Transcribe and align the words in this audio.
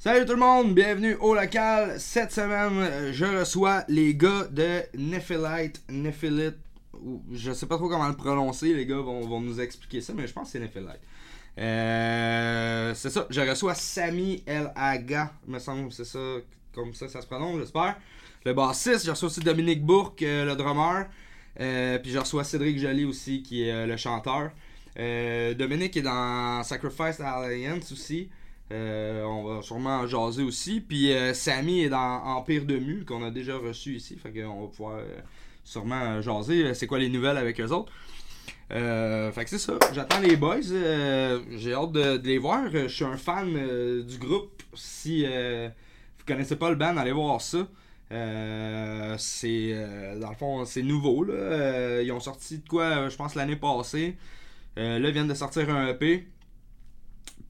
Salut 0.00 0.24
tout 0.26 0.34
le 0.34 0.38
monde, 0.38 0.76
bienvenue 0.76 1.16
au 1.16 1.34
local. 1.34 1.98
Cette 1.98 2.30
semaine, 2.30 3.12
je 3.12 3.24
reçois 3.24 3.82
les 3.88 4.14
gars 4.14 4.44
de 4.48 4.82
Nephilite, 4.96 5.82
Nephilite, 5.88 6.54
je 7.32 7.50
sais 7.50 7.66
pas 7.66 7.78
trop 7.78 7.88
comment 7.88 8.06
le 8.06 8.14
prononcer, 8.14 8.74
les 8.74 8.86
gars 8.86 9.00
vont, 9.00 9.40
nous 9.40 9.60
expliquer 9.60 10.00
ça, 10.00 10.12
mais 10.14 10.28
je 10.28 10.32
pense 10.32 10.44
que 10.44 10.52
c'est 10.52 10.60
Nephilite. 10.60 11.00
Euh, 11.58 12.94
c'est 12.94 13.10
ça, 13.10 13.26
je 13.28 13.40
reçois 13.40 13.74
Sami 13.74 14.44
El 14.46 14.72
Aga, 14.76 15.32
me 15.48 15.58
semble 15.58 15.90
c'est 15.90 16.04
ça, 16.04 16.36
comme 16.72 16.94
ça 16.94 17.08
ça 17.08 17.20
se 17.20 17.26
prononce, 17.26 17.58
j'espère. 17.58 17.96
Le 18.44 18.52
bassiste, 18.54 19.04
je 19.04 19.10
reçois 19.10 19.26
aussi 19.26 19.40
Dominique 19.40 19.84
Bourque, 19.84 20.22
euh, 20.22 20.44
le 20.44 20.54
drummer. 20.54 21.06
Euh, 21.58 21.98
puis 21.98 22.12
je 22.12 22.18
reçois 22.20 22.44
Cédric 22.44 22.78
Joly 22.78 23.04
aussi, 23.04 23.42
qui 23.42 23.64
est 23.64 23.84
le 23.84 23.96
chanteur. 23.96 24.52
Dominique 24.94 25.96
est 25.96 26.02
dans 26.02 26.62
Sacrifice 26.62 27.18
Alliance 27.18 27.90
aussi. 27.90 28.28
Euh, 28.70 29.22
on 29.24 29.44
va 29.44 29.62
sûrement 29.62 30.00
en 30.00 30.06
jaser 30.06 30.42
aussi. 30.42 30.80
Puis 30.80 31.12
euh, 31.12 31.32
Samy 31.34 31.82
est 31.82 31.88
dans 31.88 32.22
Empire 32.24 32.64
de 32.64 32.78
Mu, 32.78 33.04
qu'on 33.04 33.24
a 33.24 33.30
déjà 33.30 33.56
reçu 33.56 33.94
ici. 33.94 34.16
Fait 34.22 34.30
qu'on 34.30 34.62
va 34.62 34.68
pouvoir 34.68 34.96
euh, 34.96 35.20
sûrement 35.64 36.20
jaser. 36.20 36.64
euh, 36.64 36.74
C'est 36.74 36.86
quoi 36.86 36.98
les 36.98 37.08
nouvelles 37.08 37.38
avec 37.38 37.60
eux 37.60 37.68
autres. 37.70 37.92
Fait 38.70 39.44
que 39.44 39.50
c'est 39.50 39.58
ça. 39.58 39.78
J'attends 39.94 40.20
les 40.20 40.36
boys. 40.36 40.60
J'ai 40.60 41.72
hâte 41.72 41.92
de, 41.92 42.20
les 42.22 42.38
voir. 42.38 42.70
Je 42.70 42.88
suis 42.88 43.04
un 43.04 43.16
fan 43.16 44.02
du 44.04 44.18
groupe. 44.18 44.62
Si 44.74 45.24
vous 45.24 46.24
connaissez 46.26 46.56
pas 46.56 46.68
le 46.68 46.76
band, 46.76 46.96
allez 46.98 47.12
voir 47.12 47.40
ça. 47.40 47.66
C'est 49.18 49.74
dans 50.20 50.28
le 50.28 50.36
fond 50.36 50.66
c'est 50.66 50.82
nouveau 50.82 51.24
là. 51.24 52.02
Ils 52.02 52.12
ont 52.12 52.20
sorti 52.20 52.58
de 52.58 52.68
quoi 52.68 53.08
je 53.08 53.16
pense 53.16 53.34
l'année 53.34 53.56
passée. 53.56 54.18
Là 54.76 54.98
ils 54.98 55.12
viennent 55.12 55.28
de 55.28 55.34
sortir 55.34 55.70
un 55.70 55.88
EP. 55.88 56.26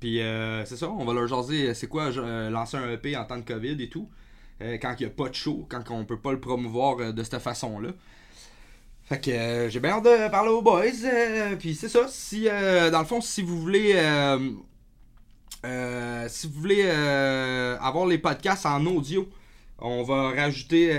Puis 0.01 0.21
euh, 0.21 0.65
c'est 0.65 0.77
ça, 0.77 0.89
on 0.91 1.05
va 1.05 1.13
leur 1.13 1.27
jaser 1.27 1.71
euh, 1.71 1.75
c'est 1.75 1.89
quoi 1.89 2.05
euh, 2.17 2.51
lancer 2.51 2.77
un 2.77 2.91
EP 2.91 3.17
en 3.17 3.25
temps 3.25 3.37
de 3.37 3.43
Covid 3.43 3.83
et 3.83 3.89
tout. 3.89 4.09
Euh, 4.63 4.79
quand 4.81 4.95
il 4.99 5.07
n'y 5.07 5.13
a 5.13 5.15
pas 5.15 5.29
de 5.29 5.35
show, 5.35 5.67
quand 5.69 5.83
on 5.91 6.05
peut 6.05 6.19
pas 6.19 6.33
le 6.33 6.41
promouvoir 6.41 7.13
de 7.13 7.23
cette 7.23 7.39
façon-là. 7.39 7.91
Fait 9.05 9.21
que 9.21 9.69
j'ai 9.71 9.81
bien 9.81 9.93
hâte 9.93 10.05
de 10.05 10.31
parler 10.31 10.51
aux 10.51 10.63
boys. 10.63 10.85
Puis 11.59 11.75
c'est 11.75 11.89
ça, 11.89 12.07
si 12.09 12.49
euh, 12.49 12.91
dans 12.91 12.99
le 13.01 13.07
fond, 13.07 13.21
si 13.21 13.43
vous 13.43 13.61
voulez 13.61 13.93
si 16.29 16.47
vous 16.47 16.61
voulez 16.61 16.89
avoir 16.91 18.07
les 18.07 18.19
podcasts 18.19 18.67
en 18.67 18.85
audio, 18.87 19.29
on 19.79 20.03
va 20.03 20.31
rajouter 20.31 20.93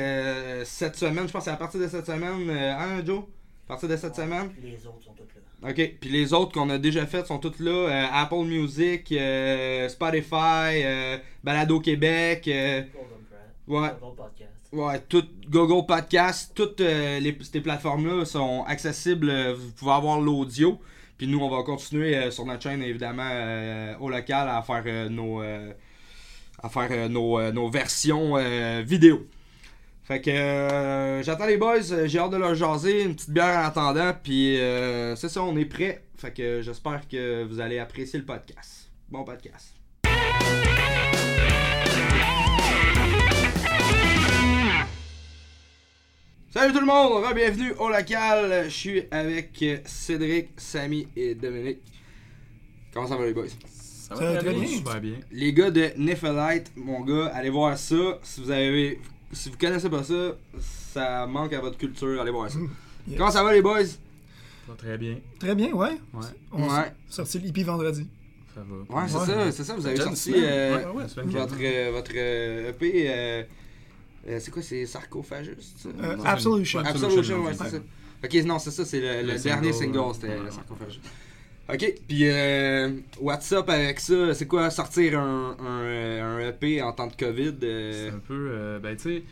cette 0.66 0.96
semaine, 0.96 1.28
je 1.28 1.32
pense 1.34 1.42
que 1.44 1.46
c'est 1.46 1.52
à 1.52 1.58
partir 1.58 1.80
de 1.80 1.88
cette 1.88 2.06
semaine, 2.06 2.50
euh, 2.50 2.74
hein 2.78 3.06
Joe? 3.06 3.24
À 3.66 3.68
partir 3.70 3.90
de 3.90 3.98
cette 3.98 4.16
semaine? 4.16 4.52
Les 4.62 4.86
autres 4.88 5.04
sont 5.04 5.14
toutes 5.14 5.36
là. 5.36 5.39
Ok, 5.62 5.98
puis 6.00 6.10
les 6.10 6.32
autres 6.34 6.54
qu'on 6.54 6.70
a 6.70 6.78
déjà 6.78 7.06
faites 7.06 7.28
sont 7.28 7.38
toutes 7.38 7.60
là. 7.60 7.72
euh, 7.72 8.06
Apple 8.14 8.46
Music, 8.46 9.12
euh, 9.12 9.90
Spotify, 9.90 10.84
euh, 10.86 11.18
Balado 11.44 11.82
Québec, 11.82 12.48
euh. 12.48 12.82
Ouais. 13.68 13.90
Golden 14.00 14.16
Podcast. 14.16 14.52
ouais, 14.72 15.00
tout 15.10 15.26
Google 15.50 15.86
Podcast, 15.86 16.54
toutes 16.56 16.80
les, 16.80 17.38
ces 17.42 17.60
plateformes-là 17.60 18.24
sont 18.26 18.64
accessibles. 18.68 19.52
Vous 19.52 19.72
pouvez 19.74 19.92
avoir 19.92 20.20
l'audio. 20.22 20.80
Puis 21.18 21.28
nous, 21.28 21.40
on 21.40 21.50
va 21.50 21.62
continuer 21.64 22.32
sur 22.32 22.46
notre 22.46 22.64
chaîne, 22.64 22.82
évidemment, 22.82 23.30
au 24.00 24.10
local, 24.10 24.48
à 24.48 24.62
faire 24.62 25.10
nos, 25.12 25.42
à 25.42 26.70
faire 26.70 27.10
nos, 27.10 27.52
nos 27.52 27.70
versions 27.70 28.36
vidéo. 28.84 29.28
Fait 30.10 30.22
que 30.22 30.32
euh, 30.32 31.22
j'attends 31.22 31.46
les 31.46 31.58
boys, 31.58 31.92
euh, 31.92 32.08
j'ai 32.08 32.18
hâte 32.18 32.32
de 32.32 32.38
leur 32.38 32.56
jaser, 32.56 33.04
une 33.04 33.14
petite 33.14 33.30
bière 33.30 33.60
en 33.60 33.68
attendant, 33.68 34.12
puis 34.24 34.58
euh, 34.58 35.16
c'est 35.16 35.30
ça, 35.30 35.44
on 35.44 35.56
est 35.56 35.66
prêt. 35.66 36.04
Fait 36.18 36.34
que 36.34 36.64
j'espère 36.64 37.08
que 37.08 37.44
vous 37.44 37.60
allez 37.60 37.78
apprécier 37.78 38.18
le 38.18 38.26
podcast. 38.26 38.90
Bon 39.08 39.24
podcast. 39.24 39.76
Salut 46.50 46.74
tout 46.74 46.80
le 46.80 46.88
monde, 46.88 47.24
bienvenue 47.36 47.74
au 47.74 47.90
local. 47.90 48.64
Je 48.64 48.70
suis 48.70 49.04
avec 49.12 49.64
Cédric, 49.86 50.50
Samy 50.58 51.08
et 51.16 51.36
Dominique. 51.36 51.84
Comment 52.92 53.06
ça 53.06 53.16
va 53.16 53.28
les 53.28 53.34
boys? 53.36 53.46
Ça 53.48 54.16
Ça 54.16 54.16
va 54.16 54.38
très 54.40 54.54
bien. 54.56 54.66
Super 54.66 55.02
bien. 55.02 55.20
Les 55.32 55.54
gars 55.54 55.70
de 55.70 55.92
Nephelite, 55.98 56.72
mon 56.76 57.02
gars, 57.02 57.28
allez 57.28 57.52
voir 57.52 57.78
ça. 57.78 58.18
Si 58.24 58.42
vous 58.42 58.50
avez, 58.50 59.00
si 59.32 59.50
vous 59.50 59.58
connaissez 59.58 59.90
pas 59.90 60.04
ça, 60.04 60.36
ça 60.94 61.28
manque 61.28 61.54
à 61.54 61.62
votre 61.62 61.78
culture. 61.78 62.22
Allez 62.22 62.32
voir 62.32 62.50
ça. 62.50 62.60
Yes. 63.08 63.18
Comment 63.18 63.32
ça 63.32 63.44
va 63.44 63.54
les 63.54 63.62
boys? 63.62 63.86
Ça 63.86 63.96
va 64.68 64.76
très 64.76 64.98
bien. 64.98 65.18
Très 65.40 65.56
bien, 65.56 65.72
ouais. 65.72 65.98
Ouais, 66.14 66.26
On 66.52 66.64
Ouais. 66.64 66.70
a 66.80 66.94
sorti 67.10 67.40
l'hippie 67.40 67.64
vendredi. 67.64 68.08
ça 68.54 68.62
va. 68.62 68.76
Ouais, 69.02 69.08
c'est 69.08 69.18
Ouais. 69.18 69.26
ça, 69.26 69.52
c'est 69.52 69.64
ça. 69.64 69.76
Vous 69.76 69.88
avez 69.88 69.96
John 69.96 70.16
sorti 70.16 70.34
euh, 70.36 70.86
votre, 70.94 71.56
euh, 71.62 71.92
votre 71.92 72.12
euh, 72.16 72.70
EP. 72.70 73.06
euh, 73.08 73.44
euh, 74.28 74.40
c'est 74.40 74.52
quoi, 74.52 74.62
c'est 74.62 74.86
Sarcophagus? 74.86 75.74
Euh. 75.88 76.18
Absolution. 76.26 76.80
Absolution, 76.82 77.44
ouais, 77.46 77.54
c'est 77.54 77.70
ça. 77.70 77.78
Ok, 78.24 78.34
non, 78.46 78.60
c'est 78.60 78.72
ça, 78.72 78.86
c'est 78.86 79.00
le, 79.00 79.26
le 79.28 79.34
Le 79.34 79.40
dernier 79.40 79.72
single, 79.74 79.94
single, 79.96 79.98
ouais. 80.00 80.14
c'était. 80.14 80.52
Sarcophagus. 80.56 81.00
Ok, 81.72 81.86
puis 82.08 82.22
euh, 82.28 82.90
what's 83.20 83.52
up 83.52 83.70
avec 83.70 84.00
ça? 84.00 84.34
C'est 84.34 84.48
quoi 84.48 84.70
sortir 84.72 85.20
un, 85.20 85.56
un, 85.60 85.82
euh, 85.84 86.38
un 86.38 86.50
EP 86.50 86.82
en 86.82 86.94
temps 86.94 87.06
de 87.08 87.14
COVID? 87.16 87.54
euh, 87.62 88.10
C'est 88.10 88.16
un 88.16 88.20
peu. 88.20 88.50
euh, 88.52 88.80
ben, 88.80 88.96
tu 88.96 89.04
sais, 89.04 89.24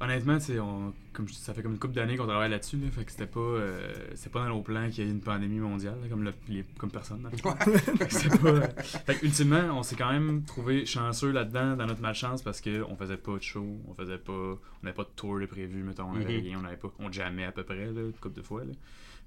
honnêtement, 0.00 0.38
tu 0.38 0.44
sais, 0.46 0.58
on- 0.58 0.94
comme 1.12 1.28
je- 1.28 1.34
ça 1.34 1.52
fait 1.52 1.60
comme 1.62 1.72
une 1.72 1.78
couple 1.78 1.92
d'années 1.92 2.16
qu'on 2.16 2.26
travaille 2.26 2.48
là-dessus, 2.50 2.78
là, 2.78 2.86
fait 2.90 3.04
que 3.04 3.10
c'était 3.10 3.26
pas, 3.26 3.40
euh, 3.40 3.92
pas 4.32 4.40
dans 4.44 4.48
nos 4.54 4.62
plans 4.62 4.88
qu'il 4.88 5.04
y 5.04 5.06
ait 5.06 5.10
une 5.10 5.20
pandémie 5.20 5.58
mondiale, 5.58 5.96
là, 6.02 6.08
comme, 6.08 6.22
le- 6.24 6.32
les- 6.48 6.64
comme 6.78 6.90
personne. 6.90 7.28
c'était 7.30 7.42
pas, 8.38 8.48
euh, 8.48 8.66
fait 9.06 9.16
que, 9.16 9.26
ultimement, 9.26 9.78
on 9.78 9.82
s'est 9.82 9.96
quand 9.96 10.10
même 10.10 10.44
trouvé 10.44 10.86
chanceux 10.86 11.30
là-dedans, 11.30 11.76
dans 11.76 11.84
notre 11.86 12.00
malchance, 12.00 12.40
parce 12.40 12.62
qu'on 12.62 12.96
faisait 12.96 13.18
pas 13.18 13.36
de 13.36 13.42
show, 13.42 13.66
on 13.86 13.92
faisait 13.94 14.16
pas. 14.16 14.32
On 14.32 14.58
n'avait 14.82 14.96
pas 14.96 15.04
de 15.04 15.10
tour 15.14 15.38
de 15.38 15.44
prévu, 15.44 15.82
mettons, 15.82 16.04
on 16.10 16.14
avait 16.14 16.38
Mhm. 16.38 16.42
rien, 16.42 16.58
on 16.62 16.64
avait 16.64 16.78
pas. 16.78 16.90
On 16.98 17.12
jammait 17.12 17.44
à 17.44 17.52
peu 17.52 17.64
près, 17.64 17.84
là, 17.84 18.00
une 18.00 18.12
couple 18.14 18.36
de 18.38 18.42
fois, 18.42 18.64
là. 18.64 18.72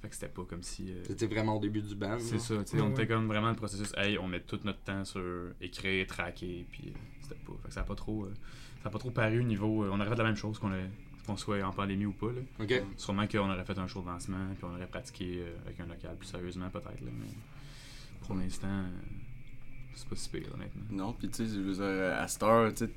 Fait 0.05 0.09
que 0.09 0.15
c'était 0.15 0.27
pas 0.27 0.43
comme 0.43 0.61
si. 0.61 0.91
euh, 0.91 1.01
C'était 1.07 1.25
vraiment 1.25 1.57
au 1.57 1.59
début 1.59 1.81
du 1.81 1.95
band. 1.95 2.17
C'est 2.19 2.37
ça, 2.39 2.55
tu 2.63 2.71
sais, 2.71 2.75
Ouais, 2.77 2.81
on 2.83 2.85
ouais. 2.87 2.91
était 2.91 3.07
comme 3.07 3.25
vraiment 3.27 3.49
le 3.49 3.55
processus, 3.55 3.91
hey, 3.97 4.19
on 4.19 4.27
met 4.27 4.39
tout 4.41 4.59
notre 4.63 4.81
temps 4.81 5.03
sur 5.03 5.21
écrire, 5.59 6.05
traquer, 6.05 6.63
puis 6.69 6.83
euh, 6.93 6.99
c'était 7.21 7.35
pas. 7.43 7.53
Fait 7.63 7.67
que 7.69 7.73
ça 7.73 7.81
a 7.81 7.83
pas 7.85 7.95
trop. 7.95 8.25
euh, 8.25 8.33
ça 8.83 8.89
a 8.89 8.91
pas 8.91 8.99
trop 8.99 9.09
paru 9.09 9.39
au 9.39 9.43
niveau. 9.43 9.83
euh, 9.83 9.89
on 9.91 9.99
aurait 9.99 10.09
fait 10.09 10.15
la 10.15 10.23
même 10.25 10.35
chose 10.35 10.59
qu'on 10.59 11.37
soit 11.37 11.63
en 11.63 11.71
pandémie 11.71 12.05
ou 12.05 12.11
pas, 12.11 12.27
là. 12.27 12.41
Ok. 12.59 12.83
Sûrement 12.97 13.25
qu'on 13.27 13.49
aurait 13.49 13.65
fait 13.65 13.79
un 13.79 13.87
show 13.87 14.01
de 14.03 14.07
lancement, 14.07 14.45
puis 14.55 14.63
on 14.63 14.75
aurait 14.75 14.85
pratiqué 14.85 15.39
euh, 15.39 15.55
avec 15.65 15.79
un 15.79 15.87
local 15.87 16.15
plus 16.17 16.27
sérieusement, 16.27 16.69
peut-être, 16.69 17.01
là, 17.01 17.09
mais 17.19 17.31
pour 18.27 18.35
l'instant, 18.35 18.67
euh, 18.67 18.89
c'est 19.95 20.07
pas 20.07 20.15
si 20.15 20.29
pire, 20.29 20.53
honnêtement. 20.53 20.83
Non, 20.91 21.13
puis 21.13 21.29
tu 21.29 21.47
sais, 21.47 21.47
je 21.47 21.59
veux 21.61 21.73
dire, 21.73 22.13
à 22.15 22.27
Star, 22.27 22.71
tu 22.73 22.85
sais, 22.85 22.91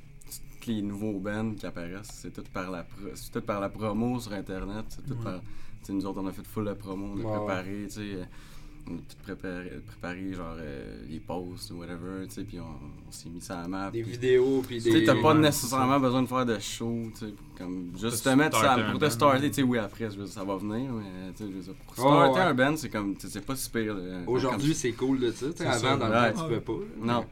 tous 0.61 0.69
les 0.71 0.83
nouveaux 0.83 1.19
bands 1.21 1.55
qui 1.55 1.65
apparaissent, 1.65 2.11
c'est 2.13 2.33
tout 2.33 2.45
par 2.53 2.71
la 2.71 2.83
pro- 2.83 3.15
c'est 3.15 3.31
tout 3.33 3.41
par 3.41 3.61
la 3.61 3.71
promo 3.71 4.19
sur 4.21 4.33
internet, 4.35 4.85
c'est 4.89 5.07
tout 5.07 5.15
Ouais. 5.15 5.25
par 5.25 5.41
tu 5.81 5.87
sais 5.87 5.93
nous 5.93 6.05
autres 6.07 6.21
on 6.23 6.27
a 6.27 6.33
fait 6.33 6.47
full 6.47 6.65
la 6.65 6.75
promo, 6.75 7.07
on 7.15 7.21
a 7.21 7.25
Ouais, 7.25 7.37
préparé, 7.47 7.85
tu 7.87 7.91
sais, 7.91 8.01
euh, 8.01 8.25
tout 8.97 9.17
préparé, 9.23 9.71
préparé 9.87 10.33
genre 10.33 10.57
euh, 10.59 11.03
les 11.09 11.21
posts 11.21 11.71
ou 11.71 11.79
whatever, 11.81 12.27
tu 12.29 12.35
sais, 12.35 12.43
puis 12.43 12.59
on, 12.61 12.65
on 12.65 13.13
s'est 13.13 13.29
mis 13.29 13.41
ça 13.41 13.59
à 13.59 13.63
la 13.63 13.69
map. 13.69 13.91
Des 13.91 14.03
puis- 14.03 14.13
vidéos, 14.13 14.63
puis 14.67 14.79
Tu 14.83 14.91
des. 14.91 15.01
sais, 15.01 15.05
t'as 15.05 15.21
pas 15.21 15.35
nécessairement 15.35 16.01
besoin 16.01 16.23
de 16.23 16.27
faire 16.29 16.47
de 16.47 16.59
show, 16.59 16.95
tu 17.19 17.27
sais, 17.27 17.35
comme 17.57 17.91
juste 18.01 18.23
te 18.25 18.29
Pour 18.29 18.37
mettre 18.39 18.61
ça, 18.61 18.77
pour 18.91 19.01
te 19.01 19.09
starter, 19.09 19.49
tu 19.49 19.55
sais, 19.55 19.63
oui, 19.63 19.79
après, 19.79 20.11
je 20.11 20.17
veux 20.19 20.25
dire, 20.25 20.33
ça 20.33 20.45
va 20.45 20.57
venir, 20.57 20.91
mais 20.93 21.33
tu 21.37 21.45
sais, 21.45 21.51
je 21.51 21.57
veux 21.57 21.63
dire, 21.63 21.75
pour 21.87 21.95
starter 21.95 22.39
ouais. 22.41 22.47
un 22.47 22.55
band, 22.55 22.77
c'est 22.77 22.89
comme, 22.89 23.17
tu 23.17 23.29
c'est 23.29 23.45
pas 23.45 23.57
si 23.57 23.71
pire. 23.71 23.95
là. 23.95 24.19
Aujourd'hui, 24.27 24.75
c'est 24.75 24.93
cool 24.93 25.21
de 25.21 25.31
ça. 25.33 25.47
tu 25.51 25.57
sais, 25.59 25.67
Avant, 25.67 25.97
dans 25.97 26.09
le 26.09 26.33
temps, 26.33 26.43
tu 26.49 26.55
peux 26.55 26.61
pas. 26.61 26.85
Non. 27.01 27.25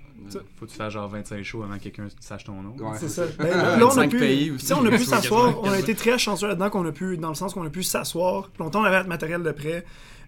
Faut 0.56 0.66
que 0.66 0.71
tu 0.71 0.77
fasses 0.77 0.93
genre 0.93 1.09
25 1.09 1.43
shows 1.45 1.62
avant 1.62 1.77
que 1.77 1.83
quelqu'un 1.84 2.09
sache 2.21 2.45
ton 2.45 2.61
nom. 2.61 2.75
Ouais. 2.81 2.97
C'est 2.99 3.09
ça. 3.09 3.25
Ben, 3.39 3.49
là, 3.49 3.77
on 3.87 3.91
a 3.91 3.95
25 4.06 4.11
pu, 4.11 4.19
pays 4.19 4.47
tu 4.47 4.53
aussi. 4.55 4.72
on 4.72 4.84
a 4.87 4.91
pu 4.91 5.05
s'asseoir. 5.05 5.59
On 5.61 5.65
a 5.65 5.77
80. 5.77 5.78
été 5.78 5.95
très 5.95 6.19
chanceux 6.19 6.49
là-dedans 6.49 6.71
qu'on 6.71 6.87
a 6.87 6.91
pu, 6.91 7.16
dans 7.19 7.28
le 7.28 7.34
sens 7.34 7.55
qu'on 7.55 7.65
a 7.65 7.71
pu 7.71 7.83
s'asseoir. 7.84 8.50
Longtemps, 8.59 8.81
on 8.81 8.84
avait 8.84 8.97
notre 8.97 9.09
matériel 9.11 9.43
de 9.43 9.53
prêt. 9.53 9.84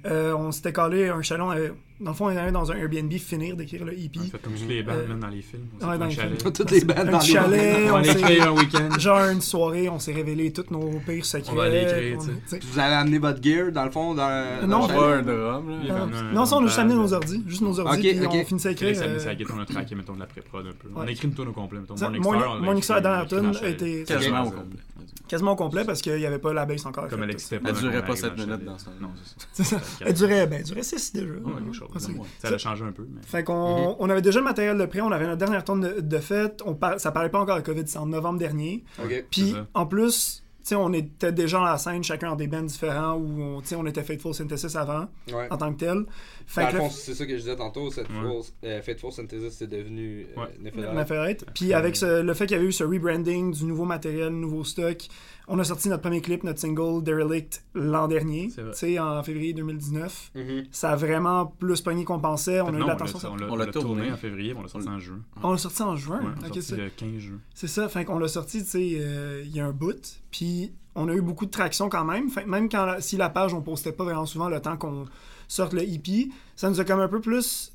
Euh, 0.06 0.32
on 0.34 0.52
s'était 0.52 0.72
collé 0.72 1.08
un 1.08 1.22
chalet. 1.22 1.72
Dans 2.00 2.10
le 2.12 2.16
fond, 2.16 2.26
on 2.26 2.28
allait 2.28 2.52
dans 2.52 2.70
un 2.70 2.76
Airbnb 2.76 3.12
finir 3.14 3.56
d'écrire 3.56 3.84
le 3.84 3.92
EP. 3.98 4.20
On 4.20 4.22
fait 4.24 4.38
comme 4.38 4.52
tous 4.54 4.68
les 4.68 4.82
bands, 4.82 4.92
Euh, 4.94 5.14
dans 5.16 5.26
les 5.28 5.42
films. 5.42 5.62
Ouais, 5.80 5.98
dans 5.98 6.04
un 6.04 6.08
les 6.08 6.14
chalet. 6.14 6.40
films. 6.40 6.52
Toutes 6.52 6.70
les 6.70 6.80
bandes 6.84 6.98
Un 6.98 7.04
dans 7.06 7.18
les 7.18 7.26
chalet, 7.26 7.90
On 7.92 7.96
l'écrire 7.98 8.26
s'est... 8.28 8.40
un 8.40 8.50
week-end. 8.52 8.98
Genre 8.98 9.18
une 9.30 9.40
soirée, 9.40 9.88
on 9.88 9.98
s'est 9.98 10.12
révélé 10.12 10.52
tous 10.52 10.66
nos 10.70 11.00
pires 11.06 11.24
secrets. 11.24 11.50
On 11.52 11.56
va 11.56 11.64
aller 11.64 11.82
écrire, 11.82 12.18
On- 12.20 12.56
tu 12.56 12.66
Vous 12.66 12.78
avez 12.78 12.94
amené 12.94 13.18
votre 13.18 13.42
gear, 13.42 13.72
dans 13.72 13.84
le 13.84 13.90
fond, 13.90 14.14
dans. 14.14 14.66
Non, 14.66 14.86
dans 14.86 14.88
le 14.88 14.94
Pas 14.94 15.14
un 15.16 15.22
drum, 15.22 15.68
là. 15.70 15.78
Il 15.82 15.86
y 15.88 15.90
Ah, 15.90 16.02
un- 16.02 16.32
non, 16.32 16.46
ça, 16.46 16.56
on 16.56 16.60
a 16.62 16.66
juste 16.66 16.78
amené 16.78 16.94
un 16.94 16.98
nos 16.98 17.04
pad. 17.04 17.14
ordi. 17.14 17.42
Juste 17.46 17.62
nos 17.62 17.80
ordi. 17.80 18.08
Ok, 18.10 18.16
puis 18.16 18.26
on 18.28 18.44
finissait 18.44 18.68
à 18.68 18.72
écrire. 18.72 18.96
Euh, 19.02 19.34
on 19.54 19.58
a 19.60 19.64
traqué, 19.66 19.94
mettons, 19.94 20.14
de 20.14 20.20
la 20.20 20.26
pré-prod 20.26 20.66
un 20.66 20.70
peu. 20.72 20.88
On 20.94 21.00
a 21.00 21.10
écrit 21.10 21.26
une 21.28 21.34
tonne 21.34 21.48
au 21.48 21.52
complet, 21.52 21.80
mettons. 21.80 21.96
ça, 21.96 22.04
Morning 22.06 22.22
Morning- 22.22 22.40
Star, 22.42 22.50
on 22.52 22.54
l'a 22.54 22.60
Morning 22.60 22.82
Star, 22.82 22.98
écrit, 22.98 23.36
dans 23.36 23.42
la 23.42 23.52
chalet. 23.52 23.82
était- 23.82 24.04
Quasiment 24.04 24.42
au 24.44 24.50
complet. 24.50 24.78
quasiment 25.28 25.52
au 25.52 25.56
complet 25.56 25.84
parce 25.84 26.00
qu'il 26.00 26.14
n'y 26.16 26.26
avait 26.26 26.38
pas 26.38 26.52
la 26.52 26.64
base 26.64 26.86
encore. 26.86 27.08
Comme 27.08 27.22
elle 27.22 27.28
tout. 27.30 27.34
existait 27.34 27.56
Elle 27.56 27.62
pas. 27.62 27.72
durait 27.80 28.00
pas 28.00 28.06
arrive 28.08 28.14
sept 28.16 28.30
dans 28.30 28.36
le 28.36 28.44
minutes 28.46 28.50
chalet. 28.50 28.66
dans 28.66 28.78
ce 28.78 29.02
Non, 29.02 29.10
c'est 29.22 29.28
ça. 29.40 29.46
C'est 29.52 29.64
ça. 29.64 29.80
Elle 30.06 30.14
durait, 30.14 30.46
ben, 30.46 30.56
elle 30.60 30.64
durait 30.64 30.82
6 30.82 31.12
déjà. 31.12 31.26
Ah. 31.96 32.48
Ça 32.48 32.48
a 32.54 32.58
changé 32.58 32.84
un 32.84 32.92
peu, 32.92 33.06
mais. 33.10 33.20
Fait 33.26 33.44
qu'on 33.44 33.96
on 33.98 34.10
avait 34.10 34.22
déjà 34.22 34.38
le 34.40 34.44
matériel 34.44 34.76
de 34.78 34.86
prêt, 34.86 35.00
on 35.00 35.10
avait 35.12 35.26
notre 35.26 35.38
dernière 35.38 35.64
tonne 35.64 35.80
de, 35.80 36.00
de 36.00 36.18
fête, 36.18 36.62
on 36.64 36.74
par- 36.74 37.00
ça 37.00 37.10
parlait 37.12 37.30
pas 37.30 37.40
encore 37.40 37.56
de 37.56 37.62
COVID, 37.62 37.82
c'est 37.86 37.98
en 37.98 38.06
novembre 38.06 38.38
dernier. 38.38 38.84
Puis 39.30 39.52
en 39.74 39.86
plus, 39.86 40.44
sais, 40.68 40.74
on 40.74 40.92
était 40.92 41.32
déjà 41.32 41.58
dans 41.58 41.64
la 41.64 41.78
scène, 41.78 42.02
chacun 42.04 42.30
dans 42.30 42.36
des 42.36 42.46
bands 42.46 42.62
différents, 42.62 43.14
où 43.14 43.40
on, 43.42 43.62
on 43.76 43.86
était 43.86 44.02
Faithful 44.02 44.34
Synthesis 44.34 44.76
avant, 44.76 45.08
Ouais. 45.32 45.46
en 45.50 45.56
tant 45.56 45.72
que 45.72 45.78
tel. 45.80 46.04
Fait 46.46 46.66
que 46.72 46.78
c'est 46.90 47.14
ça 47.14 47.26
que 47.26 47.32
je 47.32 47.38
disais 47.40 47.56
tantôt, 47.56 47.90
cette 47.90 48.08
Ouais. 48.08 48.40
Euh, 48.64 48.80
Faithful 48.82 49.12
Synthesis, 49.12 49.50
c'est 49.58 49.66
devenu 49.68 50.26
euh, 50.36 50.40
Ouais. 50.40 50.72
Puis 51.54 51.72
avec 51.74 51.96
ce- 51.96 52.22
le 52.22 52.34
fait 52.34 52.46
qu'il 52.46 52.56
y 52.56 52.60
avait 52.60 52.68
eu 52.68 52.72
ce 52.72 52.84
rebranding, 52.84 53.52
du 53.52 53.64
nouveau 53.64 53.84
matériel, 53.84 54.30
nouveau 54.30 54.64
stock, 54.64 54.96
on 55.46 55.58
a 55.58 55.64
sorti 55.64 55.88
notre 55.88 56.02
premier 56.02 56.20
clip, 56.20 56.44
notre 56.44 56.58
single 56.60 57.02
Derelict 57.02 57.62
l'an 57.74 58.06
dernier, 58.08 58.48
tu 58.54 58.62
sais, 58.72 58.98
en 58.98 59.22
février 59.22 59.52
2019. 59.54 60.30
Mhm. 60.34 60.64
Ça 60.70 60.90
a 60.92 60.96
vraiment 60.96 61.46
plus 61.46 61.80
pogné 61.80 62.04
qu'on 62.04 62.18
pensait. 62.20 62.60
On 62.60 62.66
a 62.66 62.70
eu 62.70 62.72
non, 62.72 62.78
de 62.78 62.84
on 62.84 62.86
l'attention. 62.88 63.36
l'a- 63.36 63.46
on 63.50 63.56
l'a 63.56 63.66
tourné 63.66 63.88
tourné. 64.02 64.12
en 64.12 64.16
février, 64.16 64.54
on 64.56 64.62
l'a 64.62 64.68
sorti 64.68 64.88
en 64.88 64.98
juin. 64.98 65.20
On 65.42 65.52
l'a 65.52 65.58
sorti 65.58 65.82
en 65.82 65.96
juin? 65.96 66.18
Ouais, 66.18 66.24
on 66.24 66.40
l'a 66.42 66.48
Ok, 66.48 66.54
sorti 66.54 66.62
c'est- 66.62 66.76
le 66.76 66.90
15 66.90 67.18
juin. 67.18 67.38
C'est 67.54 67.66
ça, 67.68 67.88
fait 67.88 68.04
qu'on 68.04 68.18
l'a 68.18 68.28
sorti, 68.28 68.58
tu 68.62 68.68
sais, 68.68 68.90
euh, 69.00 69.42
il 69.44 69.54
y 69.54 69.60
a 69.60 69.66
un 69.66 69.72
bout, 69.72 70.20
puis 70.30 70.72
on 70.94 71.08
a 71.08 71.14
eu 71.14 71.20
beaucoup 71.20 71.46
de 71.46 71.50
traction 71.50 71.88
quand 71.88 72.04
même. 72.04 72.28
Fait 72.28 72.44
même 72.46 72.68
quand 72.68 72.96
si 73.00 73.16
la 73.16 73.28
page, 73.30 73.54
on 73.54 73.62
postait 73.62 73.92
pas 73.92 74.04
vraiment 74.04 74.26
souvent 74.26 74.48
le 74.48 74.60
temps 74.60 74.76
qu'on 74.76 75.04
sorte 75.46 75.72
le 75.72 75.82
EP, 75.82 76.28
ça 76.56 76.68
nous 76.68 76.80
a 76.80 76.84
comme 76.84 77.00
un 77.00 77.08
peu 77.08 77.20
plus... 77.20 77.72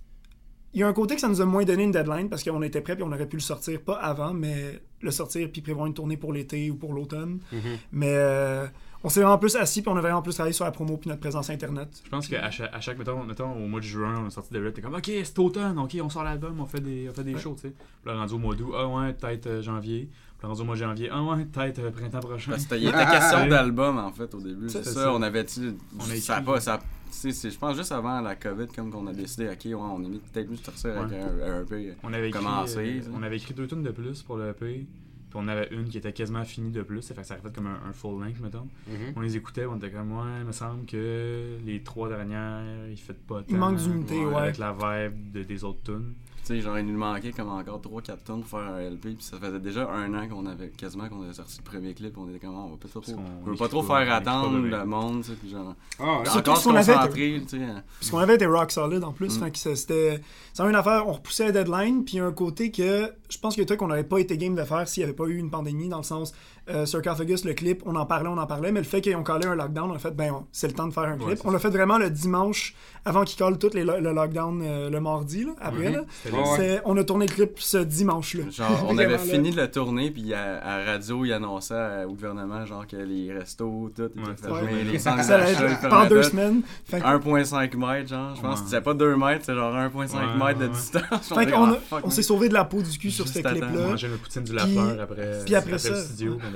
Il 0.75 0.79
y 0.79 0.83
a 0.83 0.87
un 0.87 0.93
côté 0.93 1.13
que 1.13 1.21
ça 1.21 1.27
nous 1.27 1.39
a 1.39 1.45
moins 1.45 1.63
donné 1.65 1.83
une 1.83 1.91
deadline, 1.91 2.29
parce 2.29 2.43
qu'on 2.43 2.63
était 2.63 2.81
prêt, 2.81 2.95
puis 2.95 3.03
on 3.03 3.11
aurait 3.11 3.27
pu 3.27 3.35
le 3.35 3.41
sortir, 3.43 3.79
pas 3.81 3.93
avant, 3.93 4.33
mais 4.33 4.81
le 5.01 5.11
sortir, 5.11 5.47
puis 5.51 5.61
prévoir 5.61 5.85
une 5.85 5.93
tournée 5.93 6.17
pour 6.17 6.33
l'été 6.33 6.71
ou 6.71 6.75
pour 6.75 6.93
l'automne. 6.93 7.39
Mhm. 7.51 7.77
Mais 7.91 8.09
euh, 8.15 8.65
on 9.03 9.09
s'est 9.09 9.21
vraiment 9.21 9.37
plus 9.37 9.55
assis, 9.55 9.83
puis 9.83 9.91
on 9.91 9.97
a 9.97 10.01
vraiment 10.01 10.23
plus 10.23 10.33
travaillé 10.33 10.53
sur 10.53 10.65
la 10.65 10.71
promo, 10.71 10.97
puis 10.97 11.09
notre 11.09 11.21
présence 11.21 11.51
Internet. 11.51 12.01
Je 12.03 12.09
pense 12.09 12.27
qu'à 12.27 12.49
chaque, 12.49 12.73
à 12.73 12.81
chaque 12.81 12.97
mettons, 12.97 13.23
mettons, 13.23 13.51
au 13.53 13.67
mois 13.67 13.81
de 13.81 13.85
juin, 13.85 14.21
on 14.23 14.27
a 14.27 14.29
sorti 14.31 14.51
de 14.51 14.69
t'es 14.71 14.81
comme, 14.81 14.95
ok, 14.95 15.11
c'est 15.23 15.37
automne, 15.37 15.77
ok, 15.77 15.95
on 16.01 16.09
sort 16.09 16.23
l'album, 16.23 16.59
on 16.59 16.65
fait 16.65 16.81
des, 16.81 17.07
on 17.07 17.13
fait 17.13 17.23
des 17.23 17.35
Ouais. 17.35 17.39
shows, 17.39 17.55
tu 17.61 17.67
sais. 17.67 17.73
Là, 18.03 18.15
rendu 18.15 18.33
au 18.33 18.39
mois 18.39 18.55
d'août, 18.55 18.73
ah 18.75 18.87
ouais, 18.87 19.13
peut-être 19.13 19.45
euh, 19.45 19.61
janvier. 19.61 20.09
Rendu 20.43 20.61
au 20.61 20.65
mois 20.65 20.75
de 20.75 20.79
janvier, 20.81 21.09
ah 21.11 21.23
ouais, 21.23 21.45
peut-être 21.45 21.79
euh, 21.79 21.91
printemps 21.91 22.19
prochain. 22.19 22.51
Parce 22.51 22.65
qu'il 22.65 22.85
était 22.85 23.05
question 23.11 23.47
d'album 23.47 23.97
en 23.97 24.11
fait 24.11 24.33
au 24.35 24.41
début. 24.41 24.67
C'est 24.69 24.83
ça. 24.83 24.91
ça, 24.93 25.13
on 25.13 25.21
avait 25.21 25.45
tu 25.45 25.73
On 25.97 26.01
a 26.03 26.15
ça 26.17 26.37
a 26.37 26.41
pas 26.41 26.59
ça 26.59 26.79
c'est- 27.09 27.49
je 27.51 27.57
pense 27.59 27.77
juste 27.77 27.91
avant 27.91 28.19
la 28.21 28.35
Covid 28.35 28.67
comme 28.75 28.89
qu'on 28.91 29.05
a 29.07 29.13
décidé 29.13 29.47
OK, 29.47 29.65
ouais, 29.65 29.73
on 29.75 30.03
est 30.03 30.09
mis- 30.09 30.19
peut-être 30.19 30.49
mieux 30.49 30.57
de 30.57 30.61
sortir 30.63 30.97
avec 30.99 31.11
Ouais. 31.11 31.21
un, 31.21 31.53
un 31.59 31.61
EP. 31.61 31.93
On 32.03 32.11
avait 32.11 32.29
écrit, 32.29 32.43
euh, 32.43 33.01
on 33.15 33.23
avait 33.23 33.37
écrit 33.37 33.53
deux 33.53 33.67
tunes 33.67 33.83
de 33.83 33.91
plus 33.91 34.21
pour 34.23 34.35
le 34.37 34.49
EP. 34.49 34.85
Puis 35.29 35.41
on 35.41 35.47
avait 35.47 35.67
une 35.71 35.85
qui 35.89 35.97
était 35.97 36.11
quasiment 36.13 36.43
finie 36.43 36.71
de 36.71 36.81
plus. 36.81 37.01
Ça 37.01 37.13
fait 37.15 37.21
que 37.21 37.27
ça 37.27 37.35
a 37.35 37.37
fait 37.37 37.55
comme 37.55 37.67
un, 37.67 37.79
un 37.89 37.93
full 37.93 38.19
length, 38.21 38.39
mettons. 38.41 38.67
Mhm. 38.87 39.13
On 39.15 39.21
les 39.21 39.35
écoutait, 39.37 39.65
on 39.65 39.77
était 39.77 39.89
comme, 39.91 40.11
ouais, 40.11 40.39
il 40.41 40.45
me 40.45 40.51
semble 40.51 40.85
que 40.85 41.57
les 41.65 41.81
trois 41.83 42.09
dernières, 42.09 42.61
ils 42.89 42.97
font 42.99 43.13
pas 43.27 43.39
tant. 43.41 43.45
Il 43.49 43.57
manque 43.57 43.77
d'unité, 43.77 44.25
ouais. 44.25 44.35
Avec 44.35 44.57
la 44.57 44.73
vibe 44.73 45.31
de- 45.31 45.43
des 45.43 45.63
autres 45.63 45.81
tunes. 45.83 46.13
Tu 46.45 46.47
sais, 46.55 46.61
genre 46.61 46.77
il 46.77 46.85
nous 46.85 46.97
manquait 46.97 47.31
comme 47.31 47.49
encore 47.49 47.79
3 47.81 48.01
4 48.01 48.23
tonnes 48.25 48.41
pour 48.41 48.49
faire 48.59 48.69
un 48.73 48.81
LP 48.81 49.01
puis 49.15 49.17
ça 49.19 49.37
faisait 49.37 49.59
déjà 49.61 49.89
un 49.89 50.13
an 50.13 50.27
qu'on 50.27 50.45
avait 50.45 50.67
quasiment 50.69 51.07
qu'on 51.07 51.21
avait 51.23 51.33
sorti 51.33 51.57
le 51.59 51.63
premier 51.63 51.93
clip, 51.93 52.17
on 52.17 52.27
était 52.27 52.39
comme 52.45 52.53
on 52.55 52.71
va 52.71 52.75
pas 52.77 52.89
trop 52.89 53.01
on 53.17 53.49
veut 53.49 53.55
pas 53.55 53.67
trop 53.69 53.81
faire 53.83 54.13
attendre 54.13 54.57
le 54.59 54.85
monde, 54.85 55.23
tu 55.23 55.29
sais, 55.29 55.35
puis 55.37 55.49
genre 55.49 55.73
Ah, 55.99 56.19
ouais. 56.19 56.25
Surtout 56.25 56.49
encore 56.49 56.57
se 56.57 56.63
qu'on 56.69 56.75
avait- 56.75 56.93
concentrer, 56.93 57.41
tu 57.47 57.59
sais. 57.59 57.65
Parce 57.99 58.11
qu'on 58.11 58.17
avait 58.19 58.35
été 58.35 58.45
rock 58.45 58.71
solid 58.71 59.03
en 59.05 59.13
plus. 59.13 59.37
Mm. 59.37 59.43
Fait 59.43 59.51
que 59.51 59.57
ça, 59.57 59.75
c'était. 59.75 60.21
C'est 60.53 60.63
une 60.63 60.75
affaire, 60.75 61.07
on 61.07 61.13
repoussait 61.13 61.45
la 61.45 61.51
deadline, 61.63 62.03
puis 62.03 62.15
il 62.15 62.17
y 62.17 62.19
a 62.19 62.25
un 62.25 62.31
côté 62.33 62.71
que 62.71 63.09
je 63.33 63.39
pense 63.39 63.53
qu'il 63.55 63.61
y 63.61 63.63
a 63.63 63.65
un 63.65 63.67
truc 63.67 63.79
qu'on 63.79 63.87
n'aurait 63.87 64.03
pas 64.03 64.19
été 64.19 64.37
game 64.37 64.55
de 64.55 64.63
faire 64.63 64.87
s'il 64.87 65.01
n'y 65.01 65.05
avait 65.05 65.15
pas 65.15 65.25
eu 65.25 65.37
une 65.37 65.49
pandémie, 65.49 65.89
dans 65.89 65.97
le 65.97 66.03
sens 66.03 66.33
euh, 66.69 66.85
Sarcophagus, 66.85 67.43
le 67.43 67.53
clip, 67.53 67.83
on 67.85 67.95
en 67.95 68.05
parlait, 68.05 68.29
on 68.29 68.37
en 68.37 68.47
parlait, 68.47 68.71
mais 68.71 68.79
le 68.79 68.85
fait 68.85 69.01
qu'ils 69.01 69.15
ont 69.17 69.23
collé 69.23 69.45
un 69.47 69.55
lockdown, 69.55 69.91
on 69.91 69.95
a 69.95 69.99
fait, 69.99 70.11
ben, 70.15 70.45
c'est 70.53 70.67
le 70.67 70.73
temps 70.73 70.87
de 70.87 70.93
faire 70.93 71.03
un 71.03 71.17
clip. 71.17 71.39
on 71.43 71.51
l'a 71.51 71.59
fait 71.59 71.69
vraiment 71.69 71.97
le 71.97 72.09
dimanche, 72.09 72.73
avant 73.03 73.23
qu'ils 73.25 73.37
collent 73.43 73.57
tout 73.57 73.71
les 73.73 73.83
lo- 73.83 73.99
le 73.99 74.13
lockdown 74.13 74.61
euh, 74.63 74.89
le 74.89 74.99
mardi, 75.01 75.43
là, 75.43 75.51
après. 75.59 75.91
Là. 75.91 76.01
On 76.85 76.95
a 76.97 77.03
tourné 77.03 77.25
le 77.27 77.33
clip 77.33 77.59
ce 77.59 77.77
dimanche-là. 77.79 78.49
Genre, 78.49 78.85
on 78.87 78.97
avait 78.97 79.17
fini 79.17 79.51
de 79.51 79.57
le 79.61 79.69
tourner, 79.69 80.11
puis 80.11 80.33
à, 80.33 80.63
à 80.63 80.83
radio, 80.85 81.25
il 81.25 81.33
annonçait 81.33 81.73
euh, 81.75 82.05
au 82.07 82.11
gouvernement 82.13 82.65
genre 82.65 82.87
que 82.87 82.95
les 82.95 83.31
restos, 83.33 83.91
tout 83.95 84.03
étaient 84.03 84.19
Ouais, 84.19 84.35
fermés, 84.35 84.73
ouais. 84.73 84.83
les 84.83 84.99
centres 84.99 85.27
d'achat, 85.27 85.67
ils 85.81 85.89
pendant 85.89 86.05
deux 86.07 86.23
semaines. 86.23 86.61
Fait 86.85 86.99
que- 86.99 87.05
1.5 87.05 87.75
mètres, 87.77 88.09
genre. 88.09 88.35
Je 88.35 88.41
pense 88.41 88.63
c'était 88.63 88.81
pas 88.81 88.93
2 88.93 89.15
mètres, 89.17 89.43
c'est 89.45 89.53
genre 89.55 89.73
1.5 89.75 90.13
Ouais, 90.15 90.45
mètres 90.47 90.59
de 90.59 90.67
distance. 90.67 91.03
ah, 91.35 91.79
on 91.91 91.95
man. 92.01 92.11
s'est 92.11 92.23
sauvé 92.23 92.47
de 92.49 92.53
la 92.53 92.65
peau 92.65 92.81
du 92.81 92.97
cul 92.97 93.11
sur 93.11 93.22
Juste 93.23 93.33
ce 93.35 93.39
attends. 93.39 93.49
On 93.49 93.59
clip-là. 93.59 93.87
mangeait 93.87 94.07
le 94.07 94.17
poutine 94.17 94.43
du 94.43 94.53
Lafleur 94.53 95.01
après, 95.01 95.39
puis 95.45 95.55
après 95.55 95.73
après 95.73 95.77
ça- 95.79 95.89
le 95.89 95.95
studio. 96.03 96.37
On 96.41 96.53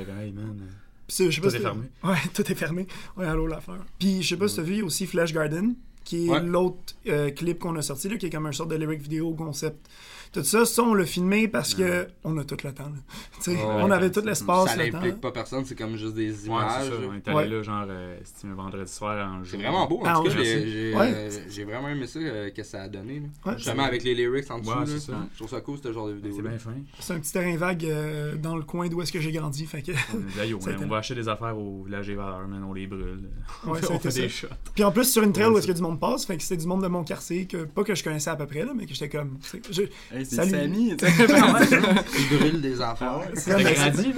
je 1.32 1.36
sais 1.36 1.42
pas 1.42 1.48
Tout 1.48 1.52
si- 1.52 1.58
est 1.58 1.62
fermé. 1.62 1.86
Ouais, 2.04 2.18
tout 2.34 2.52
est 2.52 2.56
fermé. 2.56 2.88
Ouais, 3.16 3.26
allô 3.26 3.48
la 3.48 3.62
fleur. 3.62 3.86
Puis 4.00 4.22
je 4.22 4.28
sais 4.30 4.38
pas 4.38 4.48
si 4.48 4.58
t'as 4.58 4.62
vu, 4.64 4.82
aussi 4.82 5.06
Flash 5.08 5.34
Garden, 5.34 5.74
qui 6.04 6.28
est 6.28 6.30
Ouais. 6.30 6.42
l'autre 6.42 6.96
euh, 7.08 7.32
clip 7.32 7.60
qu'on 7.60 7.76
a 7.78 7.82
sorti, 7.82 8.10
là, 8.10 8.18
qui 8.18 8.26
est 8.26 8.30
comme 8.30 8.46
un 8.46 8.52
sorte 8.52 8.70
de 8.72 8.76
lyric 8.76 9.02
vidéo 9.02 9.34
concept. 9.34 9.88
Tout 10.34 10.44
ça, 10.44 10.66
ça, 10.66 10.84
on 10.84 10.94
l'a 10.94 11.06
filmé 11.06 11.48
parce 11.48 11.74
que 11.74 12.08
on 12.24 12.38
a 12.38 12.44
tout 12.44 12.58
le 12.64 12.74
temps. 12.74 12.84
là. 12.84 12.92
Ouais. 13.48 13.56
on 13.64 13.92
avait 13.92 14.12
tout 14.12 14.22
l'espace, 14.22 14.70
Ça 14.72 14.76
le 14.84 14.92
temps. 14.92 14.98
n'implique 14.98 15.22
pas 15.22 15.32
personne, 15.32 15.64
c'est 15.66 15.76
comme 15.78 15.96
juste 15.96 16.16
des 16.16 16.32
Ouais, 16.32 16.46
images. 16.48 16.84
ça. 16.86 16.90
là. 16.90 16.98
On 17.10 17.14
est 17.14 17.28
allé 17.28 17.38
Ouais. 17.38 17.48
là, 17.48 17.62
genre, 17.62 17.86
euh, 17.88 18.18
c'était 18.24 18.48
un 18.52 18.56
vendredi 18.56 18.92
soir 18.92 19.30
en 19.32 19.44
C'est 19.46 19.58
vraiment 19.58 19.88
beau, 19.88 20.00
en 20.02 20.06
Ah, 20.06 20.14
tout 20.18 20.24
cas, 20.30 20.36
ouais. 20.38 20.44
j'ai- 20.44 20.94
Ouais. 20.96 21.12
euh, 21.14 21.30
j'ai 21.50 21.64
vraiment 21.64 21.88
aimé 21.90 22.08
ça, 22.08 22.20
euh, 22.20 22.50
que 22.50 22.64
ça 22.64 22.82
a 22.84 22.88
donné. 22.90 23.22
là. 23.22 23.52
Ouais, 23.52 23.58
Justement, 23.58 23.84
avec 23.84 24.04
les 24.04 24.16
lyrics 24.16 24.50
en 24.52 24.60
dessous, 24.60 24.72
Ouais, 24.72 24.86
ça. 25.00 25.14
je 25.32 25.38
trouve 25.38 25.50
ça 25.50 25.62
cool, 25.62 25.78
ce 25.82 25.94
genre 25.94 26.08
de 26.08 26.14
vidéo. 26.14 26.34
C'est 26.36 26.42
bien 26.42 26.58
fin. 26.58 26.74
C'est 27.00 27.14
un 27.14 27.20
petit 27.20 27.32
terrain 27.32 27.56
vague 27.56 27.86
euh, 27.86 28.36
dans 28.36 28.56
le 28.58 28.64
coin 28.64 28.88
d'où 28.90 29.02
est-ce 29.02 29.12
que 29.14 29.20
j'ai 29.22 29.32
grandi. 29.32 29.66
Fait 29.66 29.82
que... 29.82 29.92
On 29.94 30.44
yo, 30.44 30.60
man, 30.66 30.90
va 30.90 30.98
acheter 30.98 31.16
des 31.16 31.30
affaires 31.30 31.58
au 31.58 31.84
village 31.84 32.08
des 32.08 32.16
valeurs, 32.16 32.48
man, 32.48 32.64
on 32.64 32.74
les 32.74 32.88
brûle. 32.88 33.30
Ouais, 33.66 33.80
on 33.90 34.00
fait 34.00 34.14
des 34.22 34.30
shots. 34.30 34.48
Puis 34.76 34.84
en 34.84 34.92
plus, 34.92 35.06
sur 35.06 35.24
une 35.24 35.32
trail 35.32 35.48
Ouais, 35.48 35.54
où 35.54 35.58
est-ce 35.60 35.68
que 35.68 35.72
du 35.72 35.82
monde 35.82 36.00
passe, 36.00 36.26
fait 36.26 36.36
que 36.38 36.44
c'était 36.44 36.58
du 36.62 36.68
monde 36.68 36.84
de 36.84 36.88
mon 36.88 37.04
quartier, 37.04 37.46
que, 37.46 37.64
pas 37.64 37.84
que 37.84 37.96
je 37.96 38.04
connaissais 38.04 38.30
à 38.30 38.36
peu 38.36 38.46
près, 38.46 38.66
là, 38.66 38.74
mais 38.76 38.86
que 38.86 38.94
j'étais 38.94 39.10
comme. 39.10 39.38
je- 39.72 39.84
Hey, 40.12 40.26
Salut. 40.36 40.52
Samy, 40.52 40.96
tu 40.98 42.36
brûlent 42.38 42.62
des 42.62 42.82
affaires. 42.82 43.22
c'est- 43.36 43.52
T'as 43.52 43.58
mais- 43.64 43.74
grandi, 43.74 44.14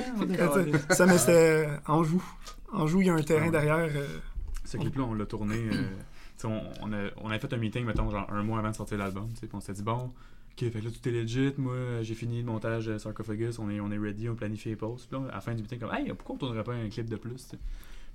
ça, 0.90 0.96
ça, 0.96 1.06
mais 1.06 1.18
c'était 1.18 1.68
Anjou. 1.88 2.24
Anjou, 2.72 3.02
il 3.02 3.08
y 3.08 3.10
a 3.10 3.14
un 3.16 3.22
terrain 3.22 3.46
Ouais. 3.46 3.52
derrière. 3.52 3.78
euh, 3.96 4.08
Ce 4.66 4.78
clip-là, 4.78 5.04
on 5.04 5.14
l'a 5.14 5.26
tourné. 5.26 5.56
euh, 5.56 5.84
on, 6.46 6.62
on, 6.82 6.94
a, 6.94 6.98
on 7.18 7.30
fait 7.30 7.54
un 7.54 7.58
meeting, 7.58 7.86
mettons, 7.86 8.10
genre 8.10 8.28
un 8.32 8.44
mois 8.44 8.60
avant 8.60 8.70
de 8.72 8.76
sortir 8.76 8.98
l'album. 8.98 9.28
on 9.54 9.60
s'est 9.60 9.74
dit, 9.74 9.84
bon, 9.84 9.98
ok, 10.54 10.72
fait 10.72 10.82
là, 10.82 10.90
tout 10.92 11.10
est 11.10 11.12
legit. 11.12 11.54
Moi, 11.58 11.76
j'ai 12.02 12.14
fini 12.16 12.40
le 12.40 12.46
montage 12.46 12.86
de 12.86 12.98
Sarcophagus. 12.98 13.60
On 13.60 13.70
est, 13.70 13.80
on 13.80 13.92
est 13.92 13.98
ready, 13.98 14.30
on 14.30 14.36
planifie 14.36 14.70
les 14.70 14.76
posts. 14.76 15.08
Puis 15.10 15.20
là, 15.20 15.28
à 15.32 15.36
la 15.36 15.42
fin 15.42 15.54
du 15.54 15.62
meeting, 15.64 15.80
comme, 15.80 15.94
hey, 15.94 16.08
pourquoi 16.10 16.36
on 16.36 16.38
tournerait 16.38 16.64
pas 16.64 16.74
un 16.74 16.90
clip 16.90 17.10
de 17.10 17.16
plus? 17.16 17.36
tu 17.36 17.40
sais? 17.52 17.58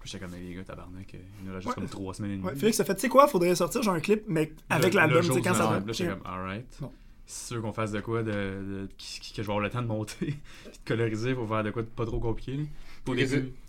Puis 0.01 0.11
j'étais 0.11 0.25
comme, 0.25 0.35
les 0.35 0.55
gars, 0.55 0.63
tabarnak, 0.65 1.15
euh, 1.15 1.19
il 1.43 1.49
nous 1.49 1.55
reste 1.55 1.65
juste 1.67 1.77
Ouais. 1.77 1.83
comme 1.83 1.91
trois 1.91 2.13
semaines 2.15 2.33
et 2.33 2.37
demie. 2.37 2.47
Ouais, 2.47 2.55
Félix 2.57 2.79
a 2.81 2.85
fait, 2.85 2.95
tu 2.95 3.01
sais 3.01 3.09
quoi, 3.09 3.27
faudrait 3.27 3.55
sortir 3.55 3.83
genre 3.83 3.95
un 3.95 4.01
clip, 4.01 4.25
mais 4.29 4.53
avec 4.71 4.93
l'album, 4.95 5.23
tu 5.23 5.33
sais, 5.33 5.41
quand 5.41 5.55
ça 5.55 5.67
va. 5.67 5.81
Là, 5.81 5.85
j'étais 5.89 6.11
comme, 6.11 6.21
alright. 6.27 6.67
Bon. 6.81 6.93
C'est 7.27 7.55
sûr 7.55 7.63
qu'on 7.63 7.73
fasse 7.73 7.91
de 7.93 8.01
quoi, 8.01 8.23
de, 8.23 8.31
de- 8.31 8.89
que 8.97 9.03
je 9.37 9.43
vais 9.43 9.43
avoir 9.43 9.61
le 9.61 9.71
temps 9.71 9.83
de 9.83 9.87
monter, 9.87 10.27
de 10.67 10.79
coloriser 10.85 11.35
pour 11.35 11.49
faire 11.49 11.65
de 11.65 11.71
quoi 11.71 11.83
de 11.83 11.89
pas 11.89 12.05
trop 12.05 12.21
compliqué. 12.21 12.67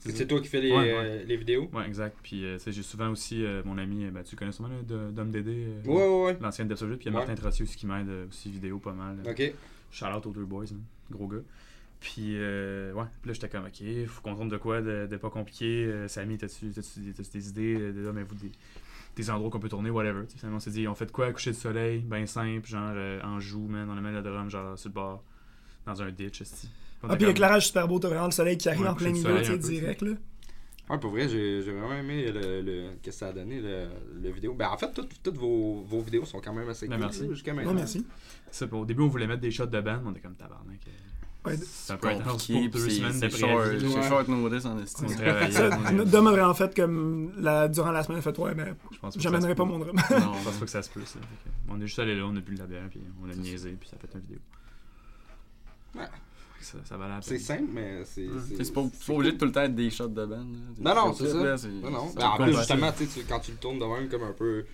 c'est 0.06 0.28
toi 0.28 0.42
qui 0.42 0.48
fais 0.48 0.62
les, 0.62 0.72
Ouais, 0.72 0.78
ouais. 0.78 0.94
euh, 0.94 1.24
les 1.26 1.38
vidéos? 1.38 1.70
Ouais, 1.74 1.86
exact. 1.88 2.18
Puis, 2.22 2.46
euh, 2.46 2.58
tu 2.58 2.64
sais, 2.66 2.72
j'ai 2.72 2.84
souvent 2.84 3.10
aussi 3.10 3.44
euh, 3.46 3.62
mon 3.66 3.78
ami, 3.78 4.06
euh, 4.06 4.12
ben, 4.12 4.24
tu 4.24 4.36
connais 4.36 4.52
sûrement 4.52 4.70
de- 4.88 5.12
Dom 5.12 5.32
Dédé, 5.32 5.68
Ouais, 5.86 5.94
ouais, 5.96 6.24
ouais. 6.26 6.38
l'ancien 6.42 6.66
de 6.66 6.76
Solid, 6.76 6.98
puis 6.98 7.06
il 7.08 7.14
y 7.14 7.16
a. 7.16 7.18
Martin 7.20 7.36
Trottier 7.36 7.64
aussi 7.64 7.76
qui 7.78 7.86
m'aide 7.88 8.10
aussi 8.30 8.50
vidéo 8.50 8.78
pas 8.80 8.94
mal. 8.94 9.18
Ok. 9.28 9.54
Shout 9.92 10.06
out 10.06 10.26
aux 10.26 10.32
deux 10.32 10.46
boys, 10.46 10.66
hein, 10.74 10.80
gros 11.12 11.28
gars. 11.28 11.38
Puis, 12.02 12.34
euh, 12.36 12.92
ouais, 12.94 13.06
puis 13.22 13.30
là, 13.30 13.34
j'étais 13.34 13.50
comme, 13.50 13.66
ok, 13.66 14.06
faut 14.08 14.22
qu'on 14.22 14.36
tourne 14.36 14.50
de 14.50 14.58
quoi 14.58 14.82
de, 14.82 15.08
de 15.10 15.18
pas 15.18 15.30
compliqué. 15.30 15.86
Euh, 15.86 16.08
Samy, 16.08 16.38
t'as-tu 16.38 16.66
des, 16.66 17.50
idées 17.50 17.76
euh, 17.80 17.94
de, 17.94 18.08
ah, 18.10 18.12
mais 18.14 18.24
vous, 18.24 18.36
des, 18.36 18.52
des 19.16 19.30
endroits 19.30 19.50
qu'on 19.50 19.60
peut 19.60 19.70
tourner, 19.70 19.90
whatever. 19.90 20.24
Finalement, 20.36 20.58
on 20.58 20.60
s'est 20.60 20.72
dit, 20.72 20.88
on 20.88 20.96
fait 20.96 21.06
de 21.06 21.12
quoi? 21.12 21.32
Coucher 21.32 21.52
de 21.52 21.56
soleil, 21.56 22.00
ben 22.00 22.26
simple, 22.26 22.68
genre 22.68 22.92
euh, 22.96 23.22
en 23.24 23.40
joue, 23.40 23.68
man, 23.68 23.90
on 23.90 23.98
amène 23.98 24.14
le 24.16 24.22
drum, 24.22 24.50
genre 24.50 24.78
sur 24.78 24.90
le 24.90 24.94
bord, 24.94 25.24
dans 25.86 26.02
un 26.02 26.12
ditch, 26.12 26.42
Ah, 26.42 27.08
puis 27.10 27.18
comme- 27.20 27.28
l'éclairage 27.28 27.68
super 27.68 27.88
beau, 27.88 28.00
t'as 28.00 28.10
vraiment 28.10 28.26
le 28.26 28.32
soleil 28.32 28.58
qui 28.58 28.68
arrive 28.68 28.82
Ouais, 28.82 28.88
en 28.90 28.96
plein 28.96 29.12
milieu, 29.12 29.42
tu 29.44 29.58
direct, 29.58 30.02
là. 30.02 30.12
Ouais, 30.88 31.00
pour 31.00 31.10
vrai, 31.12 31.28
j'ai 31.28 31.62
vraiment 31.62 31.94
aimé 31.94 32.32
le, 32.32 32.62
le, 32.62 32.90
qu'est-ce 33.02 33.18
que 33.18 33.26
ça 33.26 33.28
a 33.30 33.34
donné, 33.34 33.60
le, 33.60 33.88
le 34.22 34.30
vidéo. 34.30 34.54
Ben, 34.54 34.68
en 34.70 34.78
fait, 34.78 34.92
toutes, 34.94 35.22
toutes 35.24 35.38
vos, 35.38 35.82
vos 35.88 36.02
vidéos 36.02 36.26
sont 36.26 36.40
quand 36.42 36.54
même 36.54 36.70
assez 36.70 36.88
Ben, 36.88 36.98
cool 36.98 37.06
merci. 37.06 37.28
jusqu'à 37.30 37.54
Non, 37.54 37.58
maintenant. 37.58 37.74
merci. 37.74 38.06
Ça, 38.52 38.68
puis 38.68 38.78
au 38.78 38.86
début, 38.86 39.02
on 39.02 39.08
voulait 39.08 39.26
mettre 39.26 39.42
des 39.42 39.50
shots 39.50 39.66
de 39.66 39.82
band, 39.82 40.02
on 40.06 40.12
était 40.12 40.20
comme 40.20 40.36
tabarnak. 40.36 40.80
Ouais, 41.46 41.58
C'est 41.62 41.94
un 41.94 41.98
peu 41.98 42.08
intense 42.08 42.32
compliqué, 42.48 42.70
pour 42.70 42.80
deux 42.82 42.90
c'est 42.90 42.96
semaines 42.96 43.20
de 43.20 43.30
c'est 43.30 43.38
short, 43.38 43.62
préavis. 43.62 43.92
c'est 43.94 44.08
short 44.10 44.28
notice 44.28 44.66
en 44.66 44.80
estime. 44.80 45.06
On. 45.08 45.52
Ça, 45.52 45.70
on 45.84 46.26
a 46.28 46.32
vraiment 46.32 46.54
fait 46.54 46.76
comme 46.76 47.32
la, 47.38 47.68
durant 47.68 47.92
la 47.92 48.04
semaine, 48.04 48.22
fait 48.22 48.38
ouais, 48.40 48.56
ben, 48.56 48.76
j'amènerai 49.18 49.50
ça 49.52 49.56
pas 49.56 49.66
mon 49.66 49.80
peut. 49.80 49.86
drum. 49.86 49.96
Non, 50.20 50.34
Je 50.40 50.44
pense 50.46 50.56
pas 50.58 50.66
que 50.66 50.72
ça 50.72 50.82
se 50.82 50.90
peut, 50.90 51.02
ça. 51.06 51.20
On 51.70 51.78
est 51.82 51.86
juste 51.88 52.00
allé 52.00 52.16
là, 52.16 52.24
on 52.26 52.36
a 52.36 52.40
bu 52.40 52.56
de 52.56 52.60
la 52.60 52.66
bière, 52.66 52.88
puis 52.90 53.00
on 53.24 53.30
a 53.30 53.36
niaisé, 53.36 53.72
puis 53.80 53.90
ça 53.90 53.96
a 53.98 54.00
fait 54.08 54.14
une 54.16 54.22
vidéo. 54.22 54.40
Ouais. 55.96 56.02
Ça, 56.62 56.78
ça 56.84 56.98
valait 56.98 57.14
la 57.16 57.22
C'est 57.22 57.38
simple, 57.38 57.70
mais 57.74 58.04
c'est. 58.06 58.28
C'est 58.50 58.64
c'est 58.64 58.74
pas, 58.74 58.82
obligé 59.10 59.34
de 59.34 59.38
tout 59.38 59.46
le 59.46 59.52
temps 59.52 59.62
être 59.62 59.76
des 59.76 59.90
shots 59.92 60.08
de 60.08 60.26
band. 60.26 60.38
là. 60.38 60.96
Non, 60.96 60.96
non, 60.96 61.14
c'est 61.14 61.28
ça. 61.28 61.34
Non, 61.38 61.90
non. 61.92 62.08
c'est 62.10 62.18
Ben, 62.18 62.26
en 62.28 62.38
plus, 62.38 62.56
justement, 62.58 62.92
tu 62.92 63.06
sais, 63.06 63.20
tu- 63.22 63.26
quand 63.28 63.40
tu 63.40 63.52
le 63.52 63.58
tournes 63.58 63.78
de 63.80 63.86
même 63.86 64.10
comme 64.10 64.24
un 64.24 64.34
peu 64.34 64.66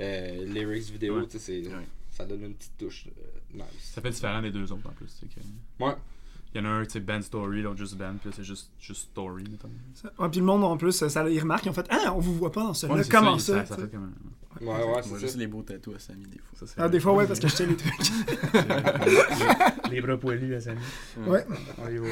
euh, 0.00 0.44
lyrics 0.44 0.90
vidéo, 0.90 1.16
Ouais. 1.20 1.24
tu 1.26 1.38
sais, 1.38 1.62
c'est- 1.62 1.68
Ouais. 1.68 1.86
ça 2.10 2.26
donne 2.26 2.42
une 2.44 2.54
petite 2.54 2.76
touche 2.78 3.06
euh, 3.06 3.38
nice. 3.54 3.64
Ça 3.94 4.00
fait 4.00 4.10
différent 4.10 4.40
des 4.42 4.50
deux 4.50 4.70
autres 4.72 4.86
en 4.88 4.92
plus. 4.92 5.08
c'est 5.20 5.26
que- 5.28 5.84
Ouais. 5.84 5.94
Il 6.54 6.60
y 6.62 6.66
en 6.66 6.68
a 6.68 6.72
un, 6.74 6.84
tu 6.84 6.90
sais, 6.90 7.00
band 7.00 7.22
story, 7.22 7.62
l'autre 7.62 7.78
juste 7.78 7.96
band, 7.96 8.14
puis 8.20 8.30
c'est 8.36 8.44
juste, 8.44 8.70
juste 8.78 9.08
story, 9.10 9.44
mettons. 9.50 9.70
Ouais, 10.18 10.28
puis 10.28 10.40
le 10.40 10.44
monde 10.44 10.62
en 10.64 10.76
plus, 10.76 10.92
ça, 10.92 11.28
ils 11.30 11.40
remarquent, 11.40 11.64
ils 11.64 11.70
ont 11.70 11.72
fait 11.72 11.86
Ah, 11.88 12.12
on 12.14 12.18
vous 12.18 12.34
voit 12.34 12.52
pas 12.52 12.62
dans 12.62 12.74
celui-là. 12.74 13.00
Ouais, 13.00 13.08
Comment 13.10 13.38
ça? 13.38 13.64
Ça, 13.64 13.74
ça 13.74 13.76
fait 13.82 13.90
comme 13.90 14.04
un. 14.60 14.62
Ouais, 14.62 14.68
ouais, 14.70 14.86
Moi, 14.86 15.00
c'est 15.02 15.18
juste 15.18 15.36
les 15.38 15.46
beaux 15.46 15.62
tatous 15.62 15.94
à 15.94 15.98
Samy, 15.98 16.26
des 16.26 16.38
fois. 16.38 16.68
Ah, 16.76 16.90
des 16.90 17.00
fois, 17.00 17.14
ouais, 17.14 17.26
parce 17.26 17.40
que 17.40 17.48
je 17.48 17.56
tiens 17.56 17.66
les 17.66 17.76
trucs. 17.76 18.12
les, 19.88 19.90
les 19.94 20.00
bras 20.02 20.18
poilus 20.18 20.54
à 20.54 20.60
Samy. 20.60 20.80
Ouais. 21.26 21.44
On 21.78 21.86
les 21.86 21.98
voit. 21.98 22.08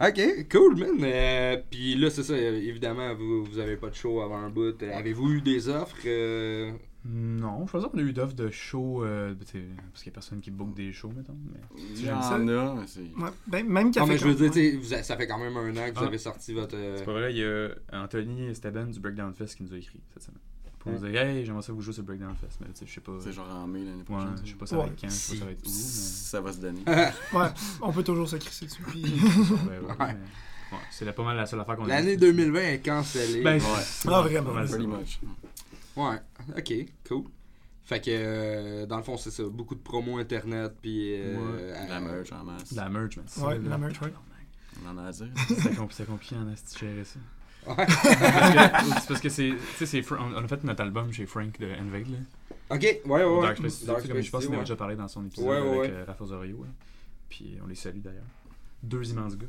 Ok, 0.00 0.46
cool, 0.50 0.76
man. 0.76 0.96
Euh, 1.02 1.56
Puis 1.70 1.96
là, 1.96 2.08
c'est 2.10 2.22
ça, 2.22 2.36
évidemment, 2.36 3.14
vous, 3.14 3.44
vous 3.44 3.58
avez 3.58 3.76
pas 3.76 3.90
de 3.90 3.94
show 3.96 4.20
avant 4.20 4.36
un 4.38 4.48
bout. 4.50 4.80
Avez-vous 4.82 5.30
eu 5.32 5.40
des 5.40 5.68
offres 5.68 5.96
euh, 6.06 6.70
Non, 7.04 7.66
je 7.66 7.72
pense 7.72 7.84
qu'on 7.86 7.98
a 7.98 8.02
eu 8.02 8.12
d'offres 8.12 8.34
de 8.36 8.48
shows, 8.48 9.02
euh, 9.04 9.34
sais, 9.44 9.64
parce 9.90 10.02
qu'il 10.04 10.10
y 10.10 10.12
a 10.12 10.14
personne 10.14 10.40
qui 10.40 10.52
book 10.52 10.72
des 10.74 10.92
shows, 10.92 11.12
mettons. 11.16 11.36
Mais... 11.52 11.58
Il 11.96 12.04
y 12.06 12.10
en 12.12 12.22
ça. 12.22 12.36
a, 12.36 12.38
mais 12.38 12.86
c'est. 12.86 13.00
Ouais, 13.00 13.30
ben, 13.48 13.66
même 13.68 13.90
qu'à 13.90 14.00
Non, 14.00 14.06
mais 14.06 14.18
je 14.18 14.28
veux 14.28 14.48
dire, 14.48 14.78
vous 14.80 14.94
a- 14.94 15.02
ça 15.02 15.16
fait 15.16 15.26
quand 15.26 15.38
même 15.38 15.56
un 15.56 15.70
an 15.76 15.90
que 15.90 15.98
vous 15.98 16.04
Ah. 16.04 16.06
avez 16.06 16.18
sorti 16.18 16.52
votre. 16.54 16.76
C'est 16.96 17.04
pas 17.04 17.12
vrai, 17.12 17.32
il 17.32 17.38
y 17.38 17.44
a 17.44 17.70
Anthony 17.92 18.46
Esteban 18.46 18.86
du 18.86 19.00
Breakdown 19.00 19.34
Fest 19.34 19.56
qui 19.56 19.64
nous 19.64 19.74
a 19.74 19.78
écrit 19.78 20.00
cette 20.14 20.22
semaine. 20.22 20.40
Pour 20.92 21.00
nous 21.00 21.08
dire, 21.10 21.20
hey, 21.22 21.44
j'aimerais 21.44 21.62
ça 21.62 21.72
vous 21.72 21.80
jouer 21.82 21.92
sur 21.92 22.02
le 22.02 22.06
Breakdown 22.06 22.34
Fest, 22.40 22.58
mais 22.60 22.66
tu 22.68 22.80
sais, 22.80 22.86
je 22.86 22.94
sais 22.94 23.00
pas. 23.00 23.12
C'est 23.20 23.32
genre 23.32 23.48
en 23.54 23.66
mai 23.66 23.80
l'année 23.84 23.96
Ouais, 23.98 24.04
prochaine. 24.04 24.36
je 24.44 24.50
sais 24.50 24.56
pas 24.56 24.66
ça 24.66 24.76
va 24.76 24.86
être 24.86 25.00
quand, 25.00 25.08
je 25.08 25.14
sais 25.14 25.32
pas 25.34 25.38
ça 25.40 25.44
va 25.44 25.50
être 25.52 25.66
où. 25.66 25.70
Ça 25.70 26.40
va 26.40 26.52
se 26.52 26.58
donner. 26.58 26.80
Ouais, 27.32 27.48
on 27.82 27.92
peut 27.92 28.02
toujours 28.02 28.28
se 28.28 28.36
crisser 28.36 28.66
dessus. 28.66 28.82
Puis... 28.82 29.02
Mais... 29.68 29.78
ouais, 29.78 29.78
ouais, 29.78 29.86
Ouais. 29.88 29.96
mais- 29.98 30.06
ouais, 30.76 30.82
c'est 30.90 31.04
la- 31.04 31.12
pas 31.12 31.24
mal 31.24 31.36
la 31.36 31.46
seule 31.46 31.60
affaire 31.60 31.76
qu'on 31.76 31.84
a 31.84 31.88
L'année 31.88 32.14
eue. 32.14 32.16
2020 32.18 32.60
est 32.60 32.78
cancellée. 32.84 33.42
Ben, 33.42 33.54
Ouais. 33.54 33.60
c'est 33.84 34.08
pas- 34.08 34.22
vraiment. 34.22 34.50
pas 34.50 34.54
mal 34.56 34.68
ça. 34.68 34.74
Pretty 34.76 34.88
much. 34.88 35.20
Ouais, 35.96 36.16
ok, 36.56 36.72
cool. 37.08 37.24
Fait 37.84 38.00
que, 38.00 38.10
euh, 38.10 38.86
dans 38.86 38.98
le 38.98 39.02
fond, 39.02 39.16
c'est 39.16 39.30
ça, 39.30 39.42
beaucoup 39.44 39.74
de 39.74 39.80
promos 39.80 40.18
internet, 40.18 40.74
puis. 40.82 41.14
euh, 41.14 41.36
Ouais. 41.36 41.88
La 41.88 41.96
euh, 41.96 42.00
merch 42.00 42.32
en 42.32 42.44
masse. 42.44 42.72
La 42.72 42.88
merch, 42.90 43.16
man. 43.16 43.24
c'est 43.28 43.40
Ouais, 43.40 43.58
la 43.58 43.78
merch, 43.78 44.00
ouais. 44.02 44.12
On 44.84 44.90
en 44.90 44.98
a 44.98 45.04
à 45.08 45.12
dire. 45.12 45.26
C'est 45.48 45.54
compl- 45.74 45.88
c'est 45.90 46.06
compliqué 46.06 46.36
en 46.36 46.46
asti 46.52 46.78
gérer 46.78 47.04
ça. 47.04 47.18
Ouais. 47.66 47.74
Parce 47.76 48.02
que- 48.02 49.00
c'est 49.00 49.08
parce 49.08 49.20
que 49.20 49.28
c'est. 49.28 49.52
Tu 49.78 49.86
sais, 49.86 50.04
on 50.18 50.36
a 50.36 50.48
fait 50.48 50.64
notre 50.64 50.82
album 50.82 51.12
chez 51.12 51.26
Frank 51.26 51.58
de 51.58 51.66
Invade, 51.66 52.08
là. 52.10 52.18
Ok, 52.76 52.82
ouais, 52.82 53.00
ouais, 53.06 53.24
ouais. 53.24 53.42
Dark 53.42 53.56
Space 53.58 53.72
Studio, 53.74 53.92
Dark 53.94 54.02
c'est 54.06 54.08
comme- 54.12 54.22
je 54.22 54.30
pense 54.30 54.40
qu'il 54.40 54.46
Studio, 54.46 54.54
avait 54.54 54.64
déjà 54.64 54.76
parlé 54.76 54.96
dans 54.96 55.08
son 55.08 55.24
épisode 55.26 55.46
Ouais, 55.48 55.60
ouais, 55.60 55.68
avec 55.68 55.80
ouais. 55.80 55.90
euh, 55.92 56.04
Rafa 56.06 56.24
Zorio. 56.26 56.64
là. 56.64 56.70
Puis 57.28 57.58
on 57.62 57.66
les 57.66 57.74
salue 57.74 58.00
d'ailleurs. 58.00 58.24
Deux 58.82 59.10
immenses 59.10 59.36
gars. 59.36 59.46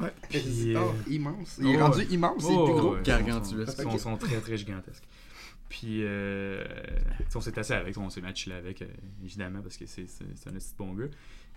Ouais. 0.00 0.12
Puis, 0.28 0.74
Oh, 0.76 0.78
euh, 0.78 1.10
immense. 1.12 1.58
Il 1.60 1.66
est 1.68 1.76
oh, 1.76 1.80
rendu 1.84 1.98
ouais. 1.98 2.04
immense, 2.06 2.42
c'est 2.44 2.52
Oh, 2.52 2.64
plus 2.64 2.74
gros. 2.74 2.94
ouais, 2.94 3.02
Gargantuesque. 3.02 3.78
Ils 3.78 3.84
sont, 3.84 3.98
sont- 3.98 4.16
très 4.16 4.40
très 4.40 4.56
gigantesques. 4.56 5.02
Puis 5.68 6.02
euh, 6.04 6.64
on 7.34 7.40
s'est 7.40 7.58
assis 7.58 7.72
avec, 7.72 7.96
on 7.98 8.08
s'est 8.08 8.20
matché 8.20 8.52
avec, 8.52 8.82
euh, 8.82 8.86
évidemment, 9.24 9.60
parce 9.62 9.76
que 9.76 9.86
c'est 9.86 10.08
c'est- 10.08 10.24
c'est 10.36 10.48
un 10.50 10.52
petit 10.52 10.74
bon 10.78 10.94
gars. 10.94 11.06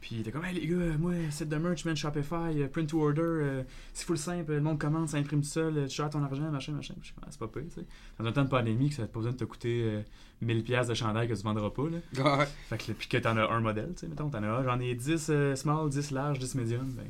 Puis 0.01 0.15
il 0.15 0.21
était 0.21 0.31
comme, 0.31 0.45
hey 0.45 0.53
les 0.59 0.65
gars, 0.65 0.97
moi, 0.97 1.13
site 1.29 1.49
de 1.49 1.57
merch, 1.57 1.83
man, 1.85 1.95
Shopify, 1.95 2.61
euh, 2.61 2.67
print 2.69 2.89
to 2.89 3.01
order, 3.03 3.21
euh, 3.21 3.63
c'est 3.93 4.05
full 4.05 4.17
simple, 4.17 4.53
le 4.53 4.61
monde 4.61 4.79
commande, 4.79 5.09
ça 5.09 5.17
imprime 5.17 5.41
tout 5.41 5.47
seul, 5.47 5.77
euh, 5.77 5.87
tu 5.87 5.95
gères 5.97 6.09
ton 6.09 6.23
argent, 6.23 6.49
machin, 6.51 6.71
machin. 6.71 6.93
Puis 7.01 7.09
je 7.15 7.21
Ah, 7.21 7.27
c'est 7.29 7.39
pas 7.39 7.47
pire, 7.47 7.63
tu 7.67 7.81
sais. 7.81 7.85
Dans 8.17 8.25
un 8.25 8.31
temps 8.31 8.43
de 8.45 8.49
pandémie, 8.49 8.89
que 8.89 8.95
ça 8.95 9.01
n'a 9.01 9.07
pas 9.09 9.19
besoin 9.19 9.33
de 9.33 9.37
te 9.37 9.43
coûter 9.43 9.81
euh, 9.83 10.01
1000$ 10.45 10.63
piastres 10.63 10.89
de 10.89 10.95
chandail 10.95 11.27
que 11.27 11.33
tu 11.33 11.43
vendras 11.43 11.69
pas, 11.71 11.89
là. 11.89 12.37
Ouais. 12.37 12.45
Fait 12.69 12.77
que, 12.77 12.91
puis 12.93 13.07
que 13.09 13.17
t'en 13.17 13.35
as 13.35 13.49
un 13.51 13.59
modèle, 13.59 13.91
tu 13.93 14.01
sais, 14.01 14.07
mettons, 14.07 14.29
t'en 14.29 14.41
as 14.43 14.47
un, 14.47 14.63
j'en 14.63 14.79
ai 14.79 14.95
10 14.95 15.27
euh, 15.31 15.55
small, 15.55 15.89
10 15.89 16.11
large, 16.11 16.39
10 16.39 16.55
medium, 16.55 16.85
ben, 16.93 17.05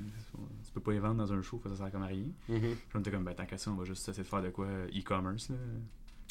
tu 0.66 0.72
peux 0.74 0.82
pas 0.82 0.92
les 0.92 1.00
vendre 1.00 1.16
dans 1.16 1.32
un 1.34 1.42
show, 1.44 1.62
ça 1.68 1.76
sert 1.76 1.92
comme 1.92 2.04
à 2.04 2.08
rien. 2.08 2.26
Mhm. 2.48 2.60
Puis 2.60 2.76
on 2.96 3.00
était 3.00 3.12
comme, 3.12 3.24
ben 3.24 3.34
tant 3.36 3.46
qu'à 3.46 3.58
ça, 3.58 3.70
on 3.72 3.76
va 3.76 3.86
juste 3.86 4.08
essayer 4.10 4.24
de 4.24 4.28
faire 4.28 4.42
de 4.42 4.50
quoi 4.50 4.68
e-commerce, 4.96 5.50
là. 5.50 5.56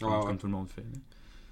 Comme, 0.01 0.11
Ouais, 0.11 0.17
ouais. 0.19 0.25
comme 0.27 0.39
tout 0.39 0.47
le 0.47 0.53
monde 0.53 0.69
fait. 0.69 0.83
là. 0.83 0.99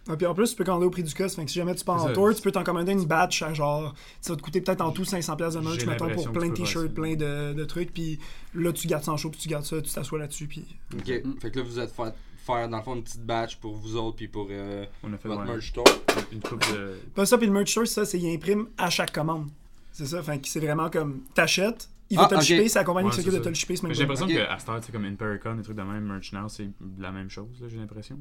Ouais, 0.09 0.17
puis 0.17 0.27
en 0.27 0.35
plus, 0.35 0.51
tu 0.51 0.57
peux 0.57 0.63
commander 0.65 0.87
au 0.87 0.91
prix 0.91 1.03
du 1.03 1.13
cost. 1.13 1.35
Fait 1.37 1.45
que 1.45 1.51
si 1.51 1.59
jamais 1.59 1.75
tu 1.75 1.85
pars 1.85 2.05
en 2.05 2.13
tour, 2.13 2.33
tu 2.35 2.41
peux 2.41 2.53
t'en 2.53 2.63
commander 2.63 2.93
une 2.93 3.05
batch 3.07 3.43
à 3.43 3.53
genre. 3.55 3.93
Ça 4.21 4.33
va 4.33 4.37
te 4.37 4.43
coûter 4.43 4.61
peut-être 4.61 4.81
en 4.81 4.93
tout 4.93 5.03
500$ 5.03 5.37
piastres 5.37 5.61
de 5.61 5.65
merch, 5.67 5.85
mettons, 5.87 6.11
pour 6.11 6.31
plein 6.33 6.49
de 6.49 6.55
t-shirts, 6.55 6.95
plein 6.95 7.15
de, 7.17 7.53
de 7.55 7.65
trucs. 7.65 7.93
Puis 7.93 8.19
là, 8.55 8.73
tu 8.73 8.87
gardes 8.87 9.03
ça 9.05 9.13
en 9.13 9.17
show, 9.17 9.31
puis 9.31 9.41
tu 9.41 9.49
gardes 9.49 9.65
ça, 9.65 9.81
tu 9.83 9.91
t'assois 9.93 10.19
là-dessus. 10.21 10.47
Puis. 10.47 10.65
Ok, 10.95 11.09
Mm. 11.25 11.41
fait 11.41 11.51
que 11.51 11.59
là, 11.59 11.65
vous 11.65 11.79
êtes 11.81 11.91
fait 11.91 12.15
faire, 12.39 12.69
dans 12.69 12.77
le 12.77 12.83
fond, 12.85 12.95
une 12.95 13.03
petite 13.03 13.27
batch 13.27 13.57
pour 13.57 13.75
vous 13.75 13.97
autres, 13.97 14.17
puis 14.17 14.29
pour 14.29 14.47
euh, 14.51 14.85
On 15.03 15.13
a 15.13 15.17
fait 15.17 15.27
votre 15.29 15.41
ouais, 15.41 15.47
merch 15.49 15.71
store. 15.71 15.85
une 16.31 16.41
coupe 16.41 16.63
de. 16.73 16.95
Pas 17.15 17.27
ça, 17.27 17.37
puis 17.39 17.49
le 17.49 17.53
merch 17.53 17.71
store, 17.73 17.87
ça, 17.89 18.05
c'est 18.05 18.19
qu'il 18.21 18.33
imprime 18.33 18.69
à 18.79 18.89
chaque 18.91 19.13
commande. 19.13 19.49
C'est 19.93 20.07
ça. 20.07 20.23
Fait 20.23 20.39
que 20.39 20.47
c'est 20.47 20.61
vraiment 20.61 20.89
comme 20.91 21.23
t'achètes, 21.35 21.89
il 22.11 22.17
va 22.19 22.25
Ah, 22.27 22.29
te 22.29 22.35
le 22.35 22.41
ok. 22.41 22.47
shipper, 22.47 22.69
c'est 22.69 22.79
la 22.79 22.85
compagnie 22.85 23.09
Ouais, 23.09 23.15
qui 23.15 23.23
s'occupe 23.23 23.33
de 23.41 23.43
te 23.43 23.49
le 23.49 23.55
shipper 23.55 23.75
J'ai 23.91 24.01
l'impression 24.03 24.27
Ok. 24.27 24.33
qu'à 24.35 24.59
Star, 24.61 24.79
c'est 24.85 24.93
comme 24.93 25.05
Impericon, 25.07 25.57
des 25.57 25.63
trucs 25.65 25.77
de 25.77 25.83
même, 25.83 26.05
Merch 26.05 26.33
Now, 26.33 26.49
c'est 26.49 26.69
la 27.01 27.11
même 27.11 27.29
chose, 27.29 27.49
là, 27.61 27.67
j'ai 27.69 27.79
l'impression. 27.79 28.17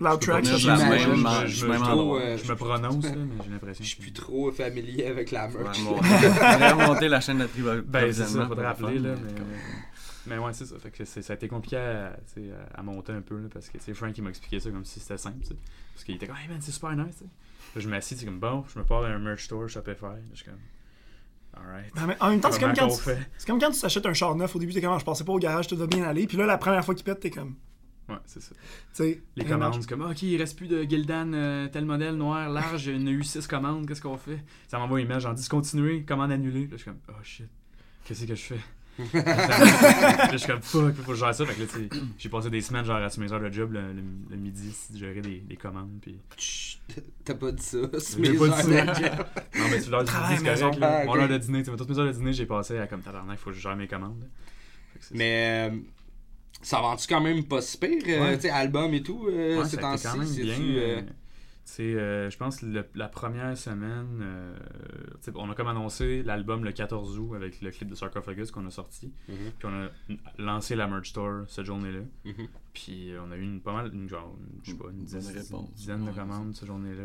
Loud 0.00 0.20
Je 0.22 0.26
Track, 0.30 0.44
même- 0.44 0.52
je- 0.52 0.58
je- 0.58 0.58
je- 0.58 1.46
je- 1.46 1.48
je-. 1.48 1.56
Je 1.56 1.66
me 1.66 2.54
prononce, 2.54 3.04
là, 3.04 3.10
mais 3.16 3.44
j'ai 3.44 3.50
l'impression. 3.50 3.84
Je 3.84 3.88
suis 3.88 4.00
plus 4.00 4.12
trop 4.12 4.52
familier 4.52 5.06
avec 5.06 5.30
la 5.30 5.48
merch. 5.48 5.78
Ouais, 5.80 6.00
faudrait 6.02 6.72
remonter 6.72 7.08
la 7.08 7.20
chaîne 7.20 7.38
de 7.38 7.46
tribu. 7.46 7.82
Ben, 7.82 8.12
c'est 8.12 8.26
ça, 8.26 8.46
faudrait 8.46 8.66
rappeler, 8.66 8.98
là. 8.98 9.14
Mais, 10.26 10.36
mais 10.36 10.38
ouais, 10.38 10.52
c'est 10.52 10.66
ça. 10.66 10.76
Fait 10.78 10.90
que 10.90 11.04
ça 11.04 11.20
a 11.32 11.34
été 11.36 11.48
compliqué 11.48 11.76
à, 11.76 12.82
monter 12.82 13.12
un 13.12 13.22
peu, 13.22 13.36
là, 13.40 13.48
parce 13.52 13.68
que 13.68 13.78
c'est 13.80 13.94
Frank 13.94 14.12
qui 14.12 14.22
m'a 14.22 14.30
expliqué 14.30 14.60
ça 14.60 14.70
comme 14.70 14.84
si 14.84 15.00
c'était 15.00 15.18
simple. 15.18 15.38
Parce 15.94 16.04
qu'il 16.04 16.14
était 16.14 16.26
comme, 16.26 16.36
hey 16.36 16.48
man, 16.48 16.58
c'est 16.60 16.72
super 16.72 16.94
nice, 16.94 17.16
tu 17.18 17.24
sais. 17.24 17.30
Là, 17.74 17.80
je 17.82 17.88
m'assis, 17.88 18.16
c'est 18.16 18.24
comme, 18.24 18.38
bon, 18.40 18.64
je 18.72 18.78
me 18.78 18.84
pars 18.84 19.02
à 19.04 19.08
un 19.08 19.18
merch 19.18 19.44
store, 19.44 19.68
Shopify. 19.68 20.02
Là, 20.04 20.16
je 20.32 20.36
suis 20.36 20.44
comme, 20.44 20.60
alright. 21.56 21.92
Ben, 21.94 22.14
en 22.20 22.30
même 22.30 22.40
temps, 22.40 22.52
c'est 22.52 22.60
comme, 22.60 22.72
quand 22.74 22.88
tu, 22.88 23.46
comme 23.46 23.60
quand 23.60 23.70
tu 23.70 23.80
t'achètes 23.80 24.06
un 24.06 24.14
char 24.14 24.34
neuf. 24.36 24.54
Au 24.54 24.58
début, 24.58 24.72
t'es 24.72 24.80
comme, 24.80 24.92
Ah, 24.92 24.98
je 24.98 25.04
pensais 25.04 25.24
pas 25.24 25.32
au 25.32 25.38
garage, 25.38 25.66
tout 25.66 25.76
va 25.76 25.86
bien 25.86 26.04
aller. 26.04 26.26
Puis 26.26 26.36
là, 26.36 26.46
la 26.46 26.56
première 26.58 26.84
fois 26.84 26.94
qu'il 26.94 27.04
pète, 27.04 27.20
t'es 27.20 27.30
comme, 27.30 27.56
Ouais, 28.08 28.16
c'est 28.24 28.40
ça. 28.42 28.54
Les 29.36 29.44
commandes, 29.44 29.76
c'est 29.80 29.88
comme, 29.88 30.02
Ah, 30.02 30.10
ok, 30.10 30.22
il 30.22 30.36
reste 30.38 30.56
plus 30.56 30.68
de 30.68 30.82
Gildan, 30.82 31.32
euh, 31.34 31.68
tel 31.68 31.84
modèle 31.84 32.14
noir, 32.16 32.48
large, 32.48 32.86
il 32.86 33.00
y 33.00 33.04
en 33.04 33.06
a 33.06 33.10
eu 33.10 33.22
6 33.22 33.46
commandes, 33.46 33.86
qu'est-ce 33.86 34.00
qu'on 34.00 34.16
fait? 34.16 34.42
Ça 34.68 34.78
m'envoie 34.78 35.00
une 35.00 35.06
image, 35.06 35.22
j'en 35.22 35.34
discontinuer, 35.34 36.02
commande 36.04 36.32
annulée. 36.32 36.62
Là, 36.62 36.68
je 36.72 36.76
suis 36.76 36.84
comme, 36.86 36.98
oh 37.10 37.12
shit, 37.22 37.46
qu'est-ce 38.04 38.24
que 38.24 38.34
je 38.34 38.42
fais? 38.42 38.60
Là, 39.14 40.28
je 40.32 40.36
suis 40.38 40.48
comme, 40.48 40.60
fuck, 40.60 40.92
faut 40.96 41.12
que 41.12 41.14
je 41.14 41.20
gère 41.24 41.32
ça. 41.32 41.46
Fait 41.46 41.54
que 41.54 41.60
là, 41.60 41.66
tu 41.72 42.00
j'ai 42.18 42.28
passé 42.28 42.50
des 42.50 42.60
semaines, 42.60 42.84
genre, 42.84 42.96
à 42.96 43.08
mes 43.20 43.32
heures 43.32 43.40
de 43.40 43.48
job, 43.52 43.72
le, 43.72 43.92
le- 43.92 44.02
le 44.30 44.36
midi, 44.36 44.74
de 44.90 44.98
gérer 44.98 45.20
des, 45.20 45.38
des 45.38 45.54
commandes. 45.56 45.98
Puis... 46.02 46.18
Chut, 46.36 46.80
T'as 47.24 47.34
pas 47.34 47.52
dit 47.52 47.62
ça. 47.62 47.78
C'est 48.00 48.18
mes 48.18 48.32
pas 48.36 48.46
heures 48.46 48.56
de 48.66 48.94
job. 48.94 49.26
Non, 49.56 49.64
mais 49.70 49.80
tu 49.80 49.90
l'heure 49.90 50.00
du 50.02 50.06
Travail 50.10 50.38
midi, 50.38 50.50
c'est 50.52 50.60
correct. 50.60 50.78
Là. 50.80 50.98
Ah, 51.02 51.04
Mon 51.04 51.14
heure 51.16 51.28
de 51.28 51.38
dîner, 51.38 51.62
tu 51.62 51.70
toutes 51.76 51.88
mes 51.90 51.98
heures 51.98 52.06
de 52.06 52.12
dîner, 52.12 52.32
j'ai 52.32 52.46
passé 52.46 52.76
à 52.78 52.88
comme 52.88 53.02
tabarnak, 53.02 53.38
faut 53.38 53.50
que 53.50 53.56
je 53.56 53.60
gère 53.60 53.76
mes 53.76 53.86
commandes. 53.86 54.24
Mais 55.12 55.70
euh, 55.70 55.76
ça 56.62 56.80
vend-tu 56.80 57.06
quand 57.08 57.20
même 57.20 57.44
pas 57.44 57.60
si 57.62 57.78
pire, 57.78 58.02
euh, 58.08 58.20
Ouais. 58.22 58.36
tu 58.36 58.42
sais, 58.42 58.50
album 58.50 58.92
et 58.94 59.02
tout, 59.02 59.26
euh, 59.28 59.58
Ouais, 59.60 59.64
ces 59.64 59.76
temps-ci? 59.78 60.06
quand 60.06 60.16
même 60.16 60.26
c'est-tu, 60.26 60.42
bien. 60.44 60.58
euh, 60.60 61.00
euh, 61.00 61.02
euh, 61.80 62.30
je 62.30 62.36
pense 62.38 62.62
le- 62.62 62.86
la 62.94 63.08
première 63.08 63.56
semaine, 63.56 64.20
euh, 64.22 64.56
on 65.34 65.50
a 65.50 65.54
comme 65.54 65.68
annoncé 65.68 66.22
l'album 66.22 66.64
le 66.64 66.72
14 66.72 67.18
août 67.18 67.34
avec 67.34 67.60
le 67.60 67.70
clip 67.70 67.88
de 67.88 67.94
Sarcophagus 67.94 68.50
qu'on 68.50 68.66
a 68.66 68.70
sorti. 68.70 69.12
mhm, 69.28 69.36
Puis 69.58 69.68
on 69.68 69.84
a 69.84 69.88
lancé 70.38 70.74
la 70.76 70.86
merch 70.86 71.10
store 71.10 71.44
cette 71.48 71.66
journée-là. 71.66 72.00
mhm. 72.24 72.48
Puis 72.72 73.12
on 73.24 73.30
a 73.30 73.36
eu 73.36 73.42
une, 73.42 73.60
pas 73.60 73.72
mal, 73.72 73.92
une, 73.94 74.08
genre, 74.08 74.34
je 74.62 74.70
sais 74.72 74.76
pas, 74.78 74.86
une, 74.90 75.04
dizaine, 75.04 75.22
une 75.52 75.64
dizaine 75.74 76.04
de 76.06 76.10
commandes 76.10 76.54
cette 76.54 76.66
journée-là. 76.68 77.04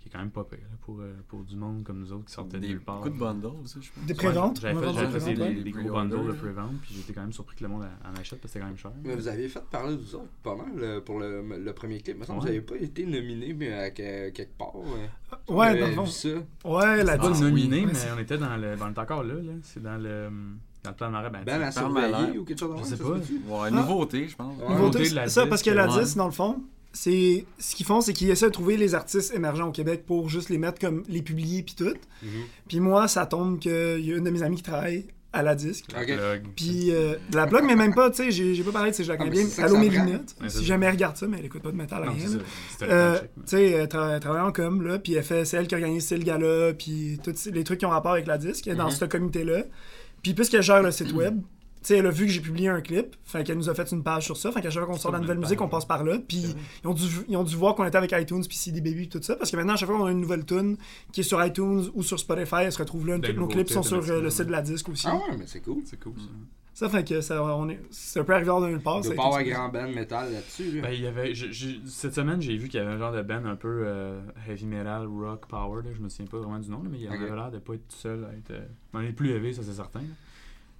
Qui 0.00 0.08
est 0.08 0.12
quand 0.12 0.18
même 0.20 0.30
pas 0.30 0.44
pire 0.44 0.58
là, 0.62 0.76
pour, 0.80 0.98
euh, 1.00 1.12
pour 1.28 1.42
du 1.44 1.56
monde 1.56 1.84
comme 1.84 1.98
nous 2.00 2.10
autres 2.10 2.24
qui 2.24 2.32
sortaient 2.32 2.56
de 2.56 2.62
Des 2.62 2.68
nulle 2.68 2.80
part. 2.80 2.96
beaucoup 3.02 3.10
de 3.10 3.18
bundles 3.18 3.48
aussi, 3.62 3.82
je 3.82 3.90
pense. 3.92 4.04
Des 4.06 4.14
pré-ventes. 4.14 4.58
J'avais 4.62 4.74
fait, 4.74 4.80
fait 4.80 4.92
pré-ventes, 4.94 5.34
des, 5.36 5.42
ouais. 5.42 5.62
des 5.62 5.70
gros 5.72 5.90
bundles 5.90 6.26
de 6.28 6.32
pré-vente, 6.32 6.72
puis 6.80 6.94
j'étais 6.96 7.12
quand 7.12 7.20
même 7.20 7.32
surpris 7.34 7.56
que 7.56 7.62
le 7.64 7.68
monde 7.68 7.82
en 7.82 8.18
achète 8.18 8.40
parce 8.40 8.40
que 8.40 8.48
c'était 8.48 8.60
quand 8.60 8.66
même 8.68 8.78
cher. 8.78 8.92
Mais 9.04 9.14
vous 9.14 9.28
avez 9.28 9.46
fait 9.46 9.62
parler 9.70 9.96
de 9.96 10.00
vous 10.00 10.14
autres 10.14 10.30
pas 10.42 10.56
mal 10.56 10.68
euh, 10.78 11.00
pour 11.02 11.20
le, 11.20 11.42
le 11.42 11.72
premier 11.74 12.00
clip. 12.00 12.16
Mais 12.18 12.24
vous 12.24 12.32
Ouais. 12.32 12.44
n'avez 12.46 12.60
pas 12.62 12.76
été 12.76 13.04
nominé 13.04 13.52
mais 13.52 13.72
à 13.74 13.90
que- 13.90 14.30
quelque 14.30 14.56
part. 14.56 14.72
euh. 14.76 15.52
Ouais, 15.54 15.66
J'avais 15.66 15.80
dans 15.80 15.86
le 15.88 15.92
fond. 15.92 16.06
ça. 16.06 16.28
Ouais, 16.64 17.04
la 17.04 17.12
C'est 17.12 17.18
pas 17.18 17.38
nominé, 17.38 17.84
Ouais, 17.84 17.92
mais 17.92 17.98
on 18.16 18.18
était 18.20 18.38
dans 18.38 18.56
le. 18.56 18.76
Ben, 18.76 18.86
on 18.86 18.94
est 18.94 18.98
encore 18.98 19.22
là, 19.22 19.34
là. 19.34 19.52
C'est 19.62 19.82
dans 19.82 19.98
le. 19.98 20.30
Dans 20.82 20.90
le 20.92 20.96
plan 20.96 21.08
de 21.08 21.12
marais. 21.12 21.28
Ben, 21.30 21.44
Ben 21.44 21.88
malade. 21.90 22.36
ou 22.38 22.44
quelque 22.44 22.58
chose 22.58 22.70
de 22.70 22.76
Je 22.76 22.80
même, 22.80 22.90
sais 22.90 22.96
ça 22.96 23.04
pas. 23.50 23.60
Ouais, 23.60 23.70
nouveauté, 23.70 24.28
je 24.28 24.34
pense. 24.34 24.56
Ouais. 24.58 24.68
Nouveauté, 24.70 25.10
de 25.10 25.14
la 25.14 25.28
ça, 25.28 25.46
parce 25.46 25.62
que 25.62 25.68
la 25.68 25.86
disque, 25.86 26.00
10, 26.04 26.16
dans 26.16 26.24
le 26.24 26.30
fond, 26.30 26.62
c'est 26.92 27.44
ce 27.58 27.74
qu'ils 27.76 27.86
font, 27.86 28.00
c'est 28.00 28.12
qu'ils 28.12 28.30
essaient 28.30 28.46
de 28.46 28.52
trouver 28.52 28.76
les 28.76 28.94
artistes 28.94 29.32
émergents 29.34 29.68
au 29.68 29.72
Québec 29.72 30.04
pour 30.06 30.28
juste 30.28 30.48
les 30.48 30.58
mettre 30.58 30.78
comme 30.80 31.04
les 31.08 31.22
publier 31.22 31.62
puis 31.62 31.74
tout. 31.76 31.94
Mhm. 32.22 32.28
Puis 32.68 32.80
moi, 32.80 33.06
ça 33.08 33.26
tombe 33.26 33.58
qu'il 33.58 33.70
y 34.00 34.12
a 34.12 34.16
une 34.16 34.24
de 34.24 34.30
mes 34.30 34.42
amies 34.42 34.56
qui 34.56 34.62
travaille 34.64 35.06
à 35.32 35.44
la 35.44 35.54
disque. 35.54 35.84
Puis 36.56 36.90
euh, 36.90 37.14
de 37.30 37.36
la 37.36 37.46
blog, 37.46 37.62
mais 37.64 37.76
même 37.76 37.94
pas, 37.94 38.10
tu 38.10 38.32
sais, 38.32 38.54
j'ai 38.54 38.64
pas 38.64 38.72
parlé 38.72 38.90
de 38.90 38.96
ces 38.96 39.04
connais 39.04 39.30
Ah, 39.30 39.30
bien. 39.30 39.64
Allô. 39.64 39.76
Ouais, 40.40 40.48
c'est 40.48 40.58
si 40.58 40.64
jamais 40.64 40.86
elle 40.86 40.92
regarde 40.92 41.16
ça, 41.16 41.28
mais 41.28 41.38
elle 41.38 41.44
écoute 41.44 41.62
pas 41.62 41.70
de 41.70 41.76
métal 41.76 42.02
rien. 42.08 42.26
Euh, 42.82 43.18
tu 43.20 43.26
sais, 43.46 43.70
elle 43.70 43.86
tra- 43.86 44.12
elle 44.14 44.20
travaille 44.20 44.42
en 44.42 44.50
com, 44.50 44.82
là, 44.82 44.98
puis 44.98 45.14
elle 45.14 45.22
fait, 45.22 45.44
c'est 45.44 45.56
elle 45.56 45.68
qui 45.68 45.76
organise 45.76 46.10
le 46.10 46.24
gala, 46.24 46.72
puis 46.74 47.20
tous 47.22 47.46
les 47.52 47.62
trucs 47.62 47.78
qui 47.78 47.86
ont 47.86 47.90
rapport 47.90 48.12
avec 48.12 48.26
la 48.26 48.38
disque, 48.38 48.66
elle 48.66 48.72
est 48.72 48.76
dans 48.76 48.86
Mhm. 48.86 48.90
ce 48.90 49.04
comité-là. 49.04 49.62
Puis 50.24 50.34
puisqu'elle 50.34 50.62
gère 50.62 50.82
le 50.82 50.90
site 50.90 51.12
web, 51.12 51.36
tu 51.40 51.44
sais, 51.88 51.96
elle 51.98 52.06
a 52.06 52.10
vu 52.10 52.26
que 52.26 52.32
j'ai 52.32 52.40
publié 52.40 52.68
un 52.68 52.80
clip, 52.80 53.16
fait 53.24 53.42
qu'elle 53.44 53.56
nous 53.56 53.68
a 53.70 53.74
fait 53.74 53.90
une 53.92 54.02
page 54.02 54.24
sur 54.24 54.36
ça, 54.36 54.52
fait 54.52 54.60
qu'à 54.60 54.70
chaque 54.70 54.84
fois 54.84 54.92
qu'on 54.92 54.98
sort 55.00 55.12
de 55.12 55.16
la 55.16 55.22
nouvelle 55.22 55.38
musique, 55.38 55.60
on 55.60 55.68
passe 55.68 55.84
par 55.86 56.04
là, 56.04 56.18
puis 56.18 56.54
ils 56.84 56.86
ont, 56.88 56.94
dû, 56.94 57.04
ils 57.28 57.36
ont 57.36 57.44
dû 57.44 57.56
voir 57.56 57.74
qu'on 57.74 57.84
était 57.84 57.96
avec 57.98 58.12
iTunes, 58.12 58.42
puis 58.46 58.56
CD 58.56 58.80
Baby, 58.80 59.08
tout 59.08 59.20
ça, 59.22 59.36
parce 59.36 59.50
que 59.50 59.56
maintenant, 59.56 59.72
à 59.74 59.76
chaque 59.76 59.88
fois 59.88 59.98
qu'on 59.98 60.06
a 60.06 60.10
une 60.12 60.20
nouvelle 60.20 60.44
tune 60.44 60.76
qui 61.12 61.20
est 61.20 61.24
sur 61.24 61.44
iTunes 61.44 61.84
ou 61.94 62.02
sur 62.02 62.18
Spotify, 62.18 62.56
elle 62.64 62.72
se 62.72 62.78
retrouve 62.78 63.06
là, 63.06 63.18
tous 63.18 63.32
nos 63.32 63.46
clips 63.48 63.70
sont 63.70 63.82
sur 63.82 63.98
euh, 64.10 64.20
le 64.20 64.30
site 64.30 64.46
de 64.46 64.52
la 64.52 64.62
disque 64.62 64.88
aussi. 64.88 65.06
Ah 65.08 65.16
ouais, 65.16 65.36
mais 65.38 65.46
c'est 65.46 65.60
cool. 65.60 65.82
C'est 65.86 65.98
cool, 66.00 66.14
ça. 66.18 66.26
Ça 66.72 66.88
fait 66.88 67.06
que 67.06 67.20
ça, 67.20 67.42
on 67.44 67.68
est, 67.68 67.78
c'est 67.90 68.20
un 68.20 68.24
peu 68.24 68.32
arrivé 68.32 68.50
nulle 68.68 68.80
part. 68.80 68.98
Il 68.98 69.04
ça 69.04 69.12
a 69.12 69.14
pas 69.14 69.24
avoir 69.24 69.42
grand 69.44 69.68
band 69.68 69.88
metal 69.88 70.32
là-dessus. 70.32 70.70
là. 70.76 70.82
Ben, 70.82 70.90
il 70.94 71.00
y 71.02 71.06
avait, 71.06 71.34
je- 71.34 71.50
je- 71.50 71.76
cette 71.84 72.14
semaine, 72.14 72.40
j'ai 72.40 72.56
vu 72.56 72.68
qu'il 72.68 72.80
y 72.80 72.82
avait 72.82 72.92
un 72.92 72.98
genre 72.98 73.12
de 73.12 73.20
band 73.20 73.44
un 73.44 73.56
peu 73.56 73.82
euh, 73.84 74.20
heavy 74.48 74.64
metal, 74.66 75.06
rock, 75.06 75.46
power. 75.46 75.82
Là, 75.84 75.90
je 75.94 76.00
me 76.00 76.08
souviens 76.08 76.26
pas 76.26 76.38
vraiment 76.38 76.58
du 76.58 76.70
nom, 76.70 76.82
là, 76.82 76.88
mais 76.90 76.98
il 77.00 77.08
Ok. 77.08 77.14
avait 77.16 77.34
l'air 77.34 77.50
de 77.50 77.58
pas 77.58 77.74
être 77.74 77.86
tout 77.88 77.96
seul. 77.96 78.24
À 78.24 78.34
être, 78.34 78.52
euh, 78.52 78.64
on 78.94 79.00
est 79.00 79.12
plus 79.12 79.30
élevé, 79.30 79.52
ça 79.52 79.62
c'est 79.62 79.74
certain. 79.74 79.98
là. 80.00 80.06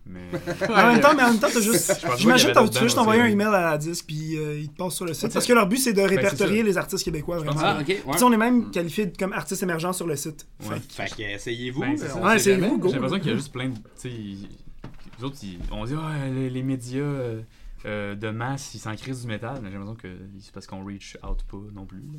Mais. 0.07 0.21
en 0.69 0.92
même 0.92 1.00
temps, 1.00 1.14
mais 1.14 1.23
en 1.23 1.30
même 1.30 1.38
temps, 1.38 1.49
t'as 1.52 1.61
juste. 1.61 2.00
J'imagine 2.19 2.52
que 2.52 2.69
tu 2.69 2.75
veux 2.78 2.80
juste 2.85 2.99
envoyer 2.99 3.21
un 3.23 3.26
email 3.26 3.47
à 3.49 3.61
la 3.71 3.78
disque, 3.78 4.07
puis 4.07 4.37
euh, 4.38 4.59
ils 4.59 4.69
te 4.71 4.76
passent 4.76 4.95
sur 4.95 5.04
le 5.04 5.14
site. 5.14 5.33
Parce 5.33 5.47
que 5.47 5.52
leur 5.52 5.69
but, 5.69 5.76
c'est 5.76 5.92
de 5.92 5.99
c'est 5.99 6.07
répertorier 6.07 6.62
les 6.62 6.78
artistes 6.78 7.04
québécois, 7.04 7.37
vraiment. 7.38 7.61
Ah, 7.62 7.78
ok, 7.80 7.88
ouais. 7.88 8.23
On 8.23 8.33
est 8.33 8.37
même 8.37 8.71
qualifié 8.71 9.12
comme 9.12 9.33
artiste 9.33 9.62
émergent 9.62 9.92
sur 9.92 10.07
le 10.07 10.16
site. 10.16 10.47
Ouais. 10.69 10.76
Fait 10.88 11.07
que 11.14 11.23
essayez-vous. 11.23 11.80
Ben, 11.80 11.90
Ouais. 11.90 12.38
J'ai 12.38 12.57
l'impression 12.57 13.19
qu'il 13.19 13.28
y 13.28 13.33
a 13.33 13.37
juste 13.37 13.52
plein 13.52 13.69
de. 13.69 13.75
Les 14.04 15.25
autres, 15.25 15.37
ils- 15.42 15.59
on 15.71 15.85
dit, 15.85 15.95
ah, 15.97 16.12
les, 16.33 16.49
les 16.49 16.62
médias 16.62 17.00
euh, 17.02 17.42
euh, 17.85 18.14
de 18.14 18.30
masse, 18.30 18.75
ils 18.75 18.78
s'en 18.78 18.95
crisent 18.97 19.21
du 19.23 19.26
métal. 19.28 19.61
Mais 19.62 19.71
j'ai 19.71 19.76
l'impression 19.76 19.97
que 19.97 20.09
c'est 20.40 20.52
parce 20.52 20.66
qu'on 20.66 20.85
reach 20.85 21.16
out 21.23 21.45
pas 21.50 21.59
non 21.75 21.85
plus. 21.85 21.99
là. 21.99 22.19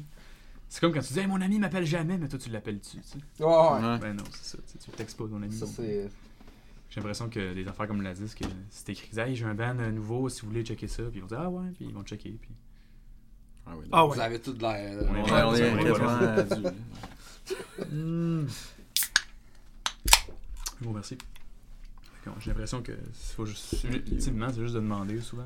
C'est 0.69 0.79
comme 0.79 0.93
quand 0.93 1.01
tu 1.01 1.11
dis, 1.13 1.19
hey, 1.19 1.27
mon 1.27 1.41
ami 1.41 1.59
m'appelle 1.59 1.85
jamais, 1.85 2.17
mais 2.17 2.27
toi, 2.29 2.39
tu 2.39 2.49
l'appelles-tu, 2.49 2.97
tu 2.97 3.03
sais? 3.03 3.43
Ouais. 3.43 3.97
Ben 3.99 4.13
non, 4.13 4.23
c'est 4.31 4.55
ça. 4.57 4.57
tu 4.79 4.91
pas 5.15 5.23
ton 5.27 5.41
ami. 5.41 5.51
Ça, 5.53 5.65
c'est. 5.65 6.09
J'ai 6.91 6.99
l'impression 6.99 7.29
que 7.29 7.53
des 7.53 7.65
affaires 7.67 7.87
comme 7.87 8.01
la 8.01 8.13
disque, 8.13 8.43
c'est 8.69 8.89
écrit, 8.89 9.17
hey, 9.19 9.33
j'ai 9.35 9.45
un 9.45 9.55
band 9.55 9.79
euh, 9.79 9.91
nouveau, 9.91 10.27
si 10.29 10.41
vous 10.41 10.49
voulez 10.49 10.61
checker 10.63 10.87
ça. 10.89 11.03
Puis 11.03 11.15
ils 11.19 11.21
vont 11.21 11.27
dire, 11.27 11.39
ah 11.41 11.49
ouais, 11.49 11.69
puis 11.73 11.85
ils 11.85 11.93
vont 11.93 12.03
checker. 12.03 12.37
Puis... 12.39 12.49
Ah 13.65 13.71
oui, 13.77 13.85
Ah 13.93 14.03
Vous 14.03 14.11
ouais. 14.11 14.19
avez 14.19 14.39
tout 14.41 14.51
de 14.53 14.61
l'air. 14.61 15.01
On 15.09 15.13
On, 15.13 15.15
est- 15.55 15.59
est- 15.59 15.71
on 15.71 15.77
est 15.77 15.83
Ouais, 15.83 15.83
quasiment 15.89 16.19
ouais. 16.19 16.27
adultes. 16.27 16.73
Je 20.79 20.85
vous 20.85 20.89
remercie. 20.89 21.17
Fait 22.23 22.29
que, 22.29 22.35
J'ai 22.39 22.49
l'impression 22.51 22.81
que 22.81 22.91
faut 23.35 23.45
juste, 23.45 23.83
ultimement, 23.83 24.47
c'est 24.49 24.61
juste 24.61 24.75
de 24.75 24.79
demander 24.79 25.19
souvent. 25.21 25.45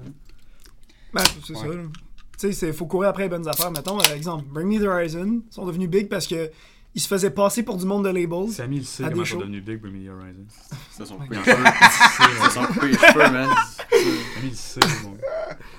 Ben, 1.13 1.23
c'est 1.45 1.53
Ouais. 1.55 1.59
ça. 1.59 1.89
Tu 2.37 2.53
sais, 2.53 2.67
il 2.67 2.73
faut 2.73 2.85
courir 2.85 3.09
après 3.09 3.23
les 3.23 3.29
bonnes 3.29 3.47
affaires. 3.47 3.71
Mettons, 3.71 3.97
par 3.97 4.11
exemple, 4.11 4.45
Bring 4.49 4.67
Me 4.67 4.79
the 4.83 4.87
Horizon 4.87 5.41
sont 5.51 5.65
devenus 5.65 5.89
big 5.89 6.09
parce 6.09 6.27
que 6.27 6.49
ils 6.95 7.01
se 7.01 7.07
faisaient 7.09 7.29
passer 7.29 7.61
pour 7.63 7.75
du 7.75 7.85
monde 7.85 8.05
de 8.05 8.09
labels. 8.09 8.49
Samy, 8.51 8.77
il 8.77 8.85
sait 8.85 9.03
À 9.03 9.09
comment 9.09 9.23
ils 9.23 9.27
sont 9.27 9.39
devenus 9.39 9.63
big 9.63 9.81
Bring 9.81 9.93
Me 9.93 10.09
Horizon. 10.09 10.45
Ça, 10.91 11.03
coupés 11.03 11.25
Il 11.29 11.33
les 11.33 11.39
en 11.39 11.43
cheveux. 11.43 12.93
Ça, 12.93 13.27
les 13.27 13.31
man. 13.31 13.49
Samy, 13.91 14.47
il 14.47 14.55
sait. 14.55 14.79
bon. 15.03 15.17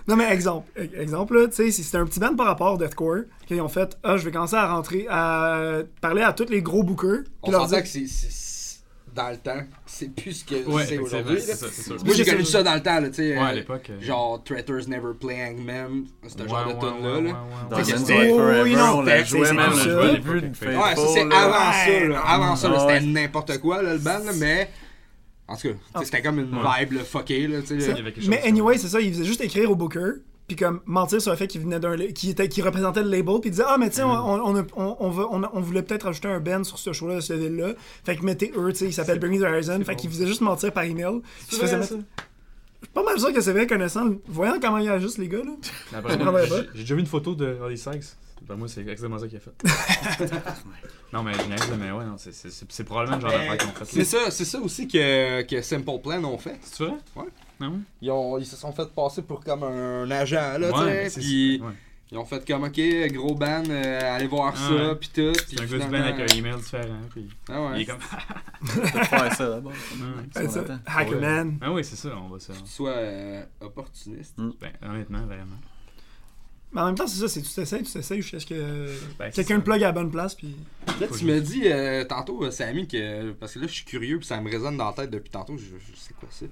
Non, 0.08 0.16
mais 0.16 0.30
exemple, 0.30 0.70
exemple 0.94 1.38
là, 1.38 1.49
tu 1.49 1.54
sais, 1.54 1.70
si 1.70 1.82
c'était 1.82 1.96
un 1.99 2.04
petit 2.06 2.20
band 2.20 2.37
par 2.37 2.46
rapport 2.46 2.75
au 2.75 2.76
Deathcore, 2.78 3.23
qu'ils 3.46 3.61
ont 3.61 3.68
fait, 3.68 3.99
ah, 4.04 4.16
je 4.16 4.25
vais 4.25 4.30
commencer 4.30 4.54
à 4.56 4.73
rentrer, 4.73 5.06
à 5.08 5.80
parler 6.00 6.23
à 6.23 6.32
tous 6.32 6.49
les 6.49 6.62
gros 6.62 6.85
bookers, 6.85 7.25
On 7.42 7.50
s'entend 7.50 7.66
dire, 7.66 7.82
que 7.82 7.88
c'est. 7.88 8.06
Dans 9.16 9.30
le 9.30 9.38
temps, 9.38 9.62
c'est 9.87 10.14
plus 10.14 10.32
ce 10.32 10.44
que 10.44 10.68
Ouais, 10.70 10.85
c'est 10.85 10.99
aujourd'hui. 10.99 11.38
Moi, 12.04 12.14
j'ai 12.14 12.25
connu 12.26 12.44
ça. 12.44 12.62
dans 12.62 12.75
le 12.75 12.82
temps, 12.82 13.00
là, 13.00 13.08
tu 13.08 13.14
sais. 13.14 13.30
Ouais, 13.32 13.38
à 13.38 13.49
euh, 13.49 13.52
l'époque. 13.54 13.88
euh, 13.88 13.99
Genre, 14.02 14.44
Traitors 14.44 14.87
Never 14.88 15.14
Play 15.18 15.42
Hangman, 15.42 16.04
ce 16.28 16.37
ouais, 16.42 16.46
genre 16.49 16.66
de 16.78 16.87
ouais, 16.87 17.23
là. 17.23 17.40
Dans 17.70 17.82
c'était- 17.82 18.28
Forever, 18.28 18.76
on 18.76 19.00
la 19.02 19.25
c'est 19.25 19.38
même, 19.40 19.42
on 19.42 19.44
ça. 19.44 19.54
la 19.54 19.70
jouait 19.82 19.94
au 19.94 20.12
début 20.12 20.40
de 20.42 20.46
Ouais, 20.66 20.94
ça 20.94 21.06
c'est 21.14 21.20
avant 21.23 21.73
ça, 21.73 22.08
là. 22.08 22.20
Avant 22.26 22.56
ça, 22.56 22.78
c'était 22.80 23.00
n'importe 23.06 23.58
quoi, 23.58 23.82
là, 23.82 23.94
le 23.94 23.99
band, 24.00 24.20
mais. 24.38 24.68
En 25.49 25.56
tout 25.56 25.68
cas, 25.94 26.04
c'était 26.04 26.20
comme 26.20 26.40
une 26.40 26.50
vibe, 26.50 26.99
fuckée, 27.04 27.46
là, 27.46 27.61
tu 27.62 27.80
sais. 27.80 27.94
Il 28.20 28.28
mais 28.28 28.42
anyway, 28.44 28.76
c'est 28.76 28.88
ça, 28.88 29.00
ils 29.00 29.12
faisaient 29.14 29.25
juste 29.25 29.40
écrire 29.40 29.70
au 29.70 29.76
booker, 29.76 30.16
puis 30.47 30.57
comme 30.57 30.81
mentir 30.87 31.21
sur 31.21 31.31
le 31.33 31.37
fait 31.37 31.47
qu'il 31.49 31.61
venait 31.61 31.81
d'un, 31.81 31.97
qu'il 31.97 32.31
était, 32.31 32.49
qu'il 32.49 32.62
représentait 32.65 33.03
le 33.03 33.11
label, 33.11 33.41
puis 33.41 33.49
ils 33.49 33.53
disaient, 33.53 33.65
ah, 33.67 33.76
mais 33.79 33.91
tu 33.91 33.97
sais, 33.97 34.03
on, 34.03 34.09
Mm-hmm. 34.09 34.41
on, 34.45 34.57
a- 34.57 34.67
on, 34.76 34.97
on, 35.00 35.11
veut- 35.11 35.26
on, 35.29 35.43
on 35.53 35.61
voulait 35.61 35.83
peut-être 35.83 36.05
rajouter 36.05 36.29
un 36.29 36.41
band 36.41 36.62
sur 36.65 36.79
ce 36.79 36.93
show-là, 36.93 37.17
de 37.17 37.21
cette 37.21 37.38
ville-là, 37.41 37.73
fait 38.05 38.17
que 38.17 38.25
mettez 38.25 38.53
eux, 38.57 38.73
tu 38.73 38.79
sais, 38.79 38.85
il 38.87 38.93
s'appelle 38.93 39.19
the 39.19 39.25
Horizon, 39.43 39.79
fait 39.85 39.93
bon. 39.93 39.97
qu'ils 39.97 40.11
faisaient 40.11 40.26
juste 40.26 40.41
mentir 40.43 40.73
par 40.73 40.85
email. 40.85 41.21
Faisaient 41.49 41.67
vrai, 41.67 41.76
mettre- 41.79 41.88
ça. 41.88 41.97
Je 42.83 42.87
suis 42.87 42.93
pas 42.93 43.03
mal 43.03 43.19
sûr 43.19 43.33
que 43.33 43.41
c'est 43.41 43.53
vrai, 43.53 43.67
connaissant, 43.67 44.07
voyant 44.29 44.59
comment 44.61 44.79
ils 44.79 44.88
agissent, 44.88 45.19
les 45.19 45.29
gars, 45.29 45.38
là. 45.38 45.53
J'ai- 46.75 46.79
déjà 46.81 46.95
vu 46.95 47.00
une 47.00 47.07
photo 47.07 47.35
de 47.35 47.57
Holly 47.61 47.79
Sykes. 47.79 48.05
Ben, 48.47 48.55
moi, 48.55 48.69
c'est 48.69 48.83
exactement 48.83 49.19
ça 49.19 49.26
qu'il 49.26 49.38
a 49.38 49.41
fait. 49.41 49.50
non, 51.12 51.23
mais 51.25 51.33
je 51.33 51.38
là, 51.71 51.76
mais 51.79 51.91
ouais, 51.91 52.05
non, 52.05 52.17
c'est- 52.17 52.85
probablement 52.85 53.17
le 53.17 53.23
genre 53.23 53.31
d'affaire 53.33 53.57
qu'ils 53.59 53.69
ont 53.69 53.73
fait. 53.73 53.85
C'est 53.87 54.05
ça, 54.05 54.31
c'est 54.31 54.45
ça 54.45 54.61
aussi 54.61 54.87
que, 54.87 55.43
que 55.43 55.62
Simple 55.62 55.99
Plan 56.03 56.23
ont 56.23 56.38
fait. 56.38 56.57
C'est 56.62 56.85
vrai? 56.85 56.95
Ouais. 57.17 57.25
Ah? 57.60 57.70
Ils, 58.02 58.10
ont, 58.10 58.38
ils 58.38 58.46
se 58.46 58.56
sont 58.56 58.72
fait 58.72 58.88
passer 58.94 59.22
pour 59.22 59.42
comme 59.42 59.62
un 59.62 60.10
agent, 60.10 60.58
là, 60.58 60.70
Ouais, 60.84 61.10
tu 61.10 61.20
sais. 61.22 61.60
Ils 62.12 62.18
ont 62.18 62.25
fait 62.25 62.46
comme, 62.46 62.62
ok, 62.62 62.80
gros 63.12 63.34
ban, 63.34 63.64
euh, 63.68 64.14
allez 64.14 64.28
voir 64.28 64.54
Ah 64.56 64.68
ça, 64.68 64.72
ouais. 64.75 64.94
puis 64.94 65.08
tout. 65.12 65.32
C'est 65.34 65.56
puis 65.56 65.58
un 65.58 65.62
gars 65.62 65.66
du 65.66 65.78
band 65.78 65.86
finalement- 65.86 66.14
avec 66.14 66.32
un 66.32 66.36
email 66.36 66.56
différent. 66.56 67.00
Puis 67.10 67.28
Ah 67.48 67.52
il 67.52 67.72
ouais. 67.72 67.82
est 67.82 67.84
comme. 67.86 67.98
Peut-être 68.60 69.06
faire 69.08 69.34
ça 69.34 69.48
d'abord. 69.50 69.72
Ah 69.75 70.40
ouais. 70.40 70.58
Ouais. 70.58 70.76
Hackerman. 70.86 71.58
Ah 71.60 71.72
oui, 71.72 71.82
c'est 71.84 71.96
ça, 71.96 72.10
on 72.16 72.28
va 72.28 72.38
ça. 72.38 72.52
Que 72.52 72.58
tu 72.60 72.66
sois 72.70 72.90
euh, 72.90 73.42
opportuniste. 73.60 74.34
Ben, 74.38 74.70
honnêtement, 74.88 75.26
vraiment. 75.26 75.56
Mais 76.72 76.80
en 76.82 76.86
même 76.86 76.94
temps, 76.94 77.06
c'est 77.08 77.18
ça, 77.18 77.26
c'est 77.28 77.42
tu 77.42 77.50
t'essayes, 77.52 77.82
tu 77.82 77.92
t'essayes 77.92 78.22
jusqu'à 78.22 78.38
ce 78.40 78.46
que 78.46 78.86
Ben, 79.18 79.30
c'est 79.32 79.42
quelqu'un 79.42 79.56
le 79.56 79.62
plug 79.64 79.82
à 79.82 79.86
la 79.86 79.92
bonne 79.92 80.10
place, 80.10 80.34
puis... 80.34 80.54
Là, 81.00 81.06
tu 81.08 81.25
me 81.25 81.40
dis 81.40 81.62
euh, 81.66 82.04
tantôt, 82.04 82.44
euh, 82.44 82.50
Samy, 82.50 82.86
que. 82.86 83.32
Parce 83.32 83.54
que 83.54 83.60
là, 83.60 83.66
je 83.66 83.72
suis 83.72 83.84
curieux, 83.84 84.18
puis 84.18 84.26
ça 84.26 84.40
me 84.40 84.50
résonne 84.50 84.76
dans 84.76 84.86
la 84.86 84.92
tête 84.92 85.10
depuis 85.10 85.30
tantôt, 85.30 85.56
je, 85.56 85.64
je 85.64 85.96
sais 85.96 86.14
quoi 86.20 86.28
c'est. 86.30 86.50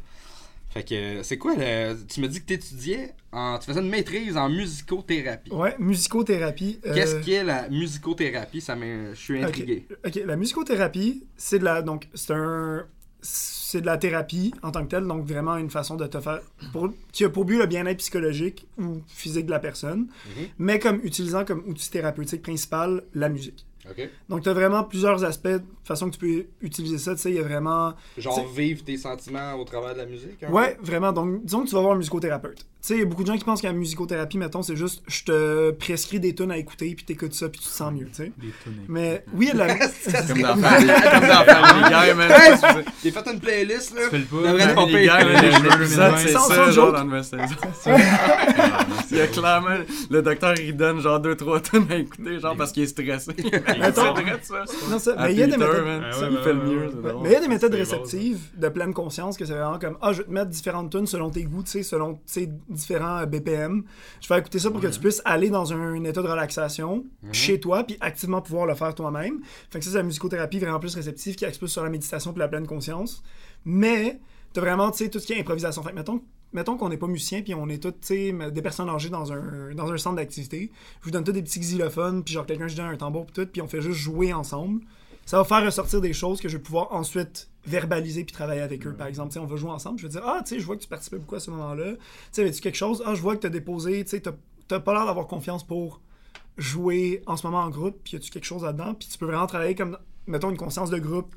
Fait 0.75 0.83
que, 0.83 1.23
c'est 1.23 1.39
quoi, 1.39 1.55
le- 1.57 1.95
tu 2.07 2.21
me 2.21 2.27
dis 2.27 2.41
que 2.41 2.47
tu 2.47 2.55
étudiais, 2.55 3.13
en, 3.31 3.59
tu 3.61 3.67
faisais 3.67 3.81
une 3.81 3.89
maîtrise 3.89 4.37
en 4.37 4.49
musicothérapie. 4.49 5.53
Ouais, 5.53 5.77
musicothérapie. 5.79 6.81
euh, 6.85 6.95
Qu'est-ce 6.95 7.17
qu'est 7.25 7.45
la 7.45 7.69
musicothérapie? 7.69 8.61
Ça 8.61 8.77
Je 8.77 9.15
suis 9.15 9.43
intrigué. 9.43 9.87
Ok, 10.05 10.17
la 10.27 10.35
musicothérapie, 10.37 11.25
c'est 11.37 11.61
de 11.61 11.65
la 11.65 11.81
donc 11.83 12.09
c'est 12.15 12.33
un 12.35 12.87
c'est 13.27 13.81
de 13.81 13.87
la 13.87 13.97
thérapie 13.97 14.53
en 14.63 14.71
tant 14.71 14.85
que 14.85 14.91
telle, 14.91 15.05
donc 15.07 15.25
vraiment 15.25 15.57
une 15.57 15.71
façon 15.71 15.95
de 15.97 16.07
te 16.07 16.21
faire 16.21 16.41
pour 16.73 16.91
qui 17.11 17.25
a 17.25 17.31
pour 17.31 17.45
but 17.47 17.57
le 17.57 17.65
bien-être 17.67 17.97
psychologique 17.99 18.67
ou 18.79 19.01
physique 19.09 19.47
de 19.47 19.51
la 19.51 19.61
personne, 19.61 20.09
Mhm. 20.27 20.47
mais 20.59 20.79
comme 20.79 21.01
utilisant 21.05 21.45
comme 21.45 21.63
outil 21.67 21.89
thérapeutique 21.91 22.43
principal 22.43 23.03
la 23.15 23.29
musique. 23.31 23.65
Ok. 23.91 24.09
Donc 24.29 24.43
tu 24.43 24.49
as 24.49 24.55
vraiment 24.55 24.85
plusieurs 24.85 25.25
aspects 25.25 25.49
de 25.49 25.63
façon 25.85 26.11
que 26.11 26.17
tu 26.17 26.19
peux 26.19 26.47
utiliser 26.63 26.99
ça, 26.99 27.15
tu 27.15 27.21
sais, 27.21 27.31
il 27.31 27.37
y 27.37 27.39
a 27.39 27.43
vraiment 27.43 27.95
Genre 28.17 28.47
vivre 28.49 28.85
tes 28.85 28.97
sentiments 28.97 29.55
au 29.55 29.65
travers 29.65 29.93
de 29.93 29.99
la 29.99 30.07
musique. 30.07 30.45
Ouais, 30.49 30.77
vraiment. 30.81 31.13
Donc, 31.13 31.45
disons 31.45 31.63
que 31.63 31.69
tu 31.69 31.75
vas 31.75 31.81
voir 31.81 31.95
un 31.95 31.99
musicothérapeute. 31.99 32.67
Tu 32.85 32.89
sais, 32.89 32.95
il 32.97 33.01
y 33.01 33.03
a 33.03 33.07
beaucoup 33.07 33.23
de 33.23 33.29
gens 33.29 33.39
qui 33.39 33.45
pensent 33.45 33.63
que 33.63 33.67
la 33.67 33.73
musicothérapie, 33.73 34.37
mettons, 34.37 34.61
c'est 34.61 34.77
juste 34.77 35.03
je 35.07 35.25
te 35.25 35.71
prescris 35.71 36.21
des 36.21 36.35
tunes 36.35 36.51
à 36.51 36.59
écouter, 36.59 36.95
puis 36.95 37.07
t'écoutes 37.07 37.33
ça, 37.33 37.49
puis 37.49 37.59
tu 37.59 37.67
te 37.67 37.73
sens 37.73 37.91
mieux, 37.91 38.05
tu 38.05 38.13
sais. 38.13 38.33
Des 38.37 38.53
tunes. 38.63 38.75
Mais 38.89 39.25
oui, 39.33 39.49
il 39.51 39.59
y 39.59 39.63
a 39.63 39.65
de 39.65 39.69
la. 39.71 39.89
Family 39.89 40.43
comme 40.43 40.61
dans 40.61 41.45
Family 41.47 41.85
Guy, 41.89 42.15
man. 42.15 42.85
J'ai 43.03 43.11
fait 43.11 43.33
une 43.33 43.41
playlist 43.41 43.95
là. 43.95 44.03
Tu 44.05 44.11
fais 44.11 44.19
le 44.19 44.25
pas. 44.27 44.75
Family 44.83 45.01
Guy, 45.01 45.09
man, 45.09 46.15
c'est 46.19 46.33
ça, 46.33 46.71
genre, 46.73 46.93
dans 46.93 47.05
Il 49.11 49.17
y 49.17 49.21
a 49.21 49.27
c'est- 49.27 49.33
clairement, 49.33 49.79
le 50.11 50.23
docteur, 50.23 50.55
il 50.59 50.77
donne 50.77 51.01
genre 51.01 51.21
2-3 51.21 51.71
tonnes 51.71 51.87
à 51.91 51.97
écouter, 51.97 52.39
genre 52.39 52.55
parce 52.57 52.73
qu'il 52.73 52.83
est 52.83 52.87
stressé. 52.87 53.33
C'est. 53.35 54.91
Non, 54.91 54.99
ça- 54.99 55.17
mais 55.21 55.33
il 55.33 55.39
y 55.39 55.43
a 55.43 55.47
des 55.47 55.57
méthodes. 55.57 56.03
il 56.31 56.39
fait 56.39 56.53
le 56.53 56.63
mieux. 56.63 56.91
c'est 56.91 57.15
mais 57.23 57.29
il 57.31 57.33
y 57.33 57.37
a 57.37 57.41
des 57.41 57.49
méthodes 57.49 57.73
c'est 57.73 57.79
réceptives 57.79 58.41
de 58.57 58.69
pleine 58.69 58.93
conscience 58.93 59.39
que 59.39 59.47
c'est 59.47 59.55
vraiment 59.55 59.79
comme 59.79 59.97
ah 60.03 60.13
je 60.13 60.19
vais 60.19 60.25
te 60.25 60.31
mettre 60.31 60.51
différentes 60.51 60.91
tunes 60.91 61.07
selon 61.07 61.31
tes 61.31 61.45
goûts, 61.45 61.63
tu 61.63 61.71
sais, 61.71 61.83
selon 61.83 62.15
tu 62.15 62.21
sais, 62.27 62.49
différents 62.75 63.19
euh, 63.19 63.27
BPM. 63.27 63.85
Je 64.21 64.29
vais 64.29 64.39
écouter 64.39 64.59
ça 64.59 64.71
pour 64.71 64.81
que 64.81 64.87
tu 64.87 65.01
puisses 65.01 65.23
aller 65.25 65.51
dans 65.51 65.73
un 65.73 66.03
état 66.05 66.23
de 66.23 66.29
relaxation 66.29 67.05
chez 67.33 67.61
toi 67.61 67.85
puis 67.85 67.97
activement 68.01 68.43
pouvoir 68.43 68.67
le 68.67 68.75
faire 68.75 68.95
toi-même. 68.95 69.41
Fait 69.71 69.79
que 69.79 69.85
ça 69.85 69.91
c'est 69.93 69.97
la 69.99 70.03
musicothérapie 70.03 70.59
vraiment 70.59 70.81
plus 70.81 70.95
réceptive 70.95 71.35
qui 71.37 71.47
plus 71.59 71.69
sur 71.69 71.83
la 71.83 71.91
méditation 71.91 72.33
puis 72.33 72.41
la 72.41 72.49
pleine 72.49 72.67
conscience. 72.67 73.23
Mais 73.65 74.21
t'as 74.53 74.61
vraiment 74.61 74.91
tu 74.91 74.99
sais 74.99 75.11
tout 75.11 75.19
ce 75.19 75.27
qui 75.27 75.33
est 75.33 75.41
improvisation. 75.41 75.83
Fait 75.83 75.91
que 75.91 75.97
mettons 75.97 76.21
mettons 76.53 76.77
qu'on 76.77 76.89
n'est 76.89 76.97
pas 76.97 77.07
musicien 77.07 77.43
puis 77.43 77.55
on 77.55 77.69
est 77.69 77.83
tous 77.83 77.93
tu 77.93 77.99
sais 78.03 78.51
des 78.51 78.63
personnes 78.63 78.89
âgées 78.89 79.09
dans 79.09 79.33
un 79.33 79.75
dans 79.75 79.93
un 79.93 79.97
centre 79.97 80.17
d'activité. 80.17 80.71
Je 81.01 81.05
vous 81.05 81.11
donne 81.11 81.25
tous 81.25 81.33
des 81.33 81.43
petits 81.43 81.61
xylophones 81.61 82.25
puis 82.25 82.35
genre 82.35 82.47
quelqu'un 82.47 82.69
je 82.69 82.77
donne 82.77 82.87
un 82.87 82.97
tambour 82.97 83.27
puis 83.27 83.35
tout 83.35 83.51
puis 83.51 83.63
on 83.63 83.69
fait 83.69 83.81
juste 83.81 83.99
jouer 83.99 84.33
ensemble 84.33 84.81
ça 85.27 85.39
va 85.39 85.45
faire 85.45 85.65
ressortir 85.65 86.01
des 86.01 86.13
choses 86.13 86.41
que 86.41 86.49
je 86.49 86.57
vais 86.57 86.63
pouvoir 86.63 86.93
ensuite 86.93 87.49
verbaliser 87.67 88.25
puis 88.25 88.33
travailler 88.33 88.61
avec 88.61 88.87
eux. 88.87 88.93
Par 88.93 89.07
exemple, 89.07 89.29
tu 89.31 89.35
sais, 89.35 89.41
on 89.41 89.47
va 89.47 89.57
jouer 89.57 89.71
ensemble, 89.71 89.99
je 89.99 90.05
vais 90.07 90.13
dire 90.13 90.23
Ah, 90.25 90.41
tu 90.43 90.55
sais, 90.55 90.61
je 90.61 90.67
vois 90.67 90.77
que 90.77 90.83
tu 90.83 90.89
participais 90.89 91.19
beaucoup 91.19 91.35
à 91.37 91.41
ce 91.41 91.51
moment-là. 91.51 91.93
Tu 91.93 91.99
sais, 92.33 92.43
avais-tu 92.43 92.61
quelque 92.61 92.77
chose 92.77 93.03
Ah, 93.07 93.15
je 93.15 93.23
vois 93.23 93.37
que 93.37 93.41
tu 93.43 93.47
as 93.47 93.51
déposé, 93.51 94.05
tu 94.05 94.11
sais, 94.11 94.21
t'as- 94.21 94.35
t'as 94.69 94.81
pas 94.81 94.93
l'air 94.95 95.07
d'avoir 95.07 95.27
confiance 95.27 95.65
pour 95.67 96.01
jouer 96.57 97.23
en 97.27 97.37
ce 97.37 97.47
moment 97.47 97.63
en 97.63 97.71
groupe, 97.71 97.99
puis 98.05 98.13
y 98.15 98.17
a-tu 98.17 98.31
quelque 98.31 98.45
chose 98.45 98.63
là-dedans? 98.63 98.95
Puis 98.95 99.09
tu 99.09 99.19
peux 99.19 99.27
vraiment 99.27 99.47
travailler 99.47 99.75
comme, 99.75 99.99
mettons, 100.27 100.51
une 100.51 100.57
conscience 100.57 100.91
de 100.91 100.99
groupe. 100.99 101.35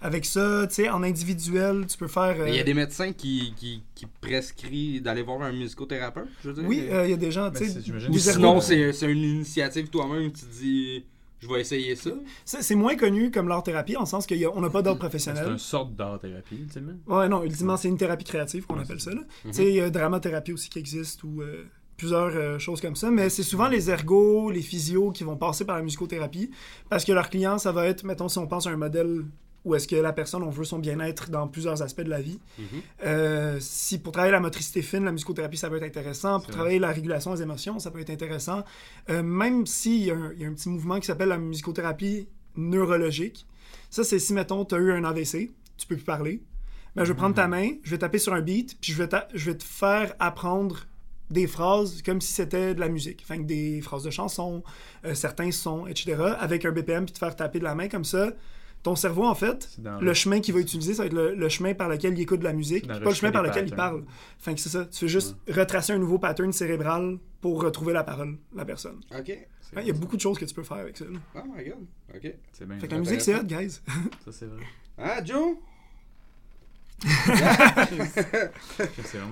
Avec 0.00 0.24
ça, 0.26 0.66
tu 0.68 0.74
sais, 0.74 0.88
en 0.88 1.02
individuel, 1.02 1.84
tu 1.88 1.98
peux 1.98 2.06
faire. 2.06 2.46
Il 2.46 2.54
y 2.54 2.58
a 2.58 2.60
euh, 2.60 2.64
des 2.64 2.74
médecins 2.74 3.12
qui, 3.12 3.52
qui, 3.56 3.82
qui 3.96 4.06
prescrivent 4.20 5.02
d'aller 5.02 5.22
voir 5.22 5.42
un 5.42 5.50
musicothérapeute, 5.52 6.28
je 6.44 6.50
veux 6.50 6.54
dire? 6.54 6.64
Oui, 6.68 6.86
euh, 6.88 7.04
il 7.06 7.10
y 7.10 7.14
a 7.14 7.16
des 7.16 7.32
gens, 7.32 7.50
tu 7.50 7.58
Ben, 7.60 7.68
sais. 7.68 7.80
que 7.82 8.18
sinon, 8.18 8.60
c'est 8.60 8.92
c'est 8.92 9.10
une 9.10 9.18
initiative 9.24 9.88
toi-même, 9.88 10.30
tu 10.30 10.42
te 10.46 10.52
dis, 10.60 11.04
je 11.40 11.48
vais 11.48 11.60
essayer 11.60 11.94
ça. 11.96 12.10
C'est 12.44 12.62
c'est 12.62 12.74
moins 12.74 12.96
connu 12.96 13.30
comme 13.30 13.48
l'art 13.48 13.62
thérapie, 13.62 13.96
en 13.96 14.00
le 14.00 14.06
sens 14.06 14.26
qu'on 14.26 14.60
n'a 14.60 14.70
pas 14.70 14.82
C'est 14.94 14.98
professionnel. 14.98 15.48
une 15.52 15.58
sorte 15.58 15.94
d'art-thérapie, 15.94 16.56
ultimement. 16.56 16.92
Ouais, 17.06 17.28
non, 17.28 17.42
ultimement, 17.44 17.76
c'est 17.76 17.88
une 17.88 17.96
thérapie 17.98 18.24
créative 18.24 18.66
qu'on 18.66 18.78
appelle 18.78 19.00
ça. 19.00 19.12
là. 19.12 19.22
Tu 19.44 19.52
sais, 19.52 19.68
il 19.68 19.74
y 19.74 19.80
a 19.80 19.90
dramathérapie 19.90 20.52
aussi 20.52 20.68
qui 20.68 20.78
existe 20.78 21.22
ou 21.24 21.40
euh, 21.42 21.64
plusieurs 21.96 22.34
euh, 22.34 22.58
choses 22.58 22.80
comme 22.80 22.96
ça. 22.96 23.10
Mais 23.10 23.28
c'est 23.28 23.42
souvent 23.42 23.68
les 23.68 23.90
ergos, 23.90 24.50
les 24.50 24.62
physios 24.62 25.12
qui 25.12 25.24
vont 25.24 25.36
passer 25.36 25.64
par 25.64 25.76
la 25.76 25.82
musicothérapie 25.82 26.50
parce 26.88 27.04
que 27.04 27.12
leur 27.12 27.28
client, 27.30 27.58
ça 27.58 27.72
va 27.72 27.86
être, 27.86 28.04
mettons, 28.04 28.28
si 28.28 28.38
on 28.38 28.46
pense 28.46 28.66
à 28.66 28.70
un 28.70 28.76
modèle 28.76 29.24
où 29.64 29.74
est-ce 29.74 29.86
que 29.88 29.96
la 29.96 30.12
personne, 30.12 30.42
on 30.42 30.50
veut 30.50 30.64
son 30.64 30.78
bien-être 30.78 31.30
dans 31.30 31.46
plusieurs 31.48 31.82
aspects 31.82 32.00
de 32.02 32.08
la 32.10 32.20
vie. 32.20 32.38
Mhm. 32.58 32.66
Euh, 33.04 33.56
si 33.60 33.98
pour 33.98 34.12
travailler 34.12 34.32
la 34.32 34.40
motricité 34.40 34.82
fine, 34.82 35.04
la 35.04 35.12
musicothérapie, 35.12 35.56
ça 35.56 35.68
peut 35.68 35.76
être 35.76 35.82
intéressant. 35.82 36.40
Pour 36.40 36.50
travailler 36.50 36.78
la 36.78 36.88
régulation 36.92 37.34
des 37.34 37.42
émotions, 37.42 37.78
ça 37.78 37.90
peut 37.90 38.00
être 38.00 38.10
intéressant. 38.10 38.64
Euh, 39.10 39.22
même 39.22 39.66
s'il 39.66 40.04
y, 40.04 40.10
a 40.10 40.14
un- 40.14 40.32
il 40.34 40.40
y 40.40 40.44
a 40.44 40.48
un 40.48 40.52
petit 40.54 40.68
mouvement 40.68 40.98
qui 41.00 41.06
s'appelle 41.06 41.28
la 41.28 41.38
musicothérapie 41.38 42.28
neurologique. 42.56 43.46
Ça, 43.90 44.04
c'est 44.04 44.18
si, 44.18 44.32
mettons, 44.32 44.64
tu 44.64 44.74
as 44.74 44.78
eu 44.78 44.92
un 44.92 45.04
AVC, 45.04 45.50
tu 45.76 45.86
peux 45.86 45.96
plus 45.96 46.04
parler. 46.04 46.42
Ben, 46.96 47.04
je 47.04 47.12
vais 47.12 47.16
prendre 47.16 47.34
ta 47.34 47.46
main, 47.48 47.70
je 47.84 47.90
vais 47.90 47.98
taper 47.98 48.18
sur 48.18 48.32
un 48.34 48.40
beat, 48.40 48.76
puis 48.80 48.92
je 48.92 48.98
vais, 48.98 49.08
ta- 49.08 49.28
je 49.34 49.50
vais 49.50 49.56
te 49.56 49.62
faire 49.64 50.14
apprendre 50.18 50.80
des 51.30 51.46
phrases 51.46 52.02
comme 52.02 52.20
si 52.20 52.32
c'était 52.32 52.74
de 52.74 52.80
la 52.80 52.88
musique. 52.88 53.20
Enfin, 53.24 53.38
des 53.40 53.80
phrases 53.82 54.02
de 54.02 54.10
chansons, 54.10 54.62
euh, 55.04 55.14
certains 55.14 55.50
sons, 55.52 55.86
etc. 55.86 56.16
Avec 56.40 56.64
un 56.64 56.72
BPM, 56.72 57.04
puis 57.04 57.12
te 57.12 57.18
faire 57.18 57.36
taper 57.36 57.58
de 57.58 57.64
la 57.64 57.74
main 57.74 57.88
comme 57.88 58.04
ça. 58.04 58.30
Ton 58.88 58.96
cerveau, 58.96 59.26
en 59.26 59.34
fait, 59.34 59.68
le 60.00 60.14
chemin 60.14 60.40
qu'il 60.40 60.54
va 60.54 60.60
utiliser, 60.60 60.94
ça 60.94 61.02
va 61.02 61.06
être 61.06 61.12
le, 61.12 61.34
le 61.34 61.48
chemin 61.50 61.74
par 61.74 61.90
lequel 61.90 62.14
il 62.14 62.22
écoute 62.22 62.40
de 62.40 62.44
la 62.44 62.54
musique, 62.54 62.86
C'est 62.88 63.00
pas 63.00 63.10
le 63.10 63.14
chemin 63.14 63.30
par 63.30 63.42
lequel 63.42 63.68
il 63.68 63.74
parle. 63.74 64.04
Fait 64.38 64.54
que 64.54 64.60
c'est 64.60 64.70
ça. 64.70 64.86
Tu 64.86 65.00
fais 65.00 65.08
juste 65.08 65.36
retracer 65.46 65.92
un 65.92 65.98
nouveau 65.98 66.18
pattern 66.18 66.52
cérébral 66.52 67.18
pour 67.42 67.62
retrouver 67.62 67.92
la 67.92 68.02
parole 68.02 68.38
de 68.52 68.56
la 68.56 68.64
personne. 68.64 69.00
Ok. 69.16 69.36
Il 69.76 69.86
y 69.86 69.90
a 69.90 69.92
beaucoup 69.92 70.16
de 70.16 70.20
choses 70.22 70.38
que 70.38 70.46
tu 70.46 70.54
peux 70.54 70.62
faire 70.62 70.78
avec 70.78 70.96
ça. 70.96 71.04
là. 71.04 71.18
Oh 71.34 71.40
my 71.54 71.64
god. 71.64 71.86
Ok. 72.14 72.34
C'est 72.52 72.66
bien. 72.66 72.78
Fait 72.78 72.86
que 72.86 72.94
ça, 72.94 72.96
la 72.96 73.00
musique, 73.00 73.20
c'est 73.20 73.34
hot, 73.34 73.44
guys. 73.44 73.80
c'est 74.30 74.46
vrai. 74.46 74.62
Hein, 74.96 75.24
Joe? 75.24 75.56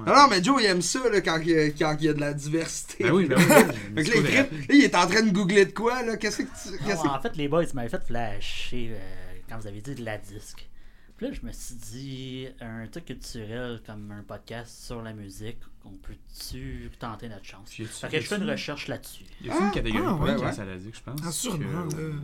Non, 0.07 0.15
non, 0.15 0.29
mais 0.31 0.43
Joe, 0.43 0.63
il 0.63 0.67
aime 0.67 0.83
ça 0.83 1.01
là, 1.11 1.21
quand, 1.21 1.39
il 1.41 1.49
y 1.49 1.59
a, 1.59 1.71
quand 1.71 1.97
il 1.99 2.07
y 2.07 2.09
a 2.09 2.13
de 2.13 2.21
la 2.21 2.33
diversité. 2.33 3.05
Ben 3.05 3.13
oui, 3.13 3.27
ben 3.27 3.37
oui. 3.39 4.05
Fait 4.05 4.11
que 4.11 4.35
là, 4.35 4.47
il, 4.71 4.85
est 4.85 4.95
en 4.95 5.07
train 5.07 5.23
de 5.23 5.31
googler 5.31 5.65
de 5.65 5.73
quoi, 5.73 6.03
là? 6.03 6.17
Qu'est-ce 6.17 6.39
que 6.39 6.43
tu. 6.43 6.71
Non, 6.71 6.79
Qu'est-ce 6.87 7.03
que... 7.03 7.09
en 7.09 7.21
fait, 7.21 7.37
les 7.37 7.49
boys, 7.49 7.65
ils 7.65 7.75
m'avaient 7.75 7.89
fait 7.89 8.05
flasher 8.05 8.93
euh, 8.93 9.26
quand 9.49 9.59
vous 9.59 9.67
avez 9.67 9.81
dit 9.81 9.95
de 9.95 10.05
la 10.05 10.19
disque. 10.19 10.69
Puis 11.17 11.27
là, 11.29 11.33
je 11.33 11.47
me 11.47 11.53
suis 11.53 11.75
dit, 11.77 12.47
un 12.61 12.87
truc 12.89 13.07
culturel 13.07 13.81
comme 13.87 14.11
un 14.13 14.23
podcast 14.23 14.85
sur 14.85 15.01
la 15.01 15.15
musique, 15.15 15.57
on 15.87 15.93
peut-tu 15.93 16.91
tenter 16.99 17.29
notre 17.31 17.45
chance? 17.47 17.71
Puis 17.71 17.85
y 17.85 17.87
Fait 17.87 18.09
que 18.09 18.21
je 18.21 18.27
fais 18.27 18.37
une 18.37 18.47
y 18.47 18.51
recherche 18.51 18.87
là-dessus. 18.89 19.25
Y 19.43 19.49
a-tu 19.49 19.59
une 19.59 19.65
Ah, 19.69 19.71
catégorie 19.73 20.05
ah, 20.07 20.15
ouais, 20.15 20.33
podcast 20.35 20.59
ouais. 20.59 20.65
à 20.65 20.67
la 20.67 20.77
disque, 20.77 20.97
je 20.97 21.03
pense? 21.03 21.21
Ah, 21.25 21.31
sûrement, 21.33 21.89
que- 21.89 21.95
peut. 21.97 22.15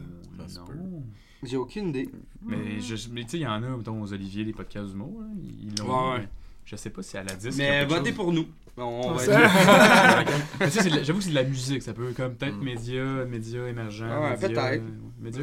Non. 0.76 1.02
J'ai 1.42 1.56
aucune 1.56 1.88
idée. 1.88 2.08
Mais 2.42 2.80
je- 2.80 3.08
mais 3.10 3.22
tu 3.24 3.30
sais, 3.30 3.38
il 3.38 3.42
y 3.42 3.46
en 3.46 3.62
a, 3.62 3.76
mettons, 3.76 4.00
aux 4.02 4.12
Olivier, 4.12 4.44
des 4.44 4.52
podcasts 4.52 4.90
d'humour, 4.90 5.22
là, 5.22 5.26
ils 5.42 5.74
l'ont. 5.78 6.12
Ouais, 6.14 6.28
Je 6.66 6.76
sais 6.76 6.90
pas 6.90 7.02
si 7.02 7.16
à 7.16 7.24
la 7.24 7.34
disque. 7.34 7.56
Mais 7.58 7.64
il 7.64 7.68
y 7.68 7.70
a 7.76 7.84
votez 7.86 8.10
chose- 8.10 8.14
pour 8.16 8.32
nous. 8.32 8.46
On 8.76 9.12
va 9.12 9.24
j'avoue 11.04 11.18
que 11.18 11.24
c'est 11.24 11.30
de 11.30 11.34
la 11.34 11.44
musique, 11.44 11.82
ça 11.82 11.92
peut 11.92 12.12
comme 12.16 12.34
peut-être 12.36 12.56
Mm. 12.56 12.62
médias, 12.64 13.24
médias 13.24 13.66
émergents. 13.66 14.06
Ah 14.10 14.20
ouais, 14.30 14.36
peut-être. 14.36 14.58
euh, 14.58 14.80
médias 15.20 15.42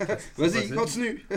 Vas-y, 0.38 0.70
continue. 0.70 1.24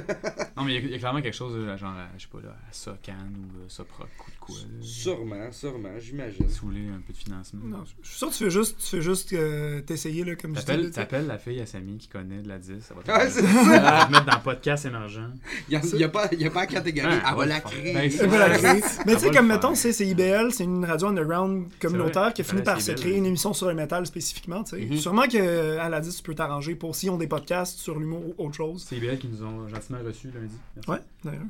Non, 0.56 0.64
mais 0.66 0.76
il 0.76 0.76
y 0.76 0.78
a- 0.78 0.82
il 0.82 0.92
y, 0.92 0.96
a 0.96 1.00
clairement 1.00 1.22
quelque 1.22 1.34
chose, 1.36 1.56
là, 1.66 1.76
genre, 1.78 1.90
à, 1.92 2.08
je 2.18 2.24
sais 2.24 2.30
pas, 2.32 2.40
là, 2.42 2.50
à 2.52 2.72
Socan 2.74 3.14
ou 3.14 3.58
euh, 3.60 3.66
Soproc 3.68 4.08
ou 4.28 4.32
de 4.32 4.38
quoi. 4.40 4.56
là. 4.56 4.62
Sûrement, 4.82 5.52
sûrement, 5.52 5.90
j'imagine. 6.00 6.48
Saouler 6.48 6.88
un 6.90 7.02
peu 7.06 7.12
de 7.12 7.18
financement. 7.18 7.62
Non, 7.66 7.84
je 8.04 8.08
suis 8.08 8.18
sûr 8.18 8.28
que 8.30 8.34
tu 8.36 8.44
fais 8.44 8.50
juste, 8.52 8.78
tu 8.80 8.86
fais 8.98 9.02
juste 9.02 9.34
euh, 9.34 9.82
t'essayer, 9.82 10.24
là, 10.24 10.36
comme 10.36 10.56
je 10.56 10.60
dis. 10.62 10.66
là, 10.68 10.74
T'appelles, 10.76 10.92
t'appelles 10.92 11.28
la 11.28 11.38
fille 11.40 11.60
à 11.60 11.66
Samy 11.66 11.98
qui 11.98 12.08
connaît 12.08 12.42
de 12.44 12.48
la 12.48 12.60
10, 12.60 12.80
ça 12.82 12.94
va 12.94 13.02
te 13.02 13.12
Ouais, 13.12 13.30
c'est 13.30 13.42
ça. 13.42 13.48
ça. 13.48 13.76
Elle 13.76 13.82
va 13.82 14.06
te 14.06 14.12
mettre 14.12 14.26
dans 14.26 14.36
le 14.38 14.44
podcast 14.44 14.86
émergent. 14.86 15.22
Il 15.70 15.80
n'y 15.96 16.04
a, 16.04 16.10
pas- 16.10 16.30
y 16.34 16.46
a 16.46 16.52
pas 16.52 16.62
la 16.62 16.68
catégorie. 16.68 17.08
Ah, 17.24 17.30
Elle 17.32 17.38
va 17.38 17.46
la 17.48 17.60
créer. 17.62 17.94
Ben, 17.94 18.12
Elle 18.22 18.28
va 18.30 18.48
la 18.48 18.58
créer. 18.58 18.82
Mais 19.08 19.14
tu 19.16 19.20
sais, 19.22 19.32
comme 19.32 19.48
mettons, 19.48 19.74
c'est 19.76 19.92
c'est 19.94 20.06
IBL, 20.06 20.52
c'est 20.54 20.64
une 20.66 20.86
radio 20.86 21.08
underground 21.08 21.68
communautaire 21.80 22.32
qui 22.34 22.42
a 22.42 22.44
fini 22.44 22.62
par 22.62 22.80
se 22.80 22.92
créer 22.92 23.18
une 23.18 23.26
émission 23.26 23.54
sur 23.54 23.68
le 23.68 23.74
métal 23.74 24.06
spécifiquement, 24.06 24.64
tu 24.64 24.76
sais. 24.78 24.86
Mhm. 24.86 24.98
Sûrement 24.98 25.24
qu'à 25.24 25.90
la 25.90 26.00
10, 26.00 26.18
tu 26.18 26.24
peux 26.24 26.36
t'arranger 26.36 26.76
pour 26.76 26.96
s'ils 26.96 27.10
ont 27.10 27.18
des 27.18 27.28
podcasts 27.28 27.80
sur 27.80 27.98
l'humour 28.00 28.24
ou 28.28 28.34
autre 28.62 28.74
chose. 28.74 28.84
C'est 28.88 28.98
IBL 28.98 29.18
qui 29.20 29.28
nous 29.28 29.44
ont 29.44 29.68
gentiment 29.68 30.00
reçus 30.06 30.32
lundi. 30.32 30.56
Merci. 30.76 30.90
Ouais, 30.90 31.00
d'ailleurs. 31.24 31.42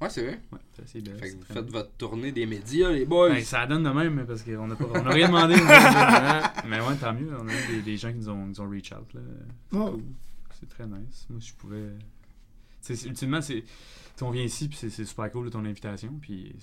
Ouais, 0.00 0.10
c'est 0.10 0.22
vrai. 0.26 0.40
Ouais, 0.52 0.58
c'est. 0.84 1.00
Fait 1.08 1.30
que 1.30 1.36
vous 1.36 1.42
faites 1.44 1.64
bien. 1.64 1.72
votre 1.72 1.90
tournée 1.92 2.30
des 2.32 2.44
médias, 2.46 2.90
les 2.90 3.06
boys. 3.06 3.30
Ben, 3.30 3.42
ça 3.42 3.66
donne 3.66 3.82
de 3.82 3.88
même, 3.90 4.26
parce 4.26 4.42
qu'on 4.42 4.66
n'a 4.66 4.76
pas- 4.76 4.84
on 4.92 5.06
a 5.06 5.10
rien 5.10 5.28
demandé. 5.28 5.54
mais 6.68 6.80
ouais, 6.80 6.96
tant 7.00 7.14
mieux. 7.14 7.30
On 7.40 7.48
a 7.48 7.52
eu 7.52 7.76
des, 7.76 7.82
des 7.82 7.96
gens 7.96 8.10
qui 8.12 8.18
nous 8.18 8.28
ont, 8.28 8.46
nous 8.46 8.60
ont 8.60 8.68
reach 8.68 8.92
out. 8.92 9.12
là. 9.14 9.20
C'est 9.70 9.76
Ouais. 9.78 9.90
cool. 9.90 10.02
C'est 10.60 10.68
très 10.68 10.86
nice. 10.86 11.26
Moi, 11.30 11.40
si 11.40 11.48
je 11.48 11.54
pouvais. 11.54 11.88
Ultimement, 13.06 13.40
c'est. 13.40 13.64
on 14.22 14.30
vient 14.30 14.42
ici, 14.44 14.68
puis 14.68 14.76
c'est- 14.78 15.04
super 15.04 15.30
cool 15.32 15.46
de 15.46 15.50
ton 15.50 15.64
invitation. 15.64 16.12
Puis, 16.20 16.54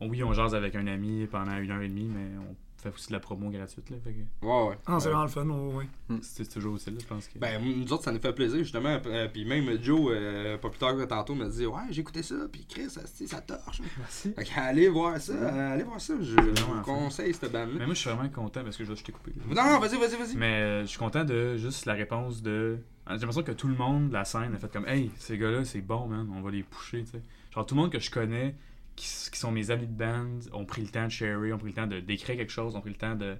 oui, 0.00 0.22
on 0.24 0.32
jase 0.32 0.54
avec 0.54 0.74
un 0.74 0.86
ami 0.86 1.26
pendant 1.26 1.56
une 1.58 1.70
heure 1.70 1.82
et 1.82 1.88
demie, 1.88 2.08
mais 2.12 2.36
on 2.38 2.56
fait 2.82 2.92
aussi 2.94 3.08
de 3.08 3.12
la 3.12 3.20
promo 3.20 3.48
gratuite. 3.50 3.88
Là, 3.90 3.96
fait 4.02 4.12
que 4.12 4.46
Ouais, 4.46 4.68
ouais. 4.68 4.78
Ah, 4.86 4.98
c'est 4.98 5.08
vraiment 5.08 5.22
le 5.22 5.28
fun, 5.28 5.48
ouais, 5.48 5.74
ouais. 5.74 6.18
c'est 6.22 6.42
c'est 6.44 6.54
toujours 6.54 6.76
utile, 6.76 6.94
là, 6.94 6.98
je 7.00 7.06
pense. 7.06 7.28
Que... 7.28 7.38
Ben, 7.38 7.62
nous 7.62 7.92
autres, 7.92 8.04
ça 8.04 8.12
nous 8.12 8.18
fait 8.20 8.32
plaisir, 8.32 8.58
justement. 8.58 8.98
Euh, 9.06 9.28
Puis 9.32 9.44
même 9.44 9.82
Joe, 9.82 10.12
euh, 10.12 10.58
pas 10.58 10.68
plus 10.68 10.78
tard 10.78 10.96
que 10.96 11.04
tantôt, 11.04 11.34
me 11.34 11.48
dit 11.48 11.66
Ouais, 11.66 11.80
j'ai 11.90 12.00
écouté 12.00 12.22
ça, 12.22 12.34
puis 12.50 12.66
Chris, 12.68 12.90
ça, 12.90 13.02
ça 13.06 13.40
torche. 13.40 13.80
Merci. 13.98 14.32
Fait 14.32 14.44
que 14.44 14.50
allez 14.56 14.88
voir 14.88 15.20
ça, 15.20 15.32
euh, 15.32 15.74
allez 15.74 15.84
voir 15.84 16.00
ça. 16.00 16.14
Je 16.20 16.34
vous 16.34 16.82
conseille 16.82 17.32
cette 17.32 17.52
bande-là. 17.52 17.76
Mais 17.78 17.86
moi, 17.86 17.94
je 17.94 18.00
suis 18.00 18.10
vraiment 18.10 18.28
content 18.28 18.62
parce 18.64 18.76
que 18.76 18.84
je, 18.84 18.94
je 18.94 19.02
t'ai 19.02 19.12
coupé. 19.12 19.32
Non, 19.48 19.54
non, 19.54 19.78
vas-y, 19.78 19.98
vas-y, 19.98 20.16
vas-y. 20.16 20.36
Mais 20.36 20.52
euh, 20.52 20.80
je 20.82 20.86
suis 20.86 20.98
content 20.98 21.24
de 21.24 21.56
juste 21.56 21.86
la 21.86 21.94
réponse 21.94 22.42
de. 22.42 22.78
J'ai 23.08 23.14
l'impression 23.14 23.42
que 23.42 23.52
tout 23.52 23.68
le 23.68 23.74
monde 23.74 24.08
de 24.08 24.12
la 24.14 24.24
scène 24.24 24.54
a 24.54 24.58
fait 24.58 24.72
comme 24.72 24.86
Hey, 24.86 25.10
ces 25.18 25.36
gars-là, 25.36 25.64
c'est 25.64 25.80
bon, 25.80 26.06
man, 26.06 26.28
on 26.36 26.40
va 26.40 26.50
les 26.50 26.62
pusher, 26.62 27.02
tu 27.04 27.10
sais. 27.12 27.22
Genre, 27.52 27.66
tout 27.66 27.74
le 27.74 27.80
monde 27.80 27.90
que 27.92 27.98
je 27.98 28.10
connais, 28.10 28.54
qui, 28.96 29.08
sont 29.38 29.50
mes 29.50 29.70
amis 29.70 29.86
de 29.86 29.92
band, 29.92 30.38
ont 30.52 30.64
pris 30.64 30.82
le 30.82 30.88
temps 30.88 31.04
de 31.04 31.10
sharer, 31.10 31.52
ont 31.52 31.58
pris 31.58 31.68
le 31.70 31.74
temps 31.74 31.86
de 31.86 32.00
d'écrire 32.00 32.36
quelque 32.36 32.52
chose, 32.52 32.76
ont 32.76 32.80
pris 32.80 32.90
le 32.90 32.96
temps 32.96 33.14
de, 33.16 33.36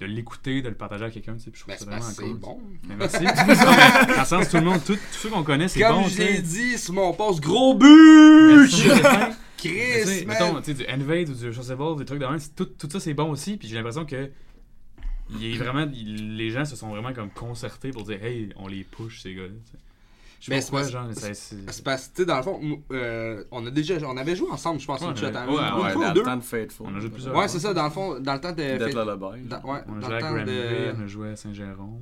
de 0.00 0.06
l'écouter, 0.06 0.62
de 0.62 0.68
le 0.68 0.74
partager 0.74 1.04
à 1.04 1.10
quelqu'un, 1.10 1.34
tu 1.34 1.40
sais. 1.44 1.50
Puis 1.50 1.60
je 1.60 1.66
Ben, 1.66 1.76
trouve 1.76 1.88
c'est 1.88 2.00
ça 2.00 2.00
vraiment 2.00 2.12
c'est 2.12 2.22
cool. 2.22 2.38
bon. 2.38 2.60
Mais 2.88 2.96
merci. 2.96 3.24
Dans 4.14 4.20
le 4.20 4.24
sens, 4.26 4.48
tout 4.48 4.56
le 4.56 4.64
monde, 4.64 4.80
tous 4.84 4.98
ceux 5.12 5.28
qu'on 5.30 5.44
connaît, 5.44 5.68
c'est 5.68 5.80
Comme 5.80 5.96
bon, 6.02 6.04
je 6.04 6.08
tu 6.10 6.14
sais. 6.16 6.32
l'ai 6.32 6.42
dit, 6.42 6.78
sur 6.78 6.94
mon 6.94 7.12
poste, 7.12 7.40
gros 7.40 7.74
but! 7.74 8.66
C'est 8.68 8.88
tu 9.56 9.68
Chris, 9.68 10.26
mettons, 10.26 10.60
tu 10.60 10.64
sais, 10.64 10.74
du 10.74 10.86
Invade 10.88 11.28
ou 11.30 11.34
du 11.34 11.52
Shuffle, 11.54 11.96
des 11.98 12.04
trucs 12.04 12.20
de 12.20 12.26
même, 12.26 12.38
c'est- 12.38 12.54
tout, 12.54 12.66
tout 12.66 12.88
ça 12.90 13.00
c'est 13.00 13.14
bon 13.14 13.30
aussi, 13.30 13.56
puis 13.56 13.66
j'ai 13.68 13.76
l'impression 13.76 14.04
que 14.04 14.30
il 15.30 15.54
est 15.54 15.56
vraiment, 15.56 15.90
il- 15.94 16.36
les 16.36 16.50
gens 16.50 16.64
se 16.66 16.76
sont 16.76 16.88
vraiment 16.88 17.14
comme 17.14 17.30
concertés 17.30 17.90
pour 17.90 18.02
dire 18.04 18.22
hey, 18.22 18.50
on 18.56 18.68
les 18.68 18.84
push 18.84 19.22
ces 19.22 19.34
gars-là. 19.34 19.54
Je 20.46 20.50
Mais 20.50 20.60
pas 20.60 20.84
c'est 20.84 20.92
genre, 20.92 21.06
c'est- 21.14 21.20
ça- 21.20 21.34
c'est- 21.34 21.56
C'est 21.72 21.82
parce 21.84 22.08
que, 22.08 22.16
tu 22.16 22.22
sais, 22.22 22.26
dans 22.26 22.36
le 22.36 22.42
fond, 22.42 22.60
euh, 22.92 23.44
on, 23.50 23.64
a 23.66 23.70
déjà, 23.70 23.94
on 24.06 24.16
avait 24.18 24.36
joué 24.36 24.50
ensemble, 24.50 24.78
je 24.78 24.86
pense, 24.86 25.00
Ouais, 25.00 25.06
une 25.06 25.12
on 25.12 25.16
shot 25.16 25.26
à 25.26 25.30
ouais, 25.30 25.52
une 25.52 25.54
Ouais, 25.82 25.90
fois 25.92 25.96
ou 25.96 26.04
dans 26.04 26.12
deux. 26.12 26.20
le 26.20 26.26
temps 26.26 26.36
de 26.36 26.42
Fateful. 26.42 26.86
On 26.86 26.94
a 26.94 27.00
joué 27.00 27.08
plusieurs 27.08 27.34
Ouais, 27.34 27.48
c'est 27.48 27.60
ça, 27.60 27.72
dans 27.72 27.84
le 27.84 27.90
fond, 27.90 28.20
dans 28.20 28.34
le 28.34 28.40
temps 28.40 28.52
de. 28.52 28.56
Death 28.56 28.78
fait- 28.82 28.88
Lullaby. 28.90 29.48
dans- 29.48 29.62
ouais, 29.62 29.80
on 29.88 29.96
a 29.96 30.00
dans 30.00 30.00
joué 30.00 30.08
le 30.10 30.14
à 30.16 30.20
temps 30.20 30.32
Granby, 30.34 30.50
de. 30.52 30.94
on 30.98 31.02
a 31.02 31.06
joué 31.06 31.28
à 31.30 31.36
Saint-Jérôme. 31.36 31.94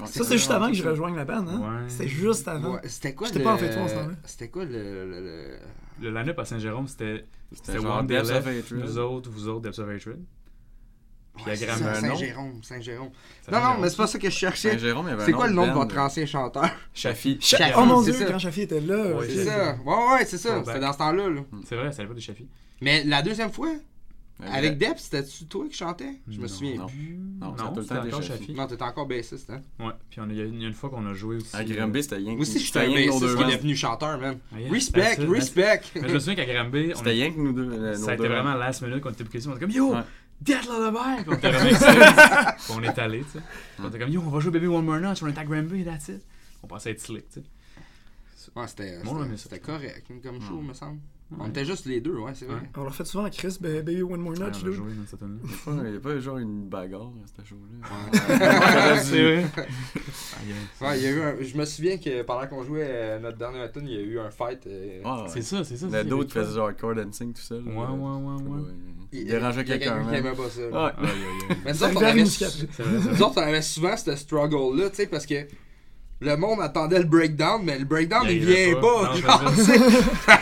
Ouais, 0.00 0.06
Ça, 0.06 0.24
c'est 0.24 0.38
juste 0.38 0.50
avant 0.50 0.68
que 0.68 0.72
je 0.74 0.88
rejoigne 0.88 1.14
la 1.14 1.24
bande, 1.26 1.48
hein? 1.50 1.58
Ouais. 1.60 1.88
C'était 1.88 2.08
juste 2.08 2.48
avant. 2.48 2.74
Ouais, 2.74 2.80
c'était 2.84 3.14
quoi 3.14 3.26
J'étais 3.26 3.40
le... 3.40 3.44
pas 3.44 3.52
en 3.52 3.58
fait 3.58 3.76
en 3.78 3.86
ce 3.86 3.94
temps-là. 3.94 4.14
C'était 4.24 4.48
quoi 4.48 4.64
le... 4.64 4.70
le, 4.72 5.20
le- 5.20 5.56
Le 6.00 6.10
line-up 6.10 6.38
à 6.38 6.44
Saint-Jérôme, 6.46 6.88
c'était 6.88 7.26
C'était 7.52 7.78
One 7.78 8.10
Hatred. 8.10 8.64
nous 8.72 8.98
autres, 8.98 9.30
vous 9.30 9.46
autres, 9.48 9.60
Depths 9.60 9.78
of 9.78 9.88
Hatred. 9.90 10.18
Ouais, 11.46 11.56
c'est. 11.56 11.66
Saint-Jérôme, 11.66 12.62
Saint-Jérôme. 12.62 13.10
C'est 13.42 13.50
Non, 13.52 13.60
non, 13.60 13.78
mais 13.80 13.88
c'est 13.88 13.96
pas 13.96 14.06
ça 14.06 14.18
que 14.18 14.28
je 14.28 14.34
cherchais. 14.36 14.72
Saint-Jérôme, 14.72 15.06
il 15.06 15.10
y 15.10 15.12
avait 15.14 15.22
un 15.22 15.26
C'est 15.26 15.32
quoi 15.32 15.46
le 15.48 15.54
nom 15.54 15.66
de 15.66 15.72
votre 15.72 15.96
ancien 15.98 16.26
chanteur? 16.26 16.70
Chafi. 16.94 17.38
Chafi. 17.40 17.72
Oh 17.76 17.84
mon 17.84 18.02
c'est 18.02 18.12
dieu, 18.12 18.20
ça. 18.26 18.32
quand 18.32 18.38
Chafi 18.38 18.60
était 18.62 18.80
là. 18.80 19.16
Ouais. 19.16 19.26
C'est 19.28 19.44
ça. 19.46 19.76
Ouais, 19.84 20.12
ouais, 20.12 20.24
c'est 20.26 20.38
ça. 20.38 20.62
C'était 20.64 20.80
dans 20.80 20.92
ce 20.92 20.98
temps-là. 20.98 21.28
Là. 21.30 21.40
C'est 21.66 21.76
vrai, 21.76 21.88
allait 21.96 22.06
pas 22.08 22.14
de 22.14 22.20
Chafi. 22.20 22.46
Mais 22.80 23.02
la 23.04 23.22
deuxième 23.22 23.50
fois, 23.50 23.70
avec. 24.44 24.76
Depp, 24.76 24.98
c'était-tu 24.98 25.44
toi 25.46 25.66
qui 25.70 25.76
chantais? 25.76 26.18
Je 26.28 26.36
me 26.36 26.42
Non. 26.42 26.48
souviens 26.48 26.74
Non. 26.76 26.86
plus. 26.86 27.18
Non, 27.40 27.54
c'était 27.80 27.94
encore 27.98 28.22
Chafi. 28.22 28.52
Non, 28.54 28.66
t'étais 28.66 28.82
encore 28.82 29.06
bassiste, 29.06 29.50
hein? 29.50 29.60
Ouais, 29.78 29.92
puis 30.10 30.20
il 30.28 30.36
y, 30.36 30.40
a 30.40 30.44
une 30.68 30.72
fois 30.74 30.90
qu'on 30.90 31.06
a 31.06 31.14
joué 31.14 31.36
aussi. 31.36 31.54
À 31.56 31.64
Granby, 31.64 32.02
c'était 32.02 32.16
rien 32.16 32.32
que 32.32 32.36
Moi 32.36 32.42
aussi, 32.42 32.58
j'étais 32.58 32.86
qui 32.88 32.94
est 32.96 33.06
devenu 33.56 33.76
chanteur, 33.76 34.18
man. 34.18 34.38
Ah, 34.52 34.56
Respect, 34.70 35.14
respect. 35.20 35.80
Mais 35.94 36.08
je 36.08 36.14
me 36.14 36.18
souviens 36.18 36.34
qu'à 36.34 36.52
Granby, 36.52 36.90
on 36.94 36.98
C'était 36.98 37.10
rien 37.10 37.30
que 37.32 37.38
nous 37.38 37.52
deux. 37.52 37.70
euh, 37.72 37.94
Ça 37.94 38.10
a 38.10 38.14
été 38.14 38.26
vraiment 38.28 38.54
last 38.54 38.82
minute 38.82 39.00
qu'on 39.00 39.10
était 39.10 39.24
ici. 39.38 39.48
On 39.48 39.52
était 39.52 39.60
comme 39.60 39.70
Yo, 39.70 39.94
Ouais. 40.48 40.54
Death 40.54 40.66
Lullaby! 40.66 41.22
Puis 41.22 41.28
on 41.28 41.34
était 41.34 41.50
vraiment 41.50 41.70
excités. 41.70 42.56
Puis 42.56 42.74
on 42.76 42.82
est 42.82 42.98
allé, 42.98 43.22
tu 43.24 43.30
sais. 43.38 43.44
On 43.78 43.88
était 43.88 43.98
comme 43.98 44.10
Yo, 44.10 44.22
on 44.24 44.30
va 44.30 44.40
jouer 44.40 44.50
Baby 44.52 44.66
One 44.66 44.84
More 44.84 44.98
Notch, 44.98 45.22
on 45.22 45.28
est 45.28 45.38
à 45.38 45.44
Granby, 45.44 45.84
that's 45.84 46.08
it. 46.08 46.22
On 46.62 46.66
pensait 46.66 46.90
être 46.92 47.00
slick, 47.00 47.28
tu 47.28 47.40
sais. 47.40 47.46
Ouais, 48.56 48.66
c'était 48.66 48.98
Bon, 49.04 49.16
c'était- 49.18 49.28
mais 49.30 49.36
ça, 49.36 49.42
c'était 49.44 49.56
je 49.56 49.60
correct 49.62 50.04
comme 50.22 50.40
show, 50.40 50.54
Ouais. 50.56 50.62
me 50.62 50.72
semble. 50.74 50.98
On 51.38 51.44
Ouais. 51.44 51.48
était 51.48 51.64
juste 51.64 51.86
les 51.86 52.02
deux, 52.02 52.14
ouais, 52.18 52.32
c'est 52.34 52.44
vrai. 52.44 52.56
Ouais. 52.56 52.68
On 52.76 52.82
leur 52.82 52.94
fait 52.94 53.06
souvent 53.06 53.24
à 53.24 53.30
Chris, 53.30 53.56
ba- 53.58 53.80
Baby 53.80 54.02
One 54.02 54.20
More 54.20 54.32
Ouais, 54.34 54.38
Notch. 54.40 54.58
on 54.62 54.66
a 54.66 54.68
là. 54.68 54.76
joué 54.76 54.92
dans 54.92 55.06
cette 55.06 55.18
tune-là. 55.18 55.82
Il 55.88 55.94
y 55.94 55.96
a 55.96 56.00
pas- 56.00 56.10
il 56.10 56.14
y 56.16 56.18
a 56.18 56.20
genre 56.20 56.36
une 56.36 56.68
bagarre 56.68 57.10
à 57.24 57.42
ce 57.42 57.48
show-là. 57.48 58.96
C'est 59.02 59.22
vrai. 59.22 59.44
Ah. 59.56 60.84
Ouais, 60.90 60.98
il 60.98 61.04
y 61.04 61.06
a 61.06 61.10
eu 61.10 61.22
un... 61.22 61.34
Je 61.40 61.56
me 61.56 61.64
souviens 61.64 61.96
que 61.96 62.22
pendant 62.22 62.46
qu'on 62.48 62.62
jouait 62.64 62.84
euh, 62.86 63.18
notre 63.18 63.38
dernière 63.38 63.72
tune, 63.72 63.86
il 63.86 63.94
y 63.94 63.96
a 63.96 64.00
eu 64.02 64.18
un 64.18 64.30
fight. 64.30 64.66
euh, 64.66 65.00
Ah, 65.06 65.24
C'est 65.28 65.40
ça, 65.40 65.64
c'est 65.64 65.76
ça. 65.78 65.86
Le 65.86 65.92
c'est- 65.92 66.04
d'autre 66.04 66.24
qui 66.26 66.32
faisait 66.34 66.54
genre 66.54 66.66
hardcore 66.68 66.94
dancing 66.96 67.32
tout 67.32 67.40
seul. 67.40 67.62
Ouais, 67.66 67.72
ouais, 67.72 67.82
ouais, 67.86 68.42
ouais. 68.42 68.72
Il 69.12 69.24
dérangeait 69.26 69.62
il 69.62 69.68
y 69.68 69.72
a 69.72 69.78
quelqu'un, 69.78 70.02
man. 70.02 70.14
aimait 70.14 70.32
pas 70.32 70.50
ça. 70.50 70.62
Ouais. 70.68 71.08
Mais 71.64 71.72
nous 71.72 73.22
autres, 73.22 73.34
on 73.36 73.40
avait 73.42 73.62
souvent 73.62 73.96
ce 73.96 74.16
struggle-là, 74.16 74.90
tu 74.90 74.96
sais, 74.96 75.06
parce 75.06 75.24
que 75.26 75.46
le 76.24 76.36
monde 76.36 76.60
attendait 76.60 76.98
le 76.98 77.04
breakdown, 77.04 77.62
mais 77.64 77.78
le 77.78 77.84
breakdown, 77.84 78.22
il, 78.26 78.32
Il 78.38 78.44
vient 78.44 78.80
pas. 78.80 79.12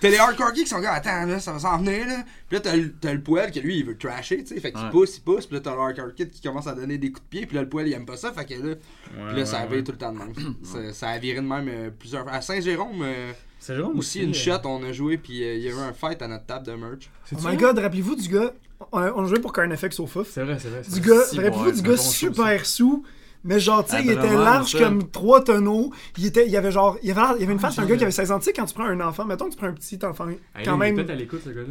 T'as 0.00 0.08
les 0.10 0.16
hardcore 0.16 0.54
geeks 0.54 0.64
qui 0.64 0.70
sont 0.70 0.76
comme, 0.76 0.86
attends, 0.86 1.26
là, 1.26 1.40
ça 1.40 1.52
va 1.52 1.58
s'en 1.58 1.78
venir, 1.78 2.06
là. 2.06 2.24
Puis 2.48 2.58
là, 2.58 2.60
t'as 3.00 3.12
le, 3.12 3.20
poêle 3.20 3.50
que 3.50 3.58
lui, 3.60 3.78
il 3.78 3.84
veut 3.84 3.96
trasher, 3.98 4.38
tu 4.44 4.54
sais. 4.54 4.60
Fait 4.60 4.70
qu'il 4.72 4.80
Ouais. 4.80 4.90
pousse, 4.90 5.16
il 5.16 5.20
pousse. 5.22 5.46
Puis 5.46 5.56
là, 5.56 5.60
t'as 5.60 5.74
le 5.74 5.80
hardcore 5.80 6.14
kid 6.14 6.30
qui 6.30 6.40
commence 6.40 6.66
à 6.66 6.74
donner 6.74 6.98
des 6.98 7.10
coups 7.10 7.24
de 7.24 7.28
pied. 7.28 7.46
Puis 7.46 7.56
là, 7.56 7.62
le 7.62 7.68
poêle, 7.68 7.88
il 7.88 7.92
aime 7.94 8.06
pas 8.06 8.16
ça. 8.16 8.32
Fait 8.32 8.44
que 8.44 8.54
là, 8.54 8.60
Ouais, 8.60 8.74
puis 8.74 9.18
là 9.24 9.32
ouais, 9.34 9.44
ça 9.46 9.56
ouais. 9.58 9.62
avait 9.64 9.82
tout 9.82 9.92
le 9.92 9.98
temps 9.98 10.12
de 10.12 10.18
même. 10.18 10.32
ça, 10.62 10.78
ça 10.92 11.08
a 11.08 11.18
viré 11.18 11.36
de 11.40 11.46
même 11.46 11.68
euh, 11.68 11.90
plusieurs 11.96 12.22
fois. 12.22 12.32
À 12.32 12.40
Saint-Jérôme, 12.40 13.02
euh, 13.02 13.32
Jérôme 13.66 13.98
aussi, 13.98 14.22
une 14.22 14.30
euh, 14.30 14.34
shot, 14.34 14.60
on 14.64 14.82
a 14.84 14.92
joué. 14.92 15.18
Puis 15.18 15.42
euh, 15.42 15.54
il 15.56 15.62
y 15.62 15.68
a 15.68 15.72
eu 15.72 15.78
un 15.78 15.92
fight 15.92 16.22
à 16.22 16.28
notre 16.28 16.46
table 16.46 16.66
de 16.66 16.72
merch. 16.72 17.10
c'est 17.24 17.36
Oh 17.36 17.48
my 17.48 17.56
god, 17.56 17.78
rappelez-vous 17.78 18.14
du 18.16 18.28
gars. 18.28 18.52
On 18.92 18.98
a, 18.98 19.12
on 19.12 19.24
a 19.24 19.26
joué 19.28 19.40
pour 19.40 19.52
Carnifex 19.52 19.98
au 19.98 20.06
Fouf. 20.06 20.28
C'est 20.30 20.44
vrai, 20.44 20.56
c'est 20.60 20.68
vrai. 20.68 20.82
c'est 20.84 21.00
Du 21.00 21.08
vrai. 21.08 21.16
gars, 21.18 21.50
rappelez-vous 21.50 21.72
du 21.82 21.82
gars 21.82 21.96
super 21.96 22.64
sous. 22.66 23.04
Mais 23.44 23.60
genre, 23.60 23.84
tu 23.84 23.90
sais, 23.92 23.96
Ah, 23.98 24.02
il 24.02 24.10
était 24.10 24.34
large 24.34 24.72
ça. 24.72 24.78
comme 24.80 25.08
trois 25.10 25.42
tonneaux. 25.44 25.92
Il, 26.16 26.26
était, 26.26 26.44
il 26.46 26.50
y 26.52 26.56
avait 26.56 26.72
genre. 26.72 26.96
Il 27.02 27.08
y 27.08 27.12
avait, 27.12 27.20
il 27.36 27.40
y 27.40 27.44
avait 27.44 27.52
une 27.52 27.58
face 27.60 27.76
d'un 27.76 27.82
j'en 27.82 27.88
gars 27.88 27.94
qui 27.96 28.00
ai- 28.02 28.04
avait 28.04 28.10
16 28.12 28.32
ans. 28.32 28.38
Tu 28.38 28.46
sais, 28.46 28.52
quand 28.52 28.64
tu 28.66 28.74
prends 28.74 28.84
un 28.86 29.00
enfant, 29.00 29.24
mettons 29.24 29.46
que 29.46 29.50
tu 29.52 29.56
prends 29.56 29.68
un 29.68 29.72
petit 29.72 29.98
enfant, 30.04 30.26
Hey, 30.28 30.64
quand 30.64 30.76
même. 30.76 30.96
peut-être 30.96 31.10
à 31.10 31.14
l'écoute, 31.14 31.40
ce 31.44 31.50
gars-là. 31.50 31.68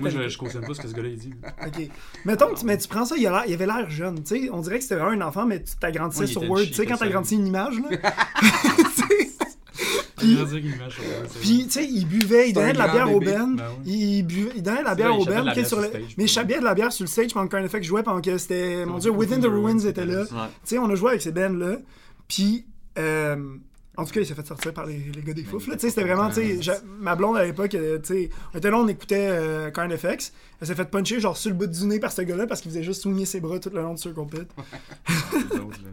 Moi, 0.00 0.08
je, 0.08 0.28
je 0.28 0.38
cautionne 0.38 0.64
pas 0.64 0.72
ce 0.72 0.80
que 0.80 0.86
ce 0.88 0.94
gars-là 0.94 1.08
dit. 1.16 1.34
Ok. 1.66 1.88
Mettons 2.24 2.46
que 2.54 2.60
tu, 2.60 2.64
mais 2.64 2.78
tu 2.78 2.86
prends 2.86 3.04
ça, 3.04 3.16
il, 3.18 3.26
a 3.26 3.30
l'air- 3.32 3.42
il 3.48 3.54
avait 3.54 3.66
l'air 3.66 3.90
jeune. 3.90 4.22
Tu 4.22 4.42
sais, 4.44 4.50
on 4.52 4.60
dirait 4.60 4.76
que 4.78 4.84
c'était 4.84 4.94
vraiment 4.94 5.20
un 5.20 5.26
enfant, 5.26 5.46
mais 5.46 5.62
tu 5.64 5.74
t'agrandissais 5.80 6.28
sur 6.28 6.48
Word. 6.48 6.62
Tu 6.66 6.74
sais, 6.74 6.86
quand 6.86 6.94
était 6.94 7.06
t'agrandis 7.06 7.34
une 7.34 7.46
image, 7.48 7.74
là. 7.80 7.88
Puis, 11.40 11.64
tu 11.66 11.70
sais, 11.70 11.84
il 11.86 12.06
buvait, 12.06 12.50
il 12.50 12.52
donnait 12.52 12.72
de 12.72 12.78
la 12.78 12.88
bière 12.88 13.12
au. 13.12 13.20
Ben. 13.20 13.54
Ben 13.56 13.64
ouais. 13.64 13.74
Il, 13.86 14.22
buvait, 14.22 14.52
il 14.56 14.62
donnait 14.62 14.80
de 14.80 14.84
la 14.84 14.94
bière 14.94 15.18
au 15.18 15.24
Ben. 15.24 15.44
Mais 15.44 16.24
il 16.24 16.46
de 16.46 16.64
la 16.64 16.74
bière 16.74 16.92
sur 16.92 17.04
le 17.04 17.08
stage 17.08 17.32
pendant 17.32 17.48
que 17.48 17.56
Effect 17.56 17.84
jouait, 17.84 18.02
pendant 18.02 18.20
que 18.20 18.38
c'était. 18.38 18.84
Mon 18.86 18.98
dieu, 18.98 19.10
Within 19.10 19.40
the 19.40 19.46
Ruins 19.46 19.78
était 19.80 20.06
là. 20.06 20.22
Ouais. 20.22 20.26
Tu 20.26 20.36
sais, 20.64 20.78
on 20.78 20.88
a 20.90 20.94
joué 20.94 21.10
avec 21.10 21.22
ces 21.22 21.32
bands-là. 21.32 21.78
Puis, 22.28 22.64
euh, 22.98 23.36
en 23.96 24.04
tout 24.04 24.12
cas, 24.12 24.20
il 24.20 24.26
s'est 24.26 24.34
fait 24.34 24.46
sortir 24.46 24.72
par 24.72 24.86
les, 24.86 24.98
les 25.14 25.22
gars 25.22 25.32
des 25.34 25.44
Fouf. 25.44 25.68
là. 25.68 25.74
Tu 25.74 25.82
sais, 25.82 25.90
c'était 25.90 26.02
vraiment, 26.02 26.28
tu 26.28 26.62
sais, 26.62 26.72
ma 26.98 27.14
blonde 27.14 27.36
à 27.36 27.44
l'époque, 27.44 27.74
euh, 27.74 27.98
tu 27.98 28.14
sais, 28.14 28.30
on 28.52 28.58
était 28.58 28.70
là, 28.70 28.78
on 28.78 28.88
écoutait 28.88 29.28
euh, 29.30 29.70
Kind 29.70 29.96
FX. 29.96 30.32
Elle 30.60 30.66
s'est 30.66 30.74
fait 30.74 30.84
puncher, 30.86 31.20
genre, 31.20 31.36
sur 31.36 31.50
le 31.50 31.56
bout 31.56 31.66
du 31.66 31.86
nez 31.86 32.00
par 32.00 32.10
ce 32.10 32.22
gars-là 32.22 32.46
parce 32.46 32.60
qu'il 32.60 32.70
faisait 32.70 32.82
juste 32.82 33.02
swinger 33.02 33.24
ses 33.24 33.40
bras 33.40 33.58
tout 33.60 33.70
le 33.70 33.80
long 33.80 33.94
de. 33.94 34.00
Les 34.00 35.58
autres, 35.58 35.80
là. 35.84 35.90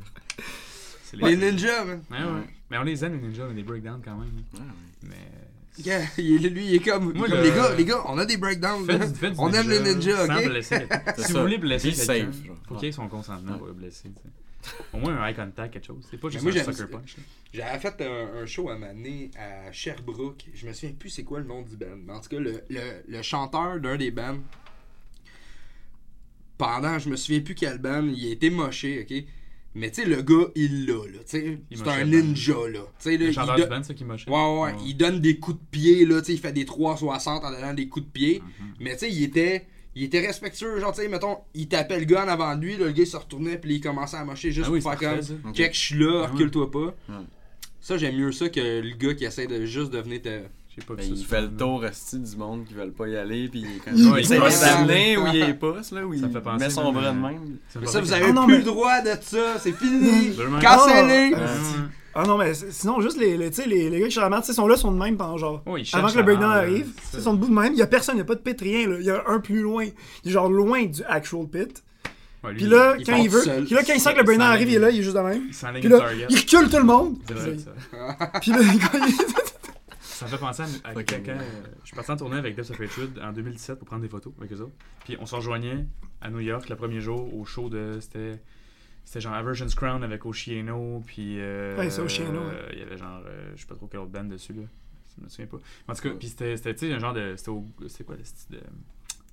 C'est 1.03 1.17
Les 1.17 1.35
ninjas, 1.35 1.85
man. 1.85 2.01
Ouais, 2.09 2.17
ouais. 2.17 2.47
Mais 2.71 2.77
on 2.77 2.83
les 2.83 3.03
aime, 3.05 3.13
les 3.21 3.27
ninjas, 3.27 3.43
on 3.47 3.51
a 3.51 3.53
des 3.53 3.63
breakdowns 3.63 4.01
quand 4.03 4.17
même. 4.17 4.31
Ouais, 4.53 4.59
ouais. 4.59 4.65
Mais. 5.03 5.83
Yeah, 5.85 6.01
il 6.17 6.45
est- 6.45 6.49
lui, 6.49 6.65
il 6.65 6.75
est 6.75 6.79
comme, 6.79 7.13
Moi, 7.13 7.27
comme 7.27 7.37
le- 7.37 7.43
les 7.43 7.49
gars, 7.51 7.75
les 7.75 7.85
gars, 7.85 8.01
on 8.07 8.17
a 8.17 8.25
des 8.25 8.37
breakdowns. 8.37 8.85
Faites 8.85 9.15
faites 9.17 9.33
on 9.37 9.51
aime 9.53 9.69
les 9.69 9.79
ninjas, 9.81 10.25
sans 10.25 10.37
ok? 10.37 10.45
blesser 10.47 10.87
Si 11.17 11.21
ça. 11.23 11.33
vous 11.33 11.39
voulez 11.41 11.57
blesser 11.57 11.91
quelqu'un, 11.91 12.31
faut 12.67 12.75
qu'il 12.75 12.87
ait 12.89 12.91
son 12.91 13.07
consentement 13.07 13.57
pour 13.57 13.67
le 13.67 13.73
blesser. 13.73 14.09
tu 14.09 14.69
sais. 14.69 14.75
Au 14.93 14.97
moins 14.99 15.15
un 15.17 15.27
eye 15.27 15.33
contact, 15.35 15.73
quelque 15.73 15.85
chose. 15.87 16.05
C'est 16.09 16.17
pas 16.19 16.29
juste 16.29 16.43
moi, 16.43 16.51
un 16.55 16.63
sucker 16.63 16.87
punch. 16.89 17.15
J'avais 17.53 17.79
fait 17.79 18.01
un, 18.01 18.41
un 18.41 18.45
show 18.45 18.69
à 18.69 18.77
Mané 18.77 19.31
à 19.37 19.71
Sherbrooke. 19.71 20.45
Je 20.53 20.67
me 20.67 20.73
souviens 20.73 20.95
plus 20.97 21.09
c'est 21.09 21.23
quoi 21.23 21.39
le 21.39 21.45
nom 21.45 21.61
du 21.63 21.75
band. 21.77 21.97
Mais 22.05 22.13
en 22.13 22.19
tout 22.21 22.29
cas, 22.29 22.39
le, 22.39 22.61
le, 22.69 22.79
le 23.07 23.21
chanteur 23.21 23.79
d'un 23.79 23.97
des 23.97 24.11
bands, 24.11 24.37
pendant, 26.57 26.99
je 26.99 27.09
me 27.09 27.15
souviens 27.15 27.41
plus 27.41 27.55
quel 27.55 27.79
band, 27.79 28.03
il 28.03 28.27
a 28.27 28.31
été 28.31 28.49
moché, 28.49 29.01
ok? 29.09 29.23
Mais 29.73 29.89
tu 29.89 30.01
sais, 30.01 30.07
le 30.07 30.21
gars, 30.21 30.47
il 30.55 30.85
l'a, 30.85 30.93
là. 30.93 31.19
Tu 31.19 31.25
sais, 31.25 31.57
Il 31.69 31.77
c'est 31.77 31.87
un 31.87 32.03
ninja, 32.03 32.53
là. 32.71 32.79
Tu 32.79 32.85
sais, 32.99 33.11
là, 33.11 33.17
Le 33.19 33.27
il 33.29 33.33
chanteur 33.33 33.55
du 33.55 33.65
band, 33.65 33.83
ça 33.83 33.93
qui. 33.93 34.03
Ouais, 34.03 34.15
ouais, 34.27 34.61
ouais. 34.63 34.73
Il 34.85 34.95
donne 34.97 35.21
des 35.21 35.37
coups 35.37 35.57
de 35.57 35.65
pied, 35.71 36.05
là, 36.05 36.19
tu 36.19 36.27
sais, 36.27 36.33
il 36.33 36.39
fait 36.39 36.51
des 36.51 36.65
360 36.65 37.43
en 37.45 37.51
donnant 37.51 37.73
des 37.73 37.87
coups 37.87 38.05
de 38.05 38.11
pied. 38.11 38.41
Mhm. 38.41 38.67
Mais 38.81 38.93
tu 38.93 38.99
sais, 38.99 39.11
il 39.11 39.23
était, 39.23 39.67
il 39.95 40.03
était 40.03 40.19
respectueux, 40.19 40.79
genre, 40.79 40.93
tu 40.93 41.01
sais, 41.01 41.07
mettons, 41.07 41.37
il 41.53 41.67
tapait 41.69 41.99
le 41.99 42.05
gars 42.05 42.25
en 42.25 42.27
avant 42.27 42.55
de 42.57 42.65
lui, 42.65 42.77
là, 42.77 42.87
le 42.87 42.91
gars 42.91 43.03
il 43.03 43.07
se 43.07 43.15
retournait, 43.17 43.57
puis 43.57 43.75
il 43.75 43.81
commençait 43.81 44.17
à 44.17 44.25
mocher 44.25 44.51
juste 44.51 44.67
Ah 44.69 44.73
oui, 44.73 44.81
pour 44.81 44.93
faire 44.93 45.21
comme, 45.21 45.53
check, 45.53 45.73
je 45.73 45.79
suis 45.79 45.95
là, 45.97 46.23
Ah 46.25 46.31
recule-toi 46.31 46.69
pas. 46.69 46.95
Ça, 47.79 47.97
j'aime 47.97 48.15
mieux 48.15 48.31
ça 48.31 48.49
que 48.49 48.59
le 48.59 48.95
gars 48.95 49.13
qui 49.15 49.23
essaie 49.25 49.47
de 49.47 49.65
juste 49.65 49.91
devenir 49.91 50.21
te. 50.21 50.41
J'ai 50.73 50.85
pas 50.85 50.93
vu 50.93 50.99
Ben, 51.01 51.05
ça 51.09 51.13
il 51.15 51.25
fait 51.25 51.41
le 51.41 51.49
tour 51.49 51.83
du 52.13 52.37
monde 52.37 52.65
qui 52.65 52.73
veulent 52.73 52.93
pas 52.93 53.07
y 53.07 53.17
aller 53.17 53.49
puis 53.49 53.65
quand 53.83 53.91
Il- 53.93 54.17
essaie 54.19 54.37
il 54.37 54.41
de 54.41 54.49
s'amener 54.49 55.17
où 55.17 55.27
il 55.27 55.41
est 55.41 55.53
pas 55.53 55.67
là 55.67 56.05
où 56.05 56.13
Ça 56.13 56.19
il 56.19 56.25
me 56.25 56.29
fait 56.31 56.39
penser 56.41 56.63
met 56.63 56.69
son 56.69 56.91
bras 56.93 57.11
de 57.11 57.19
même 57.19 57.57
Ça 57.67 57.79
Ça, 57.85 57.99
vous 58.01 58.13
avez 58.13 58.25
Ah 58.29 58.31
non, 58.31 58.45
plus 58.45 58.53
mais- 58.53 58.57
le 58.59 58.63
droit 58.65 59.01
de 59.01 59.09
ça, 59.21 59.59
c'est 59.59 59.73
fini. 59.73 60.31
Cancellé. 60.61 61.33
Ah, 61.35 61.39
Ah 62.13 62.23
non, 62.25 62.37
mais 62.37 62.53
sinon, 62.53 62.99
juste 62.99 63.17
les, 63.17 63.37
les, 63.37 63.49
les, 63.67 63.89
les 63.89 63.99
gars 64.01 64.07
qui 64.07 64.53
sont 64.53 64.67
là, 64.67 64.75
sont 64.77 64.91
de 64.91 64.97
même 64.99 65.15
pendant 65.17 65.37
genre. 65.37 65.61
Ils 65.77 65.87
Avant 65.93 66.09
que 66.09 66.17
le 66.17 66.23
breakdown 66.23 66.51
arrive, 66.51 66.87
ils 67.13 67.21
sont 67.21 67.33
debout 67.33 67.47
de 67.47 67.53
même, 67.53 67.71
il 67.73 67.79
y 67.79 67.81
a 67.81 67.87
personne, 67.87 68.15
il 68.15 68.19
y 68.19 68.21
a 68.21 68.25
pas 68.25 68.35
de 68.35 68.39
pit, 68.41 68.59
rien, 68.59 68.87
là. 68.89 68.95
Il 68.99 69.05
y 69.05 69.09
a 69.09 69.23
un 69.27 69.39
plus 69.39 69.61
loin. 69.61 69.85
Il 70.23 70.29
est 70.29 70.33
genre 70.33 70.49
loin 70.49 70.83
du 70.85 71.01
actual 71.07 71.47
pit. 71.47 71.83
Ouais, 72.43 72.51
lui, 72.51 72.57
Puis 72.61 72.67
là, 72.67 72.95
il 72.97 73.05
quand 73.05 73.15
il 73.15 73.29
veut, 73.29 73.41
seul. 73.41 73.63
puis 73.65 73.75
là, 73.75 73.83
quand 73.85 73.93
il 73.93 73.99
sent 74.01 74.13
que 74.13 74.17
le 74.17 74.23
breakdown 74.23 74.47
arrive, 74.47 74.69
il 74.69 74.75
est 74.75 74.79
là, 74.79 74.89
il 74.89 74.99
est 74.99 75.03
juste 75.03 75.15
de 75.15 75.21
même. 75.21 75.43
Il 75.51 75.79
Puis 75.79 75.89
le 75.89 75.97
là, 75.99 76.05
il 76.29 76.37
recule 76.37 76.69
tout 76.69 76.77
le 76.77 76.83
monde. 76.83 77.17
Vrai, 77.29 77.57
ça. 77.59 78.39
Puis 78.41 78.51
là, 78.51 78.57
quand 78.91 78.97
il- 79.07 79.13
Ça 80.21 80.25
me 80.25 80.31
fait 80.31 80.37
penser 80.37 80.63
à, 80.83 80.89
à 80.89 80.93
Ok. 80.93 81.05
quelqu'un. 81.05 81.37
euh, 81.39 81.61
je 81.81 81.87
suis 81.87 81.95
parti 81.95 82.11
en 82.11 82.17
tournée 82.17 82.37
avec 82.37 82.55
Depths 82.55 82.71
of 82.71 82.79
Hatred 82.79 83.19
en 83.19 83.31
2017 83.31 83.77
pour 83.79 83.87
prendre 83.87 84.01
des 84.03 84.07
photos 84.09 84.33
avec 84.37 84.51
eux 84.53 84.61
autres. 84.61 84.73
Puis 85.05 85.17
on 85.19 85.25
se 85.25 85.35
rejoignait 85.35 85.85
à 86.21 86.29
New 86.29 86.39
York 86.39 86.69
le 86.69 86.75
premier 86.75 87.01
jour 87.01 87.33
au 87.35 87.43
show 87.45 87.69
de. 87.69 87.97
C'était. 87.99 88.39
C'était 89.03 89.21
genre 89.21 89.33
Aversion's 89.33 89.73
Crown 89.75 90.03
avec 90.03 90.25
Oceano. 90.25 91.01
Puis. 91.05 91.39
euh, 91.39 91.77
Ouais, 91.77 91.89
c'est 91.89 92.01
Oceano, 92.01 92.39
euh, 92.41 92.69
Il 92.73 92.79
y 92.79 92.81
avait 92.83 92.97
genre. 92.97 93.21
euh, 93.25 93.51
je 93.55 93.61
sais 93.61 93.67
pas 93.67 93.75
trop 93.75 93.87
quelle 93.87 93.99
autre 94.01 94.11
band 94.11 94.23
dessus 94.25 94.53
là. 94.53 94.61
Je 95.17 95.23
me 95.23 95.27
souviens 95.29 95.47
pas. 95.47 95.57
En 95.87 95.93
tout 95.95 96.01
cas, 96.03 96.11
puis 96.11 96.27
c'était. 96.29 96.55
C'était 96.55 96.73
tu 96.75 96.87
sais, 96.87 96.93
un 96.93 96.99
genre 96.99 97.13
de. 97.13 97.33
C'était 97.35 97.49
au- 97.49 97.67
C'est 97.87 98.03
quoi 98.05 98.15
le 98.15 98.23
style 98.23 98.57
de. 98.57 98.61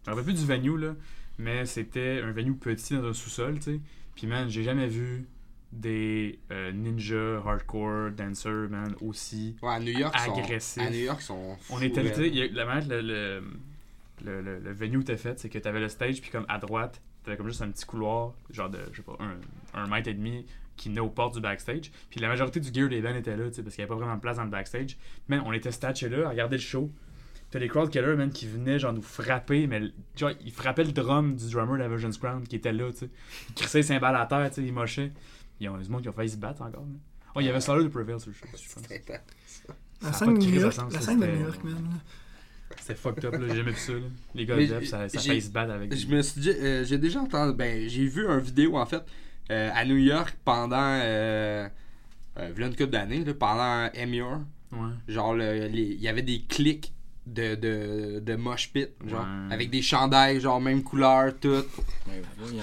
Je 0.05 0.11
me 0.11 0.17
rappelle 0.17 0.25
plus 0.33 0.41
du 0.41 0.47
venue 0.47 0.79
là. 0.79 0.95
Mais 1.39 1.67
c'était 1.67 2.21
un 2.25 2.33
venue 2.33 2.55
petit 2.55 2.95
dans 2.95 3.05
un 3.05 3.13
sous-sol, 3.13 3.57
tu 3.61 3.63
sais. 3.75 3.81
Puis 4.17 4.27
man, 4.27 4.49
j'ai 4.49 4.65
jamais 4.65 4.89
vu 4.89 5.27
des 5.73 6.39
euh, 6.51 6.73
ninja 6.73 7.43
hardcore 7.45 8.11
dancers, 8.13 8.69
man, 8.71 8.95
aussi 9.01 9.57
Ouais, 9.63 9.75
à 9.75 9.81
New 9.81 9.93
York, 9.99 10.15
ils 10.17 10.61
sont-. 10.61 10.81
À 10.81 10.91
New 10.91 10.97
York, 10.99 11.21
sont. 11.23 11.57
on 11.71 11.77
fous, 11.77 12.23
la 12.53 12.65
manière 12.65 12.89
que 12.89 12.95
le, 12.95 13.01
le, 13.03 13.43
le, 14.25 14.41
le, 14.43 14.59
le 14.61 14.73
venue 14.73 15.01
était 15.01 15.17
fait, 15.17 15.39
c'est 15.39 15.49
que 15.49 15.59
t'avais 15.59 15.81
le 15.81 15.89
stage, 15.89 16.21
puis 16.21 16.31
comme 16.31 16.47
à 16.49 16.59
droite, 16.59 17.01
t'avais 17.25 17.37
comme 17.37 17.49
juste 17.49 17.63
un 17.63 17.71
petit 17.71 17.85
couloir, 17.85 18.33
genre 18.51 18.71
de, 18.71 18.79
je 18.93 18.97
sais 18.99 19.03
pas, 19.03 19.17
un, 19.21 19.81
un 19.83 19.87
mètre 19.89 20.09
et 20.09 20.15
demi, 20.15 20.47
qui 20.77 20.89
venait 20.89 21.01
aux 21.01 21.11
portes 21.11 21.35
du 21.35 21.41
backstage. 21.41 21.91
Puis 22.09 22.21
la 22.21 22.29
majorité 22.29 22.61
du 22.61 22.73
gear 22.73 22.89
des 22.89 23.03
bands 23.03 23.15
était 23.15 23.37
là, 23.37 23.49
tu 23.49 23.55
sais, 23.55 23.63
parce 23.63 23.75
qu'il 23.75 23.83
y 23.83 23.85
avait 23.85 23.89
pas 23.89 23.97
vraiment 23.97 24.15
de 24.15 24.21
place 24.21 24.37
dans 24.37 24.45
le 24.45 24.51
backstage. 24.51 24.97
Mais 25.29 25.39
on 25.45 25.53
était 25.53 25.73
statchés 25.73 26.09
là, 26.09 26.27
à 26.27 26.31
regarder 26.31 26.57
le 26.57 26.63
show. 26.63 26.91
T'as 27.51 27.59
les 27.59 27.69
crowd 27.69 27.91
killers, 27.91 28.15
man, 28.15 28.31
qui 28.31 28.47
venaient 28.47 28.79
genre 28.79 28.93
nous 28.93 29.03
frapper, 29.03 29.67
mais 29.67 29.81
genre, 30.17 30.31
ils 30.45 30.53
frappaient 30.53 30.85
le 30.85 30.93
drum 30.93 31.35
du 31.35 31.51
drummer 31.51 31.79
d'Aversion's 31.79 32.19
Crown 32.19 32.47
qui 32.47 32.57
était 32.57 32.73
là, 32.73 32.93
tu 32.93 32.99
sais. 32.99 33.11
Ils 33.49 33.55
crissaient 33.55 33.79
les 33.79 33.85
cymbales 33.85 34.17
à 34.17 34.27
terre, 34.27 34.49
tu 34.51 34.57
sais, 34.57 34.67
ils 34.67 34.73
mochaient. 34.73 35.13
Il 35.61 35.65
y 35.65 35.67
a 35.69 35.77
des 35.77 35.89
monde 35.89 36.03
qui 36.03 36.09
ont 36.09 36.13
failli 36.13 36.31
se 36.31 36.37
battre 36.37 36.63
encore, 36.63 36.83
là. 36.83 36.99
Oh, 37.35 37.41
il 37.41 37.47
y 37.47 37.49
avait 37.51 37.61
Solid 37.61 37.85
de 37.85 37.89
Prevail 37.93 38.19
sur 38.21 38.31
le 38.31 38.35
show, 38.35 38.47
je 38.47 38.53
pense. 38.75 38.83
C'était- 38.89 39.21
La 40.01 40.09
Ça 40.09 40.09
a 40.09 40.13
scène 40.13 40.35
de 40.39 40.45
New 40.45 40.61
York, 40.61 40.77
la 40.77 40.85
là, 40.85 41.01
scène 41.01 41.19
de 41.21 41.25
c'était- 41.27 41.37
New 41.37 41.43
York, 41.45 41.65
man. 41.65 42.01
C'était 42.79 42.95
fucked 42.95 43.25
up, 43.25 43.33
là, 43.35 43.49
j'ai 43.49 43.57
jamais 43.57 43.71
vu 43.73 43.79
ça, 43.79 43.93
là. 43.93 43.99
Les 44.35 44.47
gars 44.47 44.57
Mais 44.57 44.67
de 44.67 44.79
Def, 44.79 44.89
ça, 44.89 45.09
ça 45.09 45.19
failli 45.21 45.43
se 45.43 45.51
battre 45.51 45.73
avec. 45.73 45.95
Je 45.95 46.07
me 46.07 46.23
suis 46.23 46.41
dit, 46.41 46.51
euh, 46.51 46.85
j'ai 46.85 46.99
déjà 46.99 47.21
entendu, 47.21 47.57
ben, 47.57 47.89
j'ai 47.89 48.07
vu 48.07 48.27
une 48.27 48.39
vidéo 48.39 48.77
en 48.77 48.87
fait 48.87 49.03
euh, 49.51 49.71
à 49.75 49.85
New 49.87 49.97
York 49.97 50.37
pendant, 50.45 50.77
euh, 51.03 51.67
euh, 52.39 52.53
une 52.57 52.71
couple 52.71 52.91
d'années, 52.91 53.25
là, 53.25 53.35
pendant 53.35 53.91
Emure. 53.95 54.41
Ouais. 54.73 54.91
Genre, 55.09 55.35
le- 55.35 55.69
il 55.73 56.01
y 56.01 56.07
avait 56.09 56.23
des 56.23 56.43
clics 56.43 56.93
de, 57.35 57.55
de, 57.55 58.21
de 58.21 58.37
mosh 58.37 58.71
pit, 58.73 58.89
genre, 59.07 59.21
Ouais. 59.21 59.55
avec 59.55 59.71
des 59.71 59.83
chandails, 59.83 60.41
genre, 60.41 60.61
même 60.61 60.83
couleur, 60.83 61.33
tout. 61.41 61.65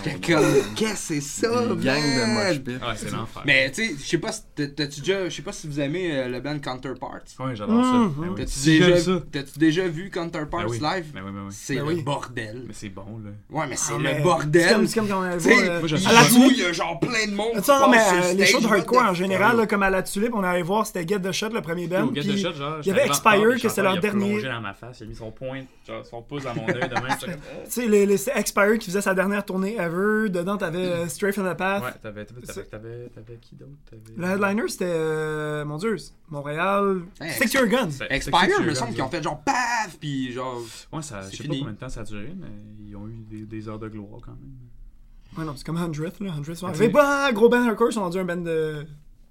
J'étais 0.04 0.34
comme, 0.34 0.45
qu'est-ce 0.75 0.91
que 0.93 0.97
c'est 0.97 1.21
ça, 1.21 1.62
Des 1.67 1.86
gangs 1.86 1.95
de 2.01 2.34
mosh 2.34 2.60
pit. 2.60 2.73
Ouais, 2.75 2.93
c'est 2.95 3.12
l'enfer. 3.12 3.43
Mais 3.45 3.71
tu 3.71 3.86
sais, 3.88 3.95
je 3.97 4.04
sais 4.06 4.17
pas 4.17 4.32
si 4.32 4.41
t'as- 4.56 4.67
t'as-tu 4.67 5.01
déjà, 5.01 5.30
je 5.30 5.36
sais 5.36 5.41
pas 5.41 5.51
si 5.51 5.67
vous 5.67 5.80
aimez 5.80 6.12
euh, 6.12 6.28
le 6.28 6.39
band 6.39 6.58
Counterparts. 6.60 7.21
Ouais, 7.39 7.56
j'adore 7.56 7.84
ça. 7.84 7.91
Mmh, 7.91 8.13
Ben 8.17 8.28
oui. 8.30 8.36
T'as-tu 8.38 8.60
déjà, 8.80 8.97
ça. 8.97 9.12
t'as-tu 9.32 9.60
déjà 9.60 9.88
vu 9.88 10.10
Counterparts 10.10 10.65
Ben 10.65 10.69
oui. 10.71 10.80
live? 10.80 11.06
Ben 11.13 11.21
oui, 11.25 11.32
ben 11.34 11.41
oui. 11.47 11.51
C'est 11.51 11.75
Ben 11.75 11.86
le 11.88 11.93
oui. 11.95 12.01
bordel. 12.04 12.63
Mais 12.67 12.73
c'est 12.73 12.89
bon, 12.89 13.06
là. 13.23 13.32
Ouais, 13.51 13.65
mais 13.69 13.75
c'est 13.75 13.93
Ah, 13.93 13.97
le 13.97 14.04
mais 14.04 14.19
bordel. 14.21 14.62
C'est 14.67 14.73
comme, 14.73 14.88
c'est 14.88 14.99
comme 14.99 15.08
quand 15.10 15.19
on 15.19 15.23
allait 15.23 15.38
Tu 15.38 15.43
sais, 15.43 15.54
voir, 15.56 15.63
euh, 15.75 15.80
moi, 15.80 15.88
je 15.88 15.95
il 15.97 16.08
à 16.08 16.13
la 16.13 16.25
tulipe. 16.25 16.51
il 16.51 16.58
y 16.60 16.65
a 16.65 16.71
genre 16.73 16.99
plein 16.99 17.25
de 17.28 17.36
monde. 17.36 17.47
Non, 17.67 17.89
mais 17.89 17.97
euh, 17.97 18.32
le 18.34 18.38
les 18.39 18.45
shows 18.45 18.60
de 18.62 18.65
hardcore 18.67 19.04
the 19.04 19.10
en 19.10 19.13
général, 19.13 19.67
comme 19.67 19.84
à 19.84 19.89
la 19.89 20.01
Tulipe, 20.04 20.34
on 20.34 20.43
allait 20.43 20.62
voir, 20.62 20.86
c'était 20.88 21.08
Get 21.08 21.19
the 21.19 21.32
Shot, 21.32 21.49
le 21.49 21.62
premier 21.62 21.88
band. 21.88 22.12
Get 22.15 22.21
the 22.23 22.38
Shot, 22.38 22.54
genre, 22.54 22.78
il 22.82 22.88
y 22.88 22.91
avait 22.91 23.01
j'étais 23.01 23.08
Expire, 23.08 23.62
que 23.62 23.69
c'était 23.69 23.82
leur 23.84 23.99
dernier- 23.99 24.41
dans 24.56 24.62
ma 24.62 24.74
face, 24.74 25.00
il 25.00 25.04
a 25.04 25.06
mis 25.08 25.15
son 25.15 25.32
poing, 25.32 25.63
genre 25.88 26.06
son 26.06 26.22
pouce 26.22 26.44
dans 26.44 26.56
mon 26.56 26.68
œil 26.68 26.89
de 26.89 26.94
même. 26.96 27.06
oh. 27.28 27.62
Tu 27.65 27.72
sais, 27.72 27.88
les, 27.88 28.30
Expire 28.30 28.78
qui 28.80 28.88
faisait 28.88 29.02
sa 29.02 29.13
dernière 29.13 29.46
tournée 29.46 29.76
ever. 29.76 30.30
Dedans, 30.30 30.58
t'avais 30.58 30.80
euh, 30.86 31.08
Stray 31.08 31.32
from 31.32 31.50
the 31.52 31.58
Path. 31.58 31.84
Ouais, 31.84 31.91
t'avais, 32.02 32.26
t'avais, 32.26 32.41
t'avais, 32.41 32.63
t'avais, 32.65 33.10
t'avais 33.10 33.38
qui 33.38 33.56
d'autre? 33.56 33.72
T'avais- 33.89 34.02
Le 34.18 34.26
headliner, 34.46 34.68
c'était, 34.68 34.86
euh, 34.88 35.65
mon 35.65 35.78
dieu, 35.78 35.96
Montréal. 36.30 37.02
Hey, 37.22 37.32
Stick 37.34 37.52
to 37.52 37.60
your 37.60 37.68
guns. 37.68 38.00
Expire, 38.10 38.62
me 38.62 38.74
semble 38.74 38.94
qu'ils 38.94 39.02
ont 39.04 39.10
fait 39.10 39.22
genre 39.24 39.41
paf, 39.44 39.98
puis 40.00 40.32
genre. 40.32 40.62
Ouais, 40.91 41.02
ça, 41.02 41.22
C'est 41.24 41.32
je 41.32 41.38
sais 41.38 41.44
fini. 41.44 41.58
pas 41.58 41.60
combien 41.60 41.74
de 41.74 41.80
temps 41.80 41.89
ça 41.89 42.02
a 42.02 42.04
duré, 42.04 42.34
mais 42.36 42.48
ils 42.88 42.96
ont 42.96 43.08
eu 43.08 43.24
des, 43.30 43.46
des 43.46 43.70
heures 43.70 43.80
de 43.80 43.88
gloire 43.89 44.22
quand 44.24 44.32
même. 44.32 45.38
Ouais, 45.38 45.44
non, 45.44 45.54
c'est 45.58 45.65
comme 45.65 45.78
Hundredth, 45.78 46.20
là. 46.22 46.32
Hundredth, 46.32 46.62
Mais 46.62 46.70
arrivés. 46.70 46.86
tu 46.86 46.91
sais- 46.91 46.94
Bah, 46.94 47.32
gros 47.34 47.50
band 47.50 47.68
hardcore, 47.68 47.89
ils 47.89 47.94
sont 47.94 48.02
rendus 48.02 48.20
un 48.20 48.26
band 48.26 48.38
de. 48.38 48.86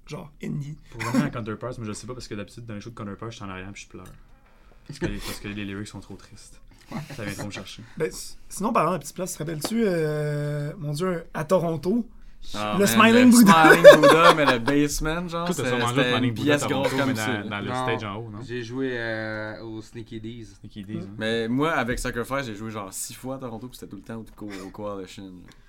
genre, 0.05 0.31
indie. 0.43 0.77
Pour 0.91 1.03
revenir 1.03 1.25
à 1.25 1.29
Counterparts, 1.31 1.73
mais 1.79 1.85
je 1.87 1.93
sais 1.93 2.05
pas 2.05 2.13
parce 2.13 2.27
que 2.27 2.35
d'habitude, 2.35 2.65
dans 2.65 2.75
les 2.75 2.81
shows 2.81 2.91
de 2.91 2.95
Counterparts, 2.95 3.31
je 3.31 3.37
suis 3.37 3.45
en 3.45 3.49
arrière 3.49 3.71
puis 3.73 3.83
je 3.83 3.89
pleure. 3.89 4.05
Parce 4.87 4.99
que, 4.99 5.05
parce 5.05 5.39
que 5.39 5.47
les 5.47 5.65
lyrics 5.65 5.87
sont 5.87 5.99
trop 5.99 6.15
tristes. 6.15 6.59
Ça 7.15 7.23
vient 7.23 7.33
trop 7.33 7.47
me 7.47 7.51
chercher. 7.51 7.83
Ben, 7.97 8.11
sinon, 8.49 8.71
parlant 8.71 8.93
de 8.93 8.99
petite 8.99 9.15
place, 9.15 9.33
te 9.33 9.39
rappelles-tu, 9.39 9.83
euh, 9.85 10.73
mon 10.77 10.93
dieu, 10.93 11.25
à 11.33 11.43
Toronto, 11.43 12.07
Ah, 12.53 12.73
Le 12.73 12.79
man, 12.79 12.87
Smiling 12.87 13.25
le 13.25 13.31
Buddha. 13.31 13.73
Smiling 13.73 14.01
Buddha, 14.01 14.33
mais 14.35 14.45
le 14.45 14.59
basement, 14.59 15.27
genre, 15.27 15.47
c'était 15.53 15.69
Planning 15.69 16.23
une 16.29 16.35
Buddha 16.35 16.57
pièce 16.57 16.67
grosse 16.67 16.93
comme 16.93 17.15
ça. 17.15 17.27
dans, 17.43 17.49
dans 17.49 17.59
le 17.59 17.67
Non, 17.67 17.83
stage 17.83 18.03
en 18.03 18.15
haut, 18.17 18.29
non? 18.31 18.39
J'ai 18.47 18.61
joué 18.63 18.89
euh, 18.93 19.61
au 19.63 19.81
Sneaky 19.81 20.19
D's. 20.19 20.55
C'est 20.61 20.67
qui 20.67 20.83
disent. 20.83 21.03
hein. 21.03 21.15
Mais 21.17 21.47
moi, 21.47 21.71
avec 21.71 21.99
Sacrifice, 21.99 22.45
j'ai 22.45 22.55
joué 22.55 22.69
genre 22.71 22.91
6 22.93 23.13
fois 23.13 23.35
à 23.35 23.37
Toronto, 23.39 23.67
puis 23.67 23.77
c'était 23.77 23.89
tout 23.89 23.97
le 23.97 24.01
temps 24.03 24.15
au, 24.17 24.25
co 24.35 24.49
au 24.65 24.69
Coalition. 24.69 25.23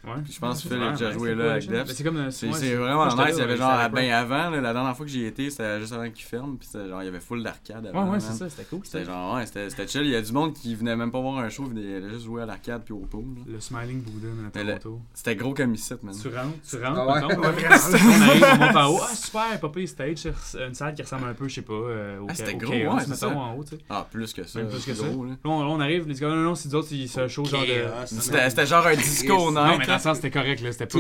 Ouais. 0.04 0.12
Puis 0.22 0.34
je 0.34 0.38
pense 0.38 0.62
que 0.62 0.68
Phil 0.68 0.80
a 0.80 0.94
joué 1.12 1.30
c'est 1.30 1.34
là 1.34 1.52
avec. 1.54 1.68
Def. 1.68 1.84
Mais 1.88 1.94
C'est 1.94 2.04
comme. 2.04 2.30
C'est 2.30 2.52
c'est 2.52 2.74
vraiment 2.76 3.06
nice. 3.08 3.34
Il 3.34 3.38
y 3.38 3.42
avait 3.42 3.56
genre, 3.56 3.88
ben 3.90 4.12
avant, 4.12 4.50
la 4.50 4.72
dernière 4.72 4.96
fois 4.96 5.04
que 5.04 5.10
j'y 5.10 5.24
étais, 5.24 5.50
c'était 5.50 5.80
juste 5.80 5.92
avant 5.92 6.08
qu'il 6.10 6.24
ferme, 6.24 6.56
puis 6.58 6.68
genre, 6.72 7.02
il 7.02 7.06
y 7.06 7.08
avait 7.08 7.18
full 7.20 7.42
d'arcade 7.42 7.86
avant. 7.86 8.04
Ouais, 8.04 8.10
ouais, 8.12 8.20
c'est 8.20 8.32
ça, 8.34 8.48
c'était 8.48 8.64
cool. 8.64 8.80
C'était 8.84 9.04
genre, 9.04 9.34
ouais, 9.34 9.46
c'était 9.46 9.68
c'était 9.68 9.88
chill. 9.88 10.02
Il 10.02 10.10
y 10.10 10.14
a 10.14 10.22
du 10.22 10.32
monde 10.32 10.52
qui 10.54 10.74
venait 10.76 10.94
même 10.94 11.10
pas 11.10 11.20
voir 11.20 11.38
un 11.38 11.48
show, 11.48 11.64
il 11.66 11.70
venait 11.70 12.08
juste 12.10 12.24
jouer 12.26 12.42
à 12.42 12.46
l'arcade 12.46 12.82
puis 12.84 12.94
au 12.94 12.98
pool. 13.00 13.24
Le 13.48 13.58
Smiling 13.58 14.02
Buddha, 14.02 14.28
à 14.46 14.50
Toronto. 14.78 15.00
C'était 15.12 15.34
gros 15.34 15.54
comme 15.54 15.74
ici, 15.74 15.92
man. 16.02 16.14
Tu 16.20 16.28
rentres, 16.28 16.50
Tu 16.68 16.82
rentres, 16.82 16.98
Ah 17.00 17.06
ouais? 17.06 17.20
mettons, 17.28 17.40
on 17.40 17.44
arrive, 17.44 18.44
on 18.52 18.56
monte 18.66 18.76
en 18.76 18.90
haut. 18.90 19.00
Ah, 19.02 19.14
super, 19.14 19.70
pire 19.70 19.88
stage. 19.88 20.16
c'est 20.42 20.66
Une 20.66 20.74
salle 20.74 20.94
qui 20.94 21.02
ressemble 21.02 21.28
un 21.28 21.34
peu, 21.34 21.46
je 21.48 21.54
sais 21.54 21.62
pas, 21.62 21.72
euh, 21.72 22.18
au, 22.20 22.26
Ah, 22.28 22.34
c'était 22.34 22.54
au 22.54 22.58
gros, 22.58 22.72
Chaos, 22.72 22.94
ouais, 22.94 23.00
c'est 23.02 23.08
mettons, 23.08 23.16
ça. 23.16 23.28
en 23.36 23.54
haut, 23.54 23.64
tu 23.64 23.76
sais. 23.76 23.82
Ah, 23.88 24.06
plus 24.10 24.32
que 24.32 24.44
ça. 24.44 24.58
Même 24.58 24.68
plus 24.68 24.84
que 24.84 24.94
ça. 24.94 25.06
gros, 25.06 25.24
là. 25.24 25.30
Là, 25.30 25.36
on, 25.44 25.60
là, 25.60 25.66
on 25.70 25.80
arrive, 25.80 26.08
les 26.08 26.14
gars, 26.14 26.28
non, 26.28 26.36
non, 26.36 26.54
c'est 26.54 26.68
d'autres, 26.68 26.88
ils 26.92 27.08
se 27.08 27.28
show 27.28 27.44
genre 27.44 27.62
de. 27.62 28.06
C'était 28.06 28.50
c'était 28.50 28.66
genre 28.66 28.86
un 28.86 28.94
disco 28.96 29.50
Non, 29.52 29.64
mais 29.66 29.76
night. 29.78 29.86
dans 29.86 29.94
le 29.94 30.00
sens, 30.00 30.16
c'était 30.16 30.30
correct, 30.30 30.60
là. 30.62 30.72
C'était 30.72 30.86
pas. 30.86 30.98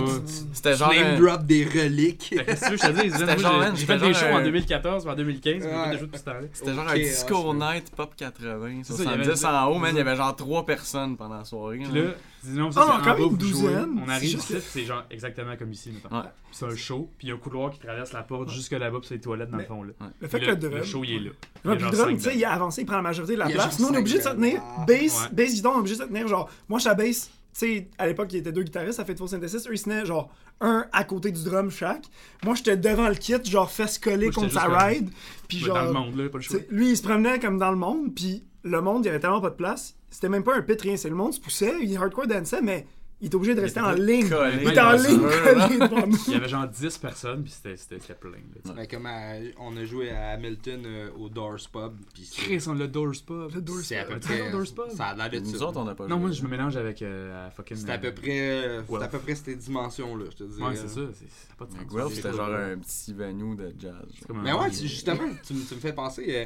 C'était 0.52 0.76
genre. 0.76 0.92
Name 0.92 1.06
un- 1.16 1.20
drop 1.20 1.44
des 1.46 1.64
reliques. 1.64 2.28
Que 2.30 2.42
Qu'est-ce 2.42 2.60
que 2.60 2.66
tu 2.66 2.70
veux, 2.72 2.76
que 2.76 2.82
je 3.18 3.24
te 3.34 3.40
genre, 3.40 3.62
j'ai- 3.74 3.86
fait 3.86 3.98
des 3.98 4.14
shows 4.14 4.26
en 4.26 4.36
un- 4.36 4.42
2014 4.44 5.06
ou 5.06 5.10
en 5.10 5.14
2015, 5.14 5.54
mais 5.54 5.60
j'ai 5.62 5.68
fait 5.68 5.76
Ouais. 5.76 5.90
des 5.90 5.98
shows 5.98 6.06
depuis 6.06 6.18
ce 6.18 6.24
temps-là. 6.24 6.40
C'était 6.52 6.74
genre 6.74 6.84
un 6.88 6.90
ah, 6.92 6.98
disco 6.98 7.34
c'est- 7.52 7.58
night 7.74 7.90
pop 7.96 8.12
80. 8.16 8.80
C'est 8.84 8.92
ça, 8.92 9.02
il 9.02 9.10
y 9.10 9.12
avait 9.12 9.24
70 9.24 9.44
en 9.46 9.66
haut, 9.66 9.78
man. 9.78 9.90
c'est 9.90 9.96
Il 9.96 9.98
y 9.98 10.00
avait 10.08 10.16
genre 10.16 10.36
3 10.36 10.64
personnes 10.66 11.16
pendant 11.16 11.38
la 11.38 11.44
soirée. 11.44 11.78
Puis 11.78 12.00
là. 12.00 12.10
Ah 12.48 12.72
ça, 12.72 12.80
non, 12.80 12.92
c'est 12.98 13.04
quand 13.04 13.18
même 13.18 13.28
une 13.30 13.36
douzaine? 13.36 14.00
On 14.04 14.08
arrive 14.08 14.30
juste 14.30 14.50
ici, 14.50 14.60
c'est 14.70 14.84
genre 14.84 15.04
exactement 15.10 15.56
comme 15.56 15.72
ici. 15.72 15.92
Ouais. 16.10 16.18
C'est 16.52 16.64
un 16.66 16.76
show, 16.76 17.10
puis 17.18 17.26
il 17.26 17.30
y 17.30 17.32
a 17.32 17.36
un 17.36 17.38
couloir 17.38 17.70
qui 17.72 17.78
traverse 17.80 18.12
la 18.12 18.22
porte 18.22 18.50
jusque 18.50 18.72
là-bas, 18.72 18.98
puis 19.00 19.08
c'est 19.08 19.14
les 19.16 19.20
toilettes 19.20 19.50
dans 19.50 19.56
le 19.56 19.62
Mais- 19.62 19.68
fond, 19.68 19.82
là. 19.82 19.92
Le 20.20 20.28
fait 20.28 20.40
que 20.40 20.44
là, 20.46 20.52
le 20.52 20.56
drum. 20.58 20.74
Le 20.74 20.82
show, 20.84 21.04
il 21.04 21.10
est 21.12 21.18
là. 21.20 21.30
Il 21.64 21.68
y 21.68 21.70
a 21.70 21.70
Ouais, 21.76 21.78
le 21.82 21.90
drum, 21.90 22.18
il 22.34 22.44
a 22.44 22.52
avancé, 22.52 22.82
il 22.82 22.86
prend 22.86 22.96
la 22.96 23.02
majorité 23.02 23.34
de 23.34 23.38
la 23.40 23.48
place. 23.48 23.78
Nous, 23.80 23.86
on 23.88 23.92
est 23.94 23.98
obligé 23.98 24.18
de 24.18 24.22
se 24.22 24.28
tenir. 24.30 24.60
Ah. 24.78 24.84
Bass, 24.86 24.98
Ouais. 25.22 25.28
bass 25.32 25.54
guitar, 25.54 25.72
on 25.72 25.76
est 25.76 25.80
obligé 25.80 25.96
de 25.96 26.02
se 26.02 26.06
tenir. 26.08 26.28
Genre, 26.28 26.48
moi, 26.68 26.78
je 26.78 26.82
suis 26.82 26.90
à 26.90 26.94
bass. 26.94 27.30
Tu 27.58 27.60
sais, 27.60 27.88
à 27.96 28.06
l'époque, 28.06 28.28
il 28.32 28.36
y 28.36 28.38
était 28.40 28.52
deux 28.52 28.62
guitaristes, 28.64 28.98
ça 28.98 29.04
fait 29.06 29.16
Full 29.16 29.28
Synthesis. 29.28 29.66
Eux, 29.66 29.72
ils 29.72 29.78
se 29.78 29.84
tenaient 29.84 30.04
genre 30.04 30.30
un 30.60 30.84
à 30.92 31.04
côté 31.04 31.30
du 31.32 31.42
drum 31.42 31.70
chaque. 31.70 32.04
Moi, 32.44 32.54
j'étais 32.54 32.76
devant 32.76 33.08
le 33.08 33.14
kit, 33.14 33.34
genre 33.44 33.70
fesse 33.70 33.98
collée 33.98 34.30
contre 34.30 34.52
sa 34.52 34.66
ride. 34.66 35.08
Puis 35.48 35.60
Ouais, 35.62 35.66
genre. 35.68 35.76
Dans 35.78 35.84
le 35.84 35.92
monde, 35.92 36.16
là, 36.16 36.28
pas 36.28 36.36
le 36.38 36.42
choix. 36.42 36.58
lui, 36.70 36.90
il 36.90 36.96
se 36.98 37.02
promenait 37.02 37.38
comme 37.38 37.56
dans 37.58 37.70
le 37.70 37.78
monde, 37.78 38.14
puis 38.14 38.44
le 38.62 38.80
monde, 38.82 39.04
il 39.04 39.06
y 39.06 39.08
avait 39.08 39.20
tellement 39.20 39.40
pas 39.40 39.48
de 39.50 39.54
place. 39.54 39.96
C'était 40.10 40.28
même 40.28 40.44
pas 40.44 40.56
un 40.56 40.62
pit, 40.62 40.80
rien. 40.80 40.96
C'est 40.96 41.08
le 41.08 41.14
monde 41.16 41.34
se 41.34 41.40
poussait, 41.40 41.74
il 41.82 41.96
hardcore 41.96 42.26
dansait, 42.26 42.62
mais 42.62 42.86
il 43.20 43.26
était 43.28 43.34
obligé 43.36 43.54
de 43.54 43.60
rester 43.62 43.80
en 43.80 43.92
ligne. 43.92 44.28
Il 44.60 44.68
était 44.68 44.80
en 44.80 44.92
ligne 44.92 45.18
mur, 45.20 45.42
collé 45.42 45.78
devant 45.78 46.06
nous. 46.06 46.18
Il 46.28 46.32
y 46.34 46.36
avait 46.36 46.48
genre 46.48 46.68
10 46.68 46.98
personnes, 46.98 47.42
puis 47.42 47.52
c'était 47.52 47.98
plein, 48.14 48.30
là. 48.64 48.74
Ouais, 48.74 48.86
comme 48.86 49.06
à- 49.06 49.36
on 49.58 49.74
a 49.76 49.84
joué 49.86 50.10
à 50.10 50.30
Hamilton 50.32 50.82
euh, 50.86 51.08
au 51.18 51.28
Doors 51.30 51.56
Pub. 51.72 51.94
Chris, 52.36 52.62
on 52.66 52.74
le 52.74 52.88
Doors 52.88 53.14
Pub. 53.26 53.54
Le 53.54 53.60
Doors 53.62 53.78
c'est 53.82 53.96
à 53.98 54.04
peu 54.04 54.14
Pub. 54.14 54.22
près. 54.22 54.50
Doors 54.50 54.66
Pub. 54.74 54.90
Ça 54.94 55.06
a 55.06 55.14
l'air 55.16 55.30
d'être 55.30 55.44
Nous 55.44 55.62
autres, 55.62 55.80
on 55.80 55.84
n'a 55.84 55.94
pas 55.94 56.04
Non, 56.06 56.16
joué. 56.16 56.20
moi, 56.26 56.30
je 56.32 56.42
me 56.42 56.48
mélange 56.48 56.76
avec 56.76 57.00
euh, 57.02 57.48
fucking. 57.50 57.76
C'était 57.78 57.92
à 57.92 57.98
peu 57.98 58.08
euh, 58.08 58.12
près, 58.12 58.40
euh, 58.40 58.80
c'était 58.82 58.92
Guelph. 58.92 59.02
à 59.02 59.08
peu 59.08 59.18
près 59.18 59.34
cette 59.34 59.58
dimension-là, 59.58 60.24
je 60.30 60.36
te 60.36 60.44
dis. 60.44 60.62
Ouais, 60.62 60.76
c'est 60.76 60.88
ça. 60.88 61.00
c'est- 61.14 61.56
pas 61.56 61.64
de. 61.64 61.70
Guelph, 61.94 62.12
c'était 62.14 62.32
genre 62.32 62.50
un 62.54 62.78
petit 62.78 63.12
venue 63.14 63.56
de 63.56 63.72
jazz. 63.78 63.94
Mais 64.34 64.52
ouais, 64.52 64.70
justement, 64.70 65.28
tu, 65.46 65.54
me- 65.54 65.64
tu 65.66 65.74
me 65.74 65.80
fais 65.80 65.92
penser. 65.94 66.24
euh, 66.28 66.44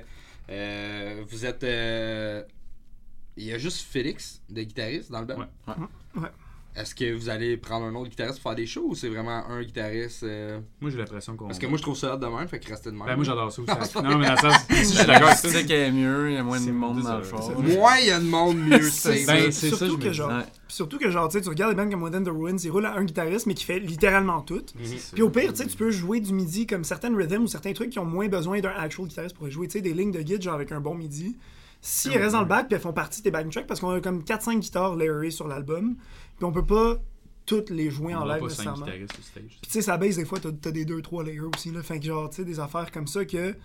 euh, 0.50 1.24
vous 1.28 1.44
êtes. 1.44 1.64
Il 3.36 3.44
y 3.44 3.52
a 3.52 3.58
juste 3.58 3.86
Félix, 3.88 4.40
de 4.50 4.62
guitariste, 4.62 5.10
dans 5.10 5.20
le 5.20 5.26
band? 5.26 5.38
Ouais. 5.38 5.74
Ouais. 6.16 6.28
Est-ce 6.76 6.94
que 6.94 7.12
vous 7.12 7.28
allez 7.28 7.56
prendre 7.56 7.84
un 7.86 7.94
autre 7.96 8.08
guitariste 8.10 8.40
pour 8.40 8.50
faire 8.52 8.56
des 8.56 8.66
shows 8.66 8.86
ou 8.90 8.94
c'est 8.94 9.08
vraiment 9.08 9.44
un 9.48 9.60
guitariste 9.60 10.22
euh, 10.22 10.60
Moi, 10.80 10.90
j'ai 10.90 10.98
l'impression 10.98 11.36
qu'on. 11.36 11.46
Parce 11.46 11.58
que 11.58 11.66
moi 11.66 11.76
je 11.76 11.82
trouve 11.82 11.96
ça 11.96 12.14
hot 12.14 12.18
de 12.18 12.26
même, 12.26 12.46
fait 12.46 12.60
que 12.60 12.68
restez 12.68 12.92
de 12.92 12.96
même. 12.96 13.06
Ben, 13.06 13.16
moi, 13.16 13.24
j'adore 13.24 13.50
ça 13.50 13.60
aussi. 13.62 13.96
non, 14.04 14.18
mais 14.18 14.26
dans 14.26 14.34
le 14.34 14.38
sens. 14.38 14.54
Je 14.68 14.74
suis 14.84 15.04
d'accord 15.06 15.28
avec 15.28 15.38
ça. 15.38 15.48
C'est 15.48 15.66
qu'il 15.66 15.76
y 15.76 15.82
a 15.82 15.90
mieux, 15.90 16.30
il 16.30 16.34
y 16.34 16.36
a 16.36 16.44
moins 16.44 16.60
de 16.60 16.70
monde 16.70 17.02
dans 17.02 17.18
le 17.18 17.24
c'est- 17.24 17.76
Moins 17.76 17.96
il 17.98 18.06
y 18.06 18.10
a 18.12 18.20
de 18.20 18.24
monde, 18.24 18.56
mieux 18.58 18.88
c'est. 18.88 19.26
Ben, 19.26 19.50
c'est 19.50 19.70
ça, 19.70 19.86
je 19.88 19.94
que 19.94 20.12
genre, 20.12 20.30
Ouais. 20.30 20.44
surtout 20.68 20.98
que 20.98 21.10
genre, 21.10 21.28
tu 21.28 21.38
regardes 21.48 21.76
les 21.76 21.84
bands 21.84 21.90
comme 21.90 22.04
Within 22.04 22.22
the 22.22 22.28
Ruins, 22.28 22.56
ils 22.58 22.70
roulent 22.70 22.86
à 22.86 22.94
un 22.94 23.04
guitariste, 23.04 23.46
mais 23.46 23.54
qui 23.54 23.64
fait 23.64 23.80
littéralement 23.80 24.40
tout. 24.42 24.62
Puis 25.12 25.22
au 25.22 25.30
pire, 25.30 25.52
tu 25.52 25.62
sais, 25.62 25.66
tu 25.66 25.76
peux 25.76 25.90
jouer 25.90 26.20
du 26.20 26.32
midi 26.32 26.68
comme 26.68 26.84
certaines 26.84 27.16
rhythms 27.16 27.42
ou 27.42 27.48
certains 27.48 27.72
trucs 27.72 27.90
qui 27.90 27.98
ont 27.98 28.04
moins 28.04 28.28
besoin 28.28 28.60
d'un 28.60 28.70
actual 28.70 29.08
guitariste 29.08 29.34
pour 29.36 29.50
jouer, 29.50 29.66
tu 29.66 29.72
sais, 29.72 29.80
des 29.80 29.92
lignes 29.92 30.12
de 30.12 30.22
guide 30.22 30.40
genre 30.40 30.54
avec 30.54 30.70
un 30.70 30.80
bon 30.80 30.94
midi. 30.94 31.36
S'ils 31.82 32.16
restent 32.16 32.32
dans 32.32 32.40
le 32.40 32.46
back, 32.46 32.66
puis 32.66 32.74
elles 32.74 32.80
font 32.80 32.92
partie 32.92 33.20
de 33.20 33.24
tes 33.24 33.30
backing 33.30 33.50
tracks, 33.50 33.66
parce 33.66 33.80
qu'on 33.80 33.90
a 33.90 34.00
comme 34.00 34.22
4-5 34.22 34.58
guitares 34.60 34.96
layerées 34.96 35.30
sur 35.30 35.48
l'album, 35.48 35.96
puis 36.36 36.44
on 36.44 36.52
peut 36.52 36.66
pas 36.66 36.96
toutes 37.46 37.70
les 37.70 37.90
jouer 37.90 38.14
en 38.14 38.26
On 38.26 38.28
a 38.28 38.34
live 38.34 38.48
pas 38.48 38.54
5 38.54 38.76
nécessairement. 38.76 38.86
Puis 38.86 39.60
tu 39.62 39.70
sais, 39.70 39.82
ça 39.82 39.96
baisse 39.96 40.16
des 40.16 40.24
fois, 40.24 40.38
t'as 40.38 40.50
as 40.50 40.72
des 40.72 40.84
2-3 40.84 41.24
layers 41.24 41.40
aussi, 41.40 41.70
là. 41.70 41.82
Fait 41.82 41.98
que 41.98 42.06
genre, 42.06 42.28
tu 42.30 42.36
sais, 42.36 42.44
des 42.44 42.60
affaires 42.60 42.90
comme 42.92 43.06
ça 43.06 43.24
que 43.24 43.56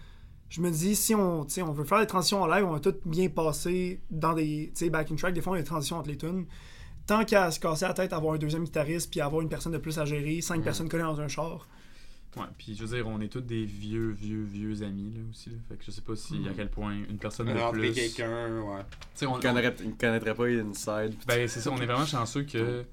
je 0.49 0.61
me 0.61 0.69
dis, 0.71 0.95
si 0.95 1.13
on, 1.13 1.41
on 1.41 1.71
veut 1.71 1.83
faire 1.83 1.99
des 1.99 2.07
transitions 2.07 2.41
en 2.41 2.47
live, 2.47 2.65
on 2.65 2.71
va 2.71 2.79
tout 2.79 2.95
bien 3.05 3.29
passer 3.29 4.01
dans 4.09 4.33
des, 4.33 4.71
backing 4.91 5.17
tracks. 5.17 5.33
Des 5.33 5.41
fois, 5.41 5.53
on 5.53 5.55
a 5.55 5.59
des 5.59 5.65
transitions 5.65 5.97
entre 5.97 6.09
les 6.09 6.17
tunes. 6.17 6.45
Tant 7.07 7.25
qu'à 7.25 7.51
se 7.51 7.59
casser 7.59 7.85
la 7.85 7.93
tête, 7.93 8.13
avoir 8.13 8.35
un 8.35 8.37
deuxième 8.37 8.63
guitariste, 8.63 9.11
puis 9.11 9.21
avoir 9.21 9.41
une 9.41 9.49
personne 9.49 9.73
de 9.73 9.77
plus 9.77 9.99
à 9.99 10.05
gérer, 10.05 10.41
cinq 10.41 10.63
personnes 10.63 10.89
collées 10.89 11.03
dans 11.03 11.19
un 11.19 11.27
char. 11.27 11.67
Ouais, 12.37 12.45
puis 12.57 12.75
je 12.75 12.83
veux 12.83 12.95
dire, 12.95 13.07
on 13.07 13.21
est 13.21 13.29
tous 13.29 13.41
des 13.41 13.65
vieux, 13.65 14.09
vieux, 14.09 14.43
vieux 14.43 14.83
amis, 14.83 15.13
là, 15.15 15.21
aussi, 15.29 15.49
là. 15.49 15.55
Fait 15.69 15.75
que 15.75 15.83
je 15.85 15.91
sais 15.91 16.01
pas 16.01 16.15
si, 16.15 16.35
à 16.49 16.53
quel 16.55 16.69
point 16.69 16.93
une 17.09 17.17
personne 17.17 17.47
de 17.47 17.71
plus. 17.71 17.93
Quelqu'un, 17.93 18.61
ouais. 18.61 18.81
sais, 19.13 19.25
on. 19.25 19.39
Il 19.39 19.95
connaîtrait, 19.97 20.35
pas 20.35 20.45
Inside. 20.45 21.15
Ben, 21.27 21.47
c'est 21.47 21.61
ça, 21.61 21.71
on 21.71 21.77
est 21.77 21.85
vraiment 21.85 22.05
chanceux 22.05 22.43
que. 22.43 22.83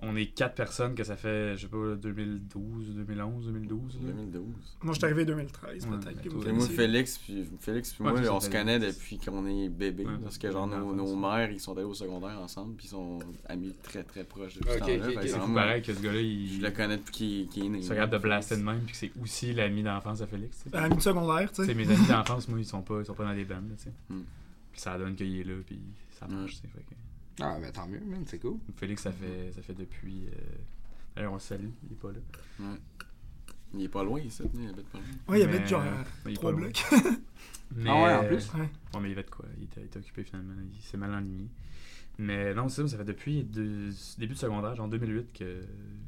On 0.00 0.14
est 0.14 0.26
quatre 0.26 0.54
personnes 0.54 0.94
que 0.94 1.02
ça 1.02 1.16
fait, 1.16 1.56
je 1.56 1.62
sais 1.62 1.66
pas, 1.66 1.96
2012, 1.96 2.94
2011, 2.94 3.46
2012. 3.46 3.94
là. 3.94 4.12
2012. 4.12 4.44
Moi, 4.82 4.92
je 4.94 4.98
suis 4.98 5.04
arrivé 5.04 5.22
en 5.22 5.26
2013, 5.26 5.86
Ouais, 5.86 5.98
peut-être. 5.98 6.44
ben, 6.44 6.52
moi. 6.54 6.66
Félix, 6.68 7.18
puis, 7.18 7.44
Félix 7.58 7.92
puis 7.94 8.04
Ouais, 8.04 8.12
moi, 8.12 8.30
on 8.30 8.38
se 8.38 8.48
connaît 8.48 8.78
depuis 8.78 9.18
qu'on 9.18 9.44
est 9.46 9.68
bébé. 9.68 10.04
Ouais, 10.06 10.12
parce 10.22 10.38
que 10.38 10.52
genre, 10.52 10.68
nos, 10.68 10.94
nos 10.94 11.16
mères, 11.16 11.50
ils 11.50 11.58
sont 11.58 11.72
allés 11.76 11.82
au 11.84 11.94
secondaire 11.94 12.38
ensemble, 12.40 12.76
puis 12.76 12.86
ils 12.86 12.90
sont 12.90 13.18
amis 13.48 13.74
très 13.82 14.04
très 14.04 14.22
proches 14.22 14.54
depuis 14.54 14.70
Ok, 14.70 14.76
ce 14.76 14.78
temps-là. 14.78 14.94
ok, 14.98 15.04
Fait 15.06 15.14
que 15.14 15.18
ok. 15.20 15.26
C'est 15.48 15.54
pareil 15.54 15.82
que 15.82 15.92
ce 15.94 16.00
gars-là, 16.00 16.20
il. 16.20 16.48
Je 16.58 16.62
le 16.62 16.70
connais 16.70 16.96
depuis 16.98 17.12
qu'il 17.12 17.48
qu'il 17.48 17.64
est 17.66 17.68
né. 17.68 17.82
se 17.82 17.90
regarde 17.90 18.12
de 18.12 18.18
blaster 18.18 18.56
de 18.56 18.62
même, 18.62 18.80
puis 18.82 18.92
que 18.92 18.96
c'est 18.98 19.10
aussi 19.20 19.52
l'ami 19.52 19.82
d'enfance 19.82 20.20
de 20.20 20.26
Félix. 20.26 20.62
tu 20.62 20.70
sais. 20.70 20.76
À 20.76 20.88
la 20.88 21.00
secondaire, 21.00 21.50
tu 21.50 21.56
sais, 21.62 21.66
sais. 21.66 21.74
mes 21.74 21.90
amis 21.90 22.06
d'enfance, 22.06 22.46
moi, 22.46 22.60
ils 22.60 22.64
sont 22.64 22.82
pas, 22.82 23.00
ils 23.00 23.04
sont 23.06 23.14
pas 23.14 23.24
dans 23.24 23.34
des 23.34 23.44
bandes, 23.44 23.68
là, 23.68 23.74
tu 23.76 23.82
sais. 23.84 23.92
Hmm. 24.10 24.22
Puis 24.70 24.80
ça 24.80 24.96
donne 24.96 25.16
qu'il 25.16 25.40
est 25.40 25.44
là, 25.44 25.54
puis 25.66 25.80
ça 26.20 26.28
marche, 26.28 26.52
tu 26.60 26.68
sais. 26.68 26.68
Ah, 27.40 27.58
ben 27.60 27.70
tant 27.72 27.86
mieux, 27.86 28.00
man, 28.00 28.22
c'est 28.26 28.38
cool. 28.38 28.58
Félix, 28.76 29.02
ça 29.02 29.12
fait, 29.12 29.52
ça 29.54 29.62
fait 29.62 29.74
depuis. 29.74 30.26
Euh... 30.26 30.56
D'ailleurs, 31.14 31.32
on 31.32 31.36
le 31.36 31.40
salue, 31.40 31.68
il 31.86 31.92
est 31.92 32.00
pas 32.00 32.12
là. 32.12 32.18
Il 33.74 33.82
est 33.82 33.88
pas 33.88 34.02
loin, 34.02 34.20
ici, 34.20 34.42
il 34.54 34.68
habite 34.68 34.88
pas 34.88 34.98
loin. 34.98 35.06
Ouais, 35.28 35.40
il 35.40 35.42
avait 35.44 35.66
genre 35.66 35.82
euh, 35.82 36.02
il 36.26 36.32
est 36.32 36.34
trois 36.36 36.52
pas 36.52 36.58
loin. 36.58 36.66
blocs. 36.68 36.84
Mais, 37.76 37.90
Ah 37.90 37.94
ouais, 38.02 38.14
en 38.14 38.24
euh, 38.24 38.28
plus? 38.28 38.52
Ouais. 38.54 38.60
Ouais, 38.60 39.00
mais 39.02 39.08
il 39.10 39.12
avait 39.12 39.24
de 39.24 39.30
quoi? 39.30 39.44
Il 39.58 39.64
était, 39.64 39.80
il 39.82 39.84
était 39.84 39.98
occupé 39.98 40.24
finalement. 40.24 40.54
Il 40.72 40.80
s'est 40.80 40.96
mal 40.96 41.12
enligné. 41.14 41.48
Mais 42.18 42.54
non, 42.54 42.68
c'est 42.68 42.82
ça, 42.82 42.88
ça 42.88 42.96
fait 42.96 43.04
depuis 43.04 43.44
deux- 43.44 43.90
début 44.16 44.32
de 44.34 44.38
secondaire, 44.38 44.74
genre 44.74 44.88
2008, 44.88 45.32
que 45.34 45.60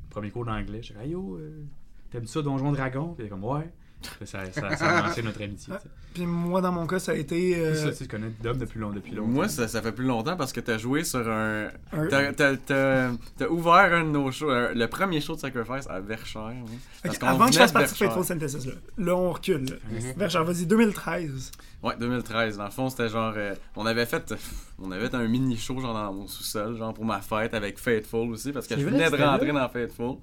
premier 0.09 0.31
cours 0.31 0.47
d'anglais, 0.47 0.83
je 0.83 0.95
dis 0.95 0.99
Hey 0.99 1.11
yo, 1.11 1.37
euh, 1.37 1.63
t'aimes 2.11 2.27
ça 2.27 2.41
Donjon 2.43 2.73
Dragon? 2.73 3.13
Puis 3.15 3.25
il 3.25 3.27
est 3.27 3.29
comme 3.29 3.45
Ouais. 3.45 3.71
Puis 4.19 4.27
Ça, 4.27 4.51
ça, 4.53 4.77
ça 4.77 4.87
a 4.99 5.03
lancé 5.09 5.23
notre 5.23 5.43
amitié. 5.43 5.73
sais. 5.75 5.89
Puis 6.15 6.27
moi, 6.27 6.61
dans 6.61 6.73
mon 6.73 6.87
cas, 6.87 6.99
ça 6.99 7.13
a 7.13 7.15
été. 7.15 7.57
Euh, 7.57 7.75
ça, 7.75 7.91
tu 7.91 7.95
sais, 7.97 8.05
tu 8.05 8.11
connais 8.11 8.33
Dom 8.43 8.57
depuis, 8.59 8.81
long, 8.81 8.91
depuis 8.91 9.13
longtemps. 9.15 9.29
Moi, 9.31 9.49
ça, 9.49 9.69
ça 9.69 9.81
fait 9.83 9.93
plus 9.93 10.05
longtemps 10.07 10.37
parce 10.37 10.53
que 10.53 10.61
t'as 10.61 10.77
joué 10.79 11.05
sur 11.05 11.29
un. 11.29 11.69
un- 11.93 12.33
T'as, 12.33 13.47
ouvert 13.49 13.95
un 13.95 14.05
de 14.05 14.11
nos 14.11 14.31
shows, 14.33 14.51
un- 14.51 14.73
le 14.75 14.87
premier 14.89 15.21
show 15.21 15.35
de 15.35 15.41
Sacrifice 15.41 15.87
à 15.89 16.01
Verchères. 16.01 16.41
hein. 16.43 17.11
Avant 17.23 17.47
que 17.47 17.53
je 17.53 17.59
fasse 17.59 17.71
de 17.73 17.79
partie 17.79 17.93
de 17.95 17.99
Verchères. 17.99 18.09
Faithful 18.15 18.25
Synthesis, 18.25 18.67
là. 18.67 18.73
Là, 18.99 19.17
on 19.17 19.33
recule. 19.33 19.65
Là. 19.65 19.77
Mhm. 19.91 20.13
Vers, 20.17 20.31
genre, 20.31 20.45
vas-y, 20.45 20.67
2013. 20.67 21.53
Ouais, 21.83 21.95
2013. 21.99 22.57
Dans 22.59 22.65
le 22.65 22.71
fond, 22.71 22.91
c'était 22.91 23.09
genre. 23.09 23.35
euh, 23.37 23.55
on 23.77 23.87
avait 23.87 24.07
fait. 24.07 24.35
On 24.83 24.91
avait 24.93 25.11
fait 25.11 25.15
un 25.17 25.29
mini 25.29 25.59
show, 25.59 25.79
genre 25.79 25.93
dans 25.93 26.11
mon 26.11 26.27
sous-sol, 26.27 26.75
genre 26.79 26.95
pour 26.95 27.05
ma 27.05 27.21
fête 27.21 27.53
avec 27.53 27.79
Faithful 27.79 28.31
aussi, 28.31 28.51
parce 28.51 28.67
que 28.67 28.79
je 28.79 28.85
venais 28.87 29.11
de 29.11 29.17
rentrer 29.23 29.53
là? 29.53 29.61
dans 29.61 29.69
Faithful. 29.69 30.17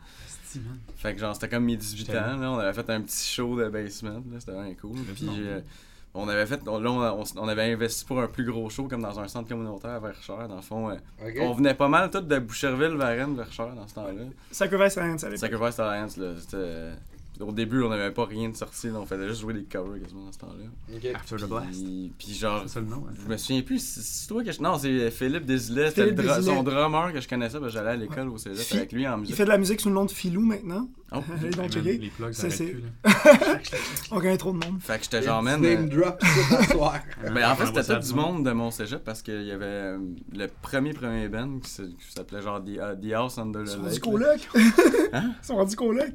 Man. 0.58 0.78
Fait 0.98 1.14
que 1.14 1.20
genre, 1.20 1.34
c'était 1.34 1.50
comme 1.50 1.66
mes 1.66 1.78
18 1.78 1.98
J'étais 2.00 2.14
là. 2.14 2.34
ans, 2.34 2.38
là. 2.38 2.52
On 2.52 2.58
avait 2.60 2.74
fait 2.74 2.90
un 2.90 3.02
petit 3.02 3.28
show 3.34 3.56
de 3.60 3.70
basement, 3.70 4.24
là. 4.32 4.40
C'était 4.40 4.52
vraiment 4.54 4.74
cool. 4.82 4.98
Puis. 5.16 5.28
euh, 5.38 5.60
on 6.20 6.28
avait 6.30 6.48
fait, 6.48 6.60
on- 6.68 6.80
là, 6.80 6.90
on, 6.92 7.24
on- 7.36 7.48
avait 7.48 7.72
investi 7.74 8.04
pour 8.04 8.20
un 8.20 8.28
plus 8.28 8.44
gros 8.46 8.70
show, 8.72 8.88
comme 8.88 9.02
dans 9.04 9.20
un 9.20 9.28
centre 9.28 9.48
communautaire 9.48 9.92
à 9.92 10.00
Verchères. 10.00 10.48
Dans 10.48 10.56
le 10.56 10.62
fond, 10.64 10.90
euh, 10.90 10.96
on 11.42 11.54
venait 11.54 11.76
pas 11.76 11.88
mal 11.90 12.10
tout 12.10 12.22
de 12.22 12.40
Boucherville, 12.40 12.96
Varennes, 12.98 13.36
Verchères 13.36 13.76
dans 13.76 13.88
ce 13.88 13.94
temps-là. 13.96 14.24
Sacrifice 14.50 14.98
Alliance 14.98 15.24
à 15.24 15.30
l'époque. 15.30 15.40
Sacrifice 15.52 15.80
Alliance, 15.80 16.18
là, 16.18 16.34
c'était. 16.40 16.92
Euh, 17.42 17.46
Au 17.46 17.52
début, 17.52 17.82
on 17.84 17.90
n'avait 17.90 18.12
pas 18.12 18.26
rien 18.26 18.50
de 18.50 18.56
sorti, 18.56 18.88
là, 18.88 18.96
on 19.00 19.06
faisait 19.06 19.28
juste 19.28 19.42
jouer 19.42 19.54
des 19.54 19.64
covers 19.64 20.02
quasiment 20.02 20.26
dans 20.26 20.32
ce 20.32 20.38
temps-là. 20.40 20.96
Ok. 20.96 21.06
After 21.16 21.36
the 21.38 21.48
Blast. 21.50 21.68
Puis, 21.72 22.14
puis 22.18 22.34
genre, 22.34 22.62
C'est 22.64 22.74
ça 22.74 22.80
le 22.80 22.88
nom. 22.88 23.06
hein? 23.10 23.14
je 23.24 23.28
me 23.30 23.38
souviens 23.38 23.62
plus, 23.62 23.80
c'est 23.80 24.02
c'est 24.02 24.28
toi 24.28 24.44
que 24.44 24.52
je. 24.52 24.62
Non, 24.62 24.78
c'est 24.78 25.12
Philippe 25.12 25.46
Desilets, 25.46 25.90
c'était 25.90 26.12
dra- 26.12 26.42
son 26.42 26.64
drummer 26.64 27.14
que 27.14 27.22
je 27.22 27.28
connaissais, 27.28 27.60
que 27.60 27.70
j'allais 27.70 27.90
à 27.92 27.96
l'école 27.96 28.30
au 28.30 28.38
cégep 28.38 28.58
Fi- 28.64 28.78
avec 28.78 28.92
lui 28.92 29.08
en 29.08 29.16
Il 29.18 29.22
musique. 29.22 29.36
fait 29.36 29.44
de 29.46 29.50
la 29.50 29.58
musique 29.58 29.80
sous 29.82 29.90
le 29.90 29.96
nom 29.96 30.06
de 30.06 30.12
Filou 30.12 30.42
maintenant. 30.42 30.88
Oh. 31.12 31.20
Allez 31.40 31.50
donc 31.52 31.54
Hey, 31.54 31.58
man, 31.58 31.70
checker. 31.72 31.98
Les 31.98 32.10
plugs, 32.10 32.34
ça 32.34 32.50
C'est- 32.50 32.64
arrête 32.66 32.68
c'est- 32.68 32.74
plus. 32.74 33.44
Là. 33.44 33.60
On 34.12 34.16
connaît 34.18 34.38
trop 34.38 34.52
de 34.52 34.58
monde. 34.66 34.82
Fait 34.82 34.98
que 34.98 35.04
j'étais 35.06 35.22
genre, 35.24 35.42
man. 35.42 35.62
Name 35.62 35.86
euh, 35.92 35.96
drop 36.02 36.22
ce 36.22 36.72
soir. 36.74 37.00
Ben, 37.34 37.52
en 37.52 37.56
fait, 37.56 37.66
c'était 37.68 38.00
tout 38.00 38.08
du 38.08 38.14
monde 38.14 38.46
de 38.46 38.52
mon 38.52 38.72
cégep 38.72 39.04
parce 39.04 39.22
qu'il 39.22 39.44
y 39.44 39.52
avait 39.52 39.66
euh, 39.66 39.98
le 40.34 40.48
premier 40.62 40.94
premier 40.94 41.28
band 41.30 41.60
qui, 41.60 41.70
s'appelait 42.14 42.42
genre 42.42 42.64
The, 42.64 42.78
euh, 42.80 42.96
The 42.96 43.14
House 43.14 43.38
Under 43.38 43.62
Ils 43.62 43.66
the 43.66 43.70
sont 43.70 44.12
rendus 44.12 44.24
Lake. 44.24 44.48
coloc. 44.50 44.64
Hein? 45.14 45.32
Ils 45.42 45.46
sont 45.46 45.56
rendus 45.56 45.76
coloc. 45.76 46.14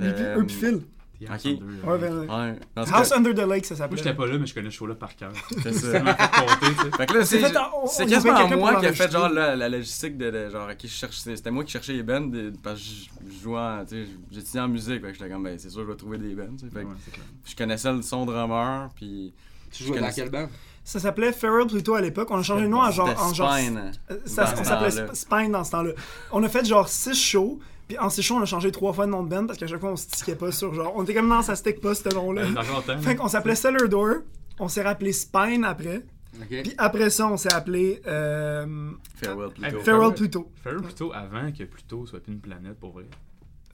Euh, 0.00 0.38
Eux 0.38 0.44
puis 0.46 0.56
Phil. 0.56 0.80
Ok. 1.22 1.44
Ouais, 1.44 1.98
ben, 1.98 2.18
Ouais. 2.28 2.58
House 2.92 3.08
cas, 3.08 3.16
Under 3.16 3.32
the 3.34 3.48
Lake, 3.48 3.64
ça 3.64 3.74
Moi, 3.86 3.96
j'étais 3.96 4.12
pas 4.12 4.26
là, 4.26 4.36
mais 4.36 4.44
je 4.46 4.52
connais 4.52 4.68
ce 4.70 4.74
show-là 4.74 4.94
par 4.94 5.16
cœur. 5.16 5.32
c'est 5.48 5.62
C'est 5.62 5.72
ça. 5.72 5.92
tellement 5.92 6.14
fait 6.14 6.30
compter, 6.40 6.74
tu 6.76 6.82
sais. 6.82 6.96
Fait 6.98 7.06
que 7.06 7.14
là, 7.14 7.24
c'est 7.24 7.40
C'est 7.40 7.46
fait 7.48 7.56
en- 7.56 7.70
on- 7.82 7.86
c'est 7.86 8.02
on 8.02 8.06
quasiment 8.08 8.36
quelqu'un 8.36 8.56
moi 8.56 8.70
pour 8.72 8.80
qui 8.80 8.86
a 8.86 8.92
fait 8.92 9.04
l'enregistrer. 9.12 9.20
genre 9.20 9.28
la, 9.32 9.56
la 9.56 9.68
logistique 9.70 10.18
de, 10.18 10.30
de 10.30 10.50
genre, 10.50 10.68
ok, 10.70 10.76
je 10.82 10.86
cherche, 10.88 11.16
c'était 11.16 11.50
moi 11.50 11.64
qui 11.64 11.70
cherchais 11.72 11.92
les 11.94 12.02
bands 12.02 12.20
de- 12.20 12.52
parce 12.62 12.78
que 12.80 12.84
je 12.86 13.04
je 13.38 13.42
jouais, 13.42 13.58
en- 13.58 13.84
tu 13.88 14.04
sais, 14.04 14.10
j'étudiais 14.32 14.60
en 14.60 14.68
musique, 14.68 15.00
fait 15.00 15.12
que 15.12 15.14
j'étais 15.18 15.30
comme, 15.30 15.44
ben 15.44 15.58
c'est 15.58 15.70
sûr, 15.70 15.82
je 15.82 15.90
vais 15.90 15.96
trouver 15.96 16.18
des 16.18 16.34
bands, 16.34 16.44
tu 16.58 16.66
sais. 16.66 16.70
Fait 16.74 16.82
que 16.82 16.88
Ouais, 16.88 16.94
c'est 17.04 17.10
clair. 17.12 17.24
je 17.46 17.56
connaissais 17.56 17.92
le 17.92 18.02
son 18.02 18.26
drummer, 18.26 18.90
puis 18.96 19.32
Tu 19.70 19.82
jouais 19.84 19.94
Je 19.96 20.00
dans 20.00 20.06
connais 20.08 20.14
quelle 20.14 20.30
bande? 20.30 20.50
Ça 20.84 21.00
s'appelait 21.00 21.32
Feral 21.32 21.66
plutôt 21.66 21.94
à 21.94 22.00
l'époque. 22.02 22.28
On 22.30 22.36
a 22.38 22.42
changé 22.42 22.62
le 22.64 22.68
nom 22.68 22.82
en 22.82 22.90
genre. 22.90 23.08
c'était 23.08 23.20
En 23.22 23.32
genre 23.32 23.52
Spine. 23.54 23.92
Euh, 24.10 24.16
ça, 24.26 24.44
Dans 24.44 24.56
ça 24.56 24.64
s'appelait 24.64 24.90
temps-là. 24.90 25.06
Sp- 25.06 25.14
Spine 25.14 25.52
dans 25.52 25.64
ce 25.64 25.70
temps-là. 25.70 25.90
On 26.30 26.42
a 26.42 26.48
fait 26.50 26.64
genre 26.66 26.88
six 26.88 27.14
shows, 27.14 27.58
Puis 27.88 27.98
en 27.98 28.08
séchon, 28.08 28.36
on 28.38 28.42
a 28.42 28.46
changé 28.46 28.70
trois 28.72 28.92
fois 28.92 29.06
de 29.06 29.10
nom 29.10 29.22
de 29.22 29.28
band 29.28 29.46
parce 29.46 29.58
qu'à 29.58 29.66
chaque 29.66 29.80
fois, 29.80 29.90
on 29.92 29.96
se 29.96 30.04
stickait 30.04 30.36
pas 30.36 30.50
sur 30.52 30.72
genre. 30.74 30.92
On 30.96 31.02
était 31.04 31.14
comme 31.14 31.28
non, 31.28 31.42
ça 31.42 31.54
stick 31.56 31.80
pas 31.80 31.94
ce 31.94 32.08
nom-là. 32.14 32.44
Longtemps. 32.44 32.98
Fait 33.00 33.14
qu'on 33.16 33.28
s'appelait 33.28 33.54
Cellar 33.54 33.88
Door. 33.88 34.16
On 34.58 34.68
s'est 34.68 34.82
rappelé 34.82 35.12
Spine 35.12 35.64
après. 35.64 36.02
Ok. 36.40 36.48
Puis 36.48 36.74
après 36.78 37.10
ça, 37.10 37.26
on 37.28 37.36
s'est 37.36 37.52
appelé 37.52 38.00
euh, 38.06 38.90
Farewell 39.22 39.50
Hey, 39.62 39.68
plutôt. 39.70 39.80
Farewell 39.84 40.14
Pluto. 40.14 40.50
Farewell 40.62 40.82
plutôt 40.82 41.12
avant 41.12 41.52
que 41.52 41.64
Pluto 41.64 42.06
soit 42.06 42.20
plus 42.20 42.32
une 42.32 42.40
planète 42.40 42.78
pour 42.80 42.92
vrai. 42.92 43.04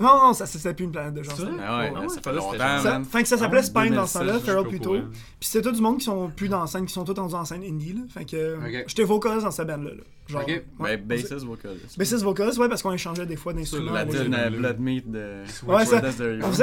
Non, 0.00 0.16
non, 0.22 0.32
ça 0.32 0.46
c'était 0.46 0.72
plus 0.74 0.84
une 0.86 0.92
planète 0.92 1.14
de 1.14 1.22
gens. 1.22 1.32
C'est? 1.36 1.42
Ah 1.62 1.78
ouais, 1.80 1.92
Ah 1.94 2.00
ouais, 2.00 2.08
ça 2.08 2.20
fait 2.22 2.32
longtemps, 2.32 2.58
Ça, 2.58 3.22
que 3.22 3.28
ça 3.28 3.36
s'appelait 3.36 3.58
Ah, 3.60 3.62
Spine 3.62 3.94
dans 3.94 4.06
ce 4.06 4.18
2016, 4.18 4.44
temps-là, 4.46 4.60
au 4.60 4.64
courant. 4.64 5.00
Puis 5.38 5.48
c'était 5.48 5.62
tout 5.68 5.72
du 5.74 5.80
monde 5.82 5.98
qui 5.98 6.04
sont 6.04 6.30
plus 6.34 6.48
dans 6.48 6.60
la 6.60 6.66
scène, 6.66 6.86
qui 6.86 6.92
sont 6.92 7.04
tous 7.04 7.12
dans 7.14 7.28
la 7.38 7.44
scène 7.44 7.62
indie. 7.62 7.92
Là. 7.92 8.00
Fait 8.08 8.24
que 8.24 8.58
j'étais 8.86 9.04
vocaliste 9.04 9.44
dans 9.44 9.50
cette 9.50 9.66
band-là. 9.66 9.90
là. 9.90 10.02
Genre, 10.26 10.42
Ok. 10.42 10.48
ouais. 10.48 10.96
Ben, 10.96 11.00
bassist 11.06 11.44
vocalist. 11.44 11.98
Bassiste 11.98 12.22
vocaliste, 12.22 12.58
ouais, 12.58 12.68
parce 12.68 12.82
qu'on 12.82 12.92
échangeait 12.92 13.26
des 13.26 13.36
fois 13.36 13.52
d'instruments. 13.52 13.92
La 13.92 14.06
tune 14.06 14.34
euh, 14.34 14.50
Blood 14.50 14.78
Meat 14.80 15.10
de. 15.10 15.42
Ouais, 15.66 15.84
ça- 15.84 16.00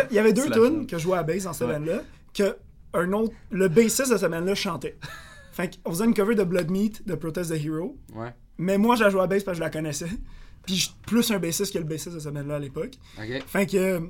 Il 0.10 0.16
y 0.16 0.20
avait 0.20 0.34
deux 0.34 0.44
C'est 0.44 0.52
tunes 0.52 0.80
tune. 0.80 0.88
que 0.88 0.98
je 0.98 1.04
jouais 1.04 1.18
à 1.18 1.24
bass 1.24 1.44
dans 1.44 1.54
cette 1.54 1.68
band-là, 1.68 2.02
que 2.34 2.56
un 2.94 3.12
autre, 3.14 3.34
le 3.52 3.68
bassiste 3.68 4.12
de 4.12 4.18
cette 4.18 4.32
band-là 4.32 4.56
chantait. 4.56 4.98
Fait 5.52 5.78
qu'on 5.84 5.92
faisait 5.92 6.06
une 6.06 6.14
cover 6.14 6.36
de 6.36 6.44
Blood 6.44 6.70
Meat 6.72 7.08
de 7.08 7.16
Protest 7.16 7.52
the 7.52 7.64
Hero, 7.64 7.98
Ouais. 8.16 8.34
mais 8.58 8.78
moi, 8.78 8.96
je 8.96 9.04
la 9.04 9.10
jouais 9.10 9.22
à 9.22 9.28
bass 9.28 9.44
parce 9.44 9.58
que 9.58 9.64
je 9.64 9.64
la 9.64 9.70
connaissais. 9.72 10.08
Puis 10.68 10.76
je 10.76 10.82
suis 10.86 10.94
plus 11.08 11.32
un 11.32 11.40
bassiste 11.40 11.74
que 11.74 11.80
le 11.80 11.86
bassiste 11.86 12.14
de 12.14 12.20
cette 12.20 12.34
band-là 12.34 12.58
à 12.58 12.60
l'époque. 12.60 12.92
Ok. 13.18 13.44
Fait 13.48 13.66
que. 13.66 14.02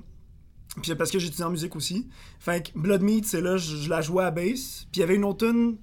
Puis 0.82 0.94
parce 0.96 1.10
que 1.10 1.18
j'étudiais 1.20 1.46
en 1.46 1.50
musique 1.52 1.76
aussi. 1.78 2.08
Fait 2.40 2.62
que 2.72 2.78
Blood 2.78 3.02
Meat, 3.02 3.26
c'est 3.26 3.40
là, 3.42 3.56
je, 3.58 3.78
je 3.78 3.90
la 3.90 4.02
jouais 4.02 4.26
à 4.26 4.32
bass. 4.32 4.88
Puis 4.92 4.96
il 4.96 5.00
y 5.00 5.04
avait 5.04 5.16
une 5.16 5.24
autre 5.24 5.48
tune 5.48 5.78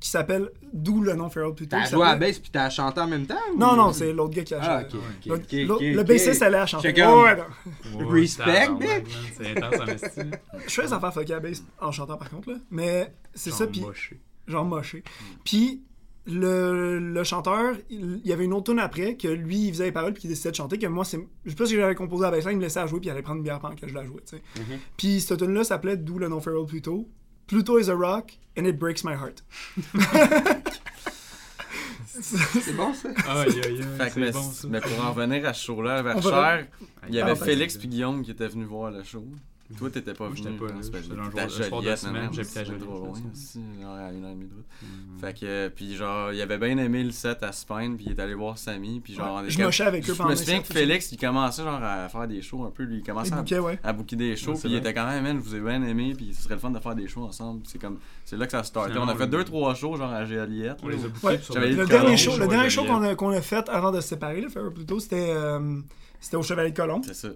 qui 0.00 0.08
s'appelle. 0.08 0.50
D'où 0.72 1.02
le 1.02 1.14
nom 1.14 1.28
Feral 1.28 1.52
plutôt. 1.54 1.76
T'as 1.76 1.90
joué 1.90 2.06
à 2.06 2.16
basse 2.16 2.38
puis 2.38 2.50
t'as 2.50 2.70
chanté 2.70 3.00
en 3.00 3.06
même 3.08 3.26
temps 3.26 3.34
ou- 3.54 3.58
Non, 3.58 3.74
non, 3.76 3.92
c'est 3.92 4.12
l'autre 4.12 4.34
gars 4.34 4.44
qui 4.44 4.54
a 4.54 4.60
Ah, 4.62 4.82
chanté. 4.82 4.96
ok. 4.96 5.02
ok, 5.02 5.26
L'autre- 5.26 5.42
ok, 5.44 5.52
l'autre- 5.68 5.74
ok, 5.84 5.94
le 5.96 6.02
bassiste 6.04 6.42
allait 6.42 6.56
à 6.58 6.66
chanter. 6.66 6.94
Comme- 6.94 7.22
Ouais, 7.22 7.36
non. 7.36 8.08
Respect, 8.10 8.68
man, 8.68 9.02
C'est 9.36 9.50
intense 9.62 9.80
en. 9.80 10.22
Je 10.66 10.70
fais 10.74 10.82
des 10.86 10.92
affaires 10.92 11.12
fuckées 11.14 11.34
à 11.34 11.40
bass 11.40 11.62
en 11.80 11.92
chantant 11.92 12.16
par 12.16 12.30
contre, 12.30 12.50
là. 12.50 12.56
Mais 12.70 13.12
c'est 13.34 13.50
ça, 13.50 13.64
Genre 13.64 13.68
puis. 13.72 13.80
moché. 13.82 14.20
genre 14.46 14.64
moché. 14.64 15.02
Puis 15.44 15.82
le, 16.30 16.98
le 16.98 17.24
chanteur, 17.24 17.74
il, 17.90 18.20
il 18.24 18.28
y 18.28 18.32
avait 18.32 18.44
une 18.44 18.52
autre 18.52 18.70
tune 18.72 18.78
après 18.80 19.16
que 19.16 19.28
lui, 19.28 19.66
il 19.66 19.72
faisait 19.72 19.84
les 19.84 19.92
paroles 19.92 20.12
puis 20.12 20.22
qu'il 20.22 20.30
décidait 20.30 20.50
de 20.50 20.56
chanter. 20.56 20.78
Que 20.78 20.86
moi, 20.86 21.04
c'est, 21.04 21.18
je 21.44 21.50
sais 21.50 21.56
pas 21.56 21.66
si 21.66 21.74
j'avais 21.76 21.94
composé 21.94 22.24
à 22.24 22.30
la 22.30 22.36
bassline, 22.36 22.52
il 22.54 22.58
me 22.58 22.62
laissait 22.62 22.80
à 22.80 22.86
jouer 22.86 23.00
puis 23.00 23.08
il 23.08 23.12
allait 23.12 23.22
prendre 23.22 23.38
une 23.38 23.44
bière 23.44 23.60
pendant 23.60 23.74
que 23.76 23.86
je 23.88 23.94
la 23.94 24.04
jouais, 24.04 24.20
tu 24.28 24.36
sais. 24.36 24.42
Mhm. 24.58 24.78
Puis 24.96 25.20
cette 25.20 25.38
tune 25.38 25.54
là 25.54 25.64
s'appelait 25.64 25.96
D'où 25.96 26.18
le 26.18 26.28
nom 26.28 26.40
Feral 26.40 26.66
Pluto. 26.66 27.08
Pluto 27.46 27.78
is 27.78 27.90
a 27.90 27.94
rock 27.94 28.32
and 28.58 28.64
it 28.64 28.78
breaks 28.78 29.02
my 29.04 29.14
heart. 29.14 29.42
C'est 32.22 32.76
bon 32.76 32.92
ça? 32.92 33.08
Aïe, 33.28 33.48
aïe, 33.48 33.60
aïe. 33.64 33.82
Fait 33.96 34.06
que, 34.06 34.10
C'est 34.12 34.20
mais, 34.20 34.30
bon, 34.32 34.42
ça. 34.42 34.68
mais 34.68 34.80
pour 34.80 35.04
en 35.04 35.12
revenir 35.12 35.46
à 35.48 35.54
ce 35.54 35.64
show-là, 35.64 36.02
vers 36.02 36.20
Cher, 36.22 36.66
il 37.08 37.14
y 37.14 37.20
avait 37.20 37.30
Ah, 37.32 37.36
Félix 37.36 37.76
puis 37.78 37.88
Guillaume 37.88 38.22
qui 38.22 38.30
étaient 38.30 38.48
venus 38.48 38.66
voir 38.66 38.90
le 38.90 39.02
show. 39.02 39.24
Toi, 39.78 39.88
t'étais 39.90 40.14
pas 40.14 40.26
venu. 40.26 40.36
j'étais 40.36 40.50
pas 40.50 40.66
j'étais 41.00 41.14
dans 41.14 41.22
un 41.22 41.48
jour- 41.48 41.50
soir 41.64 41.80
de 41.80 41.84
Joliette, 41.86 41.98
semaine, 41.98 42.28
j'habitais 42.32 42.58
à 42.60 42.64
c'était 42.64 42.78
trop 42.78 42.94
Joliette, 42.96 43.22
loin 43.22 43.30
aussi, 43.32 43.60
genre 43.80 43.94
à 43.94 44.12
une 44.12 44.24
heure 44.24 44.30
et 44.30 44.34
demie 44.34 44.46
de 44.46 44.54
route. 44.54 45.20
Fait 45.20 45.38
que, 45.38 45.68
puis 45.68 45.94
genre, 45.94 46.32
il 46.32 46.40
avait 46.42 46.58
bien 46.58 46.76
aimé 46.78 47.04
le 47.04 47.12
set 47.12 47.42
à 47.42 47.52
Spine, 47.52 47.96
puis 47.96 48.06
il 48.06 48.12
est 48.12 48.20
allé 48.20 48.34
voir 48.34 48.58
Sammy, 48.58 49.00
puis 49.00 49.14
genre, 49.14 49.34
on 49.36 49.40
Ouais, 49.42 49.46
est 49.46 49.50
je 49.50 49.62
mochais 49.62 49.84
avec 49.84 50.08
eux 50.10 50.14
Je 50.14 50.22
me 50.22 50.34
souviens 50.34 50.60
que. 50.60 50.72
Félix, 50.72 51.12
il 51.12 51.18
commençait 51.18 51.62
genre 51.62 51.80
à 51.82 52.08
faire 52.08 52.26
des 52.26 52.42
shows 52.42 52.64
un 52.64 52.70
peu, 52.70 52.82
lui, 52.82 52.96
il 52.98 53.02
commençait 53.04 53.32
à, 53.32 53.36
bouquets, 53.36 53.58
ouais. 53.60 53.78
à 53.84 53.92
booker 53.92 54.16
des 54.16 54.34
shows, 54.36 54.54
puis 54.54 54.70
il 54.70 54.74
était 54.76 54.92
quand 54.92 55.06
même, 55.06 55.22
man, 55.22 55.36
je 55.36 55.42
vous 55.48 55.54
ai 55.54 55.60
bien 55.60 55.82
aimé, 55.84 56.14
puis 56.16 56.34
ce 56.34 56.42
serait 56.42 56.54
le 56.54 56.60
fun 56.60 56.70
de 56.70 56.78
faire 56.80 56.94
des 56.96 57.06
shows 57.06 57.22
ensemble. 57.24 57.60
C'est 57.64 57.80
comme, 57.80 57.98
c'est 58.24 58.36
là 58.36 58.46
que 58.46 58.52
ça 58.52 58.64
startait. 58.64 58.98
On 58.98 59.08
a 59.08 59.14
fait 59.14 59.26
deux, 59.28 59.44
trois 59.44 59.74
shows, 59.74 59.96
genre 59.96 60.10
à 60.12 60.24
Joliette. 60.24 60.78
On 60.82 60.88
les 60.88 61.04
a 61.04 61.08
bookés 61.08 61.38
Le 61.54 61.74
le 61.76 61.86
dernier 61.86 62.16
show, 62.16 62.36
le 62.36 62.50
Joliette. 62.50 62.76
qu'on 62.88 63.02
a, 63.02 63.14
qu'on 63.14 63.30
a 63.30 63.40
fait 63.40 63.68
avant 63.68 63.92
de 63.92 64.00
se 64.00 64.08
séparer, 64.08 64.44
Pluto, 64.74 64.98
c'était, 65.00 65.30
euh, 65.30 65.80
c'était 66.20 66.36
au 66.36 66.42
Chevalier 66.42 66.70
de 66.70 66.76
Colomb. 66.76 67.02
C'est 67.02 67.14
ça. 67.14 67.28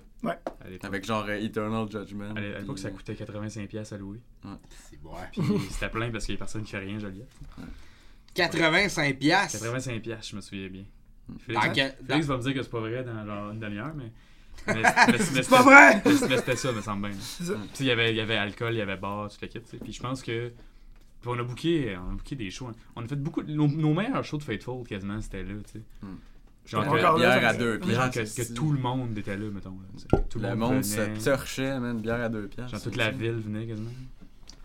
L'époque. 0.69 0.85
Avec 0.85 1.05
genre 1.05 1.25
euh, 1.29 1.37
Eternal 1.41 1.91
Judgment. 1.91 2.35
À 2.35 2.41
l'é- 2.41 2.55
à 2.55 2.59
l'époque, 2.61 2.75
puis- 2.77 2.83
ça 2.83 2.91
coûtait 2.91 3.15
85$ 3.15 3.95
à 3.95 3.99
louer. 3.99 4.21
C'est 4.91 5.01
bon. 5.03 5.13
Puis 5.33 5.43
c'était 5.71 5.89
plein 5.89 6.11
parce 6.11 6.25
qu'il 6.27 6.35
y 6.35 6.37
a 6.37 6.39
personne 6.39 6.63
qui 6.63 6.71
fait 6.73 6.79
rien, 6.79 6.99
Joliette. 6.99 7.29
85 8.35 9.19
piastres? 9.19 9.59
85$, 9.65 10.29
je 10.31 10.37
me 10.37 10.41
souviens 10.41 10.69
bien. 10.69 10.85
Dans 11.29 11.39
Félix, 11.39 12.27
va 12.27 12.37
me 12.37 12.43
dire 12.43 12.55
que 12.55 12.63
c'est 12.63 12.71
pas 12.71 12.81
vrai 12.81 13.03
dans 13.05 13.25
genre 13.25 13.51
une 13.53 13.61
demi-heure, 13.61 13.95
mais. 13.95 14.13
mais, 14.67 14.75
mais- 14.83 14.83
mais 15.13 15.19
C'est 15.19 15.49
pas 15.49 15.63
vrai! 15.63 16.03
Mais 16.29 16.37
c'était 16.37 16.57
ça, 16.57 16.73
me 16.73 16.81
semble 16.81 17.09
bien. 17.11 17.19
il 17.81 17.87
y 17.87 17.91
avait, 17.91 18.11
il 18.11 18.17
y 18.17 18.21
avait 18.21 18.37
alcool, 18.37 18.75
il 18.75 18.79
y 18.79 18.83
avait 18.83 18.97
bar, 18.97 19.31
tout 19.31 19.39
le 19.41 19.49
kit. 19.49 19.61
Puis 19.61 19.93
je 19.93 20.01
pense 20.03 20.23
que. 20.23 20.49
Puis 21.21 21.31
on 21.33 21.39
a 21.39 21.43
booké, 21.43 21.97
on 21.97 22.11
a 22.11 22.15
booké 22.15 22.37
des 22.37 22.51
shows. 22.51 22.67
hein. 22.69 22.75
On 22.97 23.03
a 23.05 23.09
fait 23.09 23.17
beaucoup. 23.17 23.43
de- 23.43 23.53
Nos, 23.55 23.69
nos 23.69 23.95
meilleurs 23.95 24.23
shows 24.25 24.37
de 24.39 24.43
Fateful, 24.43 24.85
quasiment, 24.87 25.21
c'était 25.23 25.43
là, 25.43 25.55
tu 25.65 25.73
sais. 25.73 25.83
Hmm. 26.03 26.17
Genre, 26.67 26.81
Encore 26.83 27.15
que, 27.15 27.19
bière 27.19 27.47
à 27.47 27.53
deux 27.55 27.79
mais 27.87 27.95
genre 27.95 28.11
que, 28.11 28.53
tout 28.55 28.73
le 28.73 28.79
monde 28.79 29.19
était 29.19 29.37
là, 29.37 29.45
mettons. 29.53 29.77
tout 30.31 30.39
Le 30.39 30.55
monde 30.57 30.83
se 30.83 31.25
torchait, 31.25 31.79
man, 31.79 32.01
bière 32.01 32.23
à 32.23 32.29
deux 32.29 32.47
piastres. 32.49 32.73
Genre 32.73 32.83
toute 32.83 32.97
la 32.97 33.11
ville 33.11 33.41
venait 33.45 33.67
quasiment. 33.67 33.91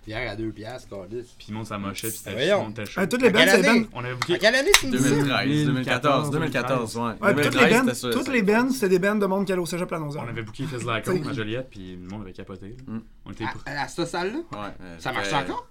Pierre 0.05 0.31
à 0.31 0.35
2 0.35 0.51
piastres, 0.51 0.89
Cordis. 0.89 1.35
Puis 1.37 1.47
le 1.49 1.55
monde 1.55 1.67
s'amochait, 1.67 2.07
puis 2.07 2.17
c'était 2.17 2.33
était 2.71 2.85
chaud. 2.87 3.01
Euh, 3.01 3.05
toutes 3.05 3.21
les 3.21 3.27
À 3.27 3.31
bands, 3.31 3.37
quelle 3.39 3.49
c'est 3.49 3.61
des 3.61 3.67
année? 3.67 3.79
bands. 3.81 3.87
On 3.93 4.03
avait 4.03 4.15
quelle 4.39 4.55
année 4.55 4.71
c'est 4.79 4.89
2013, 4.89 5.65
2014, 5.65 6.31
2014, 6.31 6.31
2014, 6.31 6.97
ouais. 6.97 7.11
Toutes 7.13 7.27
les 7.37 7.43
2013, 7.43 7.85
bands, 7.85 7.93
c'était 7.93 8.71
c'était 8.71 8.89
des 8.89 8.99
bands 8.99 9.15
de 9.17 9.25
monde 9.27 9.45
qui 9.45 9.51
allait 9.51 9.61
au 9.61 9.67
cégep 9.67 9.91
la 9.91 9.99
On 10.01 10.27
avait 10.27 10.41
booké 10.41 10.65
Fizz 10.65 10.83
Like 10.83 11.07
Home 11.07 11.27
à 11.27 11.33
Joliette, 11.33 11.69
puis 11.69 11.95
le 11.95 12.07
monde 12.09 12.21
avait 12.23 12.33
capoté. 12.33 12.75
Mm. 12.87 12.97
On 13.25 13.31
était. 13.31 13.43
À, 13.67 13.87
cette 13.87 14.07
salle-là? 14.07 14.39
Ouais, 14.51 14.97
Ça 14.97 15.11
marche 15.11 15.25
c'était- 15.25 15.37
encore? 15.37 15.67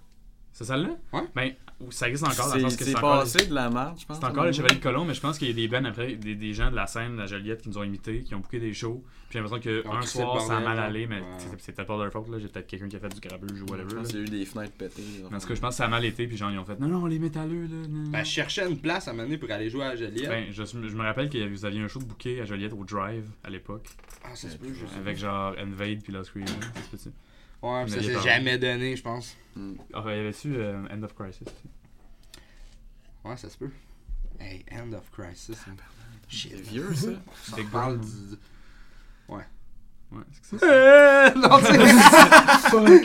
C'est 0.52 0.64
celle-là? 0.64 0.90
Ouais. 1.12 1.56
Ben, 1.80 1.90
ça 1.92 2.08
existe 2.08 2.26
encore, 2.26 2.48
dans 2.48 2.54
le 2.56 2.60
sens 2.62 2.76
que 2.76 2.84
c'est 2.84 2.90
c'est 2.90 2.96
encore... 2.96 3.20
passé 3.20 3.46
de 3.46 3.54
la 3.54 3.70
marche, 3.70 4.00
je 4.00 4.06
pense. 4.06 4.18
C'est 4.18 4.24
encore 4.24 4.44
le 4.44 4.52
Chevalier 4.52 4.74
de 4.76 4.82
Colomb, 4.82 5.04
mais 5.04 5.14
je 5.14 5.20
pense 5.20 5.38
qu'il 5.38 5.46
y 5.46 5.50
a 5.52 5.54
des 5.54 5.68
bands 5.68 5.84
après, 5.84 6.16
des, 6.16 6.34
des 6.34 6.52
gens 6.52 6.70
de 6.70 6.76
la 6.76 6.86
scène 6.88 7.12
de 7.12 7.18
la 7.20 7.26
Joliette 7.26 7.62
qui 7.62 7.68
nous 7.68 7.78
ont 7.78 7.84
imités, 7.84 8.22
qui 8.24 8.34
ont 8.34 8.40
booké 8.40 8.58
des 8.58 8.74
shows. 8.74 9.04
Puis 9.28 9.38
j'ai 9.38 9.40
l'impression 9.40 9.60
qu'un 9.82 10.00
le 10.00 10.06
soir, 10.06 10.40
ça 10.40 10.56
a 10.56 10.60
mal 10.60 10.78
allé, 10.78 11.06
mais 11.06 11.20
Ouais. 11.20 11.26
c'est- 11.38 11.60
c'était 11.60 11.84
pas 11.84 11.96
leur 11.96 12.10
faute, 12.10 12.28
là. 12.30 12.38
J'ai 12.40 12.48
peut-être 12.48 12.66
quelqu'un 12.66 12.88
qui 12.88 12.96
a 12.96 12.98
fait 12.98 13.08
du 13.10 13.20
grabuge 13.20 13.62
ou 13.62 13.66
Je 13.66 13.72
whatever. 13.72 13.94
pense 13.94 14.06
là. 14.06 14.10
qu'il 14.10 14.18
y 14.18 14.22
a 14.22 14.26
eu 14.26 14.30
des 14.40 14.44
fenêtres 14.46 14.72
pétées. 14.72 15.02
En 15.32 15.38
tout 15.38 15.46
cas, 15.46 15.54
je 15.54 15.60
pense 15.60 15.70
que 15.70 15.76
ça 15.76 15.84
a 15.84 15.88
mal 15.88 16.04
été, 16.04 16.26
puis 16.26 16.36
genre, 16.36 16.50
ils 16.50 16.58
ont 16.58 16.64
fait 16.64 16.80
non, 16.80 16.88
non, 16.88 17.06
les 17.06 17.18
métalleux, 17.20 17.62
là. 17.66 17.86
non. 17.88 18.10
Ben, 18.10 18.24
je 18.24 18.30
cherchais 18.30 18.68
une 18.68 18.78
place 18.78 19.06
à 19.06 19.12
mener 19.12 19.38
pour 19.38 19.50
aller 19.50 19.70
jouer 19.70 19.84
à 19.84 19.94
Joliette. 19.94 20.28
Ben, 20.28 20.46
je, 20.50 20.64
je 20.64 20.96
me 20.96 21.02
rappelle 21.02 21.28
que 21.30 21.46
vous 21.48 21.64
aviez 21.64 21.80
un 21.80 21.88
show 21.88 22.00
de 22.00 22.06
booké 22.06 22.40
à 22.40 22.44
Joliette 22.44 22.72
au 22.72 22.84
Drive 22.84 23.26
à 23.44 23.50
l'époque, 23.50 23.86
ah, 24.24 24.34
ça 24.34 24.48
se 24.50 24.56
peut, 24.56 24.72
je 24.72 24.84
sais. 24.86 24.96
avec 24.98 25.16
genre 25.16 25.54
Invade 25.58 26.02
puis 26.02 26.12
Lost 26.12 26.30
Creamer. 26.32 26.48
Ouais, 27.62 27.84
mais 27.84 27.90
ça 27.90 28.02
s'est 28.02 28.20
jamais 28.22 28.56
donné, 28.58 28.96
je 28.96 29.02
pense. 29.02 29.36
Ah, 29.92 30.02
il 30.06 30.16
y 30.16 30.20
avait-tu 30.20 30.54
euh, 30.56 30.78
End 30.92 31.02
of 31.02 31.14
Crisis 31.14 31.42
aussi? 31.42 31.68
Ouais, 33.24 33.36
ça 33.36 33.48
se 33.50 33.56
peut. 33.58 33.70
Hey, 34.38 34.64
End 34.72 34.92
of 34.92 35.10
Crisis. 35.10 35.56
hein. 35.68 35.74
C'est 36.30 36.54
vieux, 36.60 36.94
ça. 36.94 37.08
Ça 37.42 37.56
Big 37.56 37.68
parle 37.70 37.98
du... 38.00 38.06
Ouais, 40.10 40.22
c'est 40.32 40.40
que 40.40 40.46
c'est 40.50 40.58
ça. 40.58 40.66
Euh, 40.72 41.34
non, 41.34 41.58
c'est... 41.62 41.76
Non, 42.72 42.80
non, 42.80 42.98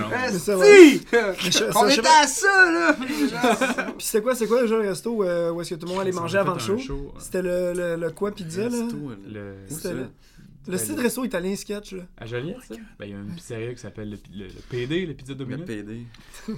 non. 0.00 0.38
Ça, 0.38 0.56
Si! 0.64 1.06
Je- 1.52 1.64
On 1.76 1.88
ça, 1.88 1.94
était 1.94 2.08
à 2.08 2.26
ça, 2.26 2.72
là! 2.72 2.94
Puis 3.96 4.06
c'était 4.06 4.20
quoi, 4.22 4.34
c'est 4.34 4.48
quoi 4.48 4.62
déjà 4.62 4.76
le 4.76 4.88
resto 4.88 5.22
euh, 5.22 5.52
où 5.52 5.60
est-ce 5.60 5.70
que 5.70 5.74
tout 5.76 5.86
le 5.86 5.92
monde 5.92 6.00
allait 6.00 6.10
manger 6.12 6.38
on 6.38 6.40
avant 6.40 6.54
le 6.54 6.58
show? 6.58 7.14
C'était 7.20 7.42
le, 7.42 7.72
le, 7.74 7.94
le 7.96 8.10
quoi 8.10 8.32
pizza, 8.32 8.62
là? 8.62 8.68
Resto, 8.68 9.10
là. 9.10 9.16
Le... 9.24 9.54
Où 9.70 9.74
C'était 9.74 9.94
le, 9.94 10.08
le 10.70 10.78
style 10.78 10.96
de 10.96 11.02
resto 11.02 11.24
italien 11.24 11.54
sketch, 11.56 11.92
là. 11.92 12.02
À 12.16 12.26
Joliette, 12.26 12.56
ça? 12.66 12.74
Ben, 12.98 13.06
il 13.06 13.10
y 13.10 13.14
a 13.14 13.18
une 13.18 13.34
pizzeria 13.34 13.72
qui 13.74 13.80
s'appelle 13.80 14.10
le, 14.10 14.18
le- 14.34 14.46
le 14.46 14.60
PD, 14.68 15.06
le 15.06 15.14
Pizza 15.14 15.32
Le 15.32 15.38
Domino. 15.38 15.64
PD. 15.64 16.02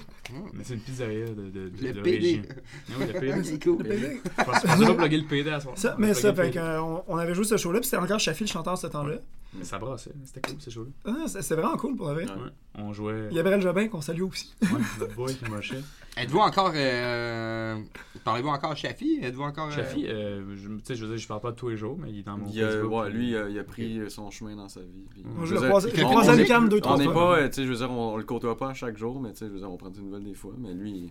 Mais 0.52 0.64
c'est 0.64 0.74
une 0.74 0.80
pizzeria 0.80 1.26
de, 1.26 1.32
de, 1.34 1.68
de, 1.68 1.70
Le 1.86 1.92
de 1.92 2.00
PD. 2.00 2.16
région. 2.26 2.42
Ah 2.90 2.92
oui, 2.98 3.06
le 3.12 3.20
PD. 3.20 3.42
C'est 3.44 3.62
cool. 3.62 3.78
Le 3.82 3.88
PD. 3.88 4.20
Je 4.38 4.44
pense 4.44 4.56
je 4.62 4.66
pensais 4.66 4.86
pas 4.86 4.94
plugger 4.94 5.16
le 5.18 5.26
PD 5.26 5.50
à 5.50 5.60
soir. 5.60 5.76
Ça, 5.78 5.94
On 5.96 6.00
mais 6.00 6.14
ça, 6.14 6.32
fait 6.34 6.44
le 6.44 6.50
PD. 6.50 6.58
qu'on 6.58 7.04
on 7.08 7.16
avait 7.16 7.34
joué 7.34 7.44
ce 7.44 7.56
show-là, 7.56 7.80
puis 7.80 7.88
c'était 7.88 8.02
encore 8.02 8.20
Shafi 8.20 8.44
le 8.44 8.48
chanteur 8.48 8.76
ce 8.78 8.86
temps-là. 8.86 9.16
Mais 9.54 9.64
ça 9.64 9.78
brassait, 9.78 10.12
c'était 10.24 10.40
cool 10.40 10.60
ces 10.60 10.70
shows-là. 10.70 10.90
Ah, 11.04 11.24
c'est 11.26 11.42
c'est 11.42 11.54
vraiment 11.54 11.76
cool 11.76 11.94
pour 11.94 12.08
la 12.08 12.14
vrai. 12.14 12.24
Ouais. 12.24 12.50
On 12.76 12.92
jouait. 12.94 13.28
Il 13.30 13.36
y 13.36 13.40
avait 13.40 13.60
Jobin 13.60 13.86
qu'on 13.88 14.00
salue 14.00 14.22
aussi. 14.22 14.54
Ouais, 14.62 14.68
notre 14.98 15.14
boy 15.14 15.34
qui 15.36 15.44
mochait. 15.50 15.82
Êtes-vous 16.16 16.38
encore... 16.38 16.72
Euh... 16.74 17.76
Parlez-vous 18.24 18.48
encore 18.48 18.74
Shafi? 18.76 19.18
Êtes-vous 19.22 19.42
encore... 19.42 19.68
euh, 19.68 19.70
Shafi, 19.72 20.06
euh, 20.06 20.56
je- 20.56 20.68
tu 20.68 20.80
sais, 20.84 20.94
je 20.94 21.04
veux 21.04 21.10
dire, 21.10 21.18
je 21.22 21.28
parle 21.28 21.40
pas 21.42 21.50
de 21.50 21.56
tous 21.56 21.68
les 21.68 21.76
jours, 21.76 21.98
mais 22.00 22.10
il 22.10 22.20
est 22.20 22.22
dans 22.22 22.38
mon 22.38 22.48
Il 22.48 22.62
a, 22.62 22.68
Facebook, 22.70 22.92
ouais, 22.92 23.08
puis- 23.10 23.18
lui, 23.18 23.28
il 23.30 23.36
a, 23.36 23.48
il 23.50 23.58
a 23.58 23.64
pris 23.64 24.10
son 24.10 24.30
chemin 24.30 24.56
dans 24.56 24.68
sa 24.68 24.80
vie. 24.80 25.04
puis- 25.10 25.22
Moi, 25.24 25.44
je 25.44 25.54
le 25.54 25.60
dire, 25.60 25.68
croise- 25.68 25.88
je 25.90 25.96
le 26.00 26.04
on- 26.06 26.10
croise 26.10 26.28
à 26.28 26.32
on 26.32 26.36
l'UQAM 26.36 26.68
deux, 26.70 26.80
trois 26.80 26.94
On 26.94 26.98
n'est 26.98 27.04
fois. 27.04 27.12
pas, 27.14 27.38
euh, 27.40 27.48
tu 27.48 27.54
sais, 27.56 27.64
je 27.64 27.68
veux 27.70 27.76
dire, 27.76 27.90
on, 27.90 28.14
on 28.14 28.16
le 28.16 28.24
côtoie 28.24 28.56
pas 28.56 28.70
à 28.70 28.74
chaque 28.74 28.96
jour, 28.96 29.20
mais 29.20 29.32
tu 29.32 29.38
sais, 29.38 29.46
je 29.48 29.52
veux 29.52 29.58
dire, 29.58 29.70
on 29.70 29.76
prend 29.76 29.90
des 29.90 30.00
nouvelles 30.00 30.24
des 30.24 30.34
fois. 30.34 30.52
Mais 30.58 30.72
lui, 30.74 30.90
il, 30.90 31.10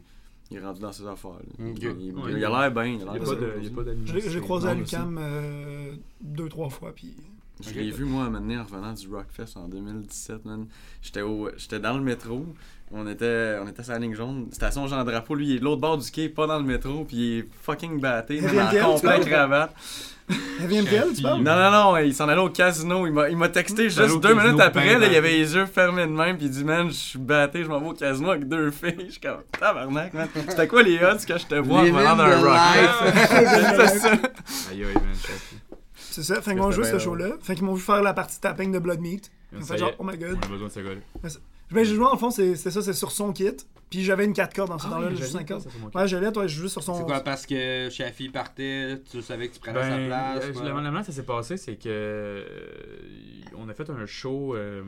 il 0.51 0.57
est 0.57 0.61
rendu 0.61 0.81
dans 0.81 0.91
ses 0.91 1.05
affaires. 1.07 1.31
Il, 1.59 1.77
il- 1.77 1.87
Ouais. 2.15 2.31
il 2.37 2.45
a 2.45 2.49
l'air 2.49 2.71
bien. 2.71 2.85
Il 2.85 3.01
a 3.07 3.13
l'air 3.13 3.23
pas 3.23 3.35
bien. 3.35 3.47
de- 3.47 3.53
il 3.59 3.63
y 3.65 3.67
a 3.67 3.71
pas 3.75 3.83
Je 4.05 4.29
l'ai- 4.29 4.41
croisé 4.41 4.67
à 4.67 4.73
l'UCAM 4.73 5.17
euh, 5.21 5.93
deux, 6.21 6.49
trois 6.49 6.69
fois, 6.69 6.91
puis... 6.95 7.15
Je 7.61 7.73
l'ai 7.79 7.91
vu, 7.91 8.05
moi, 8.05 8.29
maintenant, 8.29 8.61
en 8.61 8.63
revenant 8.63 8.93
du 8.93 9.07
Rockfest 9.07 9.55
en 9.57 9.67
2017, 9.67 10.45
man. 10.45 10.65
J'étais 11.01 11.21
au- 11.21 11.49
j'étais 11.57 11.79
dans 11.79 11.93
le 11.97 12.03
métro. 12.03 12.45
On 12.93 13.07
était, 13.07 13.57
on 13.63 13.67
était 13.69 13.83
sur 13.83 13.93
la 13.93 13.99
ligne 13.99 14.13
jaune. 14.15 14.49
Station 14.51 14.85
Jean 14.87 15.03
Drapeau. 15.05 15.35
Lui, 15.35 15.47
il 15.47 15.55
est 15.55 15.59
de 15.59 15.63
l'autre 15.63 15.79
bord 15.79 15.97
du 15.97 16.11
quai, 16.11 16.27
pas 16.27 16.45
dans 16.45 16.57
le 16.57 16.65
métro. 16.65 17.05
Puis 17.05 17.17
il 17.17 17.37
est 17.39 17.47
fucking 17.61 17.99
batté, 18.01 18.41
man, 18.41 18.67
MTL, 18.67 18.83
en 18.83 18.93
complet 18.95 19.19
cravate. 19.21 19.73
MTL, 20.59 21.13
tu 21.15 21.21
parles? 21.23 21.41
Non, 21.41 21.55
non, 21.55 21.71
non, 21.71 21.97
il 21.97 22.13
s'en 22.13 22.27
allait 22.27 22.41
au 22.41 22.49
casino. 22.49 23.05
Il 23.07 23.13
m'a, 23.13 23.29
il 23.29 23.37
m'a 23.37 23.47
texté 23.49 23.89
juste 23.89 24.19
deux 24.21 24.33
minutes 24.33 24.59
après. 24.59 24.99
Là, 24.99 25.07
il 25.07 25.15
avait 25.15 25.31
les 25.31 25.55
yeux 25.55 25.65
fermés 25.65 26.03
de 26.05 26.11
même. 26.11 26.35
Puis 26.37 26.47
il 26.47 26.51
dit, 26.51 26.63
man, 26.65 26.87
je 26.89 26.93
suis 26.93 27.19
batté, 27.19 27.63
je 27.63 27.69
m'en 27.69 27.79
vais 27.79 27.87
au 27.87 27.93
casino 27.93 28.29
avec 28.31 28.47
deux 28.47 28.71
filles. 28.71 28.95
Je 29.07 29.11
suis 29.11 29.21
comme, 29.21 29.37
tabarnak, 29.57 30.13
man. 30.13 30.27
C'était 30.49 30.67
quoi 30.67 30.83
les 30.83 30.97
odds 31.01 31.25
que 31.25 31.37
je 31.37 31.45
te 31.45 31.55
vois 31.55 31.79
en 31.79 31.83
venant 31.83 32.15
d'un 32.17 32.39
Rockfest? 32.39 33.87
C'est 33.87 33.99
ça. 33.99 34.09
Aïe, 34.71 34.83
aïe, 34.83 34.93
man. 34.95 35.03
C'est 36.11 36.23
ça. 36.23 36.41
Fait 36.41 36.51
qu'ils 36.51 36.61
m'ont 36.61 36.71
joué 36.71 36.85
ce 36.85 36.99
show-là. 36.99 37.31
Fait 37.41 37.55
qu'ils 37.55 37.65
m'ont 37.65 37.73
vu 37.73 37.81
faire 37.81 38.01
la 38.03 38.13
partie 38.13 38.39
tapping 38.39 38.71
de 38.71 38.79
Blood 38.79 38.99
Meat. 38.99 39.31
Ils 39.53 39.63
fait 39.63 39.77
genre, 39.77 39.91
oh 39.99 40.03
my 40.03 40.17
god. 40.17 40.37
On 40.41 40.45
a 40.45 40.49
besoin 40.49 40.67
de 40.67 40.73
ce 40.73 40.79
gars-là. 40.79 41.01
Ben, 41.71 41.85
j'ai 41.85 41.95
joué 41.95 42.05
en 42.05 42.17
fond, 42.17 42.31
c'est 42.31 42.55
c'est 42.57 42.69
ça, 42.69 42.81
c'est 42.81 42.91
sur 42.93 43.11
son 43.11 43.31
kit. 43.31 43.49
Puis 43.89 44.03
j'avais 44.03 44.25
une 44.25 44.33
4 44.33 44.53
cordes 44.53 44.69
dans 44.69 44.77
ce 44.79 44.87
Ah 44.87 44.91
temps-là, 44.91 45.09
j'allais 45.13 45.25
5 45.29 45.47
cordes. 45.47 45.65
Ouais, 45.93 46.07
je 46.07 46.17
l'ai, 46.17 46.31
toi, 46.31 46.45
je 46.47 46.55
joue 46.61 46.67
sur 46.67 46.83
son. 46.83 46.95
C'est 46.95 47.03
quoi, 47.05 47.21
parce 47.21 47.45
que 47.45 47.89
Shafi 47.89 48.29
partait, 48.29 49.01
tu 49.09 49.21
savais 49.21 49.47
que 49.49 49.53
tu 49.53 49.59
prenais 49.61 49.81
sa 49.81 49.89
Ben, 49.97 50.07
place? 50.07 50.43
euh, 50.45 50.53
quoi? 50.53 50.63
la 50.63 50.73
manière 50.73 51.05
ça 51.05 51.11
s'est 51.13 51.23
passé, 51.23 51.55
c'est 51.57 51.75
que 51.75 51.89
euh, 51.89 52.43
on 53.57 53.67
a 53.69 53.73
fait 53.73 53.89
un 53.89 54.05
show, 54.05 54.55
euh, 54.55 54.83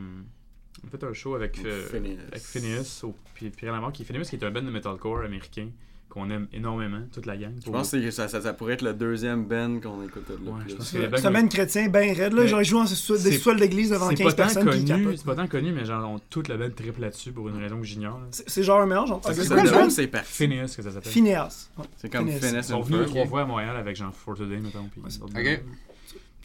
on 0.84 0.88
a 0.88 0.89
fait 0.91 1.03
un 1.05 1.13
show 1.13 1.36
avec, 1.36 1.59
euh, 1.65 1.86
Phineas. 1.88 2.21
avec 2.32 2.41
Phineas 2.43 3.01
au 3.03 3.15
Pierre 3.36 3.74
Lamar, 3.74 3.91
qui 3.91 4.03
est 4.03 4.05
Phineas, 4.05 4.24
qui 4.30 4.36
est 4.36 4.43
un 4.43 4.51
band 4.51 4.61
de 4.63 4.69
metalcore 4.71 5.19
américain 5.24 5.69
qu'on 6.14 6.30
aime 6.30 6.47
énormément, 6.53 6.99
toute 7.11 7.26
la 7.26 7.36
gang. 7.36 7.53
Je 7.66 7.72
pense 7.72 7.89
que 7.89 8.11
ça, 8.11 8.28
ça, 8.28 8.39
ça 8.39 8.53
pourrait 8.53 8.74
être 8.74 8.84
le 8.84 8.93
deuxième 8.93 9.45
band 9.45 9.80
qu'on 9.82 10.03
écoute 10.03 10.26
le 10.30 10.36
Ouais, 10.36 10.59
je 10.59 10.64
plus. 10.66 10.76
pense 10.76 10.86
que 10.86 10.91
C'est 10.91 10.99
les 10.99 11.07
bangs- 11.07 11.18
c'est 11.18 11.26
un 11.26 11.32
man 11.32 11.49
chrétien 11.49 11.88
bien 11.89 12.14
raide, 12.14 12.34
là. 12.34 12.45
J'aurais 12.45 12.64
joué 12.64 12.80
en 12.82 12.86
des 13.24 13.32
c'est- 13.32 13.38
sous 13.39 13.49
d'église 13.55 13.89
devant 13.89 14.09
c'est 14.09 14.16
15 14.16 14.26
pas 14.28 14.32
tant 14.32 14.43
personnes 14.43 14.64
c'est 15.18 15.26
pas 15.26 15.36
tant 15.36 15.47
connu, 15.47 15.72
mais 15.72 15.86
genre 15.86 16.07
on 16.07 16.20
toute 16.30 16.49
la 16.49 16.57
band 16.57 16.70
triple 16.70 17.01
là-dessus 17.01 17.32
pour 17.32 17.49
une 17.49 17.57
raison 17.57 17.80
que 17.80 17.86
j'ignore. 17.86 18.20
C'est 18.30 18.61
genre 18.61 18.80
un 18.82 18.86
mélange 18.86 19.09
entre 19.11 19.34
c'est 19.89 20.05
parti. 20.07 20.32
Phineas, 20.32 20.74
que 20.78 20.84
ça 20.84 20.91
s'appelle. 20.91 21.11
Phineas. 21.11 21.70
Ouais. 21.80 21.86
C'est 21.97 22.09
comme 22.11 22.30
Phineas. 22.30 22.59
Ils 22.59 22.64
sont 22.64 22.82
venus 22.82 23.07
trois 23.07 23.26
fois 23.26 23.41
à 23.41 23.45
Montréal 23.45 23.76
avec 23.76 23.95
genre 23.95 24.14
For 24.14 24.36
Today, 24.36 24.57
mettons. 24.57 24.88
Puis 24.91 25.01
Ok. 25.24 25.61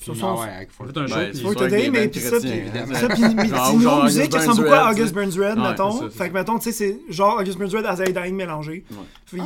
Sur 0.00 0.12
Puis, 0.12 0.20
son- 0.20 0.28
ah 0.28 0.40
ouais, 0.40 0.48
avec 0.54 0.70
Fort- 0.70 0.86
un 0.86 1.06
show, 1.08 1.14
Ben, 1.16 1.54
que 1.54 1.64
les 1.64 1.82
dire, 1.82 1.92
mais 1.92 2.08
puis 2.08 2.20
ça, 2.20 2.38
puis-. 2.38 2.50
Ça, 2.94 3.78
genre 3.80 4.04
musique 4.04 4.22
qui 4.22 4.36
August 4.36 4.48
ressemble 4.48 4.62
beaucoup 4.68 4.74
à. 4.74 4.90
August 4.92 5.12
Burns 5.14 5.38
Red, 5.38 5.58
mettons? 5.58 5.90
ça, 5.90 6.10
Fait 6.10 6.10
que, 6.10 6.32
ça. 6.34 6.38
mettons, 6.38 6.58
tu 6.58 6.64
sais, 6.64 6.72
c'est 6.72 7.00
genre 7.12 7.38
August 7.40 7.58
Burns 7.58 7.74
Red 7.74 7.84
à 7.86 7.96
Zay 7.96 8.12
Dying 8.12 8.34
mélangé. 8.36 8.84
C'est 9.26 9.36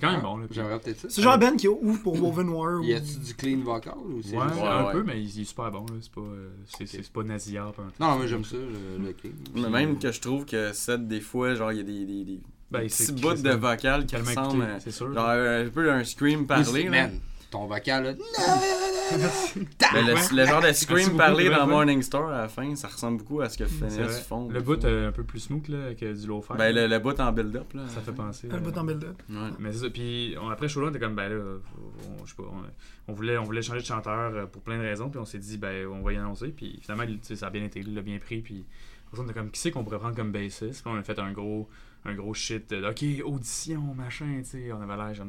quand 0.00 0.12
même 0.12 0.20
bon, 0.20 0.36
là. 0.36 0.46
J'aimerais 0.50 0.78
peut-être 0.78 1.00
ça. 1.00 1.08
C'est 1.10 1.22
genre 1.22 1.38
band 1.38 1.56
qui 1.56 1.68
ouvre 1.68 2.02
pour 2.02 2.22
Woven 2.22 2.48
War. 2.50 2.82
Y 2.82 2.94
a-tu 2.94 3.18
du 3.18 3.34
clean 3.34 3.60
vocal 3.64 3.94
ou 4.04 4.20
c'est 4.22 4.36
un 4.36 4.90
peu, 4.92 5.02
mais 5.02 5.22
il 5.22 5.40
est 5.40 5.44
super 5.44 5.70
bon. 5.70 5.80
là. 5.80 5.94
C'est 6.00 6.12
pas, 6.12 6.20
euh, 6.20 6.48
c'est, 6.66 6.86
c'est, 6.86 7.02
c'est 7.02 7.12
pas 7.12 7.22
nasillard. 7.22 7.72
Non, 7.98 8.18
mais 8.18 8.28
j'aime 8.28 8.44
ça, 8.44 8.56
le, 8.56 9.04
le 9.06 9.12
clean. 9.12 9.30
Mais 9.54 9.68
même 9.70 9.98
que 9.98 10.12
je 10.12 10.20
trouve 10.20 10.44
que 10.44 10.72
Seth, 10.72 11.08
des 11.08 11.20
fois, 11.20 11.54
genre, 11.54 11.72
il 11.72 11.78
y 11.78 11.80
a 11.80 11.84
des, 11.84 12.40
Ben, 12.70 12.86
petits 12.86 13.12
bouts 13.12 13.34
de 13.42 13.50
vocal 13.54 14.04
qui 14.04 14.16
ressemblent 14.16 14.66
c'est 14.80 14.90
sûr. 14.90 15.12
Genre 15.14 15.28
euh, 15.28 15.66
un 15.66 15.70
peu 15.70 15.90
un 15.90 16.04
scream 16.04 16.46
parlé, 16.46 16.84
là. 16.84 16.90
Man, 16.90 17.20
ton 17.50 17.66
vocal, 17.66 18.04
là. 18.04 18.14
Ben, 19.10 20.06
le, 20.06 20.36
le 20.36 20.46
genre 20.46 20.60
de 20.60 20.70
scream 20.72 21.16
parlé 21.16 21.48
dans 21.48 21.60
ouais. 21.60 21.66
Morning 21.66 22.02
Star 22.02 22.28
à 22.28 22.42
la 22.42 22.48
fin, 22.48 22.76
ça 22.76 22.88
ressemble 22.88 23.18
beaucoup 23.18 23.40
à 23.40 23.48
ce 23.48 23.56
que 23.56 23.64
Phineas 23.64 24.20
font. 24.20 24.50
Le 24.50 24.60
bout 24.60 24.84
euh, 24.84 25.08
un 25.08 25.12
peu 25.12 25.24
plus 25.24 25.40
smooth 25.40 25.66
là, 25.68 25.94
que 25.94 26.12
du 26.12 26.26
low 26.26 26.42
fi 26.42 26.52
Ben, 26.58 26.74
le, 26.74 26.86
le 26.86 26.98
bout 26.98 27.18
en 27.18 27.32
build-up, 27.32 27.72
là. 27.72 27.88
ça 27.88 28.02
fait 28.02 28.12
penser. 28.12 28.48
Le 28.48 28.56
euh, 28.56 28.58
bout 28.58 28.76
en 28.76 28.84
build-up. 28.84 29.22
Ouais. 29.30 29.36
Mais 29.58 29.72
c'est 29.72 29.78
ça. 29.78 29.90
Puis 29.90 30.36
on, 30.40 30.50
après 30.50 30.68
show 30.68 30.80
là, 30.82 30.88
on 30.88 30.90
était 30.90 30.98
comme, 30.98 31.14
ben 31.14 31.30
là, 31.30 31.36
on, 31.38 32.24
je 32.24 32.30
sais 32.30 32.36
pas, 32.36 32.42
on, 32.42 33.10
on 33.10 33.14
voulait, 33.14 33.38
on 33.38 33.44
voulait 33.44 33.62
changer 33.62 33.80
de 33.80 33.86
chanteur 33.86 34.34
euh, 34.34 34.44
pour 34.46 34.60
plein 34.60 34.76
de 34.76 34.82
raisons. 34.82 35.08
Puis 35.08 35.18
on 35.18 35.24
s'est 35.24 35.38
dit, 35.38 35.56
ben 35.56 35.86
on 35.86 36.02
va 36.02 36.12
y 36.12 36.16
annoncer. 36.18 36.48
Puis 36.48 36.78
finalement, 36.82 37.06
tu 37.06 37.18
sais, 37.22 37.36
ça 37.36 37.46
a 37.46 37.50
bien 37.50 37.64
été, 37.64 37.80
il 37.80 37.94
l'a 37.94 38.02
bien 38.02 38.18
pris. 38.18 38.42
Puis 38.42 38.66
on 39.16 39.24
était 39.24 39.32
comme, 39.32 39.50
qui 39.50 39.58
c'est 39.60 39.70
qu'on 39.70 39.84
pourrait 39.84 39.98
prendre 40.00 40.16
comme 40.16 40.32
bassiste? 40.32 40.82
Puis 40.82 40.92
on 40.92 40.96
a 40.96 41.02
fait 41.02 41.18
un 41.18 41.32
gros, 41.32 41.66
un 42.04 42.14
gros 42.14 42.34
shit 42.34 42.68
de, 42.70 42.86
ok, 42.86 43.26
audition, 43.26 43.80
machin, 43.94 44.40
tu 44.42 44.50
sais. 44.50 44.72
On 44.72 44.82
avait 44.82 44.96
l'air 44.96 45.14
genre 45.14 45.28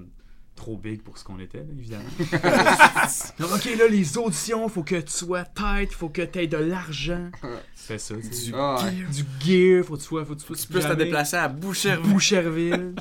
trop 0.60 0.78
big 0.78 1.02
pour 1.02 1.18
ce 1.18 1.24
qu'on 1.24 1.40
était, 1.40 1.60
là, 1.60 1.72
évidemment. 1.78 2.04
Donc, 3.40 3.52
ok, 3.56 3.66
là, 3.78 3.88
les 3.88 4.18
auditions, 4.18 4.68
faut 4.68 4.84
que 4.84 5.00
tu 5.00 5.12
sois 5.12 5.44
tête, 5.46 5.94
faut 5.94 6.10
que 6.10 6.22
tu 6.22 6.40
aies 6.40 6.48
de 6.48 6.58
l'argent. 6.58 7.32
C'est 7.74 7.98
ça, 7.98 8.16
tu 8.16 8.34
sais. 8.34 8.46
Du 8.46 8.54
Ah, 8.56 8.84
ouais. 8.84 8.92
Du 8.92 9.24
gear, 9.40 9.86
faut 9.86 9.96
que 9.96 10.02
tu 10.02 10.06
sois, 10.06 10.26
faut 10.26 10.36
que 10.36 10.42
tu 10.42 10.46
sois 10.46 10.56
Tu 10.56 10.68
peux 10.68 10.82
te 10.82 10.94
déplacer 10.94 11.38
à 11.38 11.48
Boucherville. 11.48 12.94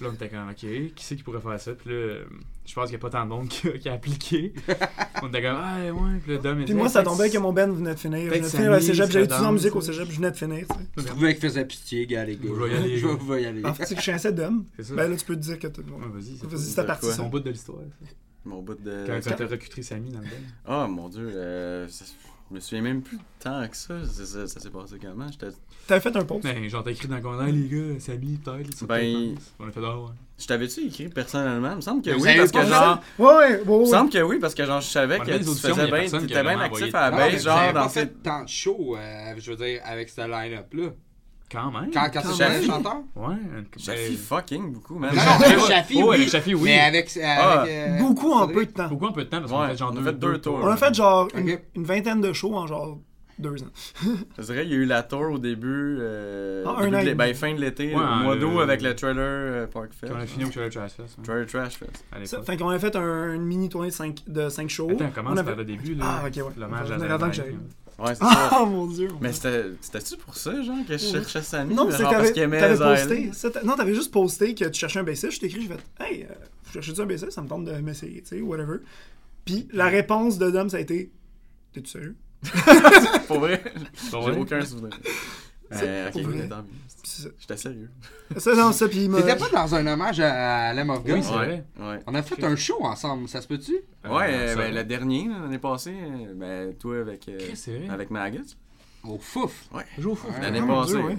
Là, 0.00 0.08
on 0.10 0.12
était 0.12 0.28
comme, 0.28 0.50
ok, 0.50 0.56
qui 0.56 0.92
c'est 0.98 1.16
qui 1.16 1.22
pourrait 1.22 1.40
faire 1.40 1.60
ça? 1.60 1.72
Puis 1.72 1.90
là, 1.90 2.16
je 2.64 2.74
pense 2.74 2.84
qu'il 2.88 2.96
n'y 2.96 2.96
a 2.96 2.98
pas 3.00 3.10
tant 3.10 3.24
de 3.24 3.28
monde 3.30 3.48
qui 3.50 3.68
a, 3.68 3.72
qui 3.78 3.88
a 3.88 3.94
appliqué. 3.94 4.52
on 5.22 5.28
était 5.28 5.42
comme, 5.42 5.56
ah 5.60 5.78
ouais, 5.92 6.18
puis 6.22 6.32
le 6.32 6.38
Dom 6.38 6.64
Puis 6.64 6.74
moi, 6.74 6.86
Ah, 6.86 6.90
ça 6.90 7.02
tombait 7.02 7.28
que 7.30 7.38
mon 7.38 7.52
band 7.52 7.70
venait 7.72 7.94
de 7.94 7.98
finir. 7.98 8.18
Je 8.20 8.24
venais 8.26 8.36
de 8.36 8.40
Peut-être 8.42 8.50
finir 8.56 8.70
le 8.70 8.80
Samy 8.80 8.86
cégep. 8.86 8.96
serait 9.06 9.12
J'avais 9.12 9.24
étudié 9.26 9.46
en 9.46 9.52
musique 9.52 9.76
au 9.76 9.80
cégep. 9.80 10.08
Je 10.10 10.16
venais 10.16 10.30
de 10.30 10.36
finir. 10.36 10.66
tu 10.96 11.04
trouvais 11.04 11.34
qu'il 11.34 11.42
faisait 11.48 11.64
pitié, 11.64 12.06
gars, 12.06 12.24
les 12.24 12.36
gars. 12.36 12.42
Je 12.48 12.52
vais 12.64 12.70
y 12.72 12.76
aller, 12.76 12.98
Je 12.98 13.06
vais 13.06 13.42
y 13.42 13.46
aller. 13.46 13.64
En 13.64 13.74
fait, 13.74 13.86
c'est 13.86 13.94
que 13.94 14.00
je 14.00 14.04
suis 14.04 14.12
un 14.12 14.18
set 14.18 14.34
d'hommes. 14.34 14.64
C'est 14.76 14.84
ça. 14.84 14.94
Ben 14.94 15.10
là, 15.10 15.16
tu 15.16 15.24
peux 15.24 15.34
te 15.36 15.40
dire 15.40 15.58
que 15.58 15.66
vas-y, 15.66 16.36
c'est 16.38 16.46
Vas-y, 16.46 16.58
c'est 16.58 16.70
c'était 16.70 16.84
parti. 16.86 17.06
quoi? 17.06 17.14
son 17.14 17.28
bout 17.28 17.40
de 17.40 17.50
l'histoire. 17.50 17.78
Mon 18.44 18.62
bout 18.62 18.74
de. 18.74 19.04
Quand, 19.06 19.20
quand 19.22 19.36
t'as 19.36 19.46
recruté 19.46 19.82
Samy 19.82 20.10
dans 20.10 20.18
le 20.20 20.24
band. 20.26 20.30
Oh 20.86 20.88
mon 20.90 21.08
dieu, 21.08 21.30
euh, 21.34 21.86
je 21.88 22.54
me 22.54 22.60
souviens 22.60 22.82
même 22.82 23.02
plus 23.02 23.18
tant 23.38 23.66
que 23.68 23.76
ça. 23.76 24.04
Ça, 24.04 24.26
ça- 24.26 24.46
ça 24.48 24.60
s'est 24.60 24.70
passé 24.70 24.96
comment? 25.00 25.26
J'étais 25.30 25.46
T'avais 25.86 26.00
fait 26.00 26.16
un 26.16 26.24
post? 26.24 26.42
Ben, 26.44 26.68
genre, 26.68 26.84
t'as 26.84 26.90
écrit 26.92 27.08
dans 27.08 27.16
le 27.16 27.22
coin, 27.22 27.46
les 27.46 27.68
gars, 27.68 27.98
Samy, 28.00 28.36
peut-être. 28.36 28.86
Ben. 28.86 29.34
On 29.58 29.68
a 29.68 29.70
fait, 29.72 29.80
ah 29.84 29.98
ouais. 29.98 30.10
Je 30.38 30.46
t'avais-tu 30.46 30.80
écrit 30.86 31.08
personnellement? 31.08 31.70
Il 31.72 31.76
me 31.76 31.80
semble 31.80 32.02
que 32.02 32.10
vous 32.10 32.24
oui, 32.24 32.36
parce 32.36 32.50
que 32.50 32.64
genre. 32.66 33.00
Ouais, 33.18 33.26
ouais, 33.26 33.34
ouais. 33.34 33.60
Il 33.66 33.80
me 33.80 33.84
semble 33.86 34.10
que 34.10 34.22
oui, 34.22 34.38
parce 34.40 34.54
que 34.54 34.64
genre, 34.64 34.80
je 34.80 34.88
savais 34.88 35.18
que 35.18 35.38
tu 35.38 35.44
faisais 35.44 35.86
bien, 35.86 36.20
t'étais 36.20 36.42
bien 36.42 36.60
actif 36.60 36.94
à 36.94 37.10
la 37.10 37.16
base, 37.16 37.44
genre 37.44 37.72
dans 37.72 37.88
fait 37.88 38.22
tant 38.22 38.42
de 38.44 38.48
shows, 38.48 38.96
euh, 38.96 39.34
je 39.38 39.50
veux 39.50 39.56
dire, 39.56 39.80
avec 39.84 40.08
ce 40.08 40.20
line-up-là. 40.20 40.88
Quand 41.50 41.70
même. 41.70 41.90
Quand, 41.92 42.08
quand 42.10 42.22
Quand 42.22 42.38
même. 42.38 42.64
chanteur? 42.64 42.96
Ouais. 43.14 43.34
Shafi 43.76 44.16
fucking 44.16 44.72
beaucoup, 44.72 44.98
man. 44.98 45.14
Non, 45.14 45.22
non, 45.22 46.08
oui. 46.08 46.24
Oui. 46.54 46.60
Mais 46.62 46.80
avec. 46.80 47.10
Ah, 47.22 47.60
avec 47.60 47.70
euh, 47.70 47.98
Beaucoup 47.98 48.32
en 48.32 48.48
peu 48.48 48.64
de 48.64 48.70
temps. 48.70 48.88
Beaucoup 48.88 49.06
un 49.08 49.12
peu 49.12 49.24
de 49.24 49.28
temps 49.28 49.40
parce 49.40 49.52
qu'on 49.52 49.60
Ouais, 49.60 49.66
a 49.66 49.70
fait 49.70 49.76
genre 49.76 49.92
on 49.92 49.96
a 49.96 50.00
deux, 50.00 50.04
fait 50.06 50.12
deux 50.18 50.38
tours. 50.40 50.60
On 50.62 50.66
a 50.68 50.76
fait 50.78 50.94
genre 50.94 51.28
une 51.34 51.58
vingtaine 51.76 52.22
de 52.22 52.32
shows 52.32 52.54
en 52.54 52.66
genre 52.66 52.98
deux 53.38 53.62
ans. 53.62 53.66
Je 54.38 54.42
dirais, 54.42 54.64
il 54.64 54.70
y 54.70 54.74
a 54.74 54.76
eu 54.76 54.84
la 54.84 55.02
tour 55.02 55.32
au 55.32 55.38
début, 55.38 55.96
euh, 56.00 56.64
Ah, 56.66 56.82
début 56.82 56.94
un 56.96 57.00
an 57.00 57.04
de 57.04 57.14
ben, 57.14 57.34
fin 57.34 57.54
de 57.54 57.60
l'été, 57.60 57.94
Ouais, 57.94 58.00
au 58.02 58.22
mois 58.22 58.36
d'août 58.36 58.58
euh, 58.58 58.62
avec 58.62 58.82
le 58.82 58.94
trailer 58.94 59.16
euh, 59.18 59.66
Park 59.66 59.90
Fest. 59.92 60.12
On 60.14 60.18
a 60.20 60.26
fini 60.26 60.44
au 60.44 60.48
Trailer 60.48 60.70
Trash 60.70 60.92
Fest. 60.92 61.16
ouais, 61.18 61.24
Trailer 61.24 61.46
Trash 61.46 61.76
Fest. 61.78 62.04
à 62.12 62.24
Ça, 62.24 62.42
fait 62.42 62.56
qu'on 62.56 62.68
a 62.68 62.78
fait 62.78 62.94
un- 62.96 63.34
une 63.34 63.44
mini 63.44 63.68
tournée 63.68 63.88
de 63.88 63.94
5 63.94 64.22
de 64.26 64.48
cinq 64.48 64.68
shows. 64.70 64.90
Attends, 64.90 65.06
on 65.06 65.10
commence 65.10 65.38
a 65.38 65.44
par 65.44 65.52
fait... 65.54 65.58
le 65.58 65.64
début, 65.64 65.94
là? 65.94 66.04
Ah, 66.22 66.26
ok, 66.26 66.36
ouais. 66.36 66.52
L'hommage 66.58 66.88
On 66.90 67.00
à 67.00 67.06
la 67.08 67.14
avant 67.14 67.18
que 67.18 67.24
Nike, 67.26 67.34
j'arrive. 67.34 67.54
là. 67.98 68.04
Ouais, 68.06 68.14
c'est 68.14 68.24
ça. 68.24 68.48
Ah 68.52 68.64
mon 68.64 68.86
dieu. 68.86 69.08
Mais 69.20 69.32
c'était- 69.32 69.64
c'était-tu 69.80 70.16
pour 70.16 70.34
ça, 70.36 70.60
genre, 70.62 70.76
que 70.88 70.92
je 70.96 70.98
cherchais 71.06 71.42
Samy? 71.42 71.74
Non, 71.74 71.86
que 71.86 71.92
parce 71.92 72.02
t'avais 72.02 72.32
qu'il 72.32 72.42
aimait 72.42 72.76
posté. 72.76 73.30
non, 73.64 73.76
t'avais 73.76 73.94
juste 73.94 74.10
posté 74.12 74.54
que 74.54 74.64
tu 74.64 74.80
cherchais 74.80 74.98
un 75.00 75.04
bassiste. 75.04 75.30
Je 75.32 75.40
t'ai 75.40 75.46
écrit, 75.46 75.62
j'ai 75.62 75.68
fait 75.68 75.80
Hey, 76.00 76.22
euh, 76.24 76.34
vous 76.64 76.72
cherchez-tu 76.72 77.00
un 77.00 77.06
bassiste 77.06 77.32
Ça 77.32 77.42
me 77.42 77.48
tente 77.48 77.64
de 77.64 77.72
m'essayer, 77.72 78.22
tu 78.22 78.28
sais, 78.28 78.40
whatever. 78.40 78.78
Puis 79.44 79.68
la 79.72 79.86
réponse 79.88 80.38
de 80.38 80.50
Dom, 80.50 80.68
ça 80.70 80.78
a 80.78 80.80
été 80.80 81.10
T'es-tu 81.74 81.90
sérieux 81.90 82.16
Pour 83.28 83.40
vrai? 83.40 83.62
J'ai 84.10 84.10
vrai? 84.20 84.36
aucun 84.38 84.64
souvenir. 84.64 84.90
Pour 85.70 85.78
ok, 85.80 86.48
tant 86.48 86.56
mieux. 86.58 86.64
Puis 87.02 87.10
c'est 87.10 87.22
ça. 87.22 87.28
J'étais 87.40 87.56
sérieux. 87.56 87.90
Ça, 88.36 88.54
non, 88.54 88.72
ça, 88.72 88.86
m'a. 89.08 89.20
T'étais 89.22 89.36
pas 89.36 89.48
dans 89.48 89.74
un 89.74 89.86
hommage 89.86 90.20
à, 90.20 90.68
à 90.68 90.74
Lamb 90.74 90.90
of 90.90 91.04
God? 91.04 91.14
Oui, 91.16 91.22
c'est 91.22 91.32
vrai. 91.32 91.64
Ouais. 91.80 91.98
On 92.06 92.14
a 92.14 92.22
fait 92.22 92.42
un 92.44 92.56
show 92.56 92.84
ensemble, 92.84 93.28
ça 93.28 93.40
se 93.40 93.46
peut-tu? 93.48 93.76
Euh, 94.04 94.08
Ouais, 94.14 94.26
euh, 94.30 94.56
ben, 94.56 94.74
le 94.74 94.84
dernier, 94.84 95.28
l'année 95.28 95.58
passée, 95.58 95.94
euh, 95.94 96.34
ben, 96.34 96.74
toi 96.74 96.98
avec, 97.00 97.28
euh, 97.28 97.38
avec 97.90 98.10
Maggots. 98.10 98.38
Au 99.04 99.18
fouf! 99.18 99.64
Ouais. 99.72 99.84
Joue 99.98 100.10
au 100.12 100.14
fou. 100.14 100.28
Ouais. 100.28 100.40
L'année 100.42 100.60
passée. 100.60 100.92
Dieu, 100.92 101.02
ouais. 101.02 101.18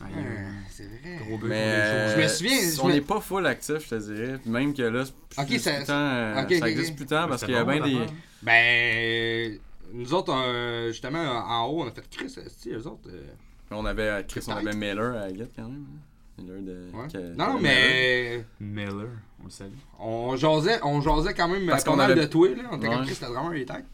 Ah, 0.00 0.04
Euh, 0.16 0.50
C'est 0.70 0.84
vrai. 0.84 1.18
Gros 1.26 1.38
Mais 1.42 1.54
euh, 1.56 2.06
choses. 2.08 2.16
Je 2.16 2.22
me 2.22 2.28
souviens, 2.28 2.70
je 2.74 2.80
on 2.80 2.88
me- 2.88 2.92
n'est 2.94 3.00
pas 3.02 3.20
full 3.20 3.46
actif, 3.46 3.78
je 3.84 3.88
te 3.90 3.94
dirais. 3.96 4.38
Puis 4.40 4.50
Même 4.50 4.74
que 4.74 4.82
là, 4.82 5.04
c'est 5.04 5.40
Ok, 5.40 5.46
plus 5.48 5.58
ça- 5.58 5.82
temps, 5.84 5.92
euh, 5.92 6.40
ok, 6.42 6.46
ok, 6.52 6.56
ça 6.58 6.70
existe 6.70 6.90
ok. 6.90 6.96
plus 6.96 7.06
tant 7.06 7.28
parce 7.28 7.44
qu'il 7.44 7.54
y 7.54 7.56
a 7.56 7.64
bien 7.64 7.80
des. 7.84 7.98
Ben, 8.42 9.58
nous 9.92 10.14
autres, 10.14 10.32
euh, 10.34 10.88
justement, 10.88 11.18
en 11.22 11.66
haut, 11.66 11.82
on 11.82 11.88
a 11.88 11.90
fait 11.92 12.08
Chris, 12.10 12.34
esti, 12.44 12.70
eux 12.70 12.86
autres. 12.86 13.08
euh, 13.08 13.22
On 13.70 13.84
avait, 13.86 14.08
euh, 14.08 14.22
Chris, 14.26 14.44
on 14.48 14.52
avait 14.52 14.74
Miller 14.74 15.16
à 15.16 15.28
Get 15.28 15.48
quand 15.56 15.62
même. 15.68 15.86
hein. 15.88 16.42
Miller 16.42 16.62
de. 16.62 16.96
ouais. 16.96 17.08
que- 17.12 17.34
Non, 17.36 17.54
non, 17.54 17.60
mais 17.60 18.44
Miller, 18.60 19.08
on 19.40 19.44
le 19.44 19.50
salue. 19.50 19.70
on 19.98 20.36
jasait, 20.36 20.80
on 20.82 21.00
jasait 21.00 21.34
quand 21.34 21.48
même 21.48 21.66
Parce 21.66 21.84
pas 21.84 21.90
qu'on 21.90 21.96
mal 21.96 22.12
avait- 22.12 22.20
de 22.22 22.26
toi, 22.26 22.48
là. 22.48 22.62
On 22.72 22.76
était 22.78 22.86
comme 22.88 22.96
Ouais. 23.00 23.04
Chris, 23.06 23.14
c'était 23.14 23.26
vraiment 23.32 23.48
les 23.50 23.64
têtes. 23.66 23.84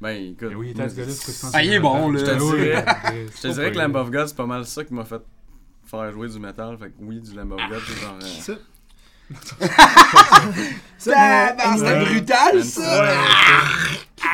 Ben 0.00 0.10
écoute. 0.32 0.48
Mais 0.50 0.54
oui, 0.56 0.66
il 0.68 0.70
était 0.80 0.88
ce 0.88 0.96
gars-là, 0.96 1.50
Ah, 1.54 1.62
il 1.64 1.72
est 1.72 1.80
bon, 1.80 2.10
là. 2.10 2.18
Je 2.20 2.24
te 2.24 2.38
dirais-. 2.38 2.84
Je 3.36 3.40
te 3.42 3.48
dirais 3.48 3.72
que 3.72 3.78
Lamb 3.78 3.94
of 3.96 4.10
God, 4.10 4.26
c'est 4.28 4.36
pas 4.36 4.46
mal 4.46 4.64
ça 4.66 4.84
qui 4.84 4.92
m'a 4.94 5.04
fait 5.04 5.22
faire 5.84 6.10
jouer 6.12 6.28
du 6.28 6.38
métal. 6.38 6.76
Fait 6.78 6.88
que 6.88 6.94
oui, 7.00 7.20
du 7.20 7.34
Lamb 7.34 7.52
of 7.52 7.60
God, 7.68 7.80
c'est 7.86 8.00
genre. 8.00 8.18
Euh, 9.32 9.66
Ça. 10.98 11.12
Ah, 11.16 11.52
ben, 11.56 11.76
C'était 11.76 11.92
Ouais. 11.92 12.04
brutal, 12.04 12.56
Ouais. 12.56 12.62
ça! 12.62 13.14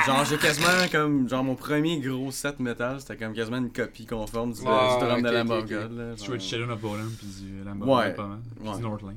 Genre, 0.07 0.25
j'ai 0.25 0.37
quasiment 0.37 0.69
comme. 0.91 1.29
Genre, 1.29 1.43
mon 1.45 1.55
premier 1.57 1.99
gros 2.01 2.31
set 2.31 2.61
métal, 2.61 3.01
c'était 3.01 3.17
comme 3.17 3.35
quasiment 3.35 3.57
une 3.59 3.73
copie 3.73 4.07
conforme 4.07 4.53
du, 4.53 4.61
Ah, 4.67 4.97
du 5.01 5.05
drum 5.07 5.23
de 5.23 5.29
ok, 5.29 5.35
Lamb 5.35 5.51
ok, 5.51 5.57
of 5.59 5.65
ok. 5.65 5.69
God. 5.71 5.99
Là, 5.99 6.05
Tu 6.17 6.25
jouais 6.25 6.39
du 6.39 6.43
genre. 6.45 6.49
Children 6.51 6.71
of 6.71 6.81
Bodom 6.81 7.11
puis 7.19 7.27
du 7.27 7.65
Lamb 7.65 7.83
of 7.83 7.89
Ouais. 7.89 8.15
Pas 8.15 8.27
mal. 8.27 8.39
Puis 8.63 8.71
du 8.77 8.83
Northland. 8.83 9.15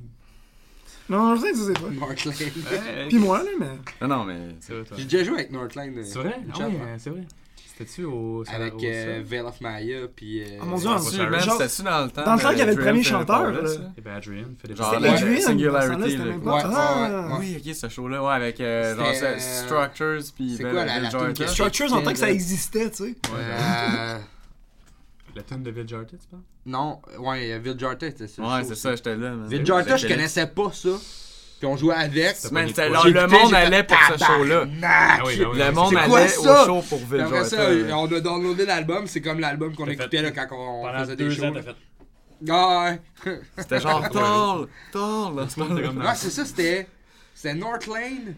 Non, 1.09 1.17
non, 1.27 1.35
je 1.35 1.41
sais 1.41 1.51
que 1.51 1.57
ça, 1.57 1.63
c'est 1.67 1.73
toi. 1.73 1.89
Northland. 1.91 2.33
Puis 3.09 3.19
moi, 3.19 3.39
là, 3.43 3.49
mais. 3.59 4.07
Non, 4.07 4.17
non, 4.17 4.23
mais. 4.25 4.55
C'est 4.61 4.73
vrai, 4.73 4.83
toi. 4.83 4.97
J'ai 4.97 5.03
déjà 5.05 5.23
joué 5.23 5.35
avec 5.35 5.51
Northland. 5.51 5.91
euh, 5.97 6.03
C'est 6.05 6.19
vrai? 6.19 6.35
Ah 6.53 6.61
euh, 6.63 6.95
c'est 6.97 7.09
vrai. 7.11 7.23
C'était-tu 7.75 8.03
au. 8.03 8.43
Avec 8.53 8.75
au- 8.75 8.83
euh, 8.83 9.17
ça? 9.17 9.23
Veil 9.27 9.39
of 9.41 9.59
Maya, 9.61 9.97
puis. 10.15 10.43
euh, 10.43 10.57
Ah, 10.61 10.65
mon 10.65 10.77
Dieu, 10.77 10.89
genre- 10.89 10.99
C'était-tu 11.01 11.81
dans 11.83 12.03
le 12.05 12.11
temps? 12.11 12.23
dans 12.23 12.35
le 12.35 12.41
temps 12.41 12.49
qu'il 12.49 12.57
y 12.59 12.61
avait 12.61 12.71
le 12.71 12.75
Dream 12.75 12.87
premier 12.87 13.03
chanteur, 13.03 13.51
là. 13.51 13.69
Et 13.97 14.01
ben 14.01 14.13
Adrian 14.15 14.45
fait 14.61 14.67
des 14.67 14.75
Genre, 14.75 14.95
C'est 14.99 15.07
Adrian, 15.07 15.41
Singularity, 15.41 16.17
Ouais. 16.17 16.51
Ah! 16.65 17.27
ouais. 17.31 17.35
Oui, 17.39 17.63
ok, 17.67 17.73
ce 17.75 17.89
show-là, 17.89 18.23
ouais, 18.23 18.31
avec 18.33 18.61
euh, 18.61 18.95
genre 18.95 19.07
c'est- 19.13 19.25
euh, 19.25 19.39
Structures 19.39 20.31
puis 20.35 20.55
c'est 20.55 20.63
Bill- 20.63 20.71
quoi 20.73 20.85
la- 20.85 21.47
Structures 21.47 21.93
en 21.93 22.01
tant 22.03 22.11
que 22.11 22.19
ça 22.19 22.29
existait, 22.29 22.89
tu 22.91 22.97
sais. 23.05 23.15
Euh, 23.35 24.17
La 25.35 25.41
tune 25.41 25.63
de 25.63 25.71
Bill 25.71 25.87
Jartet, 25.87 26.17
tu 26.17 26.27
parles? 26.29 26.43
non, 26.67 27.01
ouais, 27.17 27.57
Ville 27.57 27.79
Jarta 27.79 28.05
était 28.05 28.27
sur 28.27 28.43
le 28.43 28.49
Ouais, 28.49 28.63
c'est 28.63 28.75
ça, 28.75 28.95
j'étais 28.95 29.15
là. 29.15 29.31
man. 29.31 29.47
Ville 29.47 29.65
Jarta, 29.65 29.97
je 29.97 30.07
connaissais 30.07 30.45
pas 30.45 30.71
ça. 30.71 30.89
Puis 31.63 31.71
on 31.71 31.77
jouait 31.77 31.95
avec. 31.95 32.35
Man, 32.51 32.67
le 32.67 33.27
monde 33.27 33.53
allait 33.53 33.83
pour 33.83 33.97
ce 34.11 34.25
show-là. 34.25 34.65
Ah 34.83 35.19
oui, 35.25 35.37
ben 35.39 35.47
oui, 35.49 35.57
Le 35.59 35.71
monde 35.71 35.95
allait 35.95 36.27
ça? 36.27 36.63
au 36.63 36.65
show 36.65 36.81
pour 36.89 36.99
Ville 37.05 37.21
après 37.21 37.45
ça, 37.45 37.65
Joyeux. 37.71 37.93
on 37.93 38.11
a 38.13 38.19
downloadé 38.19 38.65
l'album, 38.65 39.07
c'est 39.07 39.21
comme 39.21 39.39
l'album 39.39 39.73
qu'on 39.73 39.87
écoutait 39.87 40.17
fait- 40.17 40.23
là, 40.23 40.31
quand 40.31 40.47
on 40.51 40.81
Pendant 40.83 40.99
faisait 40.99 41.15
des 41.15 41.23
deux 41.23 41.29
shows. 41.31 41.53
Ah 42.49 42.83
ouais. 43.25 43.41
C'était 43.57 43.79
genre 43.79 44.01
tall, 44.09 44.67
tall. 44.91 45.35
là, 46.03 46.15
c'est 46.15 46.29
ça, 46.31 46.43
c'était. 46.45 46.87
C'était 47.33 47.55
North 47.55 47.87
Lane. 47.87 48.35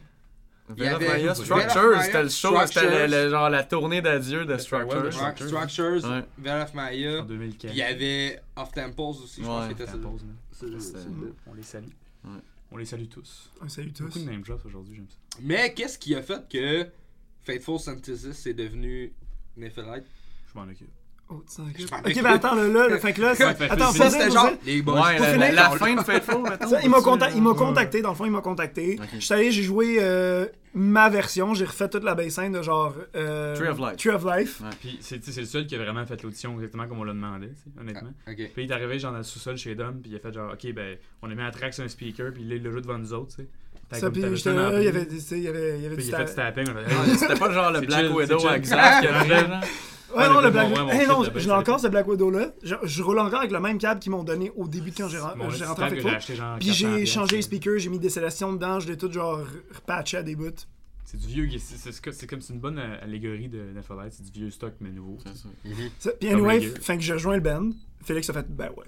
Il 0.77 0.83
y 0.83 0.87
avait- 0.87 1.07
Maya 1.07 1.33
Structures, 1.33 2.01
c'était 2.03 2.23
le 2.23 2.29
show, 2.29 2.55
c'était 2.67 3.07
le- 3.07 3.23
le- 3.25 3.29
genre 3.31 3.49
la 3.49 3.63
tournée 3.63 4.01
d'adieu 4.03 4.45
de 4.45 4.57
Structures. 4.57 5.11
Structures. 5.11 5.47
Structures, 5.47 6.05
Ouais. 6.09 6.23
Veil 6.37 6.61
of 6.61 6.73
Maya. 6.75 7.21
En 7.21 7.23
2015. 7.25 7.71
Puis 7.71 7.71
il 7.71 7.77
y 7.77 7.81
avait 7.83 8.39
Off 8.55 8.71
Temples 8.71 9.01
aussi, 9.23 9.41
je 9.41 9.45
pense 9.47 9.67
que 9.67 9.73
c'était 9.77 9.91
ça. 9.91 9.97
On 11.47 11.53
les 11.55 11.63
salue. 11.63 11.85
Ouais. 12.23 12.31
On 12.71 12.77
les 12.77 12.85
salue 12.85 13.07
tous. 13.07 13.51
Ah, 13.61 13.69
Salut 13.69 13.93
tous. 13.93 14.03
Beaucoup 14.05 14.19
de 14.19 14.25
name 14.25 14.41
drops 14.41 14.65
aujourd'hui, 14.65 14.95
j'aime 14.95 15.07
ça. 15.09 15.17
Mais 15.41 15.73
qu'est-ce 15.73 15.97
qui 15.97 16.15
a 16.15 16.21
fait 16.21 16.47
que 16.49 16.87
Faithful 17.43 17.79
Synthesis 17.79 18.45
est 18.47 18.53
devenu 18.53 19.13
Nephelite 19.55 20.05
Je 20.51 20.57
m'en 20.59 20.63
occupe. 20.67 20.89
Oh, 21.27 21.41
Ok, 22.05 22.21
ben 22.21 22.25
attends, 22.27 22.53
là, 22.53 22.67
là, 22.67 22.87
là, 22.87 22.99
fait 22.99 23.11
que 23.13 23.21
là, 23.21 23.31
attends, 23.31 23.91
Ça, 23.93 24.09
c'était 24.11 24.29
genre. 24.29 24.51
Les 24.63 24.83
boys. 24.83 25.01
Ouais, 25.01 25.17
la, 25.17 25.25
finir, 25.33 25.39
la, 25.39 25.51
la 25.53 25.71
on- 25.71 25.75
fin 25.75 25.95
de 25.95 26.01
Faithful. 26.01 26.43
Ça, 26.69 26.79
il 26.83 26.89
m'a 26.89 26.97
euh, 26.97 27.53
contacté, 27.55 28.01
dans 28.03 28.09
le 28.09 28.15
fond, 28.15 28.25
il 28.25 28.31
m'a 28.31 28.41
contacté. 28.41 28.99
Je 29.15 29.19
suis 29.19 29.33
allé, 29.33 29.51
j'ai 29.51 29.63
joué 29.63 29.97
euh, 29.99 30.45
ma 30.75 31.09
version, 31.09 31.55
j'ai 31.55 31.65
refait 31.65 31.89
toute 31.89 32.03
la 32.03 32.13
bassine 32.13 32.51
de 32.51 32.61
genre. 32.61 32.93
euh, 33.15 33.55
Tree 33.55 33.67
of 33.69 33.79
Life. 33.79 33.97
Tree 33.97 34.09
of 34.11 34.23
Life. 34.23 34.61
Ouais. 34.61 34.69
Puis 34.79 34.97
c'est 35.01 35.25
le 35.37 35.45
seul 35.45 35.65
qui 35.65 35.73
a 35.73 35.79
vraiment 35.79 36.05
fait 36.05 36.21
l'audition 36.21 36.53
exactement 36.55 36.87
comme 36.87 36.99
on 36.99 37.03
l'a 37.03 37.13
demandé, 37.13 37.49
honnêtement. 37.81 38.11
Ok. 38.27 38.35
Puis 38.35 38.51
il 38.57 38.69
est 38.69 38.73
arrivé 38.73 38.99
genre 38.99 39.11
dans 39.11 39.17
le 39.17 39.23
sous-sol 39.23 39.57
chez 39.57 39.73
Dom, 39.73 40.01
puis 40.03 40.11
il 40.11 40.15
a 40.15 40.19
fait 40.19 40.31
genre, 40.31 40.53
ok, 40.53 40.73
ben, 40.73 40.95
on 41.23 41.31
a 41.31 41.33
mis 41.33 41.41
un 41.41 41.49
track 41.49 41.73
sur 41.73 41.83
un 41.83 41.87
speaker, 41.87 42.33
puis 42.33 42.43
il 42.43 42.63
l'a 42.63 42.69
joué 42.69 42.81
devant 42.81 42.99
nous 42.99 43.13
autres, 43.13 43.35
tu 43.35 43.41
sais. 43.41 43.47
T'as 43.89 43.95
Ça, 43.97 44.01
comme- 44.07 44.13
puis 44.13 44.21
il 44.21 44.27
y 44.27 44.27
avait, 44.87 45.07
il 45.31 45.37
y 45.41 45.47
avait, 45.47 45.77
il 45.77 45.83
y 45.83 45.85
avait 45.87 45.95
du 45.97 46.11
tapping, 46.35 46.65
on 46.71 46.77
a 46.77 46.83
fait, 46.83 46.95
Ouais, 46.95 47.09
hey, 47.09 47.17
C'était 47.17 47.35
pas 47.35 47.51
genre 47.51 47.71
le 47.71 47.81
Black 47.81 48.13
Widow 48.15 48.49
exact 48.51 49.07
Ouais, 50.15 50.23
Ah, 50.25 50.29
non, 50.33 50.39
le 50.41 50.49
Black 50.49 50.67
Hey, 50.93 51.01
kit 51.01 51.07
non, 51.07 51.23
j'ai 51.23 51.31
baisse, 51.31 51.47
encore 51.49 51.79
ce 51.79 51.87
Black 51.87 52.07
Widow 52.07 52.29
là. 52.31 52.47
Je, 52.63 52.75
je 52.83 53.03
roule 53.03 53.19
encore 53.19 53.39
avec 53.39 53.51
le 53.51 53.59
même 53.59 53.77
câble 53.77 53.99
qu'ils 53.99 54.11
m'ont 54.11 54.23
donné 54.23 54.51
au 54.55 54.67
début 54.67 54.91
quand 54.91 55.07
j'ai 55.09 55.17
rentré 55.19 55.45
en 55.45 55.49
fait 55.49 55.99
j'ai 56.01 56.09
acheté 56.09 56.35
genre 56.35 56.57
Puis 56.59 56.67
400 56.69 56.97
j'ai 56.97 57.05
changé 57.05 57.35
les 57.37 57.41
speakers, 57.41 57.79
j'ai 57.79 57.89
mis 57.89 57.99
des 57.99 58.09
sélections 58.09 58.53
dedans, 58.53 58.79
je 58.79 58.87
l'ai 58.87 58.97
tout 58.97 59.11
genre 59.11 59.39
repatché 59.73 60.17
à 60.17 60.23
des 60.23 60.35
bouts. 60.35 60.51
C'est 61.03 61.17
du 61.19 61.27
vieux, 61.27 61.49
c'est- 61.59 62.25
comme 62.27 62.41
c'est 62.41 62.53
une 62.53 62.59
bonne 62.59 62.79
euh, 62.79 62.97
allégorie 63.03 63.47
de 63.47 63.61
Nephalite, 63.75 64.13
c'est 64.13 64.23
du 64.31 64.39
vieux 64.39 64.49
stock 64.49 64.73
mais 64.81 64.89
nouveau. 64.89 65.17
C'est 65.25 65.35
ça. 65.35 65.49
Ça- 65.99 66.11
Puis 66.19 66.29
anyway, 66.29 66.61
fait 66.61 66.97
que 66.97 67.03
j'ai 67.03 67.13
rejoint 67.13 67.35
le 67.35 67.41
band. 67.41 67.69
Félix 68.03 68.29
a 68.29 68.33
fait 68.33 68.47
ben 68.49 68.69
ouais. 68.75 68.85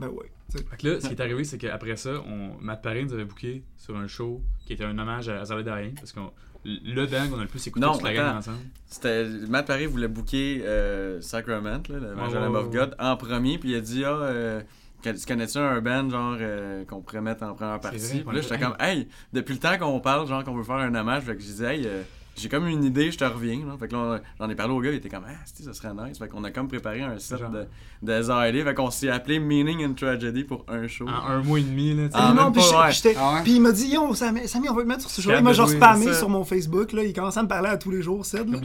Ben 0.00 0.08
ouais. 0.08 0.30
Fait 0.50 0.62
que 0.78 0.88
là, 0.88 1.00
ce 1.00 1.06
qui 1.08 1.12
est 1.14 1.20
arrivé, 1.20 1.44
c'est 1.44 1.58
qu'après 1.58 1.96
ça, 1.96 2.10
on, 2.26 2.56
Matt 2.60 2.82
Parry 2.82 3.04
nous 3.04 3.12
avait 3.12 3.24
booké 3.24 3.64
sur 3.76 3.96
un 3.96 4.06
show 4.06 4.42
qui 4.66 4.72
était 4.72 4.84
un 4.84 4.98
hommage 4.98 5.28
à 5.28 5.40
Azalea 5.40 5.62
Dying, 5.62 5.94
parce 5.94 6.12
que 6.12 6.20
le 6.64 7.06
band 7.06 7.28
qu'on 7.30 7.38
a 7.38 7.42
le 7.42 7.48
plus 7.48 7.66
écouté 7.66 7.84
Non, 7.84 7.92
toute 7.92 8.02
la 8.02 8.14
gang 8.14 8.36
ensemble. 8.36 8.58
C'était 8.86 9.24
Matt 9.48 9.66
Parry 9.66 9.86
voulait 9.86 10.08
booker 10.08 10.62
euh, 10.64 11.20
Sacrament, 11.20 11.82
là, 11.88 11.98
le 11.98 12.00
Ouais, 12.00 12.14
Major 12.14 12.34
ouais, 12.34 12.40
Lamb 12.40 12.54
ouais, 12.54 12.60
of. 12.60 12.70
God, 12.70 12.96
en 12.98 13.16
premier, 13.16 13.58
puis 13.58 13.70
il 13.70 13.76
a 13.76 13.80
dit 13.80 14.04
ah, 14.04 14.10
euh, 14.10 14.60
tu 15.02 15.12
connais-tu 15.26 15.58
un 15.58 15.80
band 15.80 16.08
genre 16.10 16.36
euh, 16.40 16.84
qu'on 16.84 17.00
pourrait 17.00 17.20
mettre 17.20 17.42
en 17.42 17.54
première 17.54 17.80
partie 17.80 17.98
vrai, 17.98 18.08
Puis 18.18 18.24
on 18.26 18.30
là 18.30 18.40
j'étais 18.40 18.58
comme 18.58 18.76
hey, 18.78 19.08
depuis 19.32 19.54
le 19.54 19.58
temps 19.58 19.76
qu'on 19.78 19.98
parle 20.00 20.26
genre 20.28 20.44
qu'on 20.44 20.54
veut 20.54 20.62
faire 20.64 20.76
un 20.76 20.94
hommage, 20.94 21.24
fait 21.24 21.34
que 21.36 21.42
j'ai 21.42 21.52
dit 21.52 21.64
hey, 21.64 21.82
euh, 21.86 22.02
j'ai 22.36 22.48
comme 22.48 22.66
une 22.66 22.82
idée, 22.84 23.10
je 23.10 23.18
te 23.18 23.24
reviens. 23.24 23.58
Là. 23.66 23.76
Fait 23.78 23.88
que 23.88 23.92
là, 23.94 24.20
j'en 24.38 24.48
ai 24.48 24.54
parlé 24.54 24.72
au 24.72 24.80
gars, 24.80 24.90
il 24.90 24.96
était 24.96 25.08
comme 25.08 25.24
ah, 25.28 25.32
si, 25.44 25.62
ça 25.64 25.72
serait 25.74 25.92
nice. 25.94 26.18
Fait 26.18 26.28
qu'on 26.28 26.44
a 26.44 26.50
comme 26.50 26.68
préparé 26.68 27.02
un 27.02 27.18
set 27.18 27.38
Genre. 27.38 27.50
de, 27.50 27.66
de 28.02 28.22
ZLA, 28.22 28.64
fait 28.64 28.74
qu'on 28.74 28.90
s'est 28.90 29.08
appelé 29.10 29.38
Meaning 29.38 29.84
and 29.86 29.94
Tragedy 29.94 30.44
pour 30.44 30.64
un 30.68 30.86
show. 30.88 31.06
En 31.08 31.30
un 31.30 31.42
mois 31.42 31.58
et 31.60 31.62
demi, 31.62 31.94
là, 31.94 32.04
tu 32.08 32.12
sais. 32.12 32.18
Ah, 32.18 32.32
non, 32.34 32.50
puis 32.52 32.62
ouais. 32.62 33.14
Ah 33.16 33.34
ouais? 33.34 33.42
Il 33.46 33.60
m'a 33.60 33.72
dit 33.72 33.88
Yo, 33.88 34.14
Samy, 34.14 34.40
on 34.68 34.74
va 34.74 34.80
le 34.82 34.86
mettre 34.86 35.02
sur 35.02 35.10
ce 35.10 35.20
show-là. 35.20 35.38
Il 35.38 35.44
m'a 35.44 35.52
genre 35.52 35.68
spammé 35.68 36.12
sur 36.14 36.28
mon 36.28 36.44
Facebook. 36.44 36.92
Là. 36.92 37.04
Il 37.04 37.12
commençait 37.12 37.40
à 37.40 37.42
me 37.42 37.48
parler 37.48 37.68
à 37.68 37.76
tous 37.76 37.90
les 37.90 38.02
jours, 38.02 38.24
fait 38.26 38.44
moi, 38.44 38.60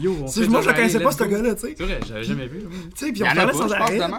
je 0.62 0.68
le 0.70 0.74
connaissais 0.74 1.00
pas, 1.00 1.12
ce 1.12 1.24
gars-là, 1.24 1.56
tu 1.56 1.62
sais. 1.62 1.76
C'est 1.78 1.84
vrai, 1.84 2.00
j'avais 2.08 2.24
jamais 2.24 2.48
vu. 2.48 2.60
là. 2.60 2.66
Tu 2.96 3.06
sais, 3.06 3.12
puis 3.12 3.24
on 3.24 3.26
parlait 3.36 3.54
sans 3.54 3.72
arrêt. 3.72 4.00
à 4.00 4.06
Ah 4.06 4.10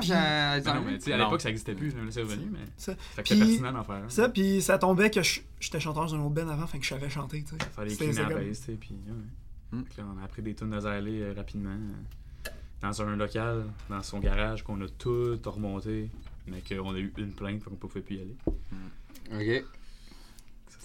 non, 0.75 0.83
mais 0.87 0.99
tu 0.99 1.05
sais, 1.05 1.13
à 1.13 1.17
Non. 1.19 1.25
l'époque, 1.25 1.41
ça 1.41 1.51
existait 1.51 1.75
plus, 1.75 1.93
c'est 2.11 2.21
revenu, 2.23 2.45
mais. 2.53 2.59
C'était 2.77 2.97
pertinent 3.17 3.73
d'en 3.73 3.85
faire. 3.85 4.03
Ça, 4.09 4.29
puis 4.29 4.63
ça 4.63 4.79
tombait 4.79 5.11
que 5.11 5.23
je- 5.23 5.41
j'étais 5.61 5.81
chanteur 5.81 6.07
d'un 6.11 6.19
autre 6.21 6.31
band 6.35 6.49
avant, 6.49 6.67
fait 6.67 6.79
que 6.79 6.85
je 6.85 6.91
savais 6.91 7.11
chanter, 7.11 7.43
tu 7.45 7.51
sais. 7.51 7.57
Écrire 7.93 8.15
c'est 8.15 8.23
la 8.23 8.29
comme- 8.29 8.45
base, 8.45 8.59
tu 8.61 8.65
sais, 8.67 8.73
puis. 8.73 8.91
ouais. 9.07 9.79
Hmm. 9.79 9.85
Là, 9.99 10.05
on 10.15 10.19
a 10.21 10.25
appris 10.25 10.41
des 10.43 10.55
tunes 10.55 10.71
d'Azalea 10.71 11.11
euh, 11.25 11.35
rapidement. 11.37 11.71
euh, 11.71 12.51
Dans 12.81 13.03
un 13.03 13.17
local, 13.17 13.65
dans 13.91 14.03
son 14.03 14.19
garage, 14.19 14.63
qu'on 14.63 14.81
a 14.81 14.89
tout 14.89 15.39
remonté, 15.45 16.09
mais 16.47 16.63
qu'on 16.63 16.95
a 16.95 16.99
eu 16.99 17.13
une 17.19 17.33
plainte, 17.33 17.63
fait 17.63 17.69
qu'on 17.71 17.77
pouvait 17.77 18.01
plus 18.01 18.17
y 18.17 18.21
aller. 18.23 18.37
Ok. 19.33 19.65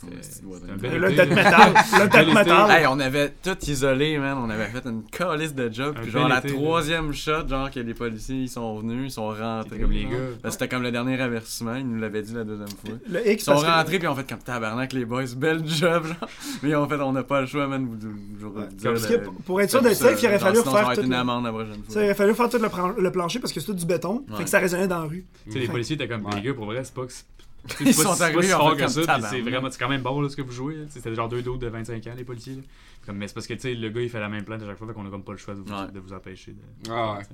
Ouais, 0.04 0.58
le 0.68 0.76
bel 0.76 0.98
Le 1.00 1.12
été, 1.14 1.26
death 1.26 1.30
metal. 1.36 1.74
Le 1.94 2.08
death 2.26 2.34
metal. 2.34 2.72
Hey, 2.72 2.86
on 2.88 3.00
avait 3.00 3.30
tout 3.42 3.58
isolé, 3.68 4.18
man. 4.18 4.38
On 4.38 4.50
avait 4.50 4.66
fait 4.66 4.86
une 4.86 5.04
calice 5.04 5.56
de 5.56 5.72
job. 5.72 5.96
Puis 6.02 6.12
genre, 6.12 6.28
la 6.28 6.40
été, 6.40 6.50
là. 6.50 6.54
troisième 6.56 7.14
shot, 7.14 7.48
genre, 7.48 7.72
que 7.72 7.80
les 7.80 7.94
policiers 7.94 8.36
ils 8.36 8.50
sont 8.50 8.78
venus, 8.80 9.06
ils 9.06 9.12
sont 9.12 9.28
rentrés. 9.30 9.70
C'était 9.70 9.82
comme 9.82 9.92
les 9.92 10.04
gars. 10.04 10.50
C'était 10.52 10.68
comme 10.68 10.84
le 10.84 10.92
dernier 10.92 11.22
avertissement, 11.22 11.76
ils 11.76 11.88
nous 11.88 12.00
l'avaient 12.02 12.22
dit 12.22 12.34
la 12.34 12.44
deuxième 12.44 12.68
fois. 12.68 12.96
Le 13.10 13.32
Ils 13.32 13.40
sont 13.40 13.56
que- 13.56 13.66
rentrés, 13.66 14.00
puis 14.00 14.08
on 14.10 14.16
fait 14.16 14.28
comme 14.30 14.40
tabarnak, 14.40 14.92
les 14.92 15.06
boys, 15.06 15.24
bel 15.38 15.66
job, 15.66 16.06
genre. 16.06 16.30
Mais 16.64 16.76
en 16.76 16.88
fait, 16.88 16.96
on 17.00 17.14
n'a 17.14 17.24
pas 17.24 17.40
le 17.42 17.48
choix, 17.48 17.68
man. 17.68 17.86
Vous, 17.86 17.96
vous, 18.10 18.50
vous 18.52 18.60
Ouais. 18.60 18.68
dire 18.74 18.92
Parce 18.92 19.08
de- 19.08 19.16
que 19.18 19.30
pour 19.46 19.62
être 19.62 19.70
sûr 19.70 19.82
de 19.82 19.88
d'être 19.88 19.98
safe, 19.98 20.22
il 20.22 20.26
aurait 20.28 20.40
fallu 20.40 20.58
sinon, 20.58 20.66
ça 20.66 20.72
refaire 20.72 20.88
va 20.88 20.94
être 20.94 21.00
tout 21.00 21.06
une 21.06 21.12
le- 21.12 21.18
amende 21.18 21.46
la 21.46 21.52
prochaine 21.52 21.74
Ça, 21.88 21.94
fois. 21.94 22.02
il 22.02 22.06
aurait 22.06 22.14
fallu 22.16 22.34
faire 22.34 22.50
tout 22.50 22.58
le, 22.60 22.70
plan- 22.70 22.94
le 22.98 23.12
plancher 23.12 23.40
parce 23.40 23.54
que 23.54 23.60
c'est 23.62 23.66
tout 23.68 23.74
du 23.74 23.86
béton. 23.86 24.26
Fait 24.38 24.44
que 24.44 24.50
ça 24.50 24.60
résonnait 24.60 24.88
dans 24.88 25.00
la 25.04 25.08
rue. 25.08 25.26
Tu 25.46 25.54
sais, 25.54 25.60
les 25.60 25.68
policiers 25.70 25.96
étaient 25.96 26.10
comme, 26.10 26.28
les 26.36 26.42
gars, 26.42 26.54
pour 26.54 26.66
vrai, 26.66 26.84
c'est 26.84 26.94
pas 26.94 27.06
que. 27.06 27.14
C'est- 27.68 27.84
Ils 27.84 27.96
pas- 27.96 28.04
sont 28.16 28.22
arrivés, 28.22 28.44
si 28.44 28.54
en 28.54 28.58
fort 28.58 28.70
fait, 28.72 28.76
que 28.78 28.82
comme 28.82 28.90
ça, 28.90 29.00
puis 29.00 29.06
tabarnak. 29.08 29.32
c'est 29.32 29.42
vraiment, 29.42 29.72
c'est 29.72 29.80
quand 29.80 29.90
même 29.90 30.02
bon 30.02 30.22
là, 30.22 30.30
ce 30.30 30.36
que 30.36 30.42
vous 30.42 30.52
jouez. 30.52 30.76
là. 30.76 30.86
C'était 30.90 31.14
genre 31.16 31.30
deux 31.30 31.42
dos 31.42 31.58
de 31.58 31.68
25 31.68 32.06
ans, 32.08 32.14
les 32.18 32.24
policiers. 32.24 32.56
là. 32.56 32.62
Comme, 33.06 33.18
mais 33.18 33.28
c'est 33.28 33.34
parce 33.34 33.48
que 33.48 33.54
tu 33.54 33.60
sais, 33.62 33.74
le 33.76 33.90
gars 33.90 34.02
il 34.02 34.10
fait 34.10 34.20
la 34.20 34.30
même 34.30 34.44
plainte 34.46 34.62
à 34.64 34.66
chaque 34.66 34.78
fois, 34.78 34.88
fait 34.88 34.94
qu'on 34.94 35.06
a 35.06 35.10
comme 35.10 35.24
pas 35.24 35.32
le 35.34 35.38
choix 35.38 35.54
de 35.56 35.60
vous, 35.60 35.72
Ouais. 35.74 35.92
de 35.92 36.00
vous 36.00 36.14
empêcher. 36.14 36.52
De... 36.54 36.92
Ah 36.92 37.18
ouais. 37.18 37.26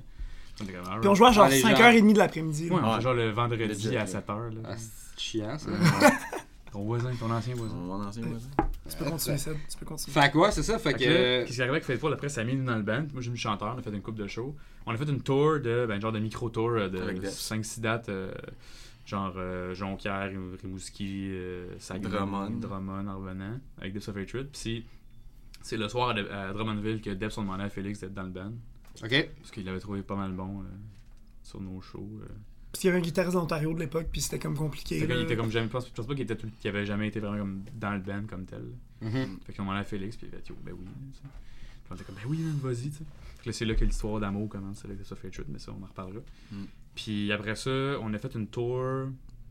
On 0.60 0.64
était 0.64 0.72
comme, 0.74 1.00
Puis 1.00 1.08
on 1.08 1.14
jouait 1.14 1.28
à 1.28 1.32
genre 1.32 1.44
Ah, 1.46 1.50
les 1.50 1.60
gens. 1.60 1.68
5h30 1.68 2.12
de 2.12 2.18
l'après-midi. 2.18 2.68
là. 2.68 2.74
Ouais, 2.76 2.80
on 2.84 3.00
genre 3.00 3.14
le 3.14 3.30
vendredi 3.30 3.64
Legit, 3.66 3.96
à 3.96 4.00
là. 4.00 4.06
7h. 4.06 4.22
Ah, 4.28 4.68
Là. 4.70 4.76
c'est 4.76 5.20
chiant 5.20 5.58
ça. 5.58 5.70
Ton 6.72 6.84
voisin, 6.84 7.10
ton 7.18 7.28
ancien 7.32 7.56
voisin. 7.56 7.74
Mon 7.74 7.94
ancien 8.00 8.22
voisin. 8.24 8.46
Tu 8.88 8.96
peux 8.96 9.04
continuer, 9.10 9.38
Seb. 9.38 9.56
Tu 9.68 9.76
peux 9.76 9.84
continuer. 9.86 10.12
Fait 10.20 10.30
que 10.30 10.38
ouais, 10.38 10.52
c'est 10.52 10.62
ça. 10.62 10.78
Fait 10.78 10.90
Fait 10.92 10.98
que. 10.98 11.04
que 11.04 11.04
là, 11.10 11.16
euh, 11.16 11.44
qu'est-ce 11.44 11.56
qui 11.56 11.60
arrivait 11.62 11.72
avec 11.78 11.84
Faithful 11.84 12.12
après 12.12 12.28
ça 12.28 12.42
a 12.42 12.44
mis 12.44 12.54
dans 12.56 12.76
le 12.76 12.82
band. 12.82 13.06
Moi 13.12 13.20
j'ai 13.22 13.30
mis 13.32 13.36
chanteur, 13.36 13.72
on 13.74 13.78
a 13.80 13.82
fait 13.82 13.90
une 13.90 14.02
coupe 14.02 14.14
de 14.14 14.28
show. 14.28 14.54
On 14.86 14.92
a 14.92 14.96
fait 14.96 15.02
une 15.10 15.20
tour 15.20 15.58
de 15.58 15.84
ben 15.88 16.00
genre 16.00 16.12
de 16.12 16.20
micro 16.20 16.48
tour 16.48 16.76
Avec 16.76 16.92
de 17.16 17.22
Def. 17.22 17.30
5-6 17.32 17.80
dates 17.80 18.08
euh, 18.08 18.30
genre 19.10 19.34
euh, 19.36 19.74
Jonquière, 19.74 20.30
Rimouski, 20.62 21.28
euh, 21.30 21.78
Saguenay, 21.78 22.08
Drummond. 22.10 22.50
Drummond 22.60 23.06
en 23.08 23.18
revenant 23.18 23.58
avec 23.78 23.92
Death 23.92 24.08
of 24.08 24.16
Hatred. 24.16 24.48
Puis 24.48 24.60
c'est- 24.60 24.82
c'est 25.62 25.76
le 25.76 25.88
soir 25.88 26.10
à, 26.10 26.14
De- 26.14 26.28
à 26.28 26.52
Drummondville 26.52 27.00
que 27.00 27.10
Def 27.10 27.36
ont 27.38 27.42
demandé 27.42 27.64
à 27.64 27.68
Félix 27.68 28.00
d'être 28.00 28.14
dans 28.14 28.22
le 28.22 28.30
band 28.30 28.52
Ok. 29.02 29.28
parce 29.38 29.50
qu'il 29.50 29.64
l'avait 29.64 29.80
trouvé 29.80 30.02
pas 30.02 30.16
mal 30.16 30.32
bon 30.32 30.60
euh, 30.62 30.64
sur 31.42 31.60
nos 31.60 31.80
shows. 31.80 32.08
euh. 32.22 32.26
Parce 32.72 32.82
qu'il 32.82 32.88
y 32.88 32.90
avait 32.92 33.00
un 33.00 33.02
guitariste 33.02 33.34
d'Ontario 33.34 33.74
de 33.74 33.80
l'époque, 33.80 34.06
puis 34.12 34.20
c'était 34.20 34.38
comme 34.38 34.56
compliqué. 34.56 35.04
Là. 35.06 35.16
il 35.16 35.22
était 35.22 35.36
comme 35.36 35.50
jamais, 35.50 35.66
je 35.66 35.72
pense, 35.72 35.88
je 35.88 35.92
pense 35.92 36.06
pas 36.06 36.14
qu'il 36.14 36.22
était 36.22 36.36
tout- 36.36 36.48
avait 36.64 36.86
jamais 36.86 37.08
été 37.08 37.18
vraiment 37.18 37.38
comme 37.38 37.64
dans 37.74 37.92
le 37.92 37.98
band 37.98 38.22
comme 38.28 38.44
tel. 38.46 38.62
Mhm. 39.02 39.38
Fait 39.44 39.52
qu'ils 39.52 39.60
ont 39.60 39.64
demandé 39.64 39.80
à 39.80 39.84
Félix, 39.84 40.16
puis 40.16 40.28
il 40.30 40.36
a 40.36 40.40
dit, 40.40 40.52
oh, 40.52 40.58
ben 40.62 40.72
oui. 40.78 40.86
Puis 40.86 41.30
on 41.90 41.94
était 41.96 42.04
comme, 42.04 42.14
ben 42.14 42.22
oui, 42.28 42.38
vas-y, 42.62 42.90
tu 42.90 42.98
sais. 43.44 43.52
C'est 43.52 43.64
là 43.64 43.74
que 43.74 43.84
l'histoire 43.84 44.20
d'amour 44.20 44.48
commence 44.48 44.84
avec 44.84 45.02
The 45.02 45.12
Hatred, 45.24 45.46
mais 45.48 45.58
ça, 45.58 45.72
on 45.76 45.82
en 45.82 45.86
reparlera. 45.86 46.20
Mm. 46.52 46.64
Puis 46.94 47.32
après 47.32 47.54
ça, 47.56 47.70
on 48.02 48.12
a 48.14 48.18
fait 48.18 48.34
une 48.34 48.46
tour. 48.48 48.82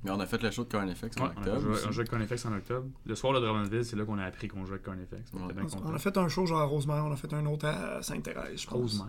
Mais 0.04 0.12
on 0.12 0.20
a 0.20 0.26
fait 0.26 0.42
le 0.42 0.50
show 0.52 0.64
de 0.64 0.70
Carnifex 0.70 1.18
en 1.18 1.26
Ouais, 1.26 1.30
on 1.36 1.40
a 1.40 1.40
octobre. 1.42 1.60
joué, 1.76 1.82
on 1.86 1.92
avec 1.92 2.10
Carnifex 2.10 2.46
en 2.46 2.54
octobre. 2.54 2.88
Le 3.06 3.16
soir 3.16 3.34
de 3.34 3.40
Drummondville, 3.40 3.84
c'est 3.84 3.98
là 3.98 4.06
qu'on 4.06 4.18
a 4.18 4.24
appris 4.24 4.48
qu'on 4.48 4.64
jouait 4.66 4.76
avec 4.76 4.84
Carnifex. 4.84 5.22
On 5.34 5.46
Ouais. 5.46 5.54
On 5.84 5.94
a 5.94 5.98
fait 6.00 6.16
un 6.18 6.28
show 6.30 6.46
genre 6.46 6.62
à 6.62 6.64
Rosemère, 6.66 7.04
on 7.06 7.12
a 7.12 7.18
fait 7.18 7.34
un 7.34 7.46
autre 7.48 7.66
à 7.68 8.02
Sainte-Thérèse, 8.02 8.62
je 8.62 8.68
pense. 8.68 8.80
Rosemère. 8.80 9.08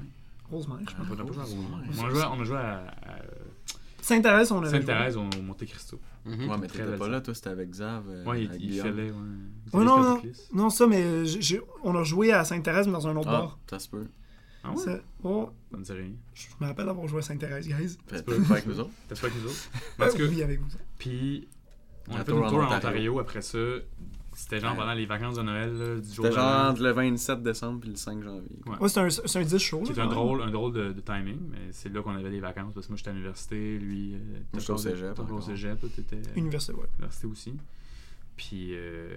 Rosemère, 0.50 0.78
je 0.88 0.96
pense. 0.96 1.06
On 1.08 1.12
a 1.12 1.24
pas 1.24 1.32
joué 1.32 1.42
à. 1.42 1.46
On 2.02 2.06
a 2.06 2.10
joué, 2.10 2.22
on 2.36 2.40
a 2.40 2.44
joué 2.44 2.56
à, 2.56 2.78
à 3.02 3.16
Sainte-Thérèse, 4.02 4.50
on 4.50 4.58
avait 4.62 4.70
Sainte-Thérèse 4.70 5.16
au 5.16 5.20
au 5.22 5.42
Monte 5.42 5.64
Cristo. 5.64 6.00
Mhm. 6.24 6.48
Ouais, 6.50 6.58
mais 6.58 6.66
Très 6.66 6.84
t'étais 6.84 6.96
pas 6.98 7.08
là, 7.08 7.20
toi, 7.20 7.34
c'était 7.34 7.50
avec 7.50 7.72
Zav. 7.72 8.04
euh, 8.08 8.24
Ouais, 8.24 8.42
il, 8.44 8.48
avec 8.48 8.60
il 8.62 8.80
fallait, 8.80 9.10
ouais. 9.10 9.16
Ouais, 9.72 9.84
non, 9.84 10.02
non. 10.02 10.22
Non, 10.52 10.70
ça, 10.70 10.86
mais 10.88 11.04
on 11.84 11.94
a 11.94 12.02
joué 12.02 12.32
à 12.32 12.44
Sainte-Thérèse, 12.44 12.86
mais 12.86 12.92
dans 12.94 13.06
un 13.06 13.16
autre 13.16 13.28
Ah, 13.28 13.38
bar. 13.42 13.58
ça 13.70 13.78
se 13.78 13.88
peut. 13.88 14.06
Ah 14.62 14.70
ouais? 14.72 14.76
Ça- 14.76 15.00
oh, 15.24 15.50
Ça 15.70 15.76
me 15.78 15.82
dit 15.84 15.92
rien. 15.92 16.12
je 16.34 16.46
me 16.60 16.66
rappelle 16.66 16.86
d'avoir 16.86 17.06
joué 17.08 17.18
à 17.20 17.22
Sainte-Thérèse, 17.22 17.66
guys. 17.66 17.96
Peut-être 18.06 18.24
peux. 18.26 18.42
pas 18.42 18.52
avec 18.52 18.66
nous 18.66 18.80
autres. 18.80 18.90
T'as 19.08 19.14
pas 19.16 19.26
avec 19.28 19.42
nous 19.42 19.46
autres? 19.48 19.70
Cas, 19.98 20.06
Euh, 20.22 20.28
oui, 20.28 20.42
avec 20.42 20.60
vous. 20.60 20.68
Puis, 20.98 21.48
on 22.08 22.14
a 22.16 22.24
fait 22.24 22.32
une 22.32 22.38
tour 22.38 22.58
en 22.58 22.64
Ontario. 22.64 22.76
Ontario 22.76 23.18
après 23.20 23.42
ça. 23.42 23.58
C'était 24.32 24.60
genre 24.60 24.74
pendant 24.76 24.94
les 24.94 25.04
vacances 25.06 25.36
de 25.36 25.42
Noël, 25.42 25.72
là, 25.76 25.96
du 26.00 26.06
jour 26.08 26.24
C'était 26.24 26.28
de 26.28 26.32
genre 26.40 26.70
entre 26.70 26.82
le 26.82 26.90
27 26.92 27.42
décembre 27.42 27.84
et 27.84 27.88
le 27.90 27.96
5 27.96 28.22
janvier. 28.22 28.58
Ouais. 28.64 28.78
Ouais, 28.78 28.88
c'est 28.88 29.00
un, 29.00 29.10
c'est 29.10 29.38
un 29.38 29.42
10 29.42 29.58
show. 29.58 29.82
C'est 29.84 29.98
un 29.98 30.06
drôle, 30.06 30.40
un 30.42 30.50
drôle 30.50 30.72
de, 30.72 30.92
de 30.92 31.00
timing, 31.00 31.38
mais 31.50 31.58
c'est 31.72 31.92
là 31.92 32.00
qu'on 32.02 32.14
avait 32.14 32.30
des 32.30 32.40
vacances 32.40 32.72
parce 32.72 32.86
que 32.86 32.92
moi 32.92 32.96
j'étais 32.96 33.10
à 33.10 33.12
l'université, 33.12 33.78
lui. 33.78 34.14
euh, 34.14 34.18
j'étais 34.56 34.70
au 34.70 34.76
cégep 34.78 35.14
t'étais 35.14 35.32
au 35.32 35.40
cégep, 35.40 35.80
toi 35.80 35.88
t'étais 35.94 36.22
à 36.34 36.38
Université, 36.38 36.72
ouais. 36.72 36.86
l'université 36.96 37.26
aussi. 37.26 37.54
Puis, 38.36 38.68
euh, 38.72 39.10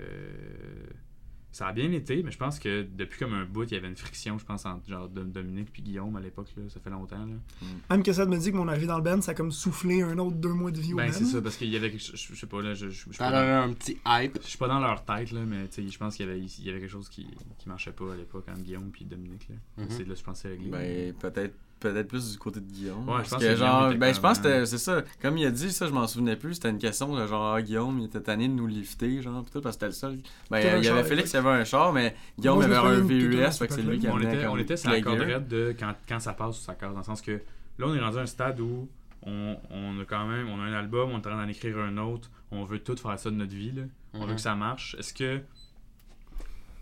ça 1.53 1.67
a 1.67 1.71
bien 1.71 1.89
été, 1.91 2.21
mais 2.23 2.31
je 2.31 2.37
pense 2.37 2.59
que 2.59 2.81
depuis 2.81 3.19
comme 3.19 3.33
un 3.33 3.45
bout, 3.45 3.63
il 3.63 3.71
y 3.73 3.77
avait 3.77 3.87
une 3.87 3.95
friction, 3.95 4.37
je 4.37 4.43
pense, 4.43 4.65
entre 4.65 4.85
genre 4.89 5.07
Dom- 5.07 5.31
Dominique 5.31 5.69
puis 5.71 5.81
Guillaume 5.83 6.15
à 6.15 6.19
l'époque, 6.19 6.47
là. 6.57 6.63
Ça 6.67 6.79
fait 6.81 6.89
longtemps, 6.89 7.25
là. 7.25 7.67
Même 7.89 8.03
que 8.03 8.11
ça 8.11 8.25
me 8.25 8.35
dit 8.37 8.51
que 8.51 8.57
mon 8.57 8.67
arrivée 8.67 8.87
dans 8.87 8.97
le 8.97 9.03
band, 9.03 9.21
ça 9.21 9.31
a 9.31 9.35
comme 9.35 9.51
soufflé 9.51 10.01
un 10.01 10.17
autre 10.17 10.35
deux 10.35 10.51
mois 10.53 10.71
de 10.71 10.79
vie 10.81 10.93
au 10.93 10.97
Ben, 10.97 11.11
c'est 11.13 11.25
ça, 11.25 11.41
parce 11.41 11.55
qu'il 11.55 11.69
y 11.69 11.77
avait 11.77 11.91
quelque 11.91 12.03
chose, 12.03 12.19
je 12.19 12.33
je 12.33 12.39
sais 12.39 12.47
pas, 12.47 12.61
là, 12.61 12.73
je, 12.73 12.89
je, 12.89 12.91
je, 12.95 13.01
suis 13.03 13.13
Ça 13.13 13.29
pas 13.29 13.31
dans- 13.31 13.37
a 13.37 13.61
un 13.63 13.73
petit 13.73 13.97
hype. 14.05 14.39
je 14.41 14.47
suis 14.47 14.57
pas 14.57 14.67
dans 14.67 14.79
leur 14.79 15.05
tête, 15.05 15.31
là, 15.31 15.41
mais 15.45 15.67
tu 15.67 15.83
sais, 15.83 15.87
je 15.87 15.97
pense 15.97 16.15
qu'il 16.17 16.25
y 16.25 16.29
avait, 16.29 16.39
il 16.39 16.63
y 16.65 16.69
avait 16.69 16.79
quelque 16.79 16.89
chose 16.91 17.07
qui, 17.07 17.27
qui 17.59 17.69
marchait 17.69 17.91
pas 17.93 18.11
à 18.13 18.15
l'époque 18.17 18.45
entre 18.49 18.61
Guillaume 18.61 18.89
puis 18.91 19.05
Dominique, 19.05 19.47
là. 19.49 19.55
Mhm. 19.83 19.89
C'est 19.89 20.07
là, 20.07 20.15
je 20.15 20.33
c'est 20.33 20.47
réglé. 20.49 20.69
Ben, 20.69 21.13
peut-être 21.13 21.53
peut-être 21.91 22.07
plus 22.07 22.31
du 22.31 22.37
côté 22.37 22.59
de 22.59 22.65
Guillaume. 22.65 23.07
Ouais, 23.07 23.15
je 23.23 23.29
parce 23.29 23.29
pense 23.29 23.39
que, 23.43 23.47
que 23.47 23.55
genre, 23.55 23.69
Guillaume 23.79 23.91
était 23.91 23.99
ben, 23.99 24.13
je 24.15 24.19
pense 24.19 24.37
que 24.39 24.43
c'était- 24.43 24.65
c'est 24.65 24.77
ça. 24.77 25.01
Comme 25.21 25.37
il 25.37 25.45
a 25.45 25.51
dit, 25.51 25.71
ça, 25.71 25.85
je 25.87 25.91
m'en 25.91 26.07
souvenais 26.07 26.35
plus. 26.35 26.55
C'était 26.55 26.69
une 26.69 26.77
question 26.79 27.15
de 27.15 27.27
genre, 27.27 27.53
ah, 27.55 27.61
Guillaume, 27.61 27.99
il 27.99 28.05
était 28.05 28.21
tanné 28.21 28.47
de 28.47 28.53
nous 28.53 28.67
lifter, 28.67 29.21
genre, 29.21 29.43
pis 29.43 29.51
tout, 29.51 29.61
parce 29.61 29.75
que 29.77 29.85
c'était 29.87 30.07
le 30.09 30.15
seul. 30.15 30.19
Ben, 30.49 30.59
il 30.77 30.83
y 30.83 30.83
char, 30.87 30.97
avait 30.97 31.07
Félix, 31.07 31.31
il 31.33 31.37
avait 31.37 31.49
un 31.49 31.63
char, 31.63 31.93
mais 31.93 32.15
Guillaume 32.39 32.55
Moi, 32.55 32.65
avait 32.65 32.75
un 32.95 32.99
VUS, 33.01 33.57
fait 33.57 33.67
que 33.67 33.73
c'est 33.73 33.81
lui 33.81 33.99
qui 33.99 34.07
on 34.07 34.19
était, 34.19 34.45
on 34.47 34.57
était 34.57 34.77
sur 34.77 34.89
la 34.89 35.01
corde 35.01 35.47
de 35.47 35.75
quand, 35.79 35.93
quand 36.07 36.19
ça 36.19 36.33
passe 36.33 36.55
sur 36.55 36.65
sa 36.65 36.75
corde, 36.75 36.93
dans 36.93 36.99
le 36.99 37.05
sens 37.05 37.21
que 37.21 37.31
là, 37.31 37.85
on 37.87 37.93
est 37.95 37.99
rendu 37.99 38.17
à 38.17 38.21
un 38.21 38.25
stade 38.25 38.59
où 38.59 38.87
on, 39.25 39.55
on 39.71 39.99
a 40.01 40.05
quand 40.05 40.25
même, 40.27 40.49
on 40.49 40.59
a 40.59 40.63
un 40.65 40.73
album, 40.73 41.09
on 41.11 41.13
est 41.13 41.17
en 41.17 41.21
train 41.21 41.41
d'en 41.41 41.47
écrire 41.47 41.77
un 41.79 41.97
autre, 41.97 42.29
on 42.51 42.63
veut 42.65 42.79
tout 42.79 42.95
faire 42.97 43.17
ça 43.17 43.29
de 43.29 43.35
notre 43.35 43.53
vie, 43.55 43.71
là. 43.71 43.83
on 44.13 44.21
veut 44.21 44.27
Mhm. 44.27 44.35
que 44.35 44.41
ça 44.41 44.53
marche. 44.55 44.95
Est-ce 44.99 45.13
que 45.13 45.39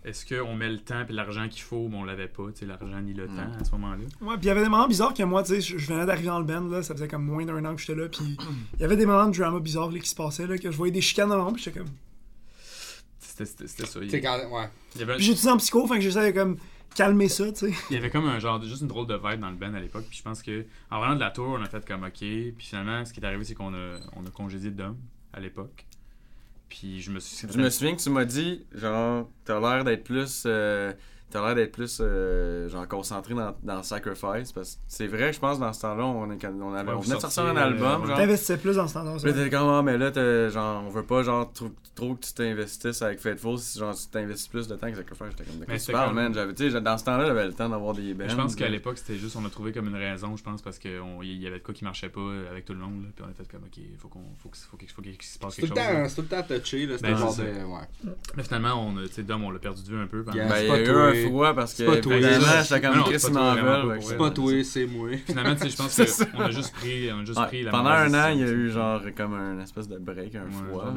est-ce 0.04 0.26
qu'on 0.26 0.54
met 0.56 0.68
le 0.68 0.78
temps 0.78 1.04
et 1.08 1.12
l'argent 1.12 1.48
qu'il 1.48 1.62
faut, 1.62 1.88
mais 1.88 1.96
on 1.96 2.04
l'avait 2.04 2.26
pas, 2.28 2.44
tu 2.52 2.60
sais, 2.60 2.66
l'argent 2.66 3.00
ni 3.00 3.14
le 3.14 3.26
temps 3.28 3.52
à 3.60 3.64
ce 3.64 3.70
moment-là? 3.72 4.02
Ouais, 4.20 4.34
puis 4.36 4.42
il 4.42 4.46
y 4.46 4.50
avait 4.50 4.62
des 4.64 4.68
moments 4.68 4.88
bizarres 4.88 5.14
que 5.14 5.22
moi, 5.22 5.42
tu 5.42 5.50
sais, 5.54 5.60
je 5.60 5.78
je 5.78 5.86
venais 5.86 6.04
d'arriver 6.06 6.26
dans 6.28 6.38
le 6.40 6.44
band, 6.44 6.60
là, 6.68 6.82
ça 6.82 6.94
faisait 6.94 7.08
comme 7.08 7.24
moins 7.24 7.44
d'un 7.44 7.64
an 7.64 7.74
que 7.74 7.80
j'étais 7.80 7.94
là, 7.94 8.08
puis 8.08 8.36
il 8.74 8.80
y 8.80 8.84
avait 8.84 8.96
des 8.96 9.06
moments 9.06 9.28
de 9.28 9.36
drama 9.36 9.60
bizarres 9.60 9.90
là, 9.90 9.98
qui 10.00 10.08
se 10.08 10.14
passaient, 10.16 10.46
là, 10.46 10.58
que 10.58 10.70
je 10.70 10.76
voyais 10.76 10.92
des 10.92 11.00
chicanes 11.00 11.30
devant, 11.30 11.52
puis 11.52 11.62
j'étais 11.62 11.78
comme. 11.80 11.88
C'était 13.20 13.86
ça. 13.86 13.98
Il, 14.02 14.20
quand. 14.20 14.38
Ouais. 14.50 14.68
il 14.94 15.00
y 15.00 15.04
avait, 15.04 15.16
Puis 15.16 15.24
j'étais 15.24 15.48
en 15.48 15.56
psycho, 15.56 15.86
fait 15.86 15.94
que 15.94 16.00
j'essayais 16.00 16.32
de 16.32 16.38
comme 16.38 16.58
calmer 16.94 17.28
ça, 17.28 17.50
tu 17.52 17.70
sais. 17.70 17.74
il 17.90 17.94
y 17.94 17.96
avait 17.96 18.10
comme 18.10 18.26
un 18.26 18.38
genre, 18.38 18.60
de- 18.60 18.68
juste 18.68 18.82
une 18.82 18.88
drôle 18.88 19.06
de 19.06 19.14
vibe 19.14 19.40
dans 19.40 19.48
le 19.50 19.56
band 19.56 19.72
à 19.74 19.80
l'époque. 19.80 20.04
Puis 20.08 20.18
je 20.18 20.22
pense 20.22 20.42
que 20.42 20.66
en 20.90 20.98
revenant 21.00 21.14
de 21.14 21.20
la 21.20 21.30
tour, 21.30 21.48
on 21.58 21.62
a 21.62 21.66
fait 21.68 21.84
comme 21.86 22.02
ok. 22.04 22.18
Puis 22.18 22.54
finalement, 22.58 23.04
ce 23.04 23.12
qui 23.12 23.20
est 23.20 23.24
arrivé, 23.24 23.42
c'est 23.44 23.54
qu'on 23.54 23.72
a, 23.72 23.96
on 24.14 24.26
a 24.26 24.30
congédié 24.30 24.70
Dom 24.70 24.96
à 25.32 25.40
l'époque. 25.40 25.86
Puis 26.72 27.02
je 27.02 27.10
me 27.10 27.20
suis. 27.20 27.46
Je 27.52 27.58
me 27.58 27.68
souviens 27.68 27.94
que 27.94 28.00
tu 28.00 28.08
m'as 28.08 28.24
dit, 28.24 28.64
genre, 28.74 29.28
t'as 29.44 29.60
l'air 29.60 29.84
d'être 29.84 30.04
plus. 30.04 30.44
euh, 30.46 30.90
t'as 31.32 31.44
l'air 31.46 31.54
d'être 31.54 31.72
plus, 31.72 31.98
euh, 32.00 32.68
genre, 32.68 32.86
concentré 32.86 33.34
dans, 33.34 33.54
dans 33.62 33.82
Sacrifice. 33.82 34.52
Parce 34.52 34.74
que 34.76 34.80
c'est 34.88 35.06
vrai, 35.06 35.32
je 35.32 35.40
pense, 35.40 35.58
dans 35.58 35.72
ce 35.72 35.80
temps-là, 35.82 36.04
on, 36.04 36.30
est, 36.30 36.44
on, 36.44 36.74
avait, 36.74 36.88
Ouais, 36.90 36.94
on 36.94 37.00
vous 37.00 37.02
venait 37.04 37.16
de 37.16 37.20
sortir 37.20 37.44
un 37.46 37.56
album, 37.56 38.02
euh, 38.02 38.06
genre. 38.06 38.16
T'investissais 38.16 38.58
plus 38.58 38.76
dans 38.76 38.86
ce 38.88 38.94
temps-là. 38.94 39.12
Là, 39.22 39.32
t'es 39.32 39.50
comme, 39.50 39.68
ah, 39.68 39.82
mais 39.82 39.98
là, 39.98 40.10
t'es- 40.10 40.50
genre, 40.50 40.84
on 40.86 40.90
veut 40.90 41.04
pas, 41.04 41.22
genre, 41.22 41.52
trop, 41.52 41.70
trop 41.94 42.14
que 42.14 42.24
tu 42.26 42.32
t'investisses 42.32 43.02
avec 43.02 43.18
Faithful, 43.20 43.58
si, 43.58 43.78
genre, 43.78 43.94
tu 43.94 44.06
t'investis 44.08 44.48
plus 44.48 44.68
de 44.68 44.76
temps 44.76 44.90
que 44.90 44.96
Sacrifice. 44.96 45.26
J'étais 45.30 45.44
comme, 45.44 45.58
de 45.60 45.64
quoi 45.64 45.74
Mais 45.74 45.80
tu 45.80 45.92
parles, 45.92 46.06
comme- 46.08 46.14
man? 46.16 46.34
J'avais, 46.34 46.54
tu 46.54 46.70
sais, 46.70 46.80
dans 46.80 46.98
ce 46.98 47.04
temps-là, 47.04 47.26
j'avais 47.26 47.46
le 47.46 47.52
temps 47.54 47.68
d'avoir 47.68 47.94
des 47.94 48.14
bands. 48.14 48.24
Mais 48.24 48.30
je 48.30 48.36
pense 48.36 48.54
qu'à 48.54 48.68
l'époque, 48.68 48.98
c'était 48.98 49.18
juste, 49.18 49.36
on 49.36 49.44
a 49.44 49.50
trouvé 49.50 49.72
comme 49.72 49.88
une 49.88 49.96
raison, 49.96 50.36
je 50.36 50.42
pense, 50.42 50.62
parce 50.62 50.78
qu'il 50.78 50.90
y 50.92 51.46
avait 51.46 51.58
de 51.58 51.64
quoi 51.64 51.74
qui 51.74 51.84
marchait 51.84 52.08
pas 52.08 52.20
avec 52.50 52.64
tout 52.64 52.74
le 52.74 52.78
monde. 52.80 53.02
Là, 53.02 53.08
puis 53.14 53.24
on 53.26 53.30
a 53.30 53.34
fait 53.34 53.50
comme, 53.50 53.62
ok, 53.64 53.80
faut 53.98 54.08
qu'on, 54.08 54.20
faut 54.42 54.48
que- 54.48 54.56
faut 54.58 54.76
qu'il 54.76 54.88
faut 54.90 55.02
qu'il 55.02 55.16
se 55.22 55.38
passe 55.38 55.54
quelque 55.56 55.68
chose. 55.68 55.78
c'est 56.08 56.14
tout 56.16 56.22
le 56.22 56.28
temps 56.28 56.42
touché, 56.42 56.86
là. 56.86 56.94
C'est 56.96 57.02
Ben, 57.02 57.10
le 57.12 57.16
genre 57.16 57.32
c'est 57.32 57.42
de. 57.44 57.64
Ouais. 57.64 58.12
Mais 58.36 58.42
finalement, 58.42 58.74
on 58.86 58.96
a, 58.98 59.06
tu 59.06 59.14
sais, 59.14 59.22
Dom, 59.22 59.44
on 59.44 59.50
l'a 59.50 59.58
perdu 59.58 59.82
de 59.82 59.88
vue 59.88 59.98
un 60.00 60.06
peu. 60.06 60.22
C'est 61.22 61.30
toi. 61.30 61.54
parce 61.54 61.72
que, 61.72 61.76
C'est 61.78 61.86
pas 61.86 61.96
toi. 62.00 62.14
évidemment, 62.16 62.44
C'est- 62.46 62.62
j'étais 62.74 62.80
comme 62.86 62.96
Non, 62.98 63.02
Chris 63.04 63.20
c'est 63.20 63.32
pas 63.32 63.54
toi, 63.56 63.94
C'est 64.00 64.06
c'est- 64.08 64.16
pas 64.16 64.30
toi, 64.30 64.64
c'est 64.64 64.86
moi. 64.86 65.08
Finalement, 65.26 65.54
tu 65.54 65.60
sais, 65.62 65.68
je 65.70 65.76
pense 65.76 65.88
C'est 65.90 66.06
ça. 66.06 66.26
qu'on 66.26 66.40
a 66.40 66.50
juste 66.50 66.72
pris, 66.74 67.12
on 67.12 67.18
a 67.20 67.24
juste 67.24 67.40
pris 67.46 67.62
la 67.62 67.70
pendant 67.70 67.90
un 67.90 68.14
an, 68.14 68.28
il 68.32 68.40
y 68.40 68.42
a 68.44 68.48
eu 68.50 68.70
genre 68.70 69.00
comme 69.16 69.34
un 69.34 69.60
espèce 69.60 69.88
de 69.88 69.98
break, 69.98 70.34
un 70.34 70.50
froid. 70.50 70.92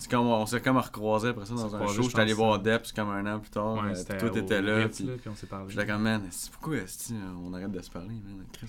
C'est 0.00 0.08
comme 0.10 0.26
on 0.28 0.46
s'est 0.46 0.60
comme 0.60 0.76
recroisé 0.76 1.28
après 1.30 1.44
ça 1.44 1.54
dans 1.54 1.74
un 1.74 1.86
show. 1.88 1.94
je 1.94 2.02
J'étais 2.02 2.20
allé 2.20 2.32
voir 2.32 2.60
Depp 2.60 2.86
comme 2.94 3.10
un 3.10 3.26
an 3.34 3.40
plus 3.40 3.50
tard. 3.50 3.74
Ouais, 3.74 3.90
euh, 3.98 4.18
toi 4.18 4.30
t'étais 4.30 4.62
là. 4.62 4.88
Puis 4.88 5.04
là, 5.04 5.12
puis 5.20 5.28
on 5.28 5.34
s'est 5.34 5.46
parlé. 5.48 5.66
j'étais 5.70 5.86
comme 5.86 6.02
man, 6.02 6.22
est-ce- 6.28 6.50
pourquoi 6.50 6.76
est-ce 6.76 7.12
on 7.44 7.52
arrête 7.52 7.72
de 7.72 7.82
se 7.82 7.90
parler, 7.90 8.08
man? 8.10 8.44
Chris, 8.52 8.68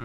on. 0.00 0.04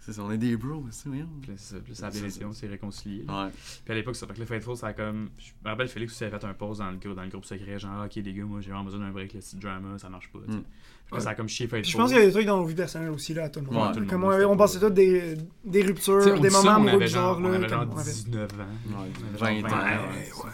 C'est 0.00 0.12
ça, 0.14 0.22
on 0.22 0.30
est 0.32 0.38
des 0.38 0.56
bros, 0.56 0.84
c'est 0.90 1.08
voyons. 1.08 1.28
Puis 1.42 1.52
ça, 1.56 1.76
puis 1.84 1.94
ça 1.94 2.06
a 2.06 2.10
bien 2.10 2.24
été, 2.24 2.44
on 2.44 2.52
s'est 2.52 2.66
réconciliés. 2.66 3.24
Ouais. 3.28 3.48
Puis 3.84 3.92
à 3.92 3.94
l'époque, 3.94 4.16
ça 4.16 4.26
fait 4.26 4.34
que 4.34 4.40
le 4.40 4.46
Faithful, 4.46 4.76
ça 4.76 4.88
a 4.88 4.92
comme. 4.94 5.30
Je 5.38 5.50
me 5.64 5.70
rappelle, 5.70 5.88
Félix 5.88 6.12
aussi 6.14 6.24
avait 6.24 6.38
fait 6.38 6.46
un 6.46 6.54
pause 6.54 6.78
dans 6.78 6.90
le, 6.90 6.96
grou- 6.96 7.14
dans 7.14 7.22
le 7.22 7.28
groupe 7.28 7.44
secret, 7.44 7.78
genre, 7.78 8.04
ok, 8.06 8.14
les 8.16 8.32
gars, 8.32 8.44
moi 8.44 8.60
j'ai 8.60 8.70
vraiment 8.70 8.84
besoin 8.84 9.00
d'un 9.00 9.10
break, 9.10 9.32
le 9.34 9.40
petit 9.40 9.56
drama, 9.56 9.98
ça 9.98 10.08
marche 10.08 10.30
pas. 10.32 10.38
tu. 10.46 10.52
Mm. 10.56 10.64
Fait 11.10 11.16
que 11.16 11.22
ça 11.22 11.30
a 11.30 11.34
comme 11.34 11.48
chié 11.48 11.66
Faithful. 11.66 11.82
Puis 11.82 11.90
je 11.92 11.96
pense 11.96 12.10
qu'il 12.10 12.18
y 12.20 12.22
a 12.22 12.26
des 12.26 12.32
trucs 12.32 12.46
dans 12.46 12.58
nos 12.58 12.64
vies 12.64 12.74
personnelles 12.74 13.10
aussi, 13.10 13.34
là, 13.34 13.44
à 13.44 13.48
tout 13.48 13.60
le 13.60 13.66
Ouais, 13.66 13.72
monde. 13.74 13.94
tout 13.94 14.00
le 14.00 14.06
Comme 14.06 14.20
monde, 14.20 14.32
on, 14.40 14.44
on 14.52 14.56
pas- 14.56 14.64
passait 14.64 14.78
tous 14.80 14.90
des, 14.90 15.36
des 15.64 15.82
ruptures, 15.82 16.18
Tu 16.18 16.24
sais, 16.24 16.32
on 16.32 16.40
des 16.40 16.50
moments 16.50 16.70
amoureux 16.76 16.90
genre, 17.06 17.36
bizarres, 17.36 17.38
on 17.38 17.42
là. 17.42 17.54
avait 17.56 17.68
genre 17.68 17.86
on 17.92 17.98
avait- 17.98 18.12
19 18.12 18.52
ans. 18.52 18.56
Ouais, 18.56 18.94
On 18.94 19.44
avait 19.44 19.60
20 19.60 19.68
genre 19.68 19.78
ans. 19.78 19.82
ouais, 19.82 20.16
ouais. 20.16 20.44
ouais. 20.44 20.50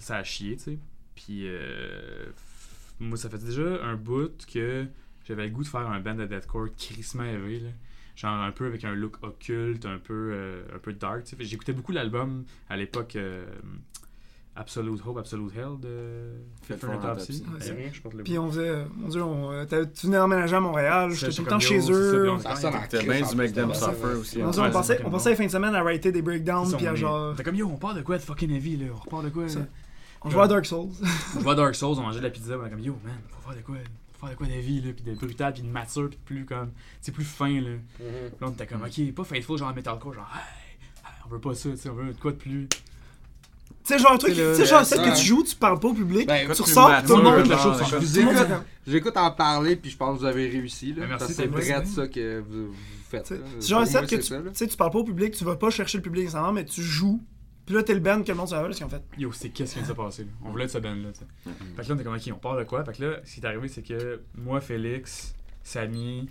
Ça, 0.00 0.16
a 0.16 0.24
chié, 0.24 0.56
tu 0.56 0.62
sais. 0.64 0.78
Puis 1.14 1.42
euh, 1.46 2.26
moi, 2.98 3.16
ça 3.16 3.28
fait 3.30 3.38
déjà 3.38 3.62
un 3.84 3.94
bout 3.96 4.44
que 4.52 4.86
j'avais 5.30 5.44
le 5.44 5.50
goût 5.50 5.62
de 5.62 5.68
faire 5.68 5.88
un 5.88 6.00
band 6.00 6.16
de 6.16 6.26
deathcore 6.26 6.66
crissement 6.76 7.24
élevé, 7.24 7.60
là. 7.60 7.70
Genre 8.16 8.32
un 8.34 8.50
peu 8.50 8.66
avec 8.66 8.84
un 8.84 8.94
look 8.94 9.16
occulte, 9.22 9.86
un 9.86 9.98
peu, 9.98 10.32
euh, 10.34 10.62
un 10.74 10.78
peu 10.78 10.92
dark, 10.92 11.24
J'écoutais 11.38 11.72
beaucoup 11.72 11.92
l'album 11.92 12.44
à 12.68 12.76
l'époque 12.76 13.14
euh, 13.16 13.46
Absolute 14.56 15.00
Hope, 15.06 15.16
Absolute 15.18 15.52
Hell 15.56 15.80
de 15.80 16.32
an 16.84 16.98
Autopsy. 16.98 17.44
Le 18.12 18.22
Puis 18.24 18.36
on 18.36 18.48
faisait, 18.50 18.84
mon 18.96 19.08
dieu, 19.08 19.22
on, 19.22 19.52
euh, 19.52 19.64
tu 19.64 20.06
venais 20.06 20.18
emménager 20.18 20.56
à 20.56 20.60
Montréal, 20.60 21.12
j'étais 21.12 21.32
tout 21.32 21.44
le 21.44 21.48
temps 21.48 21.60
chez 21.60 21.80
ça, 21.80 21.92
eux. 21.92 22.30
on- 22.30 22.36
bien 22.36 23.26
du 23.26 23.36
Make 23.36 23.52
Them 23.54 23.72
Suffer 23.72 24.14
aussi. 24.18 24.42
Hein. 24.42 24.50
on, 24.54 24.70
passait, 24.70 25.00
on 25.04 25.10
passait 25.10 25.30
les 25.30 25.36
fins 25.36 25.46
de 25.46 25.50
semaine 25.50 25.74
à 25.74 25.82
writer 25.82 26.10
des 26.12 26.20
breakdowns, 26.20 26.76
puis 26.76 26.86
à 26.88 26.94
genre. 26.96 27.34
T'es 27.36 27.44
comme 27.44 27.54
yo, 27.54 27.68
on 27.72 27.76
part 27.76 27.94
de 27.94 28.02
quoi 28.02 28.18
de 28.18 28.22
fucking 28.22 28.50
heavy 28.50 28.76
là? 28.76 28.86
On 28.92 28.96
repart 28.98 29.24
de 29.24 29.30
quoi? 29.30 29.44
On 30.22 30.28
jouait 30.28 30.42
à 30.42 30.48
Dark 30.48 30.66
Souls. 30.66 30.90
On 31.36 31.40
va 31.40 31.52
à 31.52 31.54
Dark 31.54 31.74
Souls, 31.74 31.96
on 31.98 32.02
mangeait 32.02 32.18
de 32.18 32.24
la 32.24 32.30
pizza, 32.30 32.58
on 32.58 32.60
était 32.66 32.70
comme 32.74 32.80
yo 32.84 32.98
man, 33.04 33.14
faut 33.30 33.48
faire 33.48 33.56
de 33.56 33.64
quoi? 33.64 33.76
Faire 34.20 34.30
de 34.30 34.34
quoi 34.34 34.46
d'heavy 34.46 34.82
là, 34.82 34.92
pis 34.92 35.02
de 35.02 35.14
brutal, 35.14 35.52
pis 35.54 35.62
de 35.62 35.68
mature, 35.68 36.10
de 36.10 36.16
plus 36.24 36.44
comme. 36.44 36.72
C'est 37.00 37.12
plus 37.12 37.24
fin 37.24 37.60
là. 37.60 37.70
Puis 37.96 38.06
là 38.40 38.46
on 38.48 38.50
était 38.50 38.66
comme 38.66 38.82
ok, 38.82 39.14
pas 39.14 39.24
faithful 39.24 39.58
genre 39.58 39.74
metalcore, 39.74 40.12
genre 40.12 40.28
hey, 40.34 40.78
hey, 41.06 41.12
on 41.26 41.30
veut 41.30 41.40
pas 41.40 41.54
ça, 41.54 41.70
tu 41.70 41.76
sais, 41.76 41.88
on 41.88 41.94
veut 41.94 42.12
de 42.12 42.18
quoi 42.18 42.32
de 42.32 42.36
plus. 42.36 42.68
Tu 42.68 42.78
sais, 43.84 43.98
genre 43.98 44.12
un 44.12 44.18
truc, 44.18 44.34
Tu 44.34 44.40
sais, 44.54 44.66
genre 44.66 44.84
celle 44.84 45.00
que 45.00 45.18
tu 45.18 45.24
joues, 45.24 45.42
tu 45.42 45.56
parles 45.56 45.80
pas 45.80 45.88
au 45.88 45.94
public, 45.94 46.26
Ben, 46.26 46.46
tu 46.48 46.54
tu 46.54 46.62
ressors, 46.62 47.02
tout 47.02 47.16
le 47.16 47.22
monde. 47.22 47.46
la 47.46 47.58
chose, 47.58 47.82
j'écoute 48.86 49.16
en 49.16 49.30
parler, 49.30 49.76
puis 49.76 49.90
je 49.90 49.96
pense 49.96 50.16
que 50.16 50.20
vous 50.20 50.26
avez 50.26 50.48
réussi. 50.48 50.92
Là, 50.92 51.02
Ben, 51.02 51.08
merci, 51.08 51.18
parce 51.18 51.30
que 51.30 51.36
c'est 51.36 51.46
vrai, 51.46 51.80
de 51.82 51.86
ça 51.86 52.08
que 52.08 52.40
vous, 52.40 52.66
vous 52.66 52.74
faites. 53.08 53.24
Tu 53.24 53.34
sais, 53.34 53.40
là. 53.40 53.46
C'est 53.58 53.68
genre 53.68 53.80
un 53.80 53.86
set 53.86 54.06
que 54.06 54.16
tu 54.16 54.22
sais, 54.52 54.66
tu 54.66 54.76
parles 54.76 54.90
pas 54.90 54.98
au 54.98 55.04
public, 55.04 55.34
tu 55.34 55.44
vas 55.44 55.56
pas 55.56 55.70
chercher 55.70 55.96
le 55.98 56.02
public 56.02 56.24
nécessairement, 56.24 56.52
mais 56.52 56.66
tu 56.66 56.82
joues. 56.82 57.22
Puis 57.66 57.74
là, 57.74 57.82
t'es 57.82 57.94
le 57.94 58.00
band 58.00 58.22
que 58.22 58.28
le 58.28 58.34
monde 58.34 58.48
se 58.48 58.54
rappelle, 58.54 58.70
parce 58.70 58.80
qu'en 58.80 58.88
fait. 58.88 59.02
Yo, 59.18 59.32
c'est 59.32 59.50
qu'est-ce 59.50 59.74
qui 59.74 59.78
vient 59.80 59.88
de 59.88 59.92
se 59.92 59.96
passer? 59.96 60.24
Là? 60.24 60.30
On 60.44 60.50
voulait 60.50 60.64
être 60.64 60.70
ce 60.70 60.78
band 60.78 60.94
là, 60.94 61.12
tu 61.12 61.20
sais. 61.20 61.26
Fait 61.76 61.82
que 61.82 61.88
là 61.88 61.88
on 61.90 61.94
était 61.94 62.04
comme 62.04 62.14
ok, 62.16 62.30
on 62.32 62.38
part 62.38 62.56
de 62.56 62.64
quoi? 62.64 62.84
Fait 62.84 62.92
que 62.92 63.04
là, 63.04 63.20
ce 63.24 63.34
qui 63.34 63.40
est 63.40 63.46
arrivé, 63.46 63.68
c'est 63.68 63.82
que 63.82 64.20
moi, 64.34 64.60
Félix, 64.60 65.34
Samy, 65.62 66.28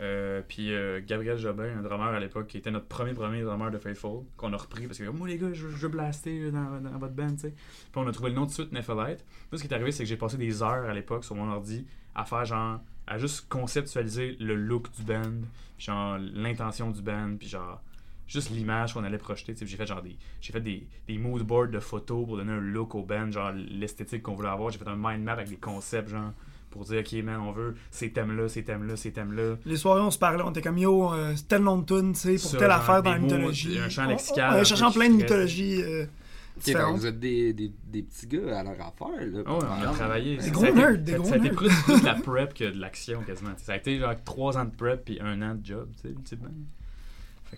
euh, 0.00 0.42
puis 0.46 0.74
euh, 0.74 1.00
Gabriel 1.06 1.38
Jobin, 1.38 1.78
un 1.78 1.82
drummer 1.82 2.08
à 2.08 2.18
l'époque, 2.18 2.48
qui 2.48 2.58
était 2.58 2.70
notre 2.70 2.86
premier 2.86 3.14
premier 3.14 3.42
drummer 3.42 3.70
de 3.70 3.78
Faithful, 3.78 4.24
qu'on 4.36 4.52
a 4.52 4.56
repris 4.56 4.86
parce 4.86 4.98
que 4.98 5.04
moi 5.08 5.28
les 5.28 5.38
gars, 5.38 5.52
je, 5.52 5.68
je 5.68 5.76
veux 5.76 5.88
blaster 5.88 6.40
là, 6.40 6.50
dans, 6.50 6.80
dans 6.80 6.98
votre 6.98 7.14
band, 7.14 7.30
tu 7.30 7.42
sais. 7.42 7.50
Puis 7.50 7.92
on 7.94 8.06
a 8.06 8.12
trouvé 8.12 8.30
le 8.30 8.36
nom 8.36 8.42
tout 8.42 8.48
de 8.48 8.54
suite, 8.54 8.72
Nephalite. 8.72 9.24
Là, 9.52 9.58
ce 9.58 9.62
qui 9.62 9.68
est 9.68 9.74
arrivé, 9.74 9.92
c'est 9.92 10.02
que 10.02 10.08
j'ai 10.08 10.16
passé 10.16 10.36
des 10.36 10.62
heures 10.62 10.88
à 10.88 10.94
l'époque 10.94 11.24
sur 11.24 11.36
mon 11.36 11.48
ordi 11.50 11.86
à 12.16 12.24
faire 12.24 12.44
genre, 12.44 12.80
à 13.06 13.18
juste 13.18 13.48
conceptualiser 13.48 14.36
le 14.40 14.56
look 14.56 14.90
du 14.96 15.02
band, 15.04 15.42
puis 15.76 15.86
genre 15.86 16.18
l'intention 16.18 16.90
du 16.90 17.00
band, 17.00 17.36
puis 17.38 17.48
genre 17.48 17.80
juste 18.26 18.50
l'image 18.50 18.94
qu'on 18.94 19.04
allait 19.04 19.18
projeter. 19.18 19.52
tu 19.52 19.58
sais. 19.58 19.64
Puis 19.64 19.72
J'ai 19.72 19.76
fait 19.76 19.86
genre 19.86 20.02
des, 20.02 20.16
j'ai 20.40 20.52
fait 20.52 20.60
des, 20.60 20.86
des 21.08 21.18
mood 21.18 21.42
boards 21.42 21.68
de 21.68 21.80
photos 21.80 22.26
pour 22.26 22.36
donner 22.36 22.52
un 22.52 22.60
look 22.60 22.94
au 22.94 23.02
band, 23.02 23.30
genre 23.30 23.52
l'esthétique 23.52 24.22
qu'on 24.22 24.34
voulait 24.34 24.48
avoir. 24.48 24.70
J'ai 24.70 24.78
fait 24.78 24.88
un 24.88 24.96
mind 24.96 25.22
map 25.24 25.32
avec 25.32 25.48
des 25.48 25.56
concepts, 25.56 26.08
genre 26.10 26.32
pour 26.70 26.84
dire, 26.84 27.00
ok, 27.06 27.12
man, 27.22 27.38
on 27.40 27.52
veut 27.52 27.76
ces 27.92 28.10
thèmes-là, 28.10 28.48
ces 28.48 28.64
thèmes-là, 28.64 28.96
ces 28.96 29.12
thèmes-là. 29.12 29.54
Les 29.64 29.76
soirées, 29.76 30.00
on 30.00 30.10
se 30.10 30.18
parlait, 30.18 30.42
on 30.44 30.50
était 30.50 30.60
comme 30.62 30.78
yo, 30.78 31.12
euh, 31.14 31.32
c'est 31.36 31.46
tel 31.46 31.62
nom 31.62 31.78
de 31.78 31.84
tune, 31.86 32.12
tu 32.14 32.18
sais, 32.18 32.32
pour 32.32 32.50
Ça, 32.50 32.58
telle 32.58 32.68
genre, 32.68 32.76
affaire 32.80 33.02
dans 33.02 33.12
la 33.12 33.18
mots, 33.18 33.26
mythologie. 33.26 33.78
un 33.78 33.88
champ 33.88 34.06
lexical, 34.06 34.54
On, 34.56 34.60
on 34.60 34.90
qui 34.90 34.98
plein 34.98 35.08
de 35.10 35.14
mythologies 35.14 35.82
euh, 35.82 36.02
Ok, 36.02 36.08
donc 36.56 36.64
différentes. 36.64 36.96
vous 36.98 37.06
êtes 37.06 37.20
des, 37.20 37.52
des, 37.52 37.72
des 37.86 38.02
petits 38.02 38.26
gars 38.26 38.58
à 38.58 38.62
leur 38.64 38.72
affaire. 38.72 39.24
Là. 39.24 39.42
On 39.46 39.58
a 39.60 39.92
travaillé. 39.92 40.36
Des 40.36 40.42
Ça- 40.42 40.50
gros 40.50 40.60
ça 40.62 40.66
a 40.66 40.70
été- 40.70 40.78
nerds, 40.80 40.98
des 40.98 41.12
ça- 41.12 41.18
gros 41.18 41.26
Ça 41.28 41.34
a 41.34 41.36
été 41.36 41.46
nerds. 41.48 41.56
plus, 41.56 41.82
plus 41.84 42.00
de 42.00 42.06
la 42.06 42.14
prep 42.24 42.54
que 42.54 42.64
de 42.64 42.80
l'action 42.80 43.22
quasiment. 43.22 43.50
Ça 43.56 43.72
a 43.72 43.76
été 43.76 43.98
genre 44.00 44.14
trois 44.24 44.58
ans 44.58 44.64
de 44.64 44.70
prep 44.74 45.04
puis 45.04 45.18
un 45.20 45.42
an 45.42 45.54
de 45.54 45.64
job, 45.64 45.88
tu 45.94 46.02
sais, 46.02 46.08
ultimement. 46.08 46.50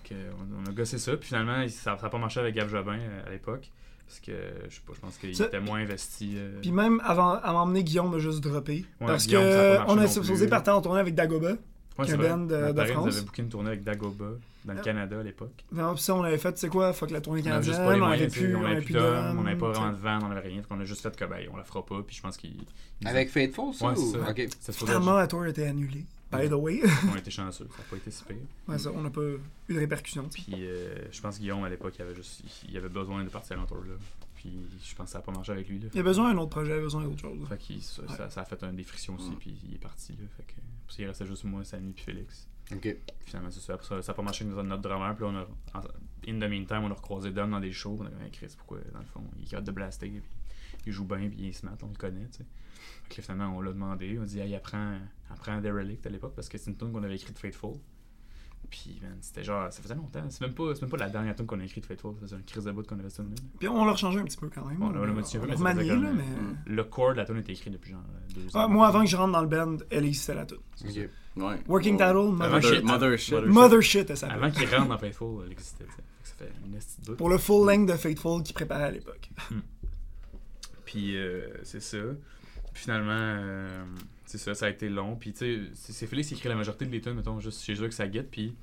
Fait 0.02 0.08
que, 0.10 0.14
euh, 0.14 0.30
on, 0.38 0.66
on 0.66 0.70
a 0.70 0.72
gossé 0.74 0.98
ça, 0.98 1.16
puis 1.16 1.28
finalement, 1.28 1.66
ça 1.68 1.98
n'a 2.00 2.08
pas 2.08 2.18
marché 2.18 2.40
avec 2.40 2.54
Gab 2.54 2.68
Jobin 2.68 2.98
euh, 2.98 3.26
à 3.26 3.30
l'époque. 3.30 3.70
Parce 4.06 4.20
que, 4.20 4.32
je 4.68 4.74
sais 4.74 4.82
pas, 4.86 4.92
je 4.94 5.00
pense 5.00 5.16
qu'il 5.18 5.30
était 5.30 5.58
moins 5.60 5.80
investi. 5.80 6.34
euh, 6.36 6.60
Puis 6.62 6.70
même 6.70 7.00
avant, 7.04 7.30
avant 7.30 7.64
d'emmener 7.66 7.82
Guillaume 7.82 8.14
a 8.14 8.18
juste 8.20 8.40
droppé. 8.40 8.84
parce 9.00 9.26
ça 9.26 9.36
a 9.82 9.84
on 9.88 9.98
a 9.98 10.06
supposé 10.06 10.46
partir 10.46 10.76
en 10.76 10.80
tournée 10.82 11.00
avec 11.00 11.14
Dagoba. 11.16 11.52
Ouais, 11.98 12.06
band 12.16 12.38
de- 12.38 12.56
Ma 12.56 12.72
de 12.72 12.84
France. 12.92 13.16
avait 13.16 13.24
booké 13.26 13.42
une 13.42 13.48
tournée 13.48 13.68
avec 13.70 13.82
Dagoba 13.82 14.26
dans 14.66 14.74
le 14.74 14.80
Ah. 14.80 14.82
Canada 14.82 15.20
à 15.20 15.22
l'époque. 15.22 15.64
Non, 15.72 15.94
puis 15.94 16.02
ça, 16.02 16.14
on 16.14 16.22
avait 16.22 16.36
fait, 16.38 16.52
tu 16.52 16.58
sais 16.60 16.68
quoi, 16.68 16.92
fuck 16.92 17.10
la 17.10 17.20
tournée 17.22 17.42
On 17.46 17.50
avait 17.50 17.62
juste 17.62 17.78
canadienne, 17.78 17.86
pas 17.86 17.94
les 17.94 18.00
on 18.00 18.04
avait 18.04 18.16
moyens, 18.16 18.32
tu 18.32 18.38
sais, 18.40 18.44
plus, 18.46 18.54
on 18.54 18.58
on 18.58 18.64
avait 18.64 18.72
avait 18.76 18.84
plus 18.84 18.92
d'hommes, 18.94 19.38
on 19.38 19.42
n'avait 19.42 19.56
pas 19.58 19.70
vraiment 19.72 19.92
de 19.92 19.96
van, 19.98 20.18
on 20.22 20.30
avait 20.30 20.40
rien. 20.48 20.62
Qu'on 20.62 20.80
a 20.80 20.84
juste 20.84 21.00
fait 21.02 21.16
que, 21.16 21.24
ben, 21.24 21.48
on 21.52 21.56
la 21.56 21.64
fera 21.64 21.86
pas, 21.86 22.02
puis 22.02 22.14
je 22.16 22.20
pense 22.22 22.36
qu'il. 22.36 22.56
il- 23.00 23.08
Avec 23.08 23.30
Faithful, 23.30 23.72
ça 23.72 23.86
Ouais, 23.86 23.92
ou- 23.98 24.12
c'est 24.12 24.18
ça. 24.18 24.30
Ok. 24.30 24.76
Finalement, 24.86 25.14
la 25.14 25.26
tour 25.26 25.42
a 25.42 25.48
été 25.48 25.66
annulée. 25.66 26.04
By 26.32 26.48
the 26.48 26.54
way. 26.54 26.80
On 27.10 27.14
a 27.14 27.18
été 27.18 27.30
chanceux, 27.30 27.68
ça 27.70 27.78
n'a 27.78 27.84
pas 27.88 27.96
été 27.96 28.10
si 28.10 28.24
pire. 28.24 28.36
Ouais, 28.66 28.78
ça, 28.78 28.90
on 28.92 29.00
n'a 29.00 29.10
pas 29.10 29.20
eu 29.22 29.38
de 29.72 29.78
répercussions. 29.78 30.28
Puis 30.28 30.46
euh, 30.54 30.96
je 31.12 31.20
pense 31.20 31.36
que 31.36 31.40
Guillaume, 31.40 31.62
à 31.62 31.68
l'époque, 31.68 31.94
il 31.96 32.02
avait, 32.02 32.16
juste, 32.16 32.42
il 32.68 32.76
avait 32.76 32.88
besoin 32.88 33.22
de 33.22 33.28
partir 33.28 33.60
en 33.60 33.64
tour 33.64 33.78
là. 33.84 33.94
Puis 34.34 34.52
je 34.84 34.94
pense 34.96 35.06
que 35.06 35.12
ça 35.12 35.18
n'a 35.18 35.24
pas 35.24 35.30
marché 35.30 35.52
avec 35.52 35.68
lui. 35.68 35.78
Là. 35.78 35.86
Il 35.94 36.00
a 36.00 36.02
besoin 36.02 36.32
d'un 36.34 36.38
autre 36.40 36.50
projet, 36.50 36.72
il 36.72 36.78
a 36.78 36.82
besoin 36.82 37.04
d'autre 37.04 37.20
chose. 37.20 37.38
Fait 37.48 37.80
ça, 37.80 38.02
ça, 38.16 38.28
ça 38.28 38.40
a 38.40 38.44
fait 38.44 38.60
un 38.64 38.72
des 38.72 38.82
frictions 38.82 39.14
aussi, 39.14 39.30
Mm. 39.30 39.36
puis 39.36 39.56
il 39.68 39.74
est 39.76 39.78
parti. 39.78 40.12
Là, 40.14 40.26
fait 40.36 40.42
que, 40.42 40.92
qu'il 40.92 41.06
restait 41.06 41.26
juste 41.26 41.44
moi, 41.44 41.62
Samy, 41.64 41.92
puis 41.92 42.04
Félix. 42.04 42.48
Ok. 42.72 42.96
Finalement, 43.24 43.50
c'est 43.50 43.60
ça. 43.60 43.78
Ça, 43.82 43.96
n'a 43.96 44.14
pas 44.14 44.22
marché 44.22 44.44
avec 44.44 44.56
notre, 44.64 44.82
drummer. 44.82 45.14
Puis 45.14 45.24
on 45.24 45.36
a, 45.36 45.46
in 46.28 46.38
the 46.38 46.50
meantime, 46.50 46.84
on 46.84 46.90
a 46.90 46.94
recroisé 46.94 47.30
Dom 47.30 47.50
dans 47.50 47.60
des 47.60 47.72
shows. 47.72 47.98
On 48.00 48.06
a 48.06 48.10
dit, 48.10 48.30
Chris, 48.32 48.52
pourquoi, 48.56 48.78
dans 48.92 49.00
le 49.00 49.04
fond, 49.06 49.22
il 49.38 49.54
est 49.54 49.60
de 49.60 49.70
blaster, 49.70 50.08
puis 50.08 50.22
il 50.86 50.92
joue 50.92 51.04
bien, 51.04 51.28
puis 51.28 51.36
il 51.38 51.48
est 51.48 51.52
smart, 51.52 51.76
on 51.82 51.88
le 51.88 51.94
connaît, 51.94 52.28
tu 52.28 52.38
sais. 52.38 53.22
Finalement, 53.22 53.56
on 53.56 53.60
l'a 53.60 53.72
demandé. 53.72 54.18
On 54.20 54.24
dit, 54.24 54.40
hey, 54.40 54.54
apprends, 54.54 54.98
apprends 55.30 55.60
Derelict 55.60 56.04
à 56.06 56.10
l'époque, 56.10 56.34
parce 56.34 56.48
que 56.48 56.58
c'est 56.58 56.70
une 56.70 56.76
tune 56.76 56.92
qu'on 56.92 57.02
avait 57.02 57.16
écrite 57.16 57.38
Faithful. 57.38 57.74
Puis, 58.70 58.98
man, 59.02 59.16
c'était 59.20 59.44
genre, 59.44 59.72
ça 59.72 59.80
faisait 59.80 59.94
longtemps. 59.94 60.24
C'est 60.28 60.40
même 60.40 60.52
pas, 60.54 60.74
c'est 60.74 60.82
même 60.82 60.90
pas 60.90 60.96
la 60.96 61.08
dernière 61.08 61.34
tune 61.36 61.46
qu'on 61.46 61.60
a 61.60 61.64
écrite 61.64 61.82
de 61.84 61.86
Faithful. 61.86 62.14
Ça 62.16 62.20
faisait 62.22 62.36
un 62.36 62.42
crise 62.42 62.64
de 62.64 62.72
bout 62.72 62.86
qu'on 62.86 62.98
avait 62.98 63.08
tune 63.10 63.32
Puis 63.58 63.68
on 63.68 63.84
l'a 63.84 63.92
rechangé 63.92 64.18
un 64.18 64.24
petit 64.24 64.36
peu 64.36 64.48
quand 64.48 64.64
même. 64.64 64.82
On 64.82 64.90
l'a 64.90 65.06
modifié 65.12 65.38
un 65.38 65.42
peu, 65.42 65.48
là, 65.48 65.70
euh, 65.70 66.12
mais. 66.14 66.24
Le 66.72 66.84
core 66.84 67.12
de 67.12 67.18
la 67.18 67.24
tune 67.24 67.38
était 67.38 67.52
écrit 67.52 67.70
depuis 67.70 67.92
genre 67.92 68.00
euh, 68.08 68.34
deux 68.34 68.46
Ah, 68.54 68.66
ans. 68.66 68.68
moi, 68.68 68.88
avant 68.88 69.00
que 69.04 69.06
je 69.10 69.16
rentre 69.16 69.32
dans 69.32 69.42
le 69.42 69.46
band, 69.48 69.76
elle 69.90 70.04
existait 70.04 70.34
la 70.34 70.46
toute. 70.46 70.60
Ok. 70.84 70.94
Ouais. 71.36 71.56
Working 71.68 71.98
Ouais. 72.00 72.06
Title, 72.08 72.32
Mother, 72.32 72.62
shit. 72.62 72.72
Mother, 72.84 72.84
mother 72.84 73.18
shit. 73.18 73.34
Mother- 73.34 73.48
Mother 73.52 73.82
Shit, 73.82 74.10
elle 74.10 74.16
s'appelle. 74.16 74.36
Avant 74.36 74.50
qu'il 74.50 74.68
rentre 74.74 74.88
dans 74.88 74.98
Faithful, 74.98 75.42
elle 75.46 75.52
existait. 75.52 75.86
Ça 76.24 76.32
fait 76.38 76.52
une 76.64 76.72
petite 76.72 77.06
bout. 77.06 77.14
Pour 77.16 77.28
le 77.28 77.38
full 77.38 77.66
length 77.68 77.88
de 77.88 77.94
Fateful 77.96 78.42
qui 78.42 78.52
préparait 78.52 78.84
à 78.84 78.90
l'époque. 78.90 79.30
Puis 80.84 81.16
euh, 81.16 81.48
c'est 81.62 81.80
ça. 81.82 81.98
Puis 82.72 82.82
finalement, 82.84 83.10
euh, 83.12 83.84
c'est 84.26 84.38
ça, 84.38 84.54
ça 84.54 84.66
a 84.66 84.68
été 84.68 84.88
long. 84.88 85.16
Puis 85.16 85.32
tu 85.32 85.38
sais, 85.38 85.60
c'est 85.74 85.92
c'est 85.92 86.06
Félix 86.06 86.28
qui 86.28 86.34
écrit 86.34 86.48
la 86.48 86.54
majorité 86.56 86.84
de 86.84 86.90
les 86.90 87.00
tunes, 87.00 87.14
mettons, 87.14 87.40
juste 87.40 87.62
chez 87.62 87.74
eux 87.82 87.88
que 87.88 87.94
ça 87.94 88.06
guette. 88.08 88.30
Puis 88.30 88.54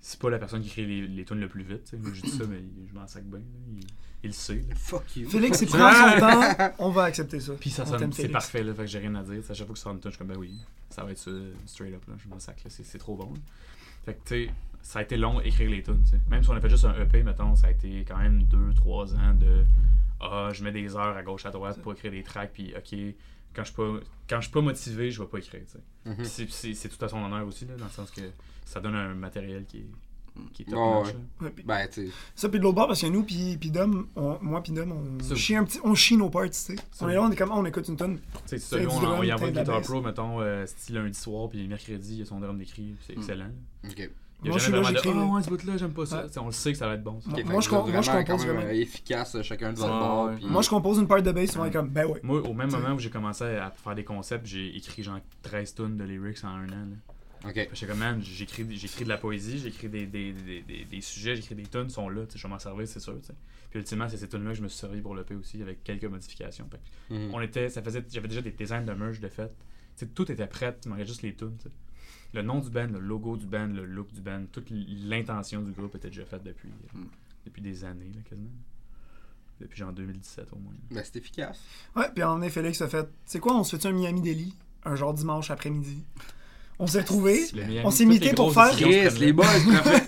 c'est 0.00 0.20
pas 0.20 0.30
la 0.30 0.38
personne 0.38 0.62
qui 0.62 0.68
écrit 0.68 0.86
les, 0.86 1.06
les 1.08 1.24
tunes 1.24 1.40
le 1.40 1.48
plus 1.48 1.62
vite. 1.64 1.84
tu 1.84 1.90
sais. 1.90 1.96
Moi, 1.96 2.10
je 2.14 2.22
dis 2.22 2.30
ça, 2.30 2.44
mais 2.48 2.60
je 2.88 2.94
m'en 2.94 3.06
sac 3.06 3.24
bien. 3.24 3.38
là. 3.40 3.44
Il, 3.72 3.80
il 4.22 4.26
le 4.28 4.32
sait. 4.32 4.64
là. 4.68 4.74
Fuck 4.76 5.16
you. 5.16 5.28
Félix, 5.28 5.60
il 5.62 5.68
prend 5.68 5.90
son 5.92 6.18
temps, 6.20 6.72
on 6.78 6.90
va 6.90 7.04
accepter 7.04 7.40
ça. 7.40 7.52
Puis 7.58 7.70
ça 7.70 7.82
On 7.86 7.98
sonne, 7.98 8.12
c'est 8.12 8.28
parfait, 8.28 8.62
là. 8.62 8.74
Fait 8.74 8.82
que 8.82 8.88
j'ai 8.88 8.98
rien 9.00 9.14
à 9.16 9.22
dire. 9.22 9.42
À 9.48 9.54
chaque 9.54 9.66
fois 9.66 9.72
que 9.74 9.78
ça 9.78 9.84
sort 9.84 9.92
une 9.94 10.00
tune, 10.00 10.10
je 10.10 10.16
suis 10.16 10.18
comme, 10.18 10.28
ben 10.28 10.38
oui, 10.38 10.52
ça 10.90 11.02
va 11.04 11.10
être 11.12 11.18
ça, 11.18 11.30
straight 11.66 11.94
up, 11.94 12.02
là. 12.06 12.14
Je 12.22 12.28
m'en 12.28 12.38
sac, 12.38 12.62
là. 12.64 12.70
C'est 12.70 12.84
c'est 12.84 12.98
trop 12.98 13.16
bon. 13.16 13.32
là. 13.32 13.40
Fait 14.04 14.14
que, 14.14 14.20
tu 14.28 14.46
sais, 14.46 14.50
ça 14.82 15.00
a 15.00 15.02
été 15.02 15.16
long 15.16 15.40
écrire 15.40 15.70
les 15.70 15.82
tunes, 15.82 16.02
tu 16.04 16.10
sais. 16.12 16.20
Même 16.30 16.42
si 16.42 16.50
on 16.50 16.54
a 16.54 16.60
fait 16.60 16.70
juste 16.70 16.84
un 16.84 16.94
EP, 17.00 17.22
mettons, 17.22 17.54
ça 17.56 17.66
a 17.68 17.70
été 17.70 18.04
quand 18.06 18.18
même 18.18 18.42
2-3 18.42 19.14
ans 19.16 19.34
de. 19.34 19.64
Ah, 20.20 20.50
je 20.52 20.62
mets 20.64 20.72
des 20.72 20.94
heures 20.96 21.16
à 21.16 21.22
gauche, 21.22 21.46
à 21.46 21.50
droite 21.50 21.80
pour 21.80 21.92
écrire 21.92 22.10
des 22.12 22.22
tracks, 22.22 22.50
puis 22.52 22.72
ok, 22.76 23.14
quand 23.54 23.62
je 23.64 23.68
suis 23.68 23.76
pas, 23.76 24.00
quand 24.28 24.36
je 24.36 24.42
suis 24.42 24.52
pas 24.52 24.60
motivé, 24.60 25.10
je 25.10 25.20
vais 25.22 25.28
pas 25.28 25.38
écrire, 25.38 25.62
tu 25.66 25.72
sais. 25.72 25.78
Mhm. 26.10 26.16
Puis 26.16 26.26
c'est- 26.26 26.50
c'est 26.50 26.74
c'est 26.74 26.88
tout 26.88 27.04
à 27.04 27.08
son 27.08 27.18
honneur 27.22 27.46
aussi, 27.46 27.64
là, 27.66 27.74
dans 27.76 27.84
le 27.86 27.90
sens 27.90 28.10
que 28.10 28.20
ça 28.64 28.80
donne 28.80 28.94
un 28.94 29.14
matériel 29.14 29.64
qui 29.66 29.78
est, 29.78 29.86
qui 30.52 30.62
est 30.62 30.66
top 30.66 30.74
notch, 30.74 31.14
ouais. 31.40 31.52
Ben, 31.64 31.88
sais. 31.90 32.08
Ça, 32.36 32.48
puis 32.48 32.58
de 32.60 32.62
l'autre 32.64 32.76
bord, 32.76 32.86
parce 32.86 33.00
que 33.00 33.06
nous, 33.08 33.24
puis, 33.24 33.56
puis 33.58 33.70
Dom, 33.72 34.06
on- 34.14 34.38
moi, 34.40 34.62
puis 34.62 34.72
Dom, 34.72 34.92
on 34.92 35.22
Ça- 35.24 35.34
chie, 35.34 35.56
un 35.56 35.64
petit, 35.64 35.80
on 35.82 35.94
chie 35.96 36.16
nos 36.16 36.30
parts, 36.30 36.44
tu 36.44 36.52
sais. 36.52 36.76
On 37.00 37.08
est 37.08 37.14
là, 37.14 37.22
on 37.22 37.30
est 37.32 37.36
comme, 37.36 37.50
on 37.50 37.64
écoute 37.64 37.88
une 37.88 37.96
tonne. 37.96 38.20
C'est 38.46 38.58
ça, 38.58 38.76
on, 38.76 39.04
on 39.04 39.22
y 39.24 39.32
envoie 39.32 39.48
une 39.48 39.54
Guitar. 39.58 39.80
Pro, 39.82 40.00
mettons, 40.00 40.40
euh, 40.40 40.64
style 40.66 40.94
lundi 40.96 41.18
soir, 41.18 41.48
puis 41.48 41.66
mercredi, 41.66 42.12
il 42.14 42.18
y 42.20 42.22
a 42.22 42.26
son 42.26 42.38
drum 42.40 42.56
d'écrit, 42.58 42.94
c'est 43.06 43.16
Mm. 43.16 43.18
excellent. 43.20 43.50
Ok. 43.90 44.10
Il 44.40 44.46
y 44.46 44.48
a 44.48 44.50
Moi, 44.50 44.58
je 44.58 44.62
suis 44.64 44.72
là, 44.72 44.78
de 44.80 44.84
j'écris. 44.86 45.10
Ah 45.12 45.24
ouais, 45.24 45.42
ce 45.42 45.48
bout-là, 45.48 45.76
j'aime 45.76 45.92
pas 45.92 46.06
ça. 46.06 46.24
Ouais. 46.24 46.38
On 46.38 46.46
le 46.46 46.52
sait 46.52 46.70
que 46.72 46.78
ça 46.78 46.86
va 46.86 46.94
être 46.94 47.02
bon. 47.02 47.20
ça. 47.20 47.30
Moi, 47.30 47.60
je 47.60 47.68
com- 47.68 47.90
moi, 47.90 48.00
je 48.02 48.10
vraiment 48.10 48.24
compose 48.24 48.26
quand 48.26 48.46
même, 48.46 48.56
vraiment. 48.56 48.70
euh, 48.70 48.80
efficace 48.80 49.34
euh, 49.34 49.42
chacun 49.42 49.72
de 49.72 49.78
votre 49.78 49.92
Ouais, 49.92 49.98
bord. 49.98 50.24
ouais. 50.26 50.36
puis- 50.36 50.46
Moi, 50.46 50.62
je 50.62 50.68
compose 50.68 50.98
une 50.98 51.08
part 51.08 51.22
de 51.22 51.32
bass, 51.32 51.56
on 51.56 51.64
est 51.64 51.70
comme, 51.72 51.88
ben 51.88 52.06
ouais. 52.06 52.20
Moi, 52.22 52.40
au 52.48 52.54
même 52.54 52.68
T'sais. 52.68 52.78
moment 52.78 52.94
où 52.94 52.98
j'ai 53.00 53.10
commencé 53.10 53.42
à 53.44 53.70
faire 53.70 53.94
des 53.96 54.04
concepts, 54.04 54.46
j'ai 54.46 54.76
écrit 54.76 55.02
genre 55.02 55.18
13 55.42 55.74
tonnes 55.74 55.96
de 55.96 56.04
lyrics 56.04 56.44
en 56.44 56.48
un 56.48 56.66
an. 56.68 56.70
Là. 56.70 57.48
Ok. 57.50 57.68
J'étais 57.72 57.86
comme, 57.86 57.98
man, 57.98 58.20
j'écris, 58.22 58.64
de 58.64 59.08
la 59.08 59.16
poésie, 59.18 59.58
j'écris 59.58 59.88
des, 59.88 60.06
des, 60.06 60.32
des, 60.32 60.60
des, 60.62 60.84
des 60.84 61.00
sujets, 61.00 61.34
j'écris 61.36 61.54
des 61.56 61.66
tonnes, 61.66 61.88
sont 61.90 62.08
là, 62.08 62.22
tu 62.26 62.32
sais, 62.32 62.38
je 62.38 62.42
vais 62.44 62.48
m'en 62.52 62.58
servir, 62.60 62.86
c'est 62.86 63.00
sûr. 63.00 63.14
tu 63.20 63.26
sais. 63.26 63.34
Puis 63.70 63.80
ultimement, 63.80 64.08
c'est 64.08 64.16
ces 64.18 64.28
tonnes-là 64.28 64.50
que 64.50 64.56
je 64.56 64.62
me 64.62 64.68
suis 64.68 64.78
servi 64.78 65.00
pour 65.00 65.14
le 65.16 65.24
P 65.24 65.34
aussi, 65.34 65.60
avec 65.62 65.82
quelques 65.84 66.04
modifications. 66.04 66.66
Fait 66.70 66.78
que 67.10 67.14
Mhm. 67.14 67.34
on 67.34 67.40
était, 67.40 67.68
ça 67.68 67.82
faisait, 67.82 68.04
j'avais 68.10 68.28
déjà 68.28 68.40
des 68.42 68.50
designs 68.52 68.84
de 68.84 68.92
merge 68.92 69.18
de 69.20 69.28
fait. 69.28 69.48
Tu 69.96 70.04
sais, 70.04 70.06
tout 70.06 70.30
était 70.30 70.46
prêt, 70.46 70.76
il 70.84 70.88
manquait 70.90 71.04
juste 71.06 71.22
les 71.22 71.34
tunes. 71.34 71.56
tu 71.58 71.64
sais. 71.64 71.70
Le 72.34 72.42
nom 72.42 72.60
du 72.60 72.68
band, 72.70 72.88
le 72.88 72.98
logo 73.00 73.36
du 73.36 73.46
band, 73.46 73.68
le 73.68 73.86
look 73.86 74.12
du 74.12 74.20
band, 74.20 74.44
toute 74.52 74.68
l'intention 74.70 75.62
du 75.62 75.72
groupe 75.72 75.94
était 75.94 76.08
déjà 76.08 76.24
faite 76.26 76.42
depuis, 76.44 76.68
euh, 76.68 76.98
Mm. 76.98 77.06
depuis 77.46 77.62
des 77.62 77.84
années, 77.84 78.10
là, 78.14 78.20
quasiment. 78.28 78.50
Depuis 79.60 79.78
genre 79.78 79.92
2017 79.92 80.52
au 80.52 80.56
moins. 80.56 80.74
Ben, 80.90 81.02
c'est 81.04 81.16
efficace. 81.16 81.60
Ouais, 81.96 82.08
puis 82.14 82.22
en 82.22 82.40
effet, 82.42 82.60
Félix 82.60 82.80
a 82.82 82.88
fait, 82.88 83.08
c'est 83.24 83.40
quoi, 83.40 83.56
on 83.56 83.64
se 83.64 83.76
fait 83.76 83.88
un 83.88 83.92
Miami 83.92 84.20
Deli, 84.20 84.54
un 84.84 84.94
genre 84.94 85.14
dimanche 85.14 85.50
après-midi? 85.50 86.04
On 86.80 86.86
s'est 86.86 87.04
Miami, 87.10 87.80
On 87.84 87.90
s'est 87.90 88.04
mité 88.04 88.32
pour 88.34 88.54
faire- 88.54 88.70
Chris, 88.70 89.08
les 89.18 89.32
boys, 89.32 89.46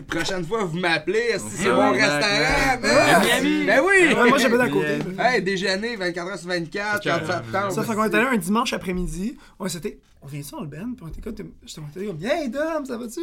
prochaine- 0.06 0.44
fois, 0.44 0.64
vous 0.64 0.78
m'appelez. 0.78 1.18
est-ce 1.18 1.44
que 1.44 1.50
C'est 1.50 1.68
Ouais, 1.70 1.74
mon 1.74 1.90
restaurant, 1.90 2.80
man? 2.80 3.22
Miami. 3.24 3.66
Ben 3.66 3.80
oui. 3.84 4.14
Moi, 4.28 4.38
j'habite 4.38 4.60
à 4.60 4.68
côté. 4.68 4.98
Hey, 5.18 5.42
déjeuner 5.42 5.96
24 5.96 6.28
h 6.30 6.38
sur 6.38 6.48
24, 6.48 7.02
C'est 7.02 7.08
4 7.08 7.26
carré, 7.26 7.42
septembre. 7.44 7.72
Ça 7.72 7.82
fait 7.82 7.94
qu'on 7.94 8.04
est 8.04 8.14
allé 8.14 8.26
un 8.26 8.36
dimanche 8.36 8.72
après-midi. 8.72 9.36
Ouais, 9.58 9.68
c'était. 9.68 9.98
On 10.22 10.26
vient 10.26 10.42
ça 10.42 10.56
dans 10.58 10.62
le 10.62 10.68
band, 10.68 10.92
puis 10.96 11.04
on 11.04 11.08
était 11.08 11.20
comme. 11.22 11.34
J'étais 11.66 11.80
monté 11.80 12.06
comme, 12.06 12.18
Hey 12.22 12.48
Dom, 12.50 12.84
ça 12.84 12.96
va-tu? 12.98 13.20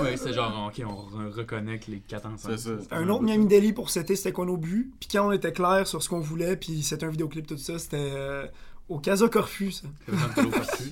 Ouais, 0.00 0.16
c'est 0.16 0.32
genre, 0.32 0.68
ok, 0.72 0.84
on 0.86 1.18
re- 1.18 1.30
reconnecte 1.32 1.88
les 1.88 1.98
quatre 1.98 2.26
ensemble. 2.26 2.56
C'est 2.56 2.68
ça. 2.68 2.96
Un 2.96 3.08
autre 3.10 3.22
Miami 3.24 3.46
Deli 3.46 3.72
pour 3.72 3.90
c'était, 3.90 4.16
c'était 4.16 4.32
quoi 4.32 4.46
nos 4.46 4.56
buts? 4.56 4.90
Puis 5.00 5.08
quand 5.12 5.26
on 5.28 5.32
était 5.32 5.52
clair 5.52 5.86
sur 5.86 6.02
ce 6.02 6.08
qu'on 6.08 6.20
voulait, 6.20 6.56
puis 6.56 6.82
c'était 6.82 7.04
un 7.04 7.10
vidéoclip, 7.10 7.46
tout 7.46 7.58
ça, 7.58 7.78
c'était 7.78 7.96
euh, 7.98 8.46
au 8.88 8.98
Casa 8.98 9.28
Corfu, 9.28 9.70
ça. 9.72 9.86
C'est 10.04 10.12
le 10.12 10.18
temps 10.18 10.42
de 10.42 10.42
l'eau 10.42 10.50
partout. 10.50 10.82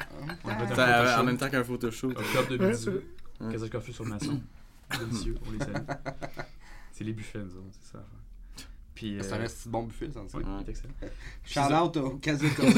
On 0.45 0.49
a 0.49 0.57
fait 0.57 0.73
un 0.73 0.75
Ça, 0.77 1.05
photo 1.07 1.21
en 1.21 1.25
même 1.25 1.37
temps 1.39 1.51
qu'un 1.51 1.65
photoshoot. 1.65 2.17
Octobre 2.19 2.49
2018. 2.49 2.91
Ouais, 2.91 3.01
Ouais. 3.41 3.53
Casa 3.53 3.69
Coffee 3.69 3.93
sur. 3.93 4.05
Délicieux, 4.99 5.35
on 5.47 5.51
les 5.53 5.59
salue. 5.59 5.75
C'est 6.93 7.05
les 7.05 7.13
buffets, 7.13 7.41
nous 7.41 7.57
autres, 7.57 7.67
c'est 7.81 7.93
ça. 7.93 8.05
Puis. 9.13 9.45
Esti 9.45 9.69
de 9.69 9.73
bon 9.73 9.83
buffet, 9.85 10.11
ça. 10.11 10.21
Ouais, 10.21 10.43
il 10.45 10.67
est 10.67 10.71
excellent. 10.71 10.95
Shout 11.45 11.61
out 11.75 11.97
au 11.97 12.11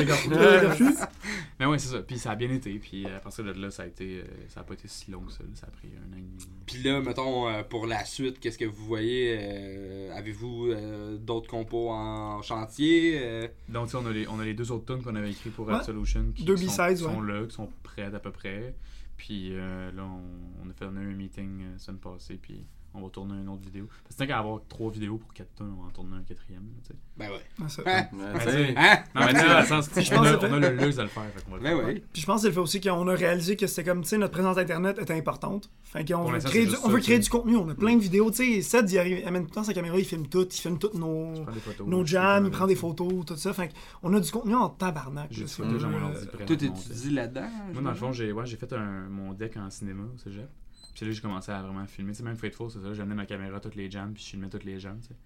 Corfu. 0.04 0.84
Mais 1.60 1.66
ouais, 1.66 1.78
c'est 1.78 1.88
ça. 1.88 2.02
Puis 2.02 2.18
ça 2.18 2.32
a 2.32 2.36
bien 2.36 2.50
été. 2.50 2.72
Puis 2.78 3.06
à 3.06 3.20
partir 3.20 3.44
de 3.44 3.52
là, 3.52 3.70
ça 3.70 3.84
a 3.84 3.86
été. 3.86 4.20
euh, 4.20 4.24
ça 4.48 4.60
a 4.60 4.64
pas 4.64 4.74
été 4.74 4.88
si 4.88 5.10
long 5.10 5.20
que 5.22 5.32
ça. 5.32 5.42
là. 5.42 5.50
Ça 5.54 5.66
a 5.66 5.70
pris 5.70 5.88
un 5.96 6.12
an 6.12 6.16
et 6.16 6.20
demi. 6.20 6.36
Puis 6.66 6.82
là, 6.82 7.00
mettons, 7.00 7.48
euh, 7.48 7.62
pour 7.62 7.86
la 7.86 8.04
suite, 8.04 8.40
qu'est-ce 8.40 8.58
que 8.58 8.64
vous 8.64 8.84
voyez 8.86 9.36
euh, 9.40 10.16
Avez-vous 10.16 10.66
euh, 10.70 11.16
d'autres 11.16 11.48
compos 11.48 11.90
en 11.90 12.42
chantier 12.42 13.18
euh? 13.22 13.48
Donc, 13.68 13.86
tu 13.86 13.92
sais, 13.92 13.96
on 13.98 14.06
a 14.06 14.12
les, 14.12 14.26
on 14.28 14.38
a 14.40 14.44
les 14.44 14.54
deux 14.54 14.70
autres 14.72 14.92
tunes 14.94 15.02
qu'on 15.02 15.14
avait 15.16 15.30
écrits 15.30 15.50
pour 15.50 15.66
Ouais. 15.66 15.74
Absolution 15.74 16.32
qui 16.34 16.44
Deux 16.44 16.56
sont, 16.56 16.70
sont 16.96 17.20
ouais. 17.20 17.32
là, 17.32 17.46
qui 17.46 17.54
sont 17.54 17.68
prêtes 17.82 18.14
à 18.14 18.20
peu 18.20 18.30
près. 18.30 18.74
Puis 19.16 19.50
euh, 19.52 19.90
là, 19.92 20.02
on, 20.04 20.66
on 20.66 20.70
a 20.70 20.72
fait 20.72 20.84
un 20.84 20.90
meeting 20.90 21.62
euh, 21.62 21.78
semaine 21.78 22.00
passée. 22.00 22.38
Puis 22.40 22.64
on 22.96 23.02
va 23.02 23.10
tourner 23.10 23.34
une 23.34 23.48
autre 23.48 23.62
vidéo. 23.62 23.86
Parce 24.04 24.14
que 24.16 24.18
tant 24.20 24.26
qu'à 24.26 24.38
avoir 24.38 24.60
trois 24.68 24.90
vidéos 24.90 25.16
pour 25.18 25.32
quatre 25.34 25.54
tunes, 25.54 25.72
on 25.78 25.82
va 25.82 25.88
en 25.88 25.90
tourner 25.90 26.16
un 26.16 26.22
quatrième. 26.22 26.62
là. 26.88 26.94
Ben 27.16 27.28
ouais. 27.30 27.40
Ouais, 27.60 27.68
ça. 27.68 27.82
Hein? 27.86 28.06
Sais, 28.40 28.74
Hein? 28.76 28.98
Non, 29.14 29.22
mais 29.26 29.32
dans 29.32 29.60
le 29.60 29.66
sens, 29.66 29.88
on, 29.94 29.98
a, 30.22 30.36
que- 30.36 30.46
on 30.46 30.52
a 30.62 30.70
le 30.70 30.76
luxe 30.76 30.96
de 30.96 31.02
le 31.02 31.08
faire. 31.08 31.24
Fait 31.34 31.44
qu'on 31.44 31.50
va 31.52 31.56
le 31.58 31.62
Ben 31.62 31.76
faire. 31.94 32.02
Puis 32.12 32.22
je 32.22 32.26
pense 32.26 32.36
que 32.36 32.40
c'est 32.42 32.48
le 32.48 32.54
fait 32.54 32.60
aussi 32.60 32.80
qu'on 32.80 33.08
a 33.08 33.14
réalisé 33.14 33.56
que 33.56 33.66
c'était 33.66 33.84
comme, 33.84 34.02
tu 34.02 34.08
sais, 34.08 34.18
notre 34.18 34.32
présence 34.32 34.58
internet 34.58 34.98
était 34.98 35.14
importante. 35.14 35.70
Fait 35.82 36.04
qu'on 36.06 36.24
veut 36.30 36.38
créer, 36.40 36.66
du, 36.66 36.74
on 36.84 36.88
veut 36.88 37.00
créer 37.00 37.18
du 37.18 37.28
contenu. 37.30 37.56
On 37.56 37.68
a 37.68 37.74
plein 37.74 37.96
de 37.96 38.02
vidéos, 38.02 38.30
tu 38.30 38.36
sais. 38.56 38.62
Seth, 38.62 38.92
il 38.92 38.98
arrive- 38.98 39.26
amène 39.26 39.42
tout 39.44 39.50
le 39.50 39.54
temps 39.54 39.64
sa 39.64 39.72
caméra, 39.72 39.98
il 39.98 40.04
filme 40.04 40.26
tout. 40.26 40.46
Il 40.46 40.52
filme 40.60 40.78
toutes 40.78 40.94
nos, 40.94 41.34
photos. 41.64 41.86
nos 41.86 42.04
jams, 42.04 42.44
il 42.46 42.50
prend 42.50 42.66
des 42.66 42.76
photos, 42.76 43.24
tout 43.26 43.36
ça. 43.36 43.52
Fait 43.54 43.70
qu'on 44.02 44.12
a 44.12 44.20
du 44.20 44.30
contenu 44.30 44.54
en 44.54 44.68
tabarnak. 44.68 45.30
Euh, 45.30 46.24
monter. 46.44 46.56
t'étudies 46.56 47.10
là-dedans 47.10 47.48
Moi, 47.72 47.82
dans 47.82 47.90
le 47.90 47.96
fond, 47.96 48.12
j'ai 48.12 48.32
ouais, 48.32 48.44
j'ai 48.46 48.56
fait 48.56 48.72
un, 48.72 49.08
mon 49.08 49.32
deck 49.32 49.56
en 49.56 49.70
cinéma 49.70 50.02
au 50.14 50.18
cégep. 50.18 50.48
Puis 50.96 51.04
là, 51.04 51.12
j'ai 51.12 51.20
commencé 51.20 51.52
à 51.52 51.60
vraiment 51.60 51.86
filmer. 51.86 52.12
Tu 52.12 52.18
sais, 52.18 52.22
même 52.24 52.38
Faithful, 52.38 52.70
c'est 52.70 52.80
ça. 52.80 52.94
J'amenais 52.94 53.14
ma 53.14 53.26
caméra 53.26 53.60
toutes 53.60 53.74
les 53.74 53.90
jams, 53.90 54.14
puis 54.14 54.22
je 54.22 54.30
filmais 54.30 54.48
toutes 54.48 54.64
les 54.64 54.80
jams, 54.80 54.98
tu 54.98 55.08
sais. 55.08 55.16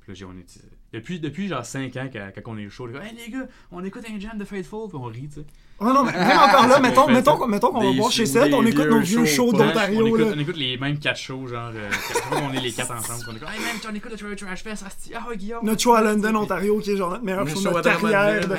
Puis 0.00 0.12
là, 0.12 0.14
j'ai, 0.14 0.24
on 0.24 0.32
est, 0.32 0.62
depuis, 0.92 1.20
depuis 1.20 1.48
genre 1.48 1.64
5 1.64 1.96
ans, 1.96 2.08
quand, 2.12 2.30
quand 2.34 2.52
on 2.52 2.58
est 2.58 2.68
chaud, 2.68 2.88
hey 2.88 3.14
les 3.16 3.30
gars, 3.32 3.46
on 3.70 3.84
écoute 3.84 4.04
un 4.12 4.18
jam 4.18 4.36
de 4.36 4.44
Faithful, 4.44 4.88
puis 4.88 4.98
on 5.00 5.04
rit, 5.04 5.28
tu 5.28 5.34
sais. 5.40 5.46
Ouais, 5.80 5.94
non, 5.94 6.04
mais 6.04 6.12
même 6.12 6.38
encore 6.38 6.66
là, 6.66 6.78
mettons, 6.82 7.08
mettons, 7.08 7.46
mettons 7.46 7.70
qu'on 7.72 7.80
va 7.82 7.96
voir 7.96 8.10
chez 8.12 8.26
Seth, 8.26 8.52
on 8.52 8.66
écoute 8.66 8.86
nos 8.90 9.00
vieux 9.00 9.24
shows 9.24 9.50
punch, 9.52 9.60
on, 9.62 9.66
d'Ontario, 9.68 10.06
écoute, 10.08 10.32
on 10.36 10.38
écoute 10.38 10.56
les 10.58 10.76
mêmes 10.76 10.98
4 10.98 11.16
shows, 11.16 11.46
genre, 11.46 11.70
euh, 11.74 11.88
qu'on 12.28 12.52
est 12.52 12.60
les 12.60 12.72
4 12.72 12.90
ensemble. 12.90 13.24
On 13.30 13.36
est 13.36 13.38
comme, 13.38 13.48
hey 13.48 13.60
man, 13.60 13.76
on 13.90 13.94
écoute 13.94 14.10
le 14.10 14.16
Trash 14.18 14.36
Trash 14.36 14.62
Fest, 14.62 14.84
asti, 14.86 15.12
ah 15.14 15.26
ouais, 15.28 15.36
Guillaume. 15.38 15.64
Notre 15.64 15.80
show 15.80 15.94
à 15.94 16.02
London, 16.02 16.34
Ontario, 16.34 16.78
qui 16.80 16.90
est 16.90 16.96
genre 16.96 17.10
notre 17.10 17.24
meilleur 17.24 17.44
Le 17.44 17.50
show 17.50 17.60
de 17.60 17.64
notre 17.64 17.78
à 17.78 17.82
carrière 17.92 18.46
de 18.46 18.54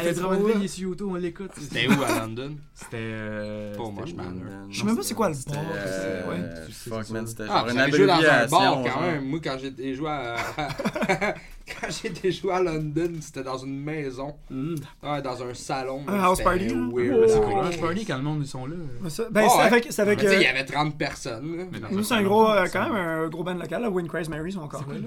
il 0.58 0.64
est 0.66 0.68
sur 0.68 0.82
YouTube, 0.90 1.08
on 1.12 1.16
l'écoute. 1.16 1.52
C'était 1.60 1.88
où 1.88 2.02
à 2.02 2.20
London? 2.22 2.56
C'était. 2.74 2.98
Euh, 2.98 3.76
où, 3.78 3.92
Manor. 3.92 4.08
euh, 4.50 4.66
Je 4.72 4.80
sais 4.80 4.86
même 4.86 4.96
pas 4.96 5.04
c'est 5.04 5.14
quoi 5.14 5.30
le 5.30 5.36
bar. 5.36 5.64
euh, 5.76 6.68
Fuck, 6.90 7.10
man, 7.12 7.28
c'était 7.28 7.44
Ah, 7.48 7.60
genre 7.60 7.70
une 7.70 7.78
abréviation. 7.80 8.48
quand 8.58 8.84
genre. 8.86 9.02
même. 9.02 9.26
Moi, 9.26 9.40
quand 9.44 9.58
j'ai 9.60 9.94
joué 9.94 10.10
à. 10.10 10.38
quand 11.82 11.88
j'ai 11.90 12.10
été 12.10 12.32
joué 12.32 12.52
à 12.54 12.62
London, 12.62 13.12
c'était 13.22 13.44
dans 13.44 13.58
une 13.58 13.80
maison. 13.80 14.36
Mm. 14.50 14.76
Ouais, 15.04 15.22
dans 15.22 15.44
un 15.44 15.54
salon. 15.54 16.04
Un 16.08 16.20
house 16.20 16.42
party? 16.42 16.68
Weird. 16.68 17.18
Oh. 17.24 17.26
C'est 17.28 17.40
là. 17.40 17.46
quoi, 17.46 17.62
Rush 17.64 17.80
Party 17.80 18.06
quand 18.06 18.18
le 18.18 18.24
monde 18.24 18.42
ils 18.42 18.48
sont 18.48 18.66
là? 18.66 18.76
Ben, 19.02 19.10
c'est 19.10 19.30
ouais. 19.30 19.62
avec. 19.62 19.88
C'est 19.92 20.04
il 20.16 20.42
y 20.42 20.46
avait 20.48 20.66
30 20.66 20.98
personnes. 20.98 21.70
nous, 21.92 22.04
c'est 22.04 22.14
un 22.16 22.24
gros, 22.24 22.50
euh, 22.50 22.68
quand 22.72 22.84
même 22.84 22.96
un 22.96 23.28
gros 23.30 23.44
band 23.44 23.54
local, 23.56 23.82
là. 23.82 23.90
Wind 23.90 24.08
Craze 24.10 24.30
Mary 24.30 24.52
sont 24.52 24.62
encore 24.62 24.84
là. 24.88 24.98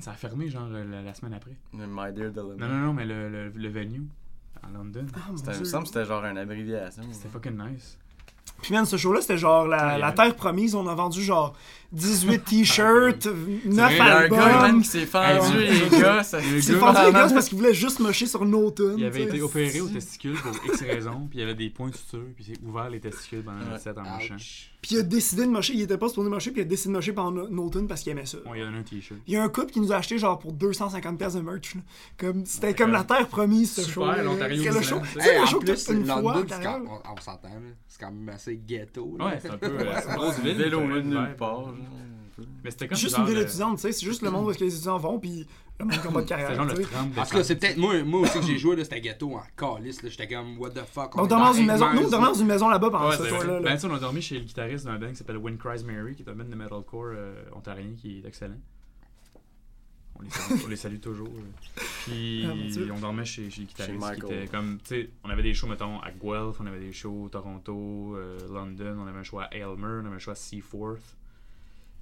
Ça 0.00 0.12
a 0.12 0.14
fermé, 0.14 0.48
genre, 0.48 0.68
la, 0.68 1.02
la 1.02 1.14
semaine 1.14 1.34
après. 1.34 1.52
My 1.72 2.12
Dear 2.12 2.30
Dilemma. 2.30 2.56
Non, 2.58 2.68
non, 2.68 2.86
non, 2.86 2.92
mais 2.92 3.04
le, 3.04 3.28
le, 3.28 3.48
le 3.50 3.68
venue 3.68 4.02
à 4.62 4.68
London, 4.72 5.06
Ah, 5.14 5.30
Il 5.52 5.60
me 5.60 5.64
semble 5.64 5.82
que 5.84 5.88
c'était 5.88 6.04
genre 6.04 6.24
une 6.24 6.38
abréviation. 6.38 7.02
c'était 7.12 7.28
fucking 7.28 7.56
nice. 7.56 7.98
Puis 8.62 8.72
man, 8.72 8.86
ce 8.86 8.96
show-là, 8.96 9.20
c'était 9.20 9.36
genre 9.38 9.66
la, 9.66 9.94
Ouais, 9.94 9.98
la. 9.98 10.12
Terre 10.12 10.34
Promise. 10.36 10.74
On 10.74 10.86
a 10.86 10.94
vendu 10.94 11.22
genre 11.22 11.54
18 11.94 12.44
t-shirts, 12.44 13.26
9 13.26 13.62
Il 13.64 13.74
y 13.74 13.80
a 13.80 14.18
un 14.18 14.28
gars, 14.28 14.44
albums. 14.64 14.82
qui 14.82 14.88
s'est 14.88 15.06
fendu, 15.06 15.58
les 15.58 15.98
gars. 16.00 16.22
Ça 16.22 16.40
Il 16.40 16.52
y 16.52 16.56
Il 16.56 16.62
s'est 16.62 16.74
fendu 16.74 16.98
les 17.06 17.12
gars 17.12 17.28
c'est 17.28 17.34
parce 17.34 17.48
qu'il 17.48 17.58
voulait 17.58 17.74
juste 17.74 18.00
mocher 18.00 18.26
sur 18.26 18.44
nos 18.44 18.70
tunes. 18.70 18.94
Il 18.98 19.04
avait 19.04 19.22
tu 19.22 19.28
été 19.28 19.42
opéré 19.42 19.80
au 19.80 19.88
testicule 19.88 20.34
pour 20.36 20.52
X 20.66 20.82
raisons, 20.82 21.26
puis 21.30 21.38
il 21.38 21.40
y 21.40 21.44
avait 21.44 21.54
des 21.54 21.70
points 21.70 21.88
de 21.90 21.94
suture, 21.96 22.20
puis 22.34 22.44
il 22.48 22.54
s'est 22.56 22.60
ouvert 22.64 22.90
les 22.90 23.00
testicules 23.00 23.42
pendant 23.42 23.58
le 23.58 23.72
Ouais. 23.72 23.78
set 23.78 23.96
en 23.96 24.02
mochant. 24.02 24.36
Puis 24.82 24.96
il 24.96 24.98
a 24.98 25.02
décidé 25.02 25.46
de 25.46 25.50
mocher. 25.50 25.72
Il 25.72 25.80
était 25.80 25.96
pas 25.96 26.08
supposé 26.08 26.28
mocher, 26.28 26.50
puis 26.50 26.60
il 26.60 26.64
a 26.64 26.68
décidé 26.68 26.88
de 26.90 26.94
mocher 26.98 27.12
pendant 27.12 27.30
no- 27.30 27.48
nos 27.48 27.70
tunes 27.70 27.86
parce 27.88 28.02
qu'il 28.02 28.12
aimait 28.12 28.26
ça. 28.26 28.36
On 28.44 28.52
lui 28.52 28.60
a 28.62 28.66
un 28.66 28.82
t-shirt. 28.82 29.18
Il 29.26 29.32
y 29.32 29.36
a 29.36 29.42
un 29.42 29.48
couple 29.48 29.72
qui 29.72 29.80
nous 29.80 29.92
a 29.92 29.96
acheté 29.96 30.18
genre 30.18 30.38
pour 30.38 30.52
250 30.52 31.16
pièces 31.16 31.34
de 31.34 31.40
merch. 31.40 31.74
là. 31.74 31.80
Comme 32.18 32.44
c'était 32.44 32.74
comme 32.74 32.92
la 32.92 33.02
terre 33.04 33.26
promise 33.28 33.72
ce 33.72 33.82
super, 33.82 34.16
show. 34.16 34.22
l'Ontario, 34.24 34.62
C'est 34.62 34.72
le 34.72 34.82
show. 34.82 35.00
Tu 35.14 35.20
sais, 35.20 35.40
le 35.40 35.46
show 35.46 35.58
que 35.60 35.74
fait 35.74 35.92
une 35.94 36.04
fois 36.04 36.44
c'est 36.46 36.54
on, 36.66 37.16
s'entend, 37.20 37.48
là. 37.48 37.60
c'est 37.88 37.98
quand 38.00 38.10
même 38.12 38.28
assez 38.28 38.56
ghetto. 38.66 39.16
là. 39.18 39.26
Ouais, 39.26 39.38
c'est 39.40 39.50
un 39.50 39.56
peu. 39.56 39.66
euh, 39.68 39.94
c'est 40.02 40.08
une 40.10 40.16
grosse 40.16 40.38
ville. 40.40 40.54
Vélo, 40.56 40.80
nulle 40.82 41.34
part. 41.38 41.72
Mais 42.64 42.70
c'était 42.70 42.88
comme 42.88 42.96
Juste 42.96 43.16
une 43.18 43.26
ville 43.26 43.38
étudiante, 43.38 43.76
tu 43.76 43.82
sais, 43.82 43.92
c'est 43.92 44.04
juste 44.04 44.22
le 44.22 44.30
monde 44.30 44.48
où 44.48 44.52
que 44.52 44.58
les 44.58 44.72
étudiants 44.74 44.98
vont, 44.98 45.20
puis 45.20 45.46
le 45.78 45.84
monde 45.84 45.94
qui 45.94 45.98
a 45.98 46.02
pas 46.02 46.08
de 46.10 46.14
C'était 46.20 46.28
carrière. 46.28 46.54
genre 46.54 46.66
tu 46.68 46.76
le 46.76 46.82
sais. 46.84 46.90
30 46.90 47.00
En 47.04 47.08
tout 47.08 47.14
cas, 47.14 47.22
décembre. 47.22 47.44
c'est 47.44 47.56
peut-être 47.56 47.76
moi, 47.76 48.02
moi 48.04 48.20
aussi 48.20 48.40
que 48.40 48.46
j'ai 48.46 48.58
joué, 48.58 48.74
là, 48.76 48.82
c'était 48.84 49.00
ghetto 49.00 49.34
en 49.34 49.42
calice. 49.56 50.02
là. 50.02 50.08
J'étais 50.08 50.28
comme, 50.28 50.58
what 50.58 50.70
the 50.70 50.80
fuck. 50.84 51.16
On 51.16 51.26
dormait 51.26 51.44
dans 51.46 51.52
une 51.52 51.66
maison, 51.66 51.92
nous, 51.94 52.06
on 52.06 52.10
dormait 52.10 52.26
dans 52.28 52.34
une 52.34 52.46
maison 52.46 52.68
là-bas 52.68 52.90
pendant 52.90 53.08
Ouais, 53.10 53.16
ce 53.16 53.46
là. 53.46 53.60
Ben, 53.60 53.78
ça, 53.78 53.88
on 53.88 53.94
a 53.94 53.98
dormi 54.00 54.20
chez 54.22 54.38
le 54.38 54.44
guitariste 54.44 54.84
d'un 54.86 54.98
band 54.98 55.10
qui 55.10 55.16
s'appelle 55.16 55.36
Wind 55.36 55.58
Cries 55.58 55.84
Mary, 55.84 56.14
qui 56.16 56.22
est 56.22 56.28
un 56.28 56.34
band 56.34 56.44
de 56.44 56.54
metalcore 56.54 57.12
euh, 57.14 57.42
ontarien 57.54 57.92
qui 57.96 58.18
est 58.18 58.26
excellent. 58.26 58.58
On 60.16 60.22
les 60.22 60.30
salue, 60.30 60.60
on 60.64 60.68
les 60.68 60.76
salue 60.76 61.00
toujours. 61.00 61.28
Puis 62.04 62.46
Ah, 62.48 62.92
on 62.94 62.98
dormait 63.00 63.24
chez, 63.24 63.50
chez 63.50 63.62
le 63.62 63.66
guitariste 63.66 64.14
qui 64.14 64.32
était 64.32 64.46
comme, 64.48 64.78
tu 64.78 64.94
sais, 65.02 65.10
on 65.24 65.30
avait 65.30 65.42
des 65.42 65.54
shows, 65.54 65.66
mettons, 65.66 65.98
à 66.00 66.10
Guelph, 66.12 66.56
on 66.60 66.66
avait 66.66 66.78
des 66.80 66.92
shows 66.92 67.28
Toronto, 67.30 68.14
euh, 68.16 68.38
London, 68.52 68.96
on 69.00 69.06
avait 69.06 69.18
un 69.18 69.22
show 69.24 69.40
à 69.40 69.48
Aylmer, 69.52 70.02
on 70.02 70.06
avait 70.06 70.16
un 70.16 70.18
show 70.20 70.30
à 70.30 70.34
Seaforth. 70.36 71.16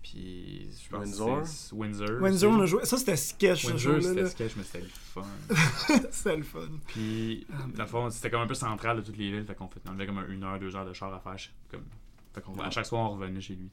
Puis 0.02 0.68
je 0.84 0.88
pense 0.90 1.04
Windsor? 1.20 1.42
Windsor. 1.72 2.20
Windsor, 2.22 2.50
on 2.52 2.60
a 2.60 2.66
joué. 2.66 2.84
Ça, 2.84 2.96
c'était 2.96 3.16
sketch, 3.16 3.64
Windsor, 3.66 4.02
c'était 4.02 4.22
là. 4.22 4.28
sketch, 4.28 4.52
mais 4.56 4.64
c'était 4.64 4.80
le 4.80 4.88
fun. 4.88 5.22
C'était 6.10 6.36
le 6.36 6.42
fun. 6.42 6.58
Puis, 6.88 7.46
Ah, 7.52 7.56
dans 7.76 7.82
le 7.84 7.88
fond, 7.88 8.10
c'était 8.10 8.30
comme 8.30 8.40
un 8.42 8.46
peu 8.46 8.54
central 8.54 8.96
de 8.96 9.02
toutes 9.02 9.16
les 9.16 9.30
villes. 9.30 9.44
Fait 9.44 9.54
qu'on 9.54 9.68
fait, 9.68 9.80
on 9.88 9.92
avait 9.92 10.06
comme 10.06 10.18
un- 10.18 10.28
une 10.28 10.42
heure, 10.42 10.58
deux 10.58 10.74
heures 10.74 10.86
de 10.86 10.92
char 10.92 11.12
à 11.14 11.20
faire. 11.20 11.36
Comme, 11.70 11.84
fait 12.34 12.40
qu'on, 12.40 12.54
à 12.60 12.70
chaque 12.70 12.86
soir, 12.86 13.10
on 13.10 13.14
revenait 13.14 13.40
chez 13.40 13.54
lui. 13.54 13.68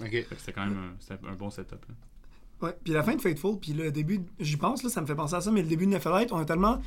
Ok. 0.00 0.10
Fait 0.10 0.22
que 0.24 0.36
c'était 0.38 0.52
quand 0.52 0.66
même 0.66 0.76
un, 0.78 0.94
c'était 1.00 1.18
un 1.26 1.34
bon 1.34 1.50
setup. 1.50 1.84
Là. 1.88 1.94
Ouais, 2.68 2.76
puis 2.84 2.92
la 2.94 3.02
fin 3.02 3.14
de 3.14 3.20
Fateful, 3.20 3.58
puis 3.60 3.72
le 3.74 3.90
début, 3.90 4.20
j'y 4.40 4.56
pense, 4.56 4.82
là, 4.82 4.88
ça 4.88 5.00
me 5.02 5.06
fait 5.06 5.14
penser 5.14 5.34
à 5.34 5.40
ça, 5.42 5.50
mais 5.50 5.60
le 5.62 5.68
début 5.68 5.84
de 5.86 5.90
Nephelite, 5.90 6.32
on 6.32 6.38
a 6.38 6.44
tellement 6.46 6.80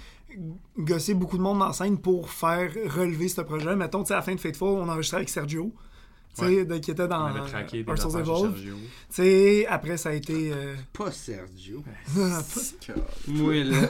gossé 0.77 1.13
beaucoup 1.13 1.37
de 1.37 1.43
monde 1.43 1.59
la 1.59 1.73
scène 1.73 1.99
pour 1.99 2.29
faire 2.31 2.71
relever 2.95 3.27
ce 3.27 3.41
projet. 3.41 3.75
Mettons, 3.75 4.01
tu 4.03 4.07
sais, 4.07 4.13
à 4.13 4.17
la 4.17 4.21
fin 4.23 4.33
de 4.33 4.39
Fateful, 4.39 4.67
on 4.69 4.87
enregistrait 4.89 5.17
avec 5.17 5.29
Sergio, 5.29 5.73
tu 6.37 6.45
sais, 6.45 6.65
de- 6.65 6.77
qui 6.77 6.91
était 6.91 7.03
On 7.03 7.07
dans 7.07 7.25
avait 7.25 7.49
traqué 7.49 7.83
des 7.83 7.91
affaires 7.91 8.11
chez 8.11 8.19
Evolve. 8.19 8.53
Sergio. 8.55 8.75
Tu 8.75 8.87
sais, 9.09 9.65
après, 9.67 9.97
ça 9.97 10.09
a 10.09 10.13
été... 10.13 10.51
euh, 10.53 10.75
Pas 10.93 11.11
Sergio. 11.11 11.83
pas- 12.15 12.93
Moi, 13.27 13.63
là. 13.63 13.77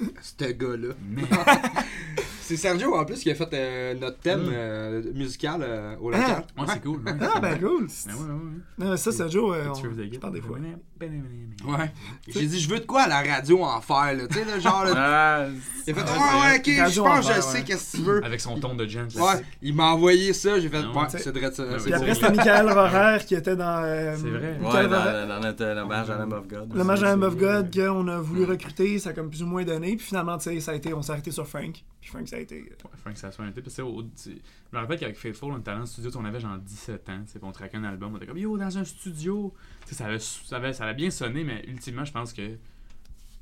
Ce 0.20 0.44
gars-là. 0.52 0.94
Mais, 1.08 1.22
C'est 2.42 2.56
Sergio 2.56 2.96
en 2.96 3.04
plus 3.04 3.20
qui 3.20 3.30
a 3.30 3.34
fait 3.36 3.48
euh, 3.54 3.94
notre 3.94 4.18
thème 4.18 4.40
Mm. 4.40 4.52
euh, 4.52 5.02
musical 5.14 5.60
euh, 5.62 5.94
au 6.00 6.10
Ah. 6.12 6.18
local. 6.18 6.44
ouais, 6.58 6.64
c'est 6.72 6.82
cool. 6.82 7.00
Ouais, 7.06 7.12
ah, 7.20 7.38
ben 7.38 7.58
cool! 7.60 7.86
Mais 8.06 8.12
ouais, 8.12 8.18
ouais, 8.18 8.26
ouais. 8.26 8.40
Non, 8.76 8.90
mais 8.90 8.96
ça, 8.96 9.12
Sergio, 9.12 9.54
euh, 9.54 9.66
Tu 9.80 9.86
veux 9.86 9.94
des 10.04 10.16
on... 10.16 10.18
parle 10.20 10.32
des 10.32 10.40
fois. 10.40 10.58
Ouais. 10.58 11.92
J'ai 12.26 12.46
dit, 12.46 12.58
je 12.58 12.68
veux 12.68 12.80
de 12.80 12.86
quoi 12.86 13.02
à 13.02 13.08
la 13.08 13.22
radio 13.36 13.62
en 13.62 13.80
faire, 13.80 14.14
là. 14.14 14.26
Tu 14.28 14.34
sais, 14.36 14.44
là, 14.44 14.58
genre. 14.58 14.84
Là, 14.84 14.94
Ah, 14.96 15.46
il 15.86 15.92
a 15.92 15.94
fait, 15.94 16.02
ouais, 16.02 16.08
ouais, 16.08 16.40
ouais, 16.50 16.58
ok, 16.84 16.90
je 16.92 17.00
pense 17.00 17.34
je 17.36 17.40
sais 17.40 17.62
qu'est-ce 17.62 17.92
que 17.92 17.96
tu 17.98 18.02
veux. 18.02 18.24
Avec 18.24 18.40
son 18.40 18.58
ton 18.58 18.74
de 18.74 18.84
gent. 18.86 19.06
Ouais, 19.14 19.40
il 19.62 19.74
m'a 19.74 19.92
envoyé 19.92 20.32
ça, 20.32 20.58
j'ai 20.58 20.68
fait, 20.68 20.82
Non, 20.82 20.92
ouais, 20.92 21.06
c'est 21.08 21.30
vrai 21.36 21.52
ça. 21.52 21.62
Puis 21.84 21.92
après, 21.94 22.14
c'était 22.14 22.30
Michael 22.30 22.70
Rorer 22.72 23.18
qui 23.26 23.34
était 23.36 23.54
dans... 23.56 23.82
C'est 24.16 24.28
vrai. 24.28 24.58
Ouais, 24.60 24.88
dans, 24.88 25.40
notre 25.40 25.64
hommage 25.84 26.10
à 26.10 26.18
Lamb 26.18 26.32
of 26.32 26.48
God. 26.48 26.74
L'hommage 26.74 27.02
à 27.04 27.10
Lamb 27.14 27.22
of 27.22 27.36
God 27.36 27.72
qu'on 27.72 28.08
a 28.08 28.18
voulu 28.18 28.44
recruter, 28.44 28.98
ça 28.98 29.10
a 29.10 29.12
comme 29.12 29.30
plus 29.30 29.42
ou 29.44 29.46
moins 29.46 29.62
donné. 29.64 29.89
Puis 29.96 30.06
finalement, 30.06 30.36
tu 30.38 30.44
sais, 30.44 30.60
ça 30.60 30.72
a 30.72 30.74
été, 30.74 30.92
on 30.94 31.02
s'est 31.02 31.12
arrêté 31.12 31.30
sur 31.30 31.46
Frank. 31.46 31.82
Puis 32.00 32.10
Frank, 32.10 32.26
ça 32.28 32.36
a 32.36 32.38
été. 32.40 32.58
euh, 32.60 32.62
Ouais, 32.84 32.90
Frank, 32.96 33.16
ça 33.16 33.28
a 33.28 33.48
été. 33.48 33.60
Parce 33.62 33.76
que, 33.76 33.82
au- 33.82 34.02
tu 34.02 34.08
sais, 34.14 34.30
je 34.32 34.76
me 34.76 34.80
rappelle 34.80 34.98
qu'avec 34.98 35.16
Faithful, 35.16 35.52
on 35.52 35.58
était 35.58 35.70
allé 35.70 35.80
en 35.82 35.86
studio, 35.86 36.10
on 36.16 36.24
avait 36.24 36.40
genre 36.40 36.56
17 36.58 37.08
ans, 37.08 37.20
tu 37.26 37.32
sais, 37.32 37.38
puis 37.38 37.48
on 37.48 37.52
traquait 37.52 37.76
un 37.76 37.84
album, 37.84 38.12
on 38.14 38.16
était 38.16 38.26
comme 38.26 38.38
yo, 38.38 38.56
dans 38.58 38.78
un 38.78 38.84
studio. 38.84 39.54
Tu 39.82 39.88
sais, 39.88 39.94
ça 39.96 40.06
avait, 40.06 40.18
ça, 40.18 40.56
avait, 40.56 40.72
ça 40.72 40.84
avait 40.84 40.94
bien 40.94 41.10
sonné, 41.10 41.44
mais 41.44 41.64
ultimement, 41.68 42.04
je 42.04 42.12
pense 42.12 42.32
que. 42.32 42.42
Tu 42.42 42.56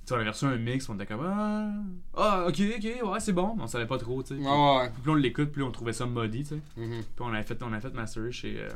sais, 0.06 0.14
on 0.14 0.18
avait 0.20 0.30
reçu 0.30 0.46
un 0.46 0.56
mix, 0.56 0.88
on 0.88 0.94
était 0.94 1.04
comme 1.06 1.20
ah, 1.22 1.70
ah, 2.16 2.44
ok, 2.48 2.60
ok, 2.78 3.10
ouais, 3.12 3.20
c'est 3.20 3.32
bon, 3.34 3.54
mais 3.56 3.62
on 3.64 3.66
savait 3.66 3.86
pas 3.86 3.98
trop, 3.98 4.22
tu 4.22 4.36
sais. 4.36 4.42
Ouais, 4.42 4.76
ouais. 4.78 4.90
Plus 5.02 5.10
on 5.10 5.14
l'écoute, 5.14 5.52
plus 5.52 5.62
on 5.62 5.70
trouvait 5.70 5.92
ça 5.92 6.06
muddy, 6.06 6.44
tu 6.44 6.48
sais. 6.48 6.60
Mhm. 6.78 7.00
Puis 7.02 7.06
on 7.20 7.28
avait 7.28 7.42
fait, 7.42 7.62
on 7.62 7.72
avait 7.72 7.82
fait 7.82 7.94
masterer 7.94 8.32
chez, 8.32 8.58
euh, 8.60 8.68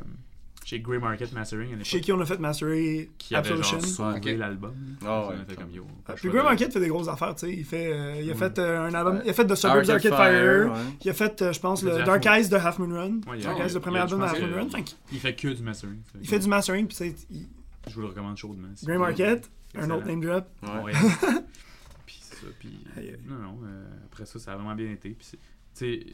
chez 0.65 0.79
Grey 0.79 0.99
Market 0.99 1.31
Mastering. 1.33 1.83
Chez 1.83 2.01
qui 2.01 2.11
on 2.11 2.19
a 2.21 2.25
fait 2.25 2.39
Mastery 2.39 3.09
qui 3.17 3.35
avait 3.35 3.47
Absolution. 3.49 3.79
genre 3.79 3.87
sauvé 4.13 4.17
Ok. 4.33 4.37
l'album. 4.39 4.73
Ah 5.05 5.25
on 5.25 5.29
ouais. 5.29 5.35
a 5.41 5.45
fait 5.45 5.55
comme 5.55 5.71
yo. 5.71 5.85
pas 6.05 6.13
le 6.13 6.19
Puis 6.19 6.29
Grey 6.29 6.43
Market 6.43 6.71
fait 6.73 6.79
des 6.79 6.87
grosses 6.87 7.07
affaires, 7.07 7.35
tu 7.35 7.47
sais. 7.47 7.53
Il, 7.53 7.65
fait, 7.65 7.91
euh, 7.93 8.15
il 8.21 8.29
a 8.29 8.33
Ouais. 8.33 8.37
fait 8.39 8.59
euh, 8.59 8.87
un 8.87 8.93
album. 8.93 9.15
Ouais. 9.17 9.21
Il 9.25 9.29
a 9.29 9.33
fait 9.33 9.45
The 9.45 9.55
Suburbs 9.55 9.89
Arcade 9.89 10.13
Fire. 10.13 10.71
ouais. 10.73 10.79
Il 11.03 11.09
a 11.09 11.13
fait, 11.13 11.41
euh, 11.41 11.53
je 11.53 11.59
pense, 11.59 11.83
Le 11.83 12.03
Dark. 12.03 12.25
Eyes 12.25 12.49
de 12.49 12.55
Half 12.55 12.79
Moon 12.79 12.93
Run. 12.93 13.21
Ouais, 13.31 13.39
Dark 13.41 13.59
Eyes, 13.59 13.73
le 13.73 13.79
premier 13.79 13.99
album 13.99 14.19
de 14.19 14.25
Half 14.25 14.39
Moon 14.41 14.55
Run. 14.55 14.67
Il 15.11 15.19
fait 15.19 15.35
que 15.35 15.47
du 15.49 15.61
mastering. 15.63 16.01
il 16.21 16.27
fait 16.27 16.39
du 16.39 16.47
mastering, 16.47 16.87
puis 16.87 16.95
c'est. 16.95 17.15
Je 17.87 17.93
vous 17.95 18.01
le 18.01 18.07
recommande 18.07 18.37
chaudement. 18.37 18.69
Grey. 18.83 18.97
Market, 18.97 19.49
un 19.75 19.89
autre 19.89 20.05
name 20.07 20.21
drop. 20.21 20.45
Ouais. 20.83 20.93
Puis 22.05 22.19
ça. 22.21 22.47
Puis, 22.59 22.79
non, 23.27 23.35
non. 23.35 23.59
euh, 23.65 23.85
après 24.05 24.25
ça, 24.25 24.39
ça 24.39 24.53
a 24.53 24.55
vraiment 24.55 24.75
bien 24.75 24.89
été. 24.91 25.09
Puis, 25.09 25.27
c'est- 25.31 25.37
tu 25.75 26.03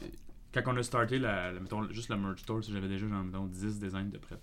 quand 0.52 0.62
on 0.66 0.76
a 0.76 0.82
starté, 0.82 1.18
la, 1.18 1.52
la- 1.52 1.60
mettons, 1.60 1.88
juste 1.90 2.08
le 2.10 2.16
merch 2.16 2.40
store, 2.40 2.62
j'avais 2.62 2.88
déjà 2.88 3.06
genre, 3.08 3.22
mettons, 3.24 3.46
10 3.46 3.78
designs 3.78 4.04
de 4.10 4.18
prêt. 4.18 4.38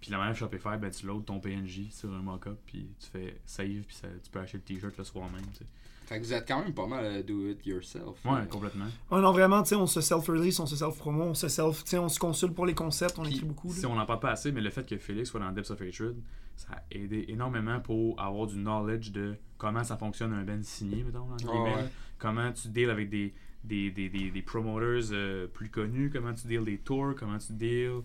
Puis 0.00 0.10
la 0.10 0.18
manière 0.18 0.34
Shopify, 0.34 0.78
ben, 0.80 0.90
tu 0.90 1.06
loads 1.06 1.22
ton 1.22 1.40
PNG 1.40 1.90
sur 1.90 2.10
un 2.12 2.22
mock-up, 2.22 2.58
puis 2.64 2.88
tu 2.98 3.06
fais 3.08 3.38
save, 3.44 3.82
puis 3.86 3.94
ça- 3.94 4.08
tu 4.22 4.30
peux 4.30 4.38
acheter 4.40 4.56
le 4.58 4.62
t-shirt 4.64 4.96
le 4.96 5.04
soir 5.04 5.28
même. 5.30 5.42
tu 5.52 5.58
sais. 5.58 5.66
Fait 6.06 6.18
que 6.18 6.24
vous 6.24 6.32
êtes 6.32 6.48
quand 6.48 6.60
même 6.64 6.72
pas 6.74 6.86
mal 6.88 7.04
euh, 7.04 7.22
do 7.22 7.46
it 7.50 7.64
yourself. 7.64 8.24
Ouais, 8.24 8.44
complètement. 8.48 8.86
Ouais, 9.12 9.20
non, 9.20 9.30
vraiment, 9.30 9.62
tu 9.62 9.68
sais, 9.68 9.74
on 9.76 9.86
se 9.86 10.00
self-release, 10.00 10.58
on 10.58 10.66
se 10.66 10.74
self-promo, 10.74 11.22
on 11.22 11.34
se 11.34 11.46
self. 11.48 11.84
Tu 11.84 11.90
sais, 11.90 11.98
on 11.98 12.08
se 12.08 12.18
consulte 12.18 12.54
pour 12.54 12.66
les 12.66 12.74
concepts, 12.74 13.16
on 13.18 13.24
écrit 13.24 13.44
beaucoup. 13.44 13.70
Si 13.72 13.82
là. 13.82 13.88
on 13.90 13.94
n'en 13.94 14.06
parle 14.06 14.18
pas 14.20 14.30
assez, 14.32 14.50
mais 14.50 14.60
le 14.62 14.70
fait 14.70 14.84
que 14.88 14.96
Félix 14.98 15.28
soit 15.30 15.38
dans 15.38 15.52
Depths 15.52 15.70
of 15.70 15.80
Hatred, 15.82 16.16
ça 16.56 16.68
a 16.72 16.82
aidé 16.90 17.26
énormément 17.28 17.78
pour 17.78 18.20
avoir 18.20 18.46
du 18.48 18.56
knowledge 18.56 19.12
de 19.12 19.36
comment 19.58 19.84
ça 19.84 19.96
fonctionne 19.98 20.32
un 20.32 20.42
band 20.42 20.62
signé, 20.62 21.04
mettons, 21.04 21.30
entre 21.32 21.44
Ah 21.48 21.52
guillemets, 21.52 21.74
ouais. 21.76 21.88
Comment 22.18 22.52
tu 22.52 22.68
deals 22.70 22.90
avec 22.90 23.08
des, 23.08 23.32
des, 23.64 23.90
des, 23.90 24.08
des, 24.08 24.30
des 24.30 24.42
promoters 24.42 25.10
euh, 25.12 25.46
plus 25.46 25.68
connus, 25.68 26.10
comment 26.12 26.32
tu 26.34 26.46
deals 26.46 26.64
des 26.64 26.78
tours, 26.78 27.14
comment 27.18 27.38
tu 27.38 27.52
deals 27.52 28.00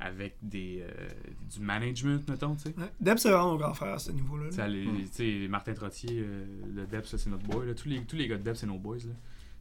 avec 0.00 0.34
des, 0.42 0.82
euh, 0.82 1.08
du 1.54 1.60
management, 1.60 2.28
mettons, 2.28 2.56
tu 2.56 2.62
sais? 2.62 2.74
Ouais. 2.76 2.90
Deb, 3.00 3.18
c'est 3.18 3.30
vraiment 3.30 3.52
nos 3.52 3.58
grands 3.58 3.72
frères 3.74 3.94
à 3.94 3.98
ce 4.00 4.10
niveau-là. 4.10 4.48
Tu 4.50 4.56
sais, 4.56 4.68
Hmm. 4.68 4.96
tu 5.04 5.42
sais, 5.42 5.48
Martin 5.48 5.74
Trottier, 5.74 6.10
euh, 6.24 6.44
le 6.74 7.02
ça, 7.04 7.18
c'est 7.18 7.30
notre 7.30 7.44
boy. 7.46 7.66
Là. 7.68 7.74
Tous, 7.74 7.88
les, 7.88 8.00
tous 8.02 8.16
les 8.16 8.26
gars 8.26 8.36
de 8.36 8.42
Depths, 8.42 8.56
c'est 8.56 8.66
nos 8.66 8.78
boys. 8.78 8.96
Là. 8.96 9.12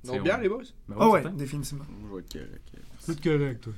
Donc 0.03 0.23
bien 0.23 0.37
on- 0.39 0.41
les 0.41 0.49
boys? 0.49 0.63
Ben 0.89 0.95
Ah 0.99 1.09
ouais, 1.09 1.21
certain. 1.21 1.37
définitivement. 1.37 1.85
Je 2.09 2.15
vais 2.15 2.21
être 2.21 2.33
correct. 2.33 2.71
Tout 3.05 3.15
correct, 3.23 3.61
toi. 3.61 3.73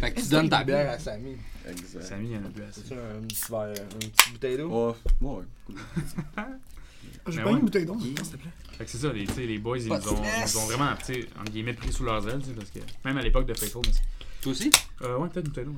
Fait 0.00 0.12
que 0.12 0.20
tu 0.20 0.28
donnes 0.28 0.48
ta 0.48 0.64
bière 0.64 0.90
à 0.90 0.98
Samy. 0.98 1.36
Exact. 1.68 2.02
Samy, 2.02 2.30
il 2.30 2.32
y 2.32 2.36
en 2.36 2.44
a 2.46 2.48
plus 2.48 2.62
assez. 2.64 2.80
C'est 2.84 2.94
un 2.94 3.22
petit 3.22 3.44
verre, 3.48 3.74
une 3.92 4.10
petite 4.10 4.32
bouteille 4.32 4.56
d'eau? 4.58 4.96
Ouais, 5.20 5.28
ouais. 5.28 5.44
J'ai 7.28 7.36
Mais 7.38 7.42
pas 7.42 7.50
ouais. 7.50 7.56
une 7.58 7.64
bouteille 7.64 7.86
d'eau, 7.86 7.98
s'il 8.00 8.14
te 8.14 8.36
plaît. 8.36 8.50
Fait 8.78 8.84
que 8.84 8.90
c'est 8.90 8.98
ça, 8.98 9.12
les, 9.12 9.26
les 9.46 9.58
boys, 9.58 9.78
ils 9.78 9.88
nous 9.88 9.94
ont, 9.94 9.98
nous 9.98 10.58
ont 10.58 10.66
vraiment, 10.66 10.90
tu 11.04 11.14
sais, 11.14 11.26
entre 11.40 11.50
guillemets, 11.50 11.72
pris 11.72 11.92
sous 11.92 12.04
leurs 12.04 12.26
ailes, 12.28 12.40
parce 12.56 12.70
que 12.70 12.78
même 13.04 13.16
à 13.16 13.22
l'époque 13.22 13.46
de 13.46 13.54
Faithful, 13.54 13.82
mais 13.86 13.92
Toi 14.42 14.52
aussi? 14.52 14.70
Euh, 15.02 15.16
ouais, 15.18 15.28
peut-être 15.28 15.46
une 15.46 15.52
telle, 15.52 15.68
ouais. 15.68 15.74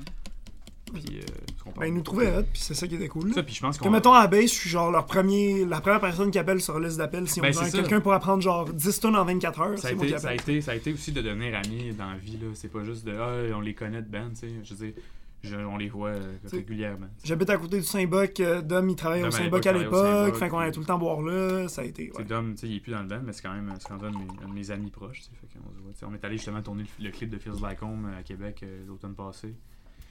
Puis, 0.93 1.19
euh, 1.19 1.71
Ben, 1.77 1.85
ils 1.85 1.93
nous 1.93 2.01
trouvaient 2.01 2.35
hot, 2.35 2.43
puis 2.51 2.61
c'est 2.61 2.73
ça 2.73 2.87
qui 2.87 2.95
était 2.95 3.07
cool. 3.07 3.31
Ça, 3.33 3.43
puis 3.43 3.53
je 3.53 3.61
pense 3.61 3.77
Que 3.77 3.87
mettons 3.89 4.11
à 4.13 4.21
la 4.21 4.27
base, 4.27 4.45
je 4.45 4.47
suis 4.55 4.69
genre 4.71 4.89
leur 4.89 5.05
premier, 5.05 5.63
la 5.65 5.81
première 5.81 6.01
personne 6.01 6.31
qui 6.31 6.39
appelle 6.39 6.61
sur 6.61 6.79
la 6.79 6.87
liste 6.87 6.97
d'appels. 6.97 7.29
Si 7.29 7.39
on 7.39 7.43
Ben, 7.43 7.53
ça. 7.53 7.69
quelqu'un 7.69 8.01
pour 8.01 8.11
apprendre 8.13 8.41
genre 8.41 8.65
10 8.73 8.99
tonnes 8.99 9.15
en 9.15 9.23
24 9.23 9.61
heures, 9.61 9.77
Ça 9.77 9.89
a, 9.89 9.91
été, 9.91 10.17
ça, 10.17 10.29
a 10.29 10.33
été, 10.33 10.61
ça 10.61 10.71
a 10.71 10.75
été 10.75 10.91
aussi 10.91 11.11
de 11.11 11.21
devenir 11.21 11.55
amis 11.55 11.93
dans 11.93 12.09
la 12.09 12.17
vie, 12.17 12.37
là. 12.41 12.47
C'est 12.55 12.69
pas 12.71 12.83
juste 12.83 13.05
de. 13.05 13.13
Ah, 13.15 13.55
on 13.55 13.61
les 13.61 13.75
connaît 13.75 14.01
de 14.01 14.07
band, 14.09 14.29
tu 14.31 14.47
sais. 14.47 14.53
Je 14.63 14.73
veux 14.73 14.85
dire, 14.87 14.95
je- 15.43 15.55
on 15.55 15.77
les 15.77 15.89
voit 15.89 16.09
euh, 16.09 16.33
régulièrement. 16.51 17.07
J'habite 17.23 17.49
à 17.49 17.57
côté 17.57 17.77
du 17.77 17.83
Saint-Boc, 17.85 18.39
euh, 18.39 18.61
Dom 18.61 18.89
il 18.89 18.95
travaillait 18.95 19.25
au 19.27 19.31
Saint-Boc 19.31 19.65
l'époque, 19.65 19.65
à 19.67 19.73
l'époque, 19.73 20.35
fait 20.35 20.49
qu'on 20.49 20.59
allait 20.59 20.71
tout 20.71 20.79
le 20.81 20.85
temps 20.85 20.97
boire 20.99 21.21
là, 21.21 21.67
ça 21.67 21.81
a 21.81 21.85
été. 21.85 22.07
Tu 22.07 22.11
sais, 22.13 22.17
Ouais. 22.19 22.23
Dom, 22.25 22.53
tu 22.53 22.61
sais, 22.61 22.67
il 22.67 22.75
est 22.75 22.79
plus 22.79 22.91
dans 22.91 23.01
le 23.01 23.07
band, 23.07 23.21
mais 23.23 23.33
c'est 23.33 23.41
quand 23.43 23.53
même, 23.53 23.73
c'est 23.79 23.87
quand 23.87 24.01
même 24.01 24.05
un, 24.05 24.11
de 24.11 24.17
mes, 24.17 24.43
un 24.45 24.47
de 24.49 24.53
mes 24.53 24.71
amis 24.71 24.91
proches, 24.91 25.19
tu 25.19 25.23
sais. 25.25 25.31
Fait 25.41 25.47
qu'on 25.59 25.69
se 25.73 25.79
voit. 25.81 26.09
On 26.09 26.13
est 26.13 26.23
allé 26.25 26.37
justement 26.37 26.61
tourner 26.61 26.83
le, 26.99 27.05
le 27.05 27.11
clip 27.11 27.29
de 27.29 27.37
Feels 27.37 27.61
Like 27.61 27.81
Home 27.83 28.11
à 28.17 28.23
Québec 28.23 28.61
euh, 28.63 28.85
l'automne 28.87 29.15
passé. 29.15 29.53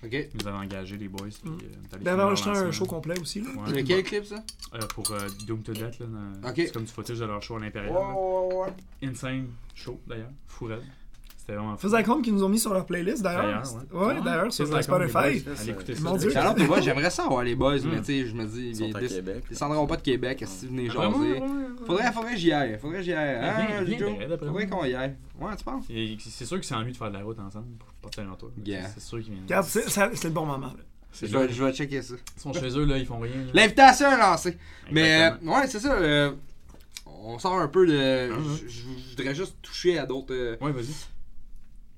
Ok. 0.05 0.13
Ils 0.13 0.29
nous 0.41 0.47
avaient 0.47 0.59
engagé, 0.59 0.97
les 0.97 1.09
boys, 1.09 1.27
puis 1.43 1.51
Mm. 1.51 1.59
euh, 1.61 1.97
on 2.01 2.05
Ben, 2.05 2.21
enregistré 2.21 2.53
un 2.53 2.71
show 2.71 2.87
complet 2.87 3.19
aussi. 3.21 3.41
Là. 3.41 3.49
Ouais. 3.57 3.83
Lequel 3.83 4.05
clip 4.05 4.25
ça? 4.25 4.45
Euh, 4.75 4.79
pour 4.95 5.11
euh, 5.11 5.27
Doom 5.47 5.63
to 5.63 5.73
Death, 5.73 5.99
là. 5.99 6.07
dans-. 6.07 6.53
C'est 6.55 6.73
comme 6.73 6.85
du 6.85 6.93
footage 6.93 7.19
de 7.19 7.25
leur 7.25 7.43
show 7.43 7.57
à 7.57 7.59
ouais. 7.59 8.73
Insane 9.03 9.49
show 9.75 10.01
d'ailleurs, 10.07 10.31
fou 10.47 10.67
raide. 10.67 10.83
C'était 11.49 11.59
vraiment 11.59 11.99
Icon 11.99 12.21
qui 12.23 12.31
nous 12.31 12.45
ont 12.45 12.49
mis 12.51 12.59
sur 12.59 12.75
leur 12.75 12.85
playlist 12.85 13.23
d'ailleurs. 13.23 13.63
Ouais. 13.93 13.99
Ouais, 14.07 14.15
Ah, 14.19 14.21
d'ailleurs, 14.23 14.53
sur 14.53 14.67
Spotify. 14.67 15.17
Allez 15.17 15.71
écouter 15.71 15.95
ça. 15.95 16.03
Mon 16.03 16.17
Dieu. 16.17 16.37
Alors, 16.37 16.55
tu 16.55 16.65
vois, 16.65 16.81
j'aimerais 16.83 17.09
ça 17.09 17.25
avoir 17.25 17.43
les 17.43 17.55
boys, 17.55 17.77
mais 17.85 17.97
Mm. 17.97 18.01
tu 18.01 18.05
sais, 18.05 18.27
je 18.27 18.35
me 18.35 18.45
dis, 18.45 18.71
Ils 18.79 19.41
descendront 19.49 19.87
pas 19.87 19.97
de 19.97 20.03
Québec, 20.03 20.43
est-ce 20.43 20.63
que 20.63 20.67
venez 20.67 20.89
Ah, 20.91 20.93
jaser? 20.93 21.09
ouais, 21.19 21.33
ouais, 21.33 21.41
ouais. 21.41 21.47
Faudrait, 21.87 22.13
faudrait 22.13 22.33
que 22.35 22.39
j'y 22.39 22.53
aille, 22.53 22.79
faudrait 22.79 22.99
que 22.99 23.03
j'y 23.03 23.13
aille. 23.15 23.37
Hein, 23.49 23.67
Faudrait 24.39 24.67
moi. 24.67 24.67
qu'on 24.67 24.85
y 24.85 24.95
aille. 24.95 25.15
Ouais, 25.41 25.57
tu 25.57 25.65
penses? 25.65 25.85
Et 25.89 26.19
C'est 26.21 26.45
sûr 26.45 26.59
qu'ils 26.59 26.67
s'ennuient 26.67 26.93
de 26.93 26.97
faire 26.99 27.09
de 27.11 27.17
la 27.17 27.25
route 27.25 27.39
ensemble 27.41 27.67
pour 27.79 27.89
partir 28.03 28.31
un 28.31 28.35
tour. 28.35 28.51
C'est 28.65 29.01
sûr 29.01 29.19
qu'ils 29.23 29.33
viennent. 29.33 29.45
Regarde, 29.45 29.67
c'est 29.67 29.89
c'est 29.89 30.25
le 30.25 30.31
bon 30.31 30.45
moment. 30.45 30.73
C'est 31.13 31.27
Je 31.29 31.39
vais, 31.39 31.51
je 31.51 31.65
vais 31.65 31.73
checker 31.73 32.03
ça. 32.03 32.15
Ils 32.37 32.41
sont 32.41 32.53
chez 32.53 32.69
eux, 32.79 32.85
là, 32.85 32.99
ils 32.99 33.07
font 33.07 33.19
rien. 33.21 33.33
L'invitation 33.55 34.13
est 34.13 34.19
lancée. 34.19 34.59
Mais, 34.93 35.31
euh, 35.43 35.51
ouais, 35.51 35.67
c'est 35.67 35.81
ça. 35.81 35.95
euh, 35.95 36.33
on 37.07 37.39
sort 37.39 37.59
un 37.59 37.69
peu 37.69 37.87
de. 37.87 38.31
Ah, 38.31 38.37
je 38.69 38.83
voudrais 39.17 39.35
juste 39.35 39.57
toucher 39.63 39.99
à 39.99 40.05
d'autres. 40.05 40.35
euh, 40.35 40.57
Ouais, 40.61 40.73
vas-y. 40.73 40.95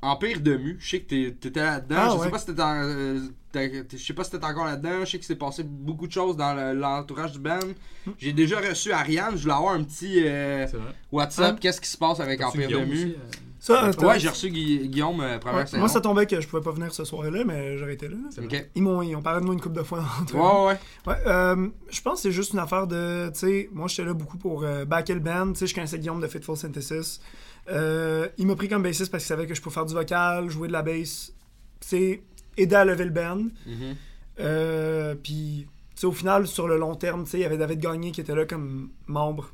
Empire 0.03 0.41
de 0.41 0.57
Mu, 0.57 0.77
je 0.81 0.89
sais 0.91 1.01
que 1.01 1.09
t'es- 1.09 1.37
t'étais 1.39 1.61
là-dedans. 1.63 1.97
Ah, 1.99 2.09
je 2.09 2.17
sais 2.17 2.25
ouais. 2.25 2.31
pas 2.31 2.39
si 2.39 2.47
t'étais 2.47 2.63
en- 2.63 2.83
euh, 2.85 3.21
je 3.55 3.97
sais 3.99 4.15
pas 4.15 4.25
si 4.25 4.31
t'étais 4.31 4.47
encore 4.47 4.65
là-dedans. 4.65 5.05
Je 5.05 5.11
sais 5.11 5.19
que 5.19 5.25
c'est 5.27 5.37
passé 5.37 5.63
beaucoup 5.63 6.07
de 6.07 6.13
choses 6.13 6.37
dans 6.37 6.55
le- 6.55 6.73
l'entourage 6.79 7.33
du 7.33 7.39
band. 7.39 7.59
Hmm. 8.07 8.13
J'ai 8.19 8.33
déjà 8.33 8.61
reçu 8.61 8.93
Ariane. 8.93 9.37
Je 9.37 9.43
voulais 9.43 9.55
avoir 9.55 9.75
un 9.75 9.83
petit 9.85 10.23
euh. 10.25 10.67
WhatsApp. 11.13 11.55
Ah. 11.57 11.59
Qu'est-ce 11.61 11.81
qui 11.83 11.89
se 11.89 11.99
passe 11.99 12.19
avec 12.21 12.43
Empire 12.43 12.69
de 12.69 12.77
Mu? 12.85 12.93
aussi, 12.93 13.17
Ça, 13.63 13.85
euh, 13.85 13.93
Ouais, 14.07 14.19
j'ai 14.19 14.31
reçu 14.31 14.49
Gui- 14.49 14.89
Guillaume 14.89 15.21
euh, 15.21 15.39
première 15.39 15.59
ouais, 15.59 15.67
saison. 15.67 15.81
moi, 15.81 15.89
ça 15.91 16.01
tombait 16.01 16.25
que 16.27 16.41
je 16.41 16.49
pouvais 16.49 16.63
pas 16.63 16.71
venir 16.71 16.95
ce 16.95 17.05
soir-là, 17.05 17.45
mais 17.45 17.77
j'aurais 17.77 17.93
été 17.93 18.09
là. 18.09 18.15
là. 18.15 18.29
c'est 18.31 18.41
vrai. 18.41 18.59
Ok. 18.61 18.67
Ils 18.75 18.83
m'ont 18.83 19.03
ils 19.03 19.15
ont 19.15 19.21
parlé 19.21 19.41
de 19.41 19.45
moi 19.45 19.53
une 19.53 19.61
couple 19.61 19.77
de 19.77 19.83
fois. 19.83 20.03
entre 20.23 20.35
eux. 20.35 20.41
Ouais, 20.41 20.67
ouais. 20.69 20.79
Ouais, 21.07 21.19
euh, 21.27 21.69
je 21.91 22.01
pense 22.01 22.15
que 22.15 22.21
c'est 22.23 22.33
juste 22.33 22.55
une 22.55 22.59
affaire 22.59 22.87
de. 22.87 23.29
Tu 23.35 23.39
sais, 23.41 23.69
moi 23.71 23.87
j'étais 23.87 24.05
là 24.07 24.15
beaucoup 24.15 24.39
pour 24.39 24.65
euh, 24.65 24.87
backer 24.87 25.13
le 25.13 25.21
band. 25.21 25.53
Tu 25.53 25.59
sais, 25.59 25.67
je 25.67 25.75
connaissais 25.75 25.99
Guillaume 25.99 26.23
de 26.23 26.27
Fitful 26.27 26.57
Synthesis. 26.57 27.21
Euh, 27.69 28.29
il 28.39 28.47
m'a 28.47 28.57
pris 28.57 28.69
comme 28.69 28.83
bassiste 28.83 29.11
parce 29.11 29.25
qu'il 29.25 29.29
savait 29.29 29.47
que 29.47 29.55
je 29.55 29.61
pouvais 29.61 29.75
faire 29.75 29.87
du 29.87 29.95
vocal, 29.95 30.49
jouer 30.51 30.69
de 30.69 30.73
la 30.73 30.83
bass. 30.83 31.33
Sais, 31.81 32.23
aider 32.57 32.75
à 32.75 32.85
lever 32.85 33.05
le 33.05 33.11
band. 33.11 33.45
Mhm. 33.67 33.97
Euh, 34.41 35.15
Puis, 35.15 35.67
tu 35.95 36.01
sais, 36.01 36.07
au 36.07 36.13
final, 36.13 36.47
sur 36.47 36.67
le 36.67 36.79
long 36.79 36.95
terme, 36.95 37.25
tu 37.25 37.31
sais, 37.31 37.39
il 37.39 37.43
y 37.43 37.45
avait 37.45 37.59
David 37.59 37.81
Gagné 37.81 38.11
qui 38.13 38.21
était 38.21 38.35
là 38.35 38.45
comme 38.47 38.91
membre. 39.07 39.53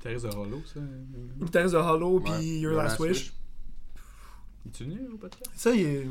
Thérèse 0.00 0.22
de 0.22 0.28
Hollow, 0.28 0.62
ça. 0.64 0.80
Guitariste 1.38 1.74
de 1.74 1.78
Hollow, 1.78 2.20
puis 2.20 2.32
Ouais, 2.32 2.44
Your 2.60 2.74
Last 2.74 2.98
Wish. 3.00 3.32
Es-tu 4.66 4.84
venu 4.84 5.00
au 5.12 5.16
podcast? 5.16 5.50
Ça, 5.54 5.70
il 5.72 5.86
est. 5.86 6.06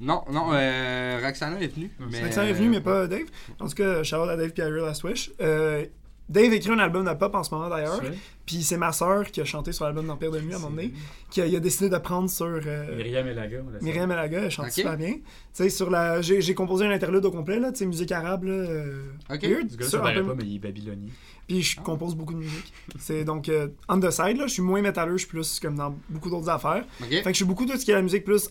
Non, 0.00 0.24
non, 0.30 0.50
euh, 0.52 1.20
Roxana 1.22 1.60
est 1.60 1.68
venue. 1.68 1.90
Non, 1.98 2.06
mais, 2.10 2.18
est 2.18 2.52
venu, 2.52 2.68
mais 2.68 2.76
euh, 2.76 2.80
pas 2.80 3.06
Dave. 3.08 3.26
En 3.58 3.66
tout 3.66 3.74
cas, 3.74 4.02
shout 4.04 4.16
out 4.16 4.28
à 4.28 4.36
Dave 4.36 4.52
et 4.56 4.62
à 4.62 4.68
Your 4.68 4.86
Last 4.86 5.02
Wish. 5.02 5.32
Euh, 5.40 5.84
Dave 6.28 6.52
écrit 6.52 6.70
un 6.70 6.78
album 6.78 7.06
de 7.06 7.12
pop 7.14 7.34
en 7.34 7.42
ce 7.42 7.54
moment 7.54 7.68
d'ailleurs. 7.70 8.02
Puis 8.44 8.62
c'est 8.62 8.76
ma 8.76 8.92
sœur 8.92 9.30
qui 9.30 9.40
a 9.40 9.44
chanté 9.44 9.72
sur 9.72 9.84
l'album 9.84 10.06
d'Empire 10.06 10.30
de 10.30 10.40
Nuit 10.40 10.52
à 10.52 10.56
un 10.56 10.58
moment 10.60 10.76
donné. 10.76 10.92
qui 11.30 11.40
a, 11.40 11.46
il 11.46 11.56
a 11.56 11.60
décidé 11.60 11.88
de 11.88 11.96
prendre 11.98 12.28
sur 12.30 12.46
euh, 12.46 12.96
Myriam 12.96 13.26
Elaga. 13.26 13.58
on 13.66 13.70
la 13.70 13.78
salue. 13.78 13.84
Myriam 13.84 14.12
Elaga, 14.12 14.40
elle 14.44 14.50
chante 14.50 14.66
Ok. 14.66 14.72
super 14.72 14.96
bien. 14.96 15.12
Tu 15.14 15.20
sais, 15.52 15.70
sur 15.70 15.90
la, 15.90 16.20
j'ai, 16.22 16.40
j'ai 16.40 16.54
composé 16.54 16.84
un 16.86 16.90
interlude 16.90 17.24
au 17.24 17.30
complet, 17.30 17.58
là, 17.58 17.72
tu 17.72 17.78
sais, 17.78 17.86
musique 17.86 18.12
arabe, 18.12 18.44
là, 18.44 18.52
euh, 18.52 19.02
Ok. 19.30 19.42
weird. 19.42 19.70
Sur 19.70 19.84
ça 19.90 19.98
paraît 20.00 20.22
pas, 20.22 20.34
mais 20.34 20.44
il 20.44 20.56
est 20.56 20.58
babylonien. 20.58 21.08
Puis 21.46 21.62
je 21.62 21.80
compose 21.80 22.14
beaucoup 22.14 22.34
de 22.34 22.40
musique. 22.40 22.72
C'est 22.98 23.24
donc 23.24 23.48
euh, 23.48 23.68
on 23.88 23.98
the 24.00 24.10
side, 24.10 24.36
là, 24.36 24.46
je 24.46 24.52
suis 24.52 24.62
moins 24.62 24.82
métalleux, 24.82 25.12
je 25.16 25.24
suis 25.24 25.28
plus 25.28 25.58
comme 25.60 25.76
dans 25.76 25.94
beaucoup 26.10 26.28
d'autres 26.30 26.48
affaires. 26.50 26.84
Ok. 27.02 27.08
Fait 27.08 27.22
que 27.22 27.28
je 27.30 27.36
suis 27.36 27.44
beaucoup 27.46 27.64
de 27.66 27.76
ce 27.76 27.84
qui 27.84 27.90
est 27.90 27.94
la 27.94 28.02
musique 28.02 28.24
plus 28.24 28.48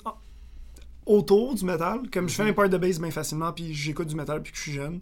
autour 1.06 1.56
du 1.56 1.64
métal. 1.66 2.02
Comme 2.12 2.28
je 2.28 2.36
fais 2.36 2.44
Mhm. 2.44 2.50
mes 2.50 2.54
parts 2.56 2.70
de 2.70 2.78
bass 2.78 3.00
bien 3.00 3.12
facilement, 3.12 3.52
puis 3.54 3.74
j'écoute 3.74 4.08
du 4.08 4.16
métal 4.16 4.40
depuis 4.40 4.52
que 4.52 4.58
je 4.58 4.64
suis 4.64 4.74
jeune. 4.74 5.00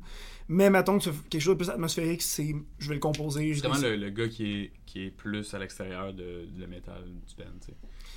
Mais 0.47 0.69
mettons 0.69 0.99
que 0.99 1.09
quelque 1.29 1.41
chose 1.41 1.55
de 1.57 1.63
plus 1.63 1.69
atmosphérique, 1.71 2.21
c'est 2.21 2.55
je 2.77 2.87
vais 2.89 2.95
le 2.95 2.99
composer. 2.99 3.51
Justement, 3.53 3.77
le, 3.77 3.95
le 3.95 4.09
gars 4.11 4.27
qui 4.27 4.61
est, 4.63 4.71
qui 4.85 5.05
est 5.05 5.09
plus 5.11 5.53
à 5.53 5.59
l'extérieur 5.59 6.13
de, 6.13 6.45
de 6.45 6.59
le 6.59 6.67
métal 6.67 7.03
du 7.03 7.35
band, 7.35 7.49
tu 7.61 7.67
sais. 7.67 7.73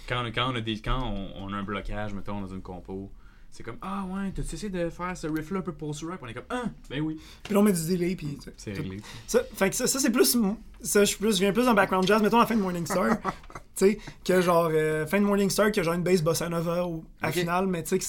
Quand, 0.09 0.24
quand, 0.35 0.53
on 0.53 0.57
a 0.57 0.61
des, 0.61 0.79
quand 0.81 1.03
on, 1.03 1.31
on 1.45 1.53
a 1.53 1.57
un 1.57 1.62
blocage, 1.62 2.12
mettons, 2.14 2.41
dans 2.41 2.47
une 2.49 2.62
compo, 2.62 3.11
c'est 3.51 3.62
comme 3.62 3.79
Ah 3.81 4.05
ouais, 4.11 4.31
t'as 4.35 4.43
essayé 4.43 4.68
de 4.68 4.91
faire 4.91 5.16
ce 5.16 5.26
riff-là 5.26 5.61
un 5.61 5.62
peu 5.62 5.72
post-rock? 5.72 6.18
On 6.22 6.26
est 6.29 6.35
comme 6.35 6.45
Ah, 6.51 6.64
ben 6.91 7.01
oui. 7.01 7.18
Puis 7.43 7.55
là, 7.55 7.61
on 7.61 7.62
met 7.62 7.72
du 7.72 7.87
delay, 7.87 8.14
puis 8.14 8.39
C'est 8.59 8.72
réglé. 8.74 8.99
Ça, 9.26 9.43
fait 9.55 9.70
que 9.70 9.76
ça, 9.76 9.87
ça, 9.87 9.99
c'est 9.99 10.11
plus. 10.12 10.37
Ça, 10.83 11.05
je 11.05 11.16
plus, 11.16 11.35
je 11.37 11.41
viens 11.41 11.53
plus 11.53 11.64
d'un 11.64 11.74
background 11.74 12.07
jazz, 12.07 12.22
mettons 12.22 12.39
la 12.39 12.47
fin 12.47 12.57
de 12.57 12.61
Morning 12.61 12.85
Star. 12.87 13.18
tu 13.22 13.31
sais, 13.74 13.99
que 14.24 14.41
genre. 14.43 14.68
euh, 14.72 15.07
fin 15.07 15.18
de 15.20 15.24
Morning 15.24 15.49
Star, 15.49 15.72
que 15.72 15.83
genre 15.83 15.95
une 15.95 16.03
bass 16.03 16.20
bossa 16.22 16.49
nova 16.51 16.87
ou 16.87 17.05
à 17.22 17.29
Ok. 17.29 17.35
finale, 17.37 17.66
mais 17.66 17.83
tu 17.83 17.89
sais, 17.91 17.99
que 17.99 18.05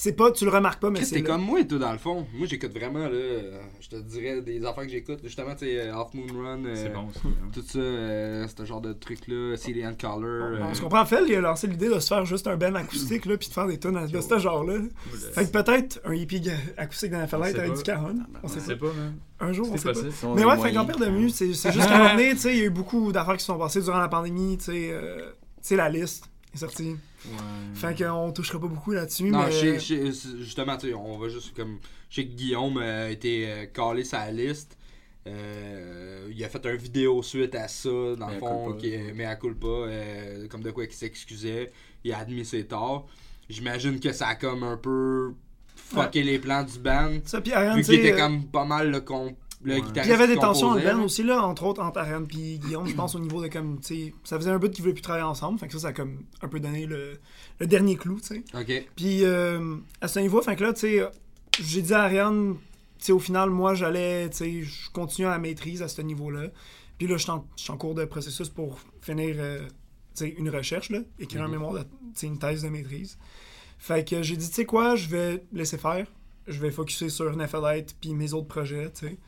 c'est 0.00 0.14
pas. 0.14 0.32
Tu 0.32 0.46
le 0.46 0.50
remarques 0.50 0.80
pas, 0.80 0.88
mais 0.88 1.04
c'est. 1.04 1.16
t'es 1.16 1.22
comme 1.22 1.42
moi, 1.42 1.62
toi, 1.64 1.78
dans 1.78 1.92
le 1.92 1.98
fond. 1.98 2.26
Moi, 2.32 2.46
j'écoute 2.46 2.72
vraiment, 2.72 3.06
là. 3.06 3.18
Je 3.80 3.88
te 3.90 3.96
dirais 3.96 4.40
des 4.40 4.64
affaires 4.64 4.84
que 4.84 4.88
j'écoute. 4.88 5.18
Justement, 5.22 5.52
tu 5.52 5.66
sais, 5.66 5.78
euh, 5.78 5.94
Half 5.94 6.14
Moon 6.14 6.26
Run. 6.42 6.64
euh, 6.64 6.74
C'est 6.74 6.88
bon, 6.88 7.08
hein. 7.22 7.30
Tout 7.52 7.60
ça, 7.60 7.78
euh, 7.78 8.46
ce 8.48 8.64
genre 8.64 8.80
de 8.80 8.94
truc-là. 8.94 9.56
Cillian 9.58 9.92
Color. 10.00 10.58
On 10.58 10.70
euh, 10.70 10.74
se 10.74 10.80
comprend, 10.80 11.04
Phil, 11.04 11.24
il 11.28 11.34
a 11.34 11.42
lancé 11.42 11.66
l'idée 11.66 11.90
de 11.90 11.98
se 12.00 12.08
faire 12.08 12.24
juste 12.24 12.46
un 12.46 12.56
band 12.56 12.74
acoustique, 12.76 13.26
là, 13.26 13.36
puis 13.36 13.48
de 13.48 13.52
faire 13.52 13.66
des 13.66 13.78
tunes 13.78 14.06
de 14.06 14.20
ce 14.22 14.38
genre-là. 14.38 14.78
Fait 15.34 15.44
que 15.44 15.50
peut-être 15.50 16.00
un 16.06 16.14
hippie 16.14 16.48
acoustique 16.78 17.10
dans 17.10 17.18
la 17.18 17.28
sait 17.28 17.36
avec 17.36 17.56
pas. 17.72 17.76
du 17.76 17.82
caron. 17.82 18.14
On 18.42 18.48
sait 18.48 18.76
pas. 18.76 18.86
Un 19.40 19.52
jour, 19.52 19.68
on 19.70 19.76
sait 19.76 19.92
pas. 19.92 20.00
Mais 20.34 20.44
ouais, 20.44 20.50
fait 20.52 20.56
moyens. 20.56 20.74
qu'Empire 20.86 20.98
de 20.98 21.10
Mu, 21.10 21.28
c'est 21.28 21.52
c'est 21.52 21.72
juste 21.72 21.86
qu'à 21.86 21.96
un 21.96 21.98
moment 21.98 22.10
donné, 22.12 22.30
tu 22.30 22.38
sais, 22.38 22.52
il 22.52 22.58
y 22.58 22.62
a 22.62 22.64
eu 22.66 22.70
beaucoup 22.70 23.12
d'affaires 23.12 23.36
qui 23.36 23.44
sont 23.44 23.58
passées 23.58 23.82
durant 23.82 23.98
la 23.98 24.08
pandémie, 24.08 24.56
tu 24.56 24.64
sais, 24.64 24.88
euh, 24.92 25.30
tu 25.56 25.68
sais, 25.68 25.76
la 25.76 25.90
liste 25.90 26.24
est 26.54 26.58
sortie. 26.58 26.96
Ouais. 27.26 27.32
Fait 27.74 28.02
qu'on 28.04 28.32
touchera 28.32 28.58
pas 28.60 28.66
beaucoup 28.68 28.92
là-dessus, 28.92 29.30
Non, 29.30 29.44
mais... 29.46 29.52
je 29.52 29.58
sais- 29.58 29.78
je 29.78 29.84
sais- 29.84 30.12
c'est- 30.12 30.38
justement, 30.38 30.76
tu 30.76 30.88
sais, 30.88 30.94
on 30.94 31.18
va 31.18 31.28
juste 31.28 31.54
comme. 31.54 31.78
Je 32.08 32.16
sais 32.16 32.26
que 32.26 32.32
Guillaume 32.32 32.78
euh, 32.78 33.06
a 33.06 33.10
été 33.10 33.46
euh, 33.48 33.66
calé 33.66 34.04
sa 34.04 34.30
liste. 34.30 34.76
Euh, 35.26 36.28
il 36.34 36.42
a 36.44 36.48
fait 36.48 36.64
un 36.66 36.74
vidéo 36.74 37.22
suite 37.22 37.54
à 37.54 37.68
ça, 37.68 37.88
dans 37.90 38.28
le 38.28 38.34
Mea 38.34 38.38
fond, 38.38 38.72
qui, 38.72 38.94
mais 39.14 39.24
à 39.26 39.36
culpa, 39.36 39.66
euh, 39.66 40.48
comme 40.48 40.62
de 40.62 40.70
quoi 40.70 40.84
il 40.84 40.92
s'excusait. 40.92 41.70
Il 42.04 42.12
a 42.12 42.18
admis 42.18 42.44
ses 42.44 42.64
torts. 42.66 43.06
J'imagine 43.48 44.00
que 44.00 44.12
ça 44.12 44.28
a 44.28 44.34
comme 44.36 44.62
un 44.62 44.76
peu 44.76 45.32
fucké 45.76 46.22
les 46.22 46.38
plans 46.38 46.62
du 46.62 46.78
band. 46.78 47.18
Ça, 47.24 47.40
puis 47.40 47.52
Ariane, 47.52 47.76
Vu 47.76 47.82
qu'il 47.84 47.94
était 47.94 48.16
comme 48.18 48.46
pas 48.46 48.64
mal 48.64 48.90
le, 48.90 49.00
con, 49.00 49.36
le 49.62 49.74
Ouais. 49.74 49.80
guitariste. 49.82 50.00
Puis 50.02 50.08
il 50.08 50.10
y 50.10 50.14
avait 50.14 50.26
des 50.34 50.40
tensions 50.40 50.68
en 50.68 50.80
band 50.80 51.02
aussi, 51.04 51.22
là, 51.22 51.42
entre 51.44 51.64
autres, 51.64 51.82
entre 51.82 51.98
Ariane 51.98 52.26
et 52.38 52.58
Guillaume, 52.58 52.86
je 52.86 52.94
pense, 52.94 53.14
au 53.14 53.18
niveau 53.18 53.42
de 53.42 53.48
comme, 53.48 53.78
tu 53.80 53.86
sais, 54.06 54.14
ça 54.24 54.36
faisait 54.38 54.50
un 54.50 54.58
bout 54.58 54.70
qu'ils 54.70 54.82
voulaient 54.82 54.94
plus 54.94 55.02
travailler 55.02 55.24
ensemble, 55.24 55.58
fait 55.58 55.66
que 55.66 55.72
ça, 55.74 55.78
ça 55.80 55.88
a 55.88 55.92
comme 55.92 56.24
un 56.42 56.48
peu 56.48 56.60
donné 56.60 56.86
le, 56.86 57.18
le 57.58 57.66
dernier 57.66 57.96
clou, 57.96 58.18
tu 58.20 58.26
sais. 58.28 58.44
Ok. 58.54 58.86
Puis 58.96 59.24
euh, 59.24 59.76
à 60.00 60.08
ce 60.08 60.18
niveau, 60.20 60.40
fait 60.42 60.56
que 60.56 60.62
là, 60.64 60.72
tu 60.72 60.80
sais, 60.80 61.04
j'ai 61.60 61.82
dit 61.82 61.92
à 61.94 62.02
Ariane, 62.04 62.56
tu 62.98 63.06
sais, 63.06 63.12
au 63.12 63.18
final, 63.18 63.50
moi, 63.50 63.74
j'allais, 63.74 64.30
tu 64.30 64.36
sais, 64.36 64.62
je 64.62 64.90
continue 64.92 65.26
à 65.26 65.30
la 65.30 65.38
maîtrise 65.38 65.82
à 65.82 65.88
ce 65.88 66.00
niveau-là. 66.02 66.48
Puis 66.98 67.06
là, 67.06 67.16
je 67.16 67.22
suis 67.56 67.70
en, 67.72 67.76
cours 67.76 67.94
de 67.94 68.04
processus 68.04 68.48
pour 68.50 68.78
finir, 69.00 69.36
euh, 69.38 69.60
tu 70.14 70.24
sais, 70.24 70.28
une 70.36 70.50
recherche, 70.50 70.90
là, 70.90 70.98
écrire 71.18 71.42
un 71.42 71.46
Mhm. 71.46 71.52
mémoire, 71.52 71.72
de, 71.74 71.78
tu 71.80 71.86
sais, 72.14 72.26
une 72.26 72.38
thèse 72.38 72.62
de 72.62 72.68
maîtrise. 72.68 73.18
Fait 73.78 74.06
que 74.06 74.22
j'ai 74.22 74.36
dit, 74.36 74.48
tu 74.48 74.54
sais 74.54 74.64
quoi, 74.66 74.96
je 74.96 75.08
vais 75.08 75.42
laisser 75.52 75.78
faire. 75.78 76.06
Je 76.46 76.58
vais 76.60 76.70
focuser 76.70 77.08
sur 77.10 77.34
Nephelite 77.36 77.96
puis 78.00 78.14
mes 78.14 78.32
autres 78.34 78.48
projets, 78.48 78.90
tu 78.92 79.06
sais. 79.06 79.18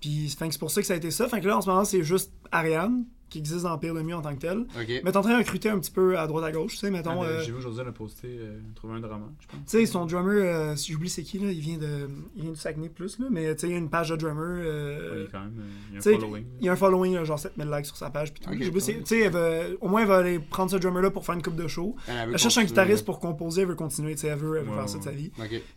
Puis 0.00 0.34
c'est 0.36 0.58
pour 0.58 0.70
ça 0.70 0.80
que 0.80 0.86
ça 0.86 0.94
a 0.94 0.96
été 0.96 1.10
ça. 1.10 1.28
Fait 1.28 1.40
que 1.40 1.46
là, 1.46 1.56
en 1.56 1.60
ce 1.60 1.68
moment, 1.68 1.84
c'est 1.84 2.02
juste 2.02 2.32
Ariane 2.52 3.04
qui 3.28 3.38
existe 3.38 3.62
dans 3.64 3.76
Pire 3.78 3.94
de 3.94 4.02
Mieux 4.02 4.14
en 4.14 4.22
tant 4.22 4.34
que 4.34 4.40
tel. 4.40 4.66
Mais 4.76 5.10
t'es 5.10 5.16
en 5.16 5.22
train 5.22 5.32
de 5.32 5.38
recruter 5.38 5.68
un 5.68 5.78
petit 5.78 5.90
peu 5.90 6.18
à 6.18 6.26
droite 6.26 6.44
à 6.44 6.52
gauche, 6.52 6.72
tu 6.74 6.78
sais, 6.78 6.90
mettons. 6.90 7.22
Ah, 7.22 7.24
ben, 7.26 7.30
euh, 7.32 7.42
J'ai 7.44 7.50
vu 7.52 7.58
aujourd'hui, 7.58 7.80
a 7.80 7.92
posté, 7.92 8.28
euh, 8.28 8.58
trouver 8.74 8.94
un 8.94 9.00
drummer, 9.00 9.28
je 9.40 9.46
pense. 9.48 9.60
tu 9.66 9.78
sais, 9.78 9.86
son 9.86 10.06
drummer, 10.06 10.32
euh, 10.44 10.76
si 10.76 10.92
j'oublie 10.92 11.10
c'est 11.10 11.22
qui, 11.22 11.38
là, 11.38 11.50
il 11.50 11.60
vient 11.60 11.76
de 11.78 12.08
il 12.36 12.42
vient 12.42 12.52
du 12.52 12.56
Saguenay 12.58 12.88
plus, 12.88 13.18
là, 13.18 13.26
mais 13.30 13.54
tu 13.54 13.62
sais, 13.62 13.66
il 13.68 13.72
y 13.72 13.74
a 13.74 13.78
une 13.78 13.90
page 13.90 14.10
de 14.10 14.16
drummer. 14.16 14.60
Ouais, 14.60 15.08
il 15.16 15.22
y 15.22 15.24
a 15.24 15.28
quand 15.32 15.40
même 15.40 15.54
euh, 15.58 15.64
il 15.90 15.94
y 15.94 15.96
a 15.96 15.98
un 15.98 16.18
following. 16.20 16.44
il 16.60 16.66
y 16.66 16.68
a 16.68 16.72
un 16.72 16.76
following, 16.76 17.14
là, 17.14 17.24
genre 17.24 17.38
7000 17.38 17.68
likes 17.70 17.86
sur 17.86 17.96
sa 17.96 18.10
page. 18.10 18.32
Puis 18.32 18.42
tout. 18.44 18.50
Ok, 18.50 18.62
J'oublie, 18.62 18.80
c'est- 18.80 18.92
ouais. 18.94 18.98
tu 19.00 19.06
sais, 19.06 19.20
elle 19.22 19.32
va- 19.32 19.62
au 19.80 19.88
moins, 19.88 20.02
elle 20.02 20.08
va 20.08 20.18
aller 20.18 20.38
prendre 20.38 20.70
ce 20.70 20.76
drummer-là 20.76 21.10
pour 21.10 21.24
faire 21.24 21.34
une 21.34 21.42
coupe 21.42 21.56
de 21.56 21.66
show. 21.68 21.96
Elle, 22.08 22.38
cherche 22.38 22.58
un 22.58 22.64
guitariste 22.64 23.04
pour 23.04 23.18
composer, 23.20 23.62
elle 23.62 23.68
veut 23.68 23.74
continuer, 23.74 24.14
tu 24.14 24.20
sais, 24.22 24.28
elle 24.28 24.38
veut, 24.38 24.56
elle 24.58 24.64
veut 24.64 24.70
Ouais, 24.70 24.76
faire 24.76 24.88
ça 24.88 24.98
de 24.98 25.02
sa 25.04 25.10
vie. 25.10 25.30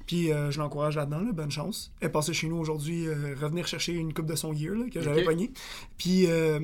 Puis 0.05 0.31
euh, 0.31 0.51
je 0.51 0.59
l'encourage 0.59 0.95
là-dedans, 0.97 1.21
là, 1.21 1.31
bonne 1.31 1.51
chance. 1.51 1.91
Elle 1.99 2.07
est 2.07 2.11
passée 2.11 2.33
chez 2.33 2.47
nous 2.47 2.57
aujourd'hui, 2.57 3.07
euh, 3.07 3.35
revenir 3.41 3.65
chercher 3.67 3.93
une 3.93 4.13
coupe 4.13 4.25
de 4.27 4.35
son 4.35 4.53
year 4.53 4.75
là, 4.75 4.85
que 4.91 5.01
j'avais 5.01 5.21
Ok. 5.21 5.25
pogné. 5.27 5.51
Puis, 5.97 6.25
euh, 6.27 6.59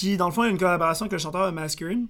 puis 0.00 0.16
dans 0.16 0.26
le 0.26 0.32
fond, 0.32 0.42
il 0.44 0.46
y 0.46 0.48
a 0.48 0.52
une 0.52 0.58
collaboration 0.58 1.04
avec 1.04 1.12
le 1.12 1.18
chanteur 1.18 1.52
Masculine 1.52 2.06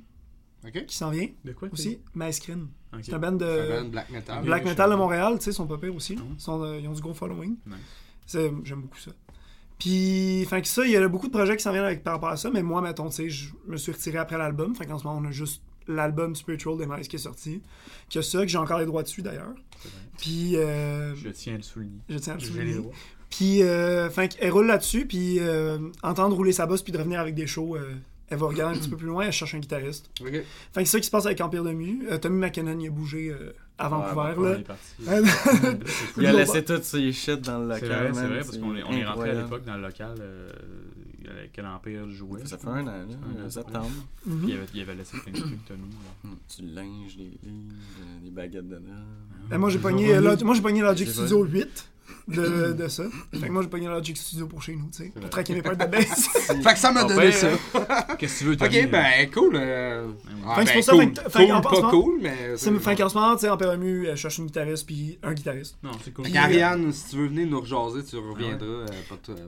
Ok. 0.65 0.87
qui 0.87 0.97
s'en 0.97 1.11
vient 1.11 1.27
De 1.45 1.53
quoi 1.53 1.69
aussi. 1.73 1.99
Masculine. 2.15 2.69
Ok. 2.93 3.01
C'est 3.03 3.15
un 3.15 3.19
band 3.19 3.33
de. 3.33 3.89
Black 3.89 4.11
metal. 4.11 4.45
Black 4.45 4.65
Metal 4.65 4.91
de. 4.91 4.95
Montréal, 4.95 5.39
tu 5.39 5.45
sais, 5.47 5.53
sont 5.53 5.67
pas 5.67 5.77
pires 5.79 5.95
aussi. 5.95 6.15
Ouais? 6.15 6.23
Ils, 6.37 6.41
sont, 6.41 6.63
euh, 6.63 6.79
ils 6.79 6.87
ont 6.87 6.93
du 6.93 7.01
gros 7.01 7.15
following. 7.15 7.57
J'aime 8.29 8.81
beaucoup 8.83 8.99
ça. 8.99 9.11
Puis, 9.79 10.47
que 10.49 10.69
ça, 10.69 10.85
il 10.85 10.93
y 10.93 10.97
a 10.97 11.09
beaucoup 11.09 11.27
de 11.27 11.33
projets 11.33 11.57
qui 11.57 11.63
s'en 11.65 11.73
viennent 11.73 11.85
avec, 11.85 12.05
par 12.05 12.13
rapport 12.15 12.29
à 12.29 12.37
ça, 12.37 12.51
mais 12.51 12.63
moi, 12.63 12.81
mettons, 12.83 13.09
tu 13.09 13.17
sais, 13.17 13.31
je 13.31 13.49
me 13.67 13.77
suis 13.77 13.91
retiré 13.91 14.19
après 14.19 14.39
l'album. 14.39 14.75
Fait 14.77 14.87
qu'en 14.87 14.99
ce 14.99 15.05
moment, 15.05 15.21
on 15.21 15.29
a 15.29 15.33
juste 15.33 15.63
l'album 15.89 16.37
Spiritual 16.37 16.77
des 16.79 16.87
Mice 16.87 17.09
qui 17.09 17.17
est 17.17 17.21
sorti. 17.21 17.61
Qui 18.09 18.19
a 18.19 18.23
ça, 18.23 18.41
que 18.43 18.47
j'ai 18.49 18.59
encore 18.59 18.79
les 18.79 18.87
droits 18.87 19.03
dessus 19.03 19.23
d'ailleurs. 19.23 19.55
Puis, 20.19 20.57
euh, 20.57 21.15
Je 21.17 21.31
tiens 21.31 21.55
à 21.55 21.57
le 21.57 21.63
souligner. 21.63 21.99
je 22.09 22.19
tiens 22.19 22.35
à 22.35 22.37
le 22.37 22.43
souligner. 22.43 22.77
Puis, 23.31 23.63
euh, 23.63 24.11
fait 24.11 24.29
qu'elle 24.37 24.51
roule 24.51 24.67
là-dessus, 24.67 25.07
puis 25.07 25.39
euh, 25.41 25.79
entendre 26.03 26.37
rouler 26.37 26.53
sa 26.53 26.67
bosse, 26.67 26.83
puis 26.83 26.93
de 26.93 26.99
revenir 26.99 27.21
avec 27.21 27.35
des 27.35 27.47
shows. 27.47 27.77
euh, 27.77 27.93
elle 28.33 28.39
va 28.39 28.47
regarder 28.47 28.77
un 28.77 28.81
petit 28.81 28.89
peu 28.89 28.97
plus 28.97 29.09
loin, 29.09 29.25
elle 29.27 29.33
cherche 29.33 29.55
un 29.57 29.59
guitariste. 29.59 30.09
Ok. 30.21 30.31
Fait 30.31 30.43
que 30.43 30.45
c'est 30.75 30.85
ça 30.87 31.01
qui 31.01 31.07
se 31.07 31.11
passe 31.11 31.27
avec 31.27 31.41
Empire 31.41 31.65
de 31.65 31.73
Mu. 31.73 32.07
Euh, 32.09 32.17
Tommy 32.19 32.39
McKinnon, 32.39 32.79
il 32.79 32.87
a 32.87 32.91
bougé 32.91 33.29
euh, 33.31 33.53
à 33.77 33.91
Ouais, 33.91 34.15
Vancouver, 34.15 34.49
là. 34.51 34.55
il 34.57 34.61
est 34.61 34.65
parti. 34.65 34.95
Euh, 35.09 35.75
Il 36.17 36.27
a 36.27 36.33
laissé 36.33 36.65
toutes 36.65 36.85
ses 36.85 37.11
shit 37.13 37.41
dans 37.41 37.59
le 37.59 37.75
C'est 37.75 37.81
local. 37.89 37.99
vrai, 37.99 38.11
c'est 38.15 38.21
man, 38.21 38.31
vrai, 38.31 38.39
parce 38.41 38.59
qu'on 38.59 38.77
est, 38.77 38.83
on 38.85 38.93
est 38.93 39.05
rentré 39.05 39.31
à 39.31 39.35
l'époque 39.35 39.65
dans 39.65 39.77
le 39.77 39.83
local. 39.83 40.15
euh, 40.21 40.49
euh, 41.29 41.47
que 41.53 41.61
l'Empire 41.61 42.09
jouait. 42.09 42.45
Ça 42.47 42.57
fait 42.57 42.69
un 42.69 42.83
an, 42.83 42.85
là, 42.87 42.93
Un 42.93 43.43
an, 43.43 43.47
euh, 43.47 43.51
septembre. 43.51 43.91
Puis 44.25 44.33
il 44.45 44.53
avait, 44.55 44.67
il 44.75 44.81
avait 44.81 44.95
laissé 44.95 45.17
plein 45.19 45.33
de 45.33 45.39
trucs 45.39 45.51
de 45.69 45.75
nous. 45.77 46.31
Du 46.57 46.73
linge, 46.75 47.17
des 47.17 47.25
livres, 47.25 47.75
euh, 48.01 48.25
des 48.25 48.31
baguettes 48.31 48.69
de 48.69 48.77
dents. 48.77 49.49
Ben, 49.49 49.59
moi, 49.59 49.71
j'ai 49.71 49.79
pogné, 49.81 50.15
euh, 50.15 50.21
Log- 50.21 50.43
moi, 50.45 50.55
j'ai 50.55 50.63
pogné 50.63 50.81
Logic 50.83 51.09
Studio 51.09 51.45
8 51.45 51.89
de, 52.31 52.73
de 52.73 52.89
ça. 52.89 53.05
Fait 53.33 53.47
que 53.47 53.53
moi, 53.53 53.63
j'ai 53.63 53.69
pogné 53.69 53.87
Logic 53.87 54.17
Studio 54.17 54.47
pour 54.47 54.63
chez 54.63 54.75
nous, 54.77 54.89
tu 54.91 55.05
sais. 55.05 55.13
Pour 55.19 55.29
traquer 55.31 55.55
mes 55.55 55.63
pertes 55.63 55.81
de 55.81 55.87
baisse. 55.87 56.29
Fait 56.47 56.63
que 56.73 56.79
ça 56.79 56.93
m'a 56.93 57.03
Ton 57.03 57.09
donné 57.09 57.31
père, 57.31 57.35
ça. 57.35 58.17
Qu'est-ce 58.19 58.35
que 58.35 58.39
tu 58.39 58.45
veux, 58.45 58.57
Tommy? 58.57 58.81
Ok, 58.85 58.91
ben 58.91 59.31
cool. 59.31 59.53
euh, 59.57 60.07
ah, 60.47 60.55
Fait 60.57 60.65
que 60.65 60.69
c'est 60.69 60.75
ben, 60.75 60.75
pour 60.75 60.85
ça, 60.85 60.93
cool, 60.93 61.03
fait 61.03 61.13
que- 61.13 61.31
fait 61.31 61.49
cool, 61.49 61.61
pas 61.83 61.91
cool, 61.91 62.19
mais. 62.23 62.57
C'est 62.57 62.79
fait 62.79 62.97
qu'en 62.97 63.09
ce 63.09 63.15
moment, 63.15 63.35
tu 63.35 63.41
sais, 63.43 63.49
en 63.49 63.57
PMU, 63.57 64.07
elle 64.07 64.17
cherche 64.17 64.39
une 64.39 64.47
guitariste 64.47 64.87
puis 64.87 65.19
un 65.23 65.33
guitariste. 65.35 65.77
Non, 65.83 65.91
c'est 66.03 66.13
cool. 66.13 66.25
Fait 66.27 66.33
qu'Ariane, 66.33 66.93
si 66.93 67.11
tu 67.11 67.17
veux 67.17 67.27
venir 67.29 67.47
nous 67.49 67.61
rejaser, 67.61 68.05
tu 68.05 68.17
reviendras. 68.17 68.67
euh, 68.67 68.87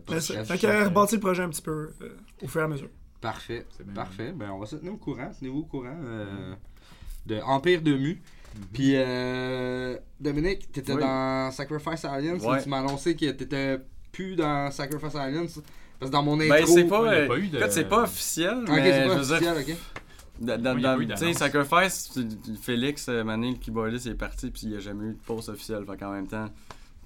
pas 0.07 0.15
de, 0.15 0.21
stress. 0.21 0.47
Fait 0.49 0.59
que 0.59 0.85
rebâtir 0.85 1.17
le 1.17 1.21
projet 1.21 1.43
un 1.43 1.49
petit 1.49 1.63
peu 1.63 1.91
euh, 2.03 2.09
au 2.43 2.49
fur 2.49 2.61
et 2.61 2.65
à 2.65 2.69
mesure. 2.69 2.89
Parfait. 3.21 3.67
C'est 3.77 3.85
bien. 3.85 3.95
Parfait. 3.95 4.33
Ben, 4.35 4.51
on 4.53 4.59
va 4.59 4.67
se 4.67 4.77
tenir 4.77 4.95
au 4.95 4.97
courant. 4.97 5.31
Tenez-vous 5.39 5.61
au 5.61 5.65
courant 5.65 5.97
euh, 6.05 6.55
de 7.27 7.39
Empire 7.41 7.81
de 7.83 7.93
Mu. 7.97 8.21
Mhm. 8.55 8.67
Puis, 8.73 8.93
euh, 8.97 9.97
Dominique, 10.21 10.71
t'étais 10.73 10.93
Oui. 10.93 11.01
dans 11.01 11.51
Sacrifice 11.51 12.05
Alliance. 12.05 12.43
Ouais. 12.43 12.63
Tu 12.63 12.69
m'as 12.69 12.79
annoncé 12.81 13.15
que 13.17 13.31
t'étais 13.31 13.79
plus 14.13 14.37
dans 14.37 14.71
Sacrifice 14.71 15.15
Alliance. 15.15 15.61
Parce 15.99 16.11
que 16.11 16.17
dans 16.17 16.23
mon 16.23 16.39
intro. 16.41 16.49
Ben, 16.55 16.67
c'est 16.67 16.85
pas. 16.85 17.03
euh, 17.13 17.29
pas 17.29 17.37
eu 17.39 17.47
de- 17.49 17.61
c'est 17.71 17.89
pas 17.89 18.03
officiel, 18.03 18.59
Ok, 18.65 18.69
mais 18.71 18.93
c'est 18.93 19.07
pas 19.09 19.15
je 19.15 19.19
veux 19.23 19.39
dire, 19.39 19.53
officiel, 19.53 19.77
ok. 19.77 19.77
Dans, 20.41 20.97
Oui, 20.99 21.09
sais. 21.17 21.33
Sacrifice, 21.35 22.19
Félix, 22.61 23.07
euh, 23.09 23.23
Mané, 23.23 23.53
le 23.53 23.57
keyboardiste, 23.59 24.09
est 24.09 24.15
parti, 24.15 24.51
puis 24.51 24.63
il 24.65 24.69
n'y 24.71 24.77
a 24.77 24.81
jamais 24.81 25.11
eu 25.11 25.13
de 25.13 25.19
pause 25.25 25.49
officielle. 25.49 25.85
Fait 25.89 25.97
qu'en 25.97 26.11
même 26.11 26.27
temps, 26.27 26.47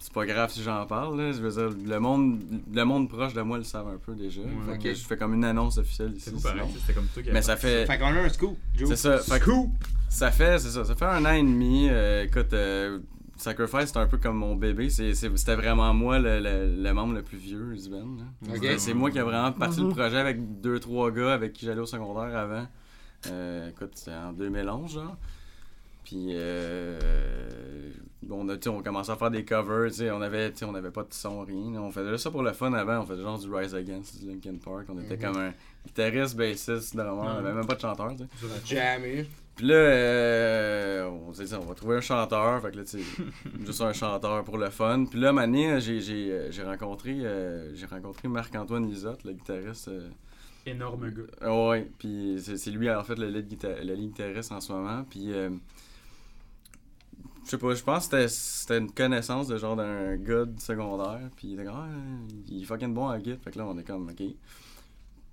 c'est 0.07 0.12
pas 0.12 0.24
grave 0.24 0.51
si 0.53 0.62
j'en 0.62 0.87
parle. 0.87 1.20
Là. 1.20 1.33
Je 1.33 1.41
veux 1.43 1.51
dire, 1.51 1.77
le 1.85 1.99
monde, 1.99 2.39
le 2.73 2.85
monde 2.85 3.09
proche 3.09 3.35
de 3.35 3.43
moi 3.43 3.59
le 3.59 3.65
savent 3.65 3.89
un 3.89 3.99
peu 3.99 4.15
déjà. 4.15 4.41
Ouais. 4.41 4.49
fait 4.66 4.73
Ok. 4.74 4.83
que 4.83 4.95
je 4.95 5.05
fais 5.05 5.16
comme 5.16 5.35
une 5.35 5.45
annonce 5.45 5.78
officielle 5.78 6.12
ici. 6.16 6.31
C'était 6.37 6.93
comme 6.95 7.07
toi 7.07 7.23
qui 7.23 7.31
Mais 7.33 7.43
ça 7.43 7.57
fait. 7.57 7.87
Fait 7.87 7.99
qu'on 7.99 8.07
a 8.07 8.20
un 8.20 8.28
scoop, 8.28 8.57
Joe. 8.74 8.89
C'est 8.91 8.97
ça. 8.97 9.19
Fait 9.19 9.41
que 9.41 9.51
Scoop! 9.51 9.70
ça 10.09 10.31
fait, 10.31 10.59
c'est 10.61 10.70
ça. 10.70 10.85
Ça 10.85 10.95
fait 10.95 11.05
un 11.05 11.24
an 11.24 11.33
et 11.33 11.43
demi. 11.43 11.89
euh, 11.91 12.24
écoute, 12.24 12.53
euh, 12.53 13.01
Sacrifice, 13.37 13.91
c'est 13.93 13.99
un 13.99 14.07
peu 14.07 14.16
comme 14.16 14.37
mon 14.37 14.55
bébé. 14.57 14.89
C'est- 14.89 15.12
c'est- 15.15 15.37
C'était 15.37 15.57
vraiment 15.57 15.93
moi 15.93 16.19
le, 16.19 16.39
le- 16.41 16.83
le 16.83 16.93
membre 16.95 17.15
le 17.15 17.23
plus 17.23 17.37
vieux 17.37 17.74
du 17.77 17.91
band. 17.91 18.16
C'est 18.78 18.95
moi 18.95 19.11
qui 19.11 19.19
ai 19.19 19.23
vraiment 19.23 19.53
parti 19.53 19.81
Mhm. 19.83 19.89
le 19.89 19.93
projet 19.95 20.16
avec 20.19 20.61
deux, 20.61 20.78
trois 20.81 21.11
gars 21.11 21.35
avec 21.35 21.53
qui 21.53 21.66
j'allais 21.66 21.81
au 21.81 21.87
secondaire 21.87 22.35
avant. 22.37 22.66
Euh, 23.27 23.70
écoute, 23.70 23.91
c'était 23.95 24.12
en 24.16 24.33
2011, 24.33 24.93
genre. 24.95 25.16
Puis, 26.07 26.28
euh, 26.31 27.91
on, 28.31 28.49
a, 28.49 28.55
tu 28.57 28.62
sais, 28.62 28.69
on 28.70 28.81
commençait 28.83 29.11
à 29.12 29.16
faire 29.16 29.31
des 29.31 29.45
covers, 29.45 29.91
tu 29.91 29.97
sais, 29.99 30.11
on 30.12 30.23
avait, 30.23 30.53
tu 30.53 30.59
sais, 30.59 30.65
on 30.65 30.74
avait 30.74 30.91
pas 30.93 31.03
de 31.03 31.12
son, 31.12 31.41
rien. 31.41 31.81
On 31.81 31.91
faisait 31.91 32.16
ça 32.16 32.31
pour 32.31 32.43
le 32.43 32.53
fun 32.53 32.73
avant, 32.74 33.01
on 33.01 33.07
faisait 33.07 33.23
genre 33.23 33.39
du 33.39 33.53
Rise 33.53 33.74
Against 33.74 34.20
du 34.20 34.28
Linkin 34.31 34.55
Park. 34.65 34.87
On 34.89 34.99
était 35.01 35.16
Mhm. 35.16 35.23
comme 35.33 35.43
un 35.43 35.53
guitariste, 35.85 36.37
bassiste, 36.37 36.97
drummer, 36.97 37.24
on 37.24 37.39
avait 37.39 37.53
même 37.53 37.66
pas 37.66 37.74
de 37.74 37.81
chanteur, 37.81 38.12
tu 38.16 38.24
sais. 38.24 38.74
Jamais. 38.77 39.27
Puis 39.57 39.66
là, 39.66 39.74
euh, 39.74 41.09
on 41.28 41.33
s'est 41.33 41.45
dit, 41.45 41.55
on 41.55 41.65
va 41.65 41.74
trouver 41.74 41.97
un 41.97 42.01
chanteur. 42.01 42.61
Fait 42.62 42.70
que 42.73 42.77
là, 42.77 42.85
tu 42.85 42.99
sais, 42.99 43.05
juste 43.65 43.81
un 43.81 43.93
chanteur 43.93 44.45
pour 44.45 44.59
le 44.59 44.70
fun. 44.70 45.07
Puis 45.11 45.19
là, 45.19 45.33
Mané, 45.33 45.81
j'ai, 45.81 46.01
j'ai, 46.01 46.31
euh, 46.31 46.51
j'ai 46.53 46.62
rencontré, 46.62 47.12
euh, 47.23 47.74
j'ai 47.74 47.87
rencontré 47.87 48.28
Marc-Antoine 48.28 48.87
Lisotte, 48.89 49.24
le 49.24 49.33
guitariste. 49.33 49.89
euh, 49.89 50.09
Énorme 50.66 51.11
gars. 51.11 51.51
ouais, 51.69 51.89
puis 51.99 52.39
c'est, 52.43 52.70
lui, 52.70 52.91
en 52.91 53.03
fait, 53.05 53.15
le 53.16 53.28
lead, 53.28 53.47
guita- 53.49 53.83
le 53.83 53.95
lead 53.95 54.09
guitariste 54.09 54.53
en 54.53 54.61
ce 54.61 54.73
moment. 54.73 55.05
Puis, 55.09 55.33
euh, 55.33 55.49
je 57.47 57.51
sais 57.51 57.59
pas, 57.59 57.74
je 57.74 57.82
pense 57.82 58.09
que 58.09 58.27
c'était, 58.28 58.77
une 58.78 58.90
connaissance 58.93 59.47
de 59.48 59.56
genre 59.56 59.77
d'un 59.77 60.16
gars 60.16 60.44
de 60.44 60.60
secondaire. 60.60 61.31
Puis 61.36 61.48
il 61.48 61.55
était 61.55 61.64
comme, 61.64 61.74
ah, 61.77 61.89
il 62.48 62.62
est 62.62 62.64
fucking 62.66 62.93
bon 62.93 63.09
à 63.09 63.18
guitare. 63.18 63.39
Fait 63.43 63.51
que 63.52 63.59
là, 63.59 63.66
on 63.66 63.78
est 63.78 63.85
comme, 63.85 64.09
ok. 64.10 64.23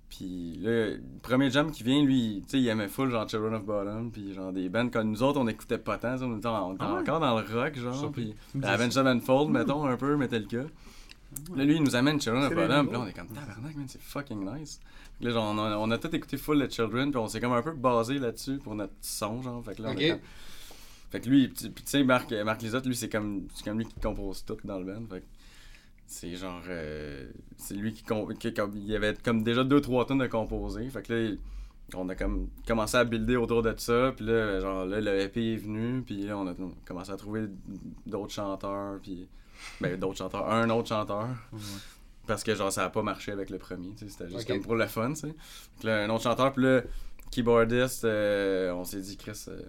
Puis 0.08 0.58
là, 0.62 0.70
le 0.90 1.00
premier 1.22 1.50
jam 1.50 1.72
qui 1.72 1.82
vient, 1.82 2.00
lui, 2.04 2.42
tu 2.44 2.50
sais, 2.52 2.60
il 2.60 2.68
aimait 2.68 2.86
full 2.86 3.10
genre 3.10 3.28
Children 3.28 3.54
of 3.54 3.64
Bottom, 3.64 4.12
puis 4.12 4.32
genre 4.32 4.52
des 4.52 4.68
bands 4.68 4.88
comme 4.88 5.10
nous 5.10 5.22
autres, 5.24 5.40
on 5.40 5.48
écoutait 5.48 5.78
pas 5.78 5.98
tant, 5.98 6.16
on 6.22 6.38
était, 6.38 6.46
en- 6.46 6.76
Ah 6.78 6.94
ouais? 6.94 7.00
encore 7.00 7.18
dans 7.18 7.36
le 7.38 7.44
rock, 7.52 7.74
genre, 7.76 8.12
puis 8.12 8.34
Avenged. 8.62 8.92
Sevenfold, 8.92 9.50
mettons, 9.50 9.84
un 9.86 9.96
peu, 9.96 10.16
Metallica. 10.16 10.58
Là, 11.56 11.64
lui, 11.64 11.74
il 11.76 11.82
nous 11.82 11.96
amène 11.96 12.20
Children 12.20 12.44
of 12.44 12.50
les 12.50 12.54
Bottom, 12.54 12.86
puis 12.86 12.92
là, 12.96 13.00
on 13.02 13.06
est 13.08 13.12
comme, 13.12 13.26
tabarnak, 13.26 13.74
man, 13.76 13.86
c'est 13.88 14.00
fucking 14.00 14.48
nice. 14.54 14.78
Puis 15.18 15.26
là, 15.26 15.32
genre, 15.32 15.52
on 15.52 15.58
a, 15.58 15.76
on 15.78 15.90
a 15.90 15.98
tout 15.98 16.14
écouté 16.14 16.36
full 16.36 16.60
de 16.64 16.70
Children, 16.70 17.10
puis 17.10 17.18
on 17.18 17.26
s'est 17.26 17.40
comme 17.40 17.52
un 17.52 17.62
peu 17.62 17.72
basé 17.72 18.20
là-dessus 18.20 18.58
pour 18.58 18.76
notre 18.76 18.92
son, 19.00 19.42
genre, 19.42 19.64
fait 19.64 19.74
que 19.74 19.82
là, 19.82 19.88
on 19.92 19.98
est 19.98 20.10
comme- 20.10 20.20
Fait 21.14 21.20
que 21.20 21.28
lui, 21.28 21.52
tu 21.52 21.70
sais, 21.84 22.02
Marc, 22.02 22.32
Marc 22.32 22.60
Lisotte, 22.62 22.86
lui, 22.86 22.96
c'est 22.96 23.08
comme, 23.08 23.46
c'est 23.54 23.64
comme 23.64 23.78
lui 23.78 23.86
qui 23.86 23.94
compose 24.00 24.44
tout 24.44 24.56
dans 24.64 24.80
le 24.80 24.84
band, 24.84 25.06
fait 25.08 25.20
que 25.20 25.26
c'est 26.08 26.34
genre, 26.34 26.60
euh, 26.68 27.30
c'est 27.56 27.74
lui 27.74 27.92
qui, 27.92 28.02
qui, 28.40 28.52
comme- 28.52 28.72
il 28.74 28.86
y 28.88 28.96
avait 28.96 29.14
comme 29.22 29.44
déjà 29.44 29.62
deux, 29.62 29.80
trois 29.80 30.04
tonnes 30.06 30.18
de 30.18 30.26
composés, 30.26 30.88
fait 30.90 31.02
que 31.02 31.12
là, 31.12 31.36
on 31.94 32.08
a 32.08 32.16
comme 32.16 32.48
commencé 32.66 32.96
à 32.96 33.04
builder 33.04 33.36
autour 33.36 33.62
de 33.62 33.72
ça, 33.76 34.12
puis 34.16 34.26
là, 34.26 34.58
genre, 34.58 34.84
là, 34.86 35.00
le 35.00 35.20
EP 35.20 35.52
est 35.52 35.56
venu, 35.56 36.02
puis 36.02 36.22
là, 36.26 36.36
on 36.36 36.48
a 36.48 36.54
commencé 36.84 37.12
à 37.12 37.16
trouver 37.16 37.44
d'autres 38.06 38.32
chanteurs, 38.32 38.98
puis 39.00 39.28
ben, 39.80 39.96
d'autres 39.98 40.18
chanteurs, 40.18 40.50
un 40.50 40.68
autre 40.70 40.88
chanteur, 40.88 41.28
parce 42.26 42.42
que 42.42 42.56
genre, 42.56 42.72
ça 42.72 42.86
a 42.86 42.90
pas 42.90 43.02
marché 43.02 43.30
avec 43.30 43.50
le 43.50 43.58
premier, 43.58 43.92
c'était 43.96 44.28
juste 44.28 44.48
comme 44.48 44.62
pour 44.62 44.74
le 44.74 44.86
fun, 44.88 45.10
tu 45.10 45.20
sais. 45.20 45.28
Fait 45.28 45.82
que 45.82 45.86
là, 45.86 46.04
un 46.04 46.10
autre 46.10 46.24
chanteur, 46.24 46.52
puis 46.52 46.64
là, 46.64 46.82
keyboardiste, 47.34 48.04
euh, 48.04 48.72
on 48.72 48.84
s'est 48.84 49.00
dit, 49.00 49.16
Chris, 49.16 49.44
euh, 49.48 49.60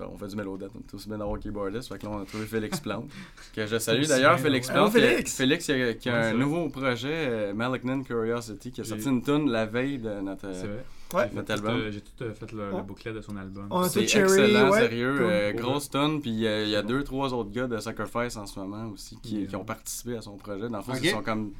on 0.00 0.16
fait 0.18 0.28
du 0.28 0.36
mélodette, 0.36 0.70
on 0.74 0.78
est 0.80 0.94
aussi 0.94 1.08
bien 1.08 1.18
d'avoir 1.18 1.38
keyboardiste, 1.38 1.88
fait 1.92 1.98
que 1.98 2.06
là, 2.06 2.12
on 2.12 2.22
a 2.22 2.24
trouvé 2.24 2.46
Félix 2.46 2.80
Plante, 2.80 3.10
que 3.54 3.66
je 3.66 3.78
salue 3.78 4.04
d'ailleurs, 4.04 4.38
Félix. 4.40 4.68
Plante, 4.70 4.88
a- 4.88 4.90
Félix! 5.00 5.36
Félix 5.36 5.66
qui 5.66 5.72
a, 5.72 5.94
qui 5.94 6.08
a 6.08 6.12
Ouais, 6.12 6.18
un 6.18 6.30
vrai. 6.30 6.38
nouveau 6.38 6.68
projet, 6.68 7.08
euh, 7.12 7.54
Malignant 7.54 8.02
Curiosity, 8.02 8.70
qui 8.70 8.80
a 8.80 8.84
sorti 8.84 9.08
une 9.08 9.22
tune 9.22 9.50
la 9.50 9.66
veille 9.66 9.98
de 9.98 10.20
notre, 10.20 10.52
C'est 10.54 10.66
vrai. 10.66 10.84
Ouais. 11.12 11.26
J'ai 11.28 11.34
notre 11.36 11.46
tout, 11.46 11.52
album. 11.66 11.80
euh, 11.80 11.90
J'ai 11.90 12.00
tout 12.02 12.22
euh, 12.22 12.32
fait 12.32 12.52
le, 12.52 12.68
le 12.68 12.74
On- 12.74 12.82
bouclet 12.82 13.12
de 13.12 13.20
son 13.20 13.36
album. 13.36 13.68
C'est 13.88 14.02
excellent, 14.02 14.70
ouais. 14.70 14.78
sérieux. 14.80 15.16
Cool. 15.16 15.26
euh, 15.28 15.52
grosse 15.54 15.90
tonne. 15.90 16.20
Puis 16.20 16.46
euh, 16.46 16.62
il 16.62 16.70
y 16.70 16.76
a 16.76 16.82
deux, 16.82 17.02
trois 17.02 17.34
autres 17.34 17.50
gars 17.50 17.66
de 17.66 17.78
Sacrifice 17.78 18.36
en 18.36 18.46
ce 18.46 18.60
moment 18.60 18.88
aussi 18.90 19.18
qui, 19.20 19.38
Yeah. 19.40 19.46
qui 19.48 19.56
ont 19.56 19.64
participé 19.64 20.16
à 20.16 20.22
son 20.22 20.36
projet. 20.36 20.68
Dans 20.68 20.76
le 20.78 20.84
fond, 20.84 20.92
Ok. 20.92 21.00
c'est 21.02 21.10
son, 21.10 21.22
comme, 21.22 21.50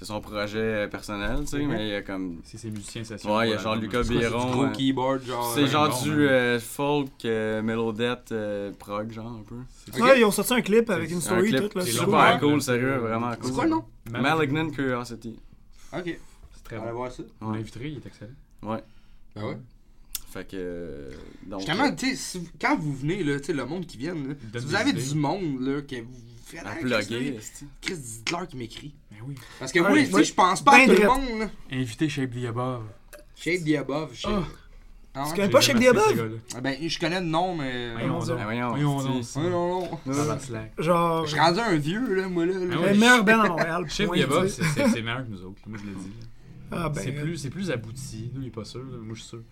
c'est 0.00 0.06
son 0.06 0.20
projet 0.22 0.58
euh, 0.58 0.88
personnel, 0.88 1.40
tu 1.40 1.46
sais, 1.48 1.58
Mhm. 1.58 1.68
mais 1.68 1.86
il 1.86 1.90
y 1.90 1.94
a 1.94 2.00
comme. 2.02 2.40
C'est 2.44 2.56
ses 2.56 2.70
musiciens 2.70 3.04
session. 3.04 3.36
Ouais, 3.36 3.48
il 3.48 3.50
y 3.50 3.54
a 3.54 3.58
genre. 3.58 3.76
Lucas 3.76 4.02
C'est 4.02 4.14
Biron, 4.16 4.50
Gros 4.50 4.64
euh, 4.64 4.70
keyboard, 4.70 5.22
genre. 5.26 5.52
C'est 5.54 5.60
euh, 5.64 5.66
genre 5.66 5.90
bon, 5.90 6.02
du 6.02 6.26
euh, 6.26 6.58
folk, 6.58 7.10
euh, 7.26 7.60
mélodette, 7.60 8.32
euh, 8.32 8.72
prog, 8.78 9.12
genre 9.12 9.26
un 9.40 9.42
peu. 9.46 9.56
C'est-. 9.92 10.00
Ouais, 10.02 10.18
ils 10.20 10.24
ont 10.24 10.30
sorti 10.30 10.54
un 10.54 10.62
clip 10.62 10.88
avec 10.88 11.08
C'est 11.08 11.12
une 11.12 11.18
Un 11.18 11.20
story 11.20 11.48
clip 11.50 11.60
toute 11.64 11.74
là. 11.74 11.82
c'est 11.84 11.90
super 11.92 12.38
cool, 12.40 12.62
sérieux, 12.62 12.96
vraiment 12.96 13.30
cool. 13.36 13.44
C'est 13.44 13.52
quoi 13.52 13.64
le 13.64 13.70
nom? 13.70 13.84
Malignant 14.10 14.70
Curiosity. 14.70 15.38
Ok, 15.92 16.02
C'est 16.54 16.64
très 16.64 16.78
on 16.78 16.84
va 16.84 16.92
voir 16.92 17.12
ça. 17.12 17.22
On 17.42 17.50
l'inviterait, 17.52 17.90
il 17.90 17.96
est 17.98 18.06
excellent. 18.06 18.30
Ouais. 18.62 18.82
Ben 19.36 19.44
ouais? 19.44 19.56
Fait 20.32 20.48
que. 20.48 21.10
Donc, 21.46 21.60
Justement, 21.60 21.92
tu 21.94 22.14
sais, 22.16 22.40
quand 22.60 22.76
vous 22.78 22.94
venez, 22.94 23.22
là, 23.24 23.38
tu 23.40 23.46
sais, 23.46 23.52
le 23.52 23.66
monde 23.66 23.84
qui 23.84 23.96
vient, 23.98 24.14
là, 24.14 24.34
si 24.60 24.64
vous 24.66 24.74
avez 24.76 24.92
du 24.92 25.14
monde, 25.16 25.60
là, 25.60 25.82
que 25.82 25.96
vous 25.96 26.20
à 26.58 26.74
plugger. 26.76 27.38
Chris, 27.80 27.96
dites-leur 27.96 28.46
qui 28.48 28.56
m'écrit. 28.56 28.94
Ben 29.10 29.18
oui. 29.26 29.34
Parce 29.58 29.72
que 29.72 29.80
Ouais, 29.80 30.08
moi, 30.10 30.20
tu 30.20 30.26
je 30.28 30.34
pense 30.34 30.62
pas 30.62 30.72
à 30.72 30.86
Ben 30.86 30.94
tout 30.94 31.00
le 31.02 31.06
monde, 31.08 31.40
là. 31.40 31.50
Invité 31.72 32.08
Shape 32.08 32.30
the 32.32 32.46
Above. 32.46 32.82
Shape 33.36 33.64
the 33.64 33.76
above, 33.76 34.14
shape. 34.14 34.32
Ah. 34.34 34.44
Ah 35.12 35.24
ouais? 35.28 35.34
connais 35.36 35.48
pas 35.48 35.60
Shape 35.60 35.80
the 35.80 35.86
Above? 35.88 36.38
Ah 36.54 36.60
Ben, 36.60 36.76
je 36.88 36.98
connais 36.98 37.20
le 37.20 37.26
nom, 37.26 37.56
mais. 37.56 37.92
Voyons. 37.92 38.20
Ah, 38.30 38.44
voyons, 38.44 38.70
Voyons 38.70 40.38
slack. 40.38 40.72
Genre. 40.78 41.24
Je 41.26 41.30
suis 41.32 41.40
rendu 41.40 41.58
un 41.60 41.76
vieux, 41.76 42.14
là, 42.14 42.28
moi, 42.28 42.46
là. 42.46 42.52
Ah 42.56 42.92
Le 42.92 42.98
meilleur 42.98 43.24
band 43.24 43.40
à 43.40 43.48
Montréal. 43.48 43.84
Shape 43.88 44.10
the 44.14 44.20
Above, 44.20 44.46
tu 44.46 44.62
c'est- 44.62 45.02
meilleur 45.02 45.24
que 45.24 45.30
nous 45.30 45.42
autres. 45.44 45.60
Moi, 45.66 45.78
je 45.82 45.86
le 45.88 45.94
dis. 45.96 46.12
Ah, 46.70 46.88
ben. 46.88 47.00
C'est 47.02 47.12
plus, 47.12 47.36
c'est 47.36 47.50
plus 47.50 47.70
abouti. 47.70 48.30
Nous, 48.34 48.42
il 48.42 48.46
est 48.48 48.50
pas 48.50 48.64
sûr. 48.64 48.82
Moi, 48.84 49.14
je 49.14 49.20
suis 49.20 49.28
sûr. 49.30 49.42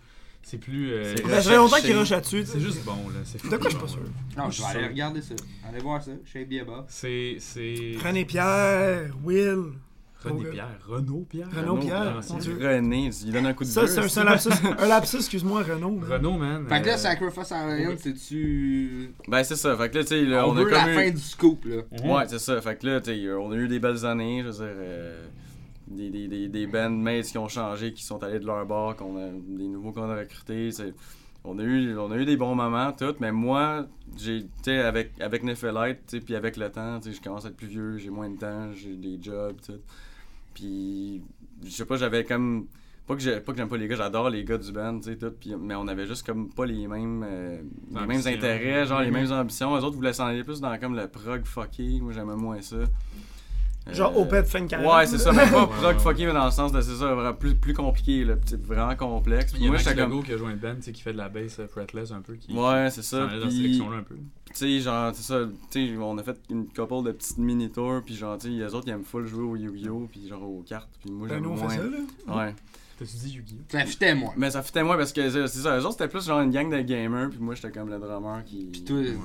C'est 0.41 0.57
plus. 0.57 0.91
euh, 0.93 1.13
Ben, 1.25 1.41
ça 1.41 1.49
fait 1.51 1.55
longtemps 1.57 1.77
qu'il 1.77 1.95
rush 1.95 2.09
là-dessus. 2.09 2.43
C'est 2.45 2.59
juste 2.59 2.83
bon, 2.83 2.95
là. 3.09 3.19
C'est 3.23 3.43
De 3.43 3.57
quoi 3.57 3.69
je 3.69 3.75
suis 3.75 3.79
pas 3.79 3.87
sûr? 3.87 3.99
Non, 4.37 4.49
je 4.49 4.61
vais 4.61 4.67
aller 4.79 4.87
regarder 4.87 5.21
ça. 5.21 5.35
Allez 5.67 5.79
voir 5.79 6.01
ça. 6.01 6.11
The 6.33 6.61
above. 6.61 6.85
C'est. 6.87 7.35
c'est- 7.39 7.95
René 8.03 8.25
Pierre, 8.25 9.11
Will. 9.23 9.73
René 10.23 10.49
Pierre. 10.49 10.79
Renaud 10.87 11.25
Pierre. 11.29 11.47
Renaud 11.55 11.77
Pierre, 11.77 12.17
c'est- 12.21 12.33
mon 12.33 12.39
Dieu. 12.39 12.57
René, 12.59 13.09
il 13.25 13.31
donne 13.31 13.45
un 13.45 13.53
coup 13.53 13.63
de 13.63 13.69
Ça, 13.69 13.81
gueule, 13.85 13.89
c'est 13.89 13.99
un, 13.99 14.03
esti. 14.03 14.13
c'est 14.15 14.19
un 14.19 14.23
lapsus. 14.25 14.49
Un 14.83 14.87
lapsus, 14.87 15.15
excuse-moi, 15.17 15.63
Renaud. 15.63 15.91
man. 15.91 16.11
Renaud, 16.11 16.33
man. 16.37 16.65
Fait 16.67 16.81
que 16.81 16.87
là, 16.87 16.93
euh, 16.95 16.97
Sacrifice 16.97 17.51
Alliance, 17.53 17.99
c'est-tu. 18.03 19.11
Ben, 19.27 19.43
c'est 19.43 19.55
ça. 19.55 19.77
Fait 19.77 19.89
que 19.89 19.97
là, 19.97 20.03
tu 20.03 20.09
sais, 20.09 20.21
là, 20.25 20.45
On, 20.47 20.51
on, 20.51 20.57
a 20.57 20.63
comme 20.63 20.71
la 20.71 20.91
eu- 20.91 20.95
fin 20.95 21.09
du 21.11 21.21
scoop, 21.21 21.65
là. 21.65 21.75
Ouais, 22.03 22.23
c'est 22.27 22.39
ça. 22.39 22.59
Fait 22.61 22.75
que 22.77 22.85
là, 22.87 22.99
tu 23.01 23.11
sais, 23.13 23.31
on 23.33 23.51
a 23.51 23.55
eu 23.55 23.67
des 23.69 23.79
belles 23.79 24.05
années, 24.05 24.41
je 24.41 24.47
veux 24.47 24.53
dire, 24.53 24.63
euh, 24.65 25.25
des, 25.89 26.09
des, 26.09 26.27
des, 26.27 26.47
des 26.47 26.67
bandmates 26.67 27.25
qui 27.25 27.37
ont 27.37 27.47
changé, 27.47 27.93
qui 27.93 28.03
sont 28.03 28.21
allés 28.23 28.39
de 28.39 28.45
leur 28.45 28.65
bord, 28.65 28.95
qu'on 28.95 29.17
a, 29.17 29.29
des 29.31 29.67
nouveaux 29.67 29.91
qu'on 29.91 30.09
a 30.09 30.15
recrutés. 30.15 30.69
On 31.45 31.57
a, 31.57 31.63
eu, 31.63 31.97
on 31.97 32.11
a 32.11 32.17
eu 32.17 32.25
des 32.25 32.35
bons 32.35 32.53
moments, 32.53 32.91
tout, 32.91 33.15
mais 33.21 33.31
moi, 33.31 33.87
j'ai, 34.17 34.45
avec, 34.67 35.11
avec 35.21 35.43
Nephelite, 35.43 36.19
puis 36.25 36.35
avec 36.35 36.57
le 36.57 36.69
temps, 36.69 36.99
je 37.01 37.19
commence 37.21 37.45
à 37.45 37.47
être 37.49 37.55
plus 37.55 37.67
vieux, 37.67 37.97
j'ai 37.97 38.09
moins 38.09 38.29
de 38.29 38.37
temps, 38.37 38.71
j'ai 38.73 38.95
des 38.95 39.17
jobs, 39.21 39.55
tout. 39.65 39.79
Puis, 40.53 41.21
je 41.63 41.69
sais 41.69 41.85
pas, 41.85 41.95
j'avais 41.97 42.23
comme. 42.23 42.67
Pas 43.07 43.15
que 43.15 43.21
j'ai- 43.21 43.39
pas 43.39 43.53
que 43.53 43.57
j'aime 43.57 43.69
pas 43.69 43.77
les 43.77 43.87
gars, 43.87 43.95
j'adore 43.95 44.29
les 44.29 44.43
gars 44.43 44.57
du 44.59 44.71
band, 44.71 44.99
tu 44.99 45.05
sais, 45.09 45.15
tout, 45.17 45.31
puis- 45.31 45.55
mais 45.59 45.73
on 45.73 45.87
avait 45.87 46.05
juste 46.05 46.23
comme 46.23 46.49
pas 46.49 46.65
les 46.67 46.87
mêmes, 46.87 47.25
euh, 47.27 47.59
les 47.91 48.05
mêmes 48.05 48.19
intérêts, 48.27 48.85
genre 48.85 49.01
les 49.01 49.07
Mhm. 49.09 49.13
mêmes 49.13 49.31
ambitions. 49.31 49.75
Les 49.75 49.83
autres 49.83 49.95
voulaient 49.95 50.13
s'en 50.13 50.25
aller 50.25 50.43
plus 50.43 50.61
dans 50.61 50.77
comme 50.77 50.95
le 50.95 51.07
prog 51.07 51.43
fucké, 51.43 51.99
moi 52.01 52.13
j'aimais 52.13 52.35
moins 52.35 52.61
ça. 52.61 52.75
Genre 53.93 54.13
Euh, 54.15 54.21
Opeth 54.21 54.47
fait 54.47 54.59
une 54.59 54.67
carrière. 54.67 54.93
Ouais, 54.95 55.05
c'est 55.05 55.17
ça, 55.17 55.31
mais 55.31 55.45
pas 55.49 55.65
ouais. 55.87 55.93
fucké, 55.99 56.25
mais 56.25 56.33
dans 56.33 56.45
le 56.45 56.51
sens 56.51 56.71
de 56.71 56.81
c'est 56.81 56.95
ça, 56.95 57.13
vraiment 57.13 57.33
plus, 57.33 57.55
plus 57.55 57.73
compliqué, 57.73 58.23
là, 58.25 58.35
c'est 58.45 58.61
vraiment 58.63 58.95
complexe. 58.95 59.51
Il 59.55 59.61
y 59.61 59.65
a 59.65 59.67
Moi, 59.69 59.77
Max 59.83 59.93
comme. 59.95 60.23
qui 60.23 60.33
a 60.33 60.37
joué 60.37 60.51
une 60.51 60.57
band, 60.57 60.75
tu 60.75 60.83
sais, 60.83 60.91
qui 60.91 61.01
fait 61.01 61.13
de 61.13 61.17
la 61.17 61.29
bass 61.29 61.59
euh, 61.59 61.67
fretless 61.67 62.11
un 62.11 62.21
peu. 62.21 62.35
Qui, 62.35 62.53
Ouais, 62.53 62.89
c'est 62.91 63.01
ça. 63.03 63.23
allait 63.25 63.35
dans 63.39 63.41
cette 63.41 63.49
Puis, 63.49 63.59
direction-là 63.59 63.97
un 63.97 64.03
peu. 64.03 64.15
tu 64.15 64.21
sais, 64.53 64.79
genre, 64.79 65.11
c'est 65.13 65.23
ça, 65.23 65.39
tu 65.71 65.87
sais, 65.87 65.97
on 65.99 66.17
a 66.17 66.23
fait 66.23 66.37
une 66.49 66.67
couple 66.67 67.03
de 67.07 67.11
petites 67.11 67.37
mini-tours, 67.37 68.01
puis 68.05 68.15
genre, 68.15 68.37
tu 68.37 68.47
sais, 68.47 68.53
les 68.53 68.73
autres, 68.73 68.87
ils 68.87 68.91
aiment 68.91 69.03
full 69.03 69.25
jouer 69.27 69.43
au 69.43 69.55
Yu-Gi-Oh! 69.55 70.07
puis 70.11 70.27
genre 70.27 70.43
aux 70.43 70.63
cartes, 70.67 70.89
puis 71.01 71.11
moi, 71.11 71.27
Ben, 71.27 71.35
j'aime 71.35 71.43
nous, 71.43 71.49
on 71.51 71.55
moins. 71.55 71.69
fait 71.69 71.77
ça, 71.77 71.83
là. 71.83 72.35
Ouais. 72.37 72.55
T'as-tu 72.99 73.15
dit 73.15 73.35
Yu-Gi-Oh? 73.35 73.63
Ça 73.69 73.85
fitait 73.85 74.13
moi. 74.13 74.33
Mais 74.35 74.51
ça 74.51 74.61
fitait 74.61 74.83
moi 74.83 74.97
parce 74.97 75.13
que 75.13 75.29
c'est 75.29 75.47
ça, 75.47 75.77
eux 75.77 75.85
autres, 75.85 75.93
c'était 75.93 76.09
plus 76.09 76.25
genre 76.25 76.41
une 76.41 76.51
gang 76.51 76.69
de 76.69 76.81
gamers, 76.81 77.29
puis 77.29 77.39
moi, 77.39 77.55
j'étais 77.55 77.71
comme 77.71 77.89
le 77.89 77.97
drummer 77.97 78.43
qui. 78.43 78.65
Pis 78.65 78.83
toi, 78.83 78.97
euh, 78.97 79.15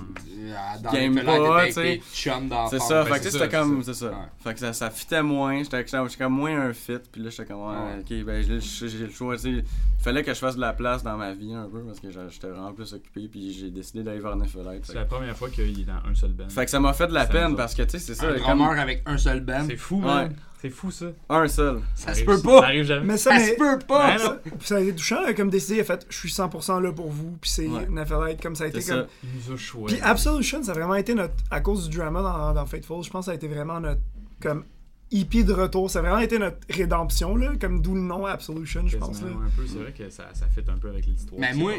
dans 0.81 0.93
Game 0.93 1.21
pas, 1.21 1.67
tu 1.67 1.73
sais. 1.73 2.01
C'est 2.13 2.79
ça, 2.79 3.05
fait 3.05 3.19
que 3.19 3.25
c'était 3.25 3.39
ça, 3.39 3.49
comme, 3.49 3.83
c'est 3.83 3.95
ça. 3.95 4.31
Fait 4.39 4.55
que 4.55 4.61
ça, 4.61 4.73
ça 4.73 4.91
fitait 4.91 5.25
moins, 5.25 5.65
j'étais 5.65 5.85
comme 6.17 6.35
moins 6.35 6.69
un 6.69 6.73
fit, 6.73 6.99
puis 7.11 7.21
là 7.21 7.31
j'étais 7.31 7.47
comme, 7.47 7.63
ok, 7.63 8.25
ben 8.25 8.45
j'ai 8.45 8.99
le 8.99 9.11
choix, 9.11 9.35
tu 9.37 9.59
sais. 9.59 9.65
Fallait 9.99 10.23
que 10.23 10.33
je 10.33 10.39
fasse 10.39 10.55
de 10.55 10.61
la 10.61 10.73
place 10.73 11.03
dans 11.03 11.17
ma 11.17 11.33
vie 11.33 11.53
un 11.53 11.69
peu, 11.69 11.81
parce 11.81 11.99
que 11.99 12.11
j'étais 12.11 12.49
vraiment 12.49 12.73
plus 12.73 12.93
occupé, 12.93 13.27
puis 13.27 13.53
j'ai 13.53 13.71
décidé 13.71 14.05
d'aller 14.05 14.21
vers 14.21 14.37
Nephelite. 14.37 14.85
C'est 14.85 14.95
la 14.95 15.05
première 15.05 15.37
fois 15.37 15.51
qu'il 15.51 15.81
est 15.81 15.85
dans 15.85 16.09
un 16.09 16.15
seul 16.15 16.31
band. 16.31 16.49
fait 16.49 16.65
que 16.65 16.71
ça 16.71 16.79
m'a 16.79 16.93
fait 16.93 17.09
de 17.09 17.15
la 17.15 17.27
peine, 17.27 17.57
parce 17.57 17.75
que 17.75 17.83
tu 17.83 17.91
sais, 17.91 17.99
c'est 17.99 18.15
ça, 18.15 18.29
un 18.29 18.37
drummer 18.37 18.79
avec 18.79 19.03
un 19.07 19.19
seul 19.19 19.41
band. 19.41 19.65
C'est 19.67 19.77
fou, 19.77 19.99
man. 19.99 20.33
C'est 20.65 20.71
fou, 20.71 20.91
ça. 20.91 21.07
un 21.29 21.47
seul. 21.47 21.83
Ça 21.95 22.07
se 22.15 22.23
arrive- 22.23 22.25
peut 22.25 22.37
Ça 22.39 22.43
pas. 22.43 22.63
arrive 22.65 22.85
jamais. 22.85 23.05
Mais 23.07 23.17
ça, 23.19 23.33
Ça 23.33 23.37
mais, 23.37 23.49
se 23.51 23.55
peut 23.57 23.79
pas. 23.87 24.07
Ben 24.13 24.19
ça, 24.19 24.41
ça 24.61 24.77
a 24.77 24.81
été 24.81 24.95
touchant, 24.95 25.21
là, 25.21 25.35
comme 25.35 25.51
décidé, 25.51 25.81
a 25.81 25.85
fait, 25.85 26.07
je 26.09 26.17
suis 26.17 26.31
100% 26.31 26.81
là 26.81 26.91
pour 26.91 27.11
vous, 27.11 27.37
puis 27.39 27.51
c'est 27.51 27.67
Ouais. 27.69 27.87
Nephelite, 27.91 28.41
comme 28.43 28.57
ça 28.57 28.65
a 28.65 28.69
C'est 28.69 28.79
été 28.79 28.81
ça. 28.81 28.95
comme... 28.95 29.07
Il 29.25 29.29
nous 29.49 29.55
a 29.55 29.57
choisi. 29.59 29.95
Puis 29.97 30.03
Absolution, 30.03 30.63
ça 30.63 30.71
a 30.71 30.75
vraiment 30.75 30.95
été 30.95 31.15
notre. 31.15 31.35
À 31.51 31.61
cause 31.61 31.89
du 31.91 31.99
drama 31.99 32.23
dans, 32.23 32.55
dans 32.55 32.65
Fateful, 32.65 33.03
je 33.05 33.11
pense 33.11 33.21
que 33.21 33.25
ça 33.27 33.33
a 33.33 33.35
été 33.35 33.47
vraiment 33.47 33.79
notre. 33.79 34.01
Comme. 34.41 34.65
EP 35.13 35.45
de 35.45 35.53
retour, 35.53 35.91
ça 35.91 35.99
a 35.99 36.03
vraiment 36.03 36.19
été 36.19 36.39
notre 36.39 36.57
rédemption, 36.71 37.37
là, 37.37 37.53
comme 37.61 37.83
d'où 37.83 37.95
le 37.95 38.01
nom 38.01 38.25
Absolution, 38.25 38.85
je 38.87 38.97
pense. 38.97 39.21
Là. 39.21 39.29
Quasiment, 39.29 39.43
un 39.45 39.51
peu, 39.55 39.67
c'est 39.67 39.79
vrai 39.79 39.93
que 39.93 40.09
ça, 40.09 40.25
ça 40.33 40.47
fit 40.49 40.63
un 40.67 40.79
peu 40.79 40.89
avec 40.89 41.05
l'histoire. 41.07 41.39
Mais 41.41 41.53
moi, 41.53 41.73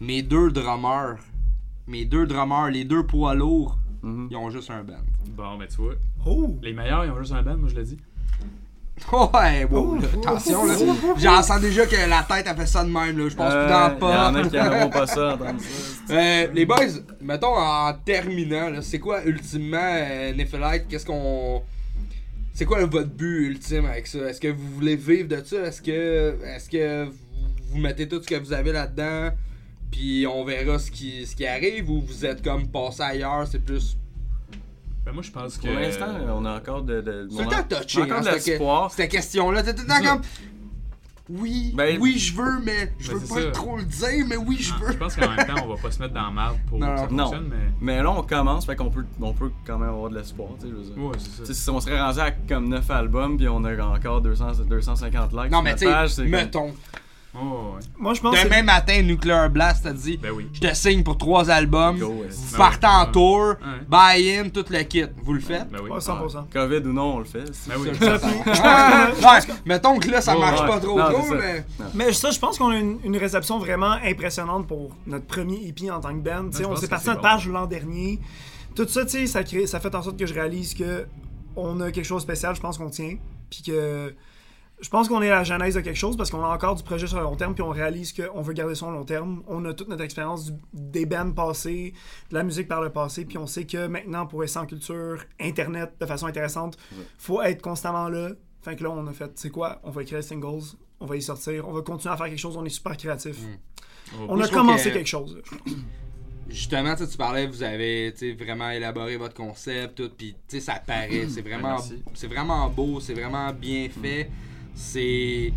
mes 0.00 0.20
deux 0.22 0.50
drummers, 0.50 1.16
mes 1.86 2.04
deux 2.04 2.26
drummers, 2.26 2.68
les 2.70 2.84
deux 2.84 3.04
poids 3.06 3.34
lourds, 3.34 3.78
Mhm. 4.02 4.28
ils 4.30 4.36
ont 4.36 4.50
juste 4.50 4.70
un 4.70 4.82
band. 4.84 4.94
Bon, 5.36 5.56
ben 5.56 5.66
tu 5.66 5.76
vois, 5.76 5.94
Oh! 6.26 6.56
les 6.62 6.72
meilleurs, 6.72 7.04
ils 7.04 7.10
ont 7.10 7.18
juste 7.18 7.32
un 7.32 7.42
band, 7.42 7.56
moi 7.56 7.68
je 7.68 7.76
l'ai 7.76 7.84
dit. 7.84 7.98
Ouais, 9.10 9.64
wow, 9.64 9.96
Oh, 9.96 10.00
là, 10.00 10.08
oh, 10.14 10.18
attention 10.20 10.64
là. 10.64 10.74
oh, 10.80 10.94
oh, 11.06 11.14
J'en 11.18 11.42
sens 11.42 11.60
déjà 11.60 11.86
que 11.86 11.96
la 12.08 12.22
tête 12.22 12.46
a 12.46 12.54
fait 12.54 12.66
ça 12.66 12.84
de 12.84 12.90
même 12.90 13.18
là. 13.18 13.28
Je 13.28 13.34
pense 13.34 13.52
plus 13.52 13.68
dans 13.68 13.88
le 13.88 14.04
Euh, 14.04 14.12
y 14.12 14.16
en 14.16 14.34
a 14.34 14.42
qui 14.44 14.50
pas. 14.50 14.68
n'auront 14.78 14.90
pas 14.90 15.06
ça. 15.06 15.38
Euh, 16.10 16.46
les 16.52 16.66
boys, 16.66 16.76
mettons 17.20 17.56
en 17.56 17.92
terminant, 18.04 18.68
là, 18.70 18.82
c'est 18.82 18.98
quoi 18.98 19.24
ultimement 19.24 19.78
euh, 19.80 20.32
Nephelite 20.34 20.86
Qu'est-ce 20.88 21.06
qu'on. 21.06 21.62
C'est 22.52 22.64
quoi 22.66 22.84
votre 22.84 23.08
but 23.08 23.46
ultime 23.48 23.86
avec 23.86 24.06
ça? 24.06 24.18
Est-ce 24.18 24.40
que 24.40 24.48
vous 24.48 24.68
voulez 24.74 24.96
vivre 24.96 25.28
de 25.28 25.42
ça? 25.42 25.56
Est-ce 25.66 25.80
que, 25.80 26.36
est-ce 26.54 26.68
que 26.68 27.04
vous, 27.06 27.12
vous 27.70 27.78
mettez 27.78 28.06
tout 28.06 28.20
ce 28.22 28.26
que 28.28 28.34
vous 28.34 28.52
avez 28.52 28.72
là-dedans 28.72 29.30
Puis 29.90 30.26
on 30.26 30.44
verra 30.44 30.78
ce 30.78 30.90
qui, 30.90 31.24
ce 31.26 31.34
qui 31.34 31.46
arrive 31.46 31.88
Ou 31.90 32.02
vous 32.02 32.26
êtes 32.26 32.42
comme 32.44 32.68
passé 32.68 33.02
ailleurs 33.02 33.46
C'est 33.50 33.64
plus. 33.64 33.96
Ben 35.04 35.12
moi 35.12 35.22
je 35.22 35.30
pense 35.30 35.56
que. 35.56 35.66
Pour 35.66 35.74
l'instant, 35.80 36.06
on 36.28 36.44
a 36.44 36.56
encore 36.56 36.82
de. 36.82 37.00
de 37.00 37.28
C'est 37.30 37.40
on 37.40 37.48
le 37.50 37.54
a- 37.56 37.62
temps 37.64 37.80
touché, 37.80 38.00
a 38.00 38.04
encore 38.04 38.16
hein, 38.18 38.20
de 38.20 38.28
l'espoir. 38.30 38.90
cette 38.92 39.10
question-là. 39.10 39.62
T'es 39.62 39.74
comme. 39.74 40.22
Oui, 41.30 41.72
Ben- 41.74 41.98
oui, 42.00 42.18
je 42.18 42.34
veux, 42.34 42.60
mais 42.62 42.92
je 42.98 43.12
Ben, 43.12 43.18
veux 43.18 43.26
pas 43.26 43.42
ça. 43.42 43.50
trop 43.52 43.76
le 43.78 43.84
dire, 43.84 44.26
mais 44.28 44.36
oui, 44.36 44.56
je 44.60 44.72
Ah, 44.74 44.84
veux. 44.84 44.92
Je 44.92 44.98
pense 44.98 45.14
qu'en 45.16 45.28
même 45.34 45.46
temps, 45.46 45.64
on 45.64 45.74
va 45.74 45.80
pas 45.80 45.90
se 45.90 45.98
mettre 46.00 46.12
dans 46.12 46.24
la 46.26 46.30
merde 46.30 46.56
pour 46.68 46.78
Non, 46.78 46.94
que 46.94 47.00
ça 47.00 47.06
non. 47.10 47.24
fonctionne, 47.26 47.48
mais. 47.48 47.56
Mais 47.80 48.02
là, 48.02 48.10
on 48.10 48.22
commence, 48.22 48.66
fait 48.66 48.76
qu'on 48.76 48.90
peut, 48.90 49.06
on 49.20 49.32
peut 49.32 49.50
quand 49.64 49.78
même 49.78 49.88
avoir 49.88 50.10
de 50.10 50.18
l'espoir, 50.18 50.50
tu 50.60 50.66
sais, 50.66 50.72
je 50.72 50.74
veux 50.76 50.82
dire. 50.82 50.98
Ouais, 51.04 51.12
c'est 51.18 51.46
ça. 51.46 51.54
Si 51.54 51.70
on 51.70 51.80
serait 51.80 52.00
rendu 52.00 52.18
à 52.18 52.32
comme 52.32 52.68
9 52.68 52.90
albums, 52.90 53.36
puis 53.38 53.48
on 53.48 53.64
a 53.64 53.82
encore 53.86 54.20
200, 54.20 54.52
250 54.68 55.32
likes 55.32 55.50
Non, 55.52 55.58
sur 55.58 55.62
mais 55.62 55.76
sais, 55.76 55.86
page, 55.86 56.10
c'est 56.10 56.22
comme- 56.22 56.30
mettons. 56.32 56.74
Oh, 57.34 57.38
ouais. 57.76 57.80
Moi, 57.96 58.12
je 58.12 58.20
pense 58.20 58.36
que. 58.38 58.44
Demain 58.44 58.62
matin, 58.62 59.00
Nuclear 59.02 59.48
Blast 59.48 59.84
t'a 59.84 59.92
dit 59.92 60.18
Ben 60.18 60.30
oui. 60.32 60.48
Je 60.52 60.60
te 60.60 60.74
signe 60.74 61.02
pour 61.02 61.16
trois 61.16 61.48
albums. 61.50 61.98
Go. 61.98 62.08
Vous 62.28 62.52
Ben 62.52 62.58
partez 62.58 62.86
en 62.86 63.06
tour, 63.10 63.54
Ouais. 63.60 63.86
buy-in, 63.88 64.50
tout 64.50 64.64
le 64.68 64.82
kit. 64.82 65.04
Vous 65.22 65.32
le 65.32 65.40
faites? 65.40 65.70
Ben 65.70 65.78
oui. 65.82 65.90
Ouais, 65.90 65.98
100%. 66.00 66.46
Covid 66.52 66.76
ou 66.86 66.92
non, 66.92 67.14
on 67.14 67.18
le 67.20 67.24
fait. 67.24 67.44
c'est- 67.52 67.70
Ben 67.70 67.76
oui. 67.80 67.88
Mettons 69.64 69.98
que 69.98 70.10
là, 70.10 70.20
ça 70.20 70.36
marche 70.36 70.60
ouais. 70.60 70.66
pas 70.66 70.80
trop 70.80 70.98
Non, 70.98 71.08
trop, 71.10 71.22
c'est 71.22 71.28
ça. 71.30 71.34
mais. 71.36 71.64
Mais 71.94 72.12
ça, 72.12 72.30
je 72.30 72.38
pense 72.38 72.58
qu'on 72.58 72.68
a 72.70 72.76
une, 72.76 72.98
une 73.04 73.16
réception 73.16 73.58
vraiment 73.58 73.92
impressionnante 74.04 74.66
pour 74.66 74.90
notre 75.06 75.26
premier 75.26 75.66
EP 75.66 75.90
en 75.90 76.00
tant 76.00 76.10
que 76.14 76.20
band. 76.20 76.48
On 76.48 76.76
s'est 76.76 76.86
c'est 76.86 77.06
notre 77.06 77.14
bon. 77.14 77.22
page 77.22 77.48
l'an 77.48 77.66
dernier. 77.66 78.18
Tout 78.74 78.86
ça, 78.88 79.04
tu 79.04 79.10
sais, 79.10 79.26
ça, 79.26 79.42
crée- 79.42 79.66
ça 79.66 79.80
fait 79.80 79.94
en 79.94 80.02
sorte 80.02 80.18
que 80.18 80.26
je 80.26 80.34
réalise 80.34 80.74
que 80.74 81.06
on 81.56 81.80
a 81.80 81.90
quelque 81.92 82.04
chose 82.06 82.22
de 82.22 82.32
spécial, 82.32 82.54
je 82.54 82.60
pense 82.60 82.78
qu'on 82.78 82.88
tient. 82.90 83.16
Puis 83.50 83.62
que 83.62 84.14
je 84.82 84.88
pense 84.90 85.08
qu'on 85.08 85.22
est 85.22 85.30
à 85.30 85.36
la 85.36 85.44
genèse 85.44 85.76
de 85.76 85.80
quelque 85.80 85.96
chose 85.96 86.16
parce 86.16 86.30
qu'on 86.30 86.42
a 86.44 86.48
encore 86.48 86.74
du 86.74 86.82
projet 86.82 87.06
sur 87.06 87.16
le 87.16 87.22
long 87.22 87.36
terme, 87.36 87.54
puis 87.54 87.62
on 87.62 87.70
réalise 87.70 88.12
qu'on 88.12 88.42
veut 88.42 88.52
garder 88.52 88.74
au 88.82 88.90
long 88.90 89.04
terme. 89.04 89.42
On 89.46 89.64
a 89.64 89.72
toute 89.72 89.88
notre 89.88 90.02
expérience 90.02 90.52
des 90.74 91.06
bands 91.06 91.30
passés, 91.32 91.94
de 92.30 92.34
la 92.34 92.42
musique 92.42 92.68
par 92.68 92.82
le 92.82 92.90
passé, 92.90 93.24
puis 93.24 93.38
on 93.38 93.46
sait 93.46 93.64
que 93.64 93.86
maintenant, 93.86 94.26
pour 94.26 94.40
rester 94.40 94.58
en 94.58 94.66
culture, 94.66 95.24
Internet 95.40 95.92
de 96.00 96.04
façon 96.06 96.26
intéressante, 96.26 96.76
faut 97.16 97.40
être 97.42 97.62
constamment 97.62 98.08
là. 98.08 98.30
Fait 98.60 98.76
que 98.76 98.82
là, 98.82 98.90
on 98.90 99.06
a 99.06 99.12
fait, 99.12 99.30
c'est 99.36 99.50
quoi? 99.50 99.80
On 99.84 99.90
va 99.90 100.02
écrire 100.02 100.18
les 100.18 100.22
singles, 100.22 100.62
on 101.00 101.06
va 101.06 101.16
y 101.16 101.22
sortir, 101.22 101.66
on 101.68 101.72
va 101.72 101.82
continuer 101.82 102.12
à 102.14 102.16
faire 102.16 102.26
quelque 102.26 102.38
chose, 102.38 102.56
on 102.56 102.64
est 102.64 102.68
super 102.68 102.96
créatif. 102.96 103.36
On 104.28 104.36
Moi, 104.36 104.44
a 104.44 104.48
commencé 104.48 104.90
que- 104.90 104.94
quelque 104.96 105.06
chose. 105.08 105.36
là, 105.36 105.42
je 105.44 105.56
pense. 105.56 105.74
Justement, 106.48 106.94
tu 106.96 107.16
parlais, 107.16 107.46
vous 107.46 107.62
avez 107.62 108.12
vraiment 108.38 108.68
élaboré 108.70 109.16
votre 109.16 109.34
concept, 109.34 109.94
tout, 109.96 110.10
puis 110.16 110.36
ça 110.60 110.74
paraît. 110.86 111.26
C'est 111.28 111.40
vraiment, 111.40 111.78
c'est 112.14 112.26
vraiment 112.26 112.68
beau, 112.68 113.00
c'est 113.00 113.14
vraiment 113.14 113.52
bien 113.52 113.88
fait. 113.88 114.28
C'est. 114.74 115.52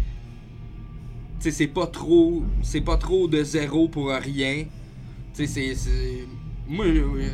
Tu 1.39 1.43
sais, 1.43 1.51
c'est 1.51 1.67
pas 1.67 1.87
trop. 1.87 2.43
C'est 2.61 2.81
pas 2.81 2.97
trop 2.97 3.27
de 3.27 3.43
zéro 3.43 3.87
pour 3.87 4.09
rien. 4.09 4.65
Tu 5.35 5.47
sais, 5.47 5.75
c'est-. 5.75 6.27
Moi, 6.67 6.85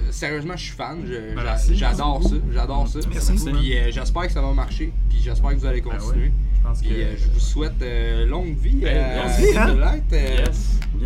sérieusement, 0.09 0.57
je 0.57 0.63
suis 0.65 0.75
fan. 0.75 0.97
Merci. 1.35 1.75
J'adore 1.77 2.21
ça. 2.21 2.35
J'adore 2.51 2.87
ça. 2.87 2.99
Merci. 3.09 3.33
Puis 3.33 3.77
euh, 3.77 3.91
j'espère 3.91 4.23
que 4.27 4.31
ça 4.33 4.41
va 4.41 4.51
marcher. 4.53 4.91
Puis 5.09 5.19
j'espère 5.23 5.51
que 5.51 5.55
vous 5.55 5.65
allez 5.65 5.81
Ben 5.81 5.91
continuer. 5.97 6.25
ouais. 6.25 6.31
Je 6.57 6.67
pense 6.67 6.81
que. 6.81 6.87
Puis 6.87 7.01
euh, 7.01 7.15
je 7.17 7.29
vous 7.29 7.39
souhaite 7.39 7.81
euh, 7.81 8.25
longue 8.25 8.57
vie. 8.57 8.75
Ben, 8.81 8.97
euh, 8.97 9.23
longue 9.23 9.31
vie, 9.39 9.57
hein? 9.57 10.43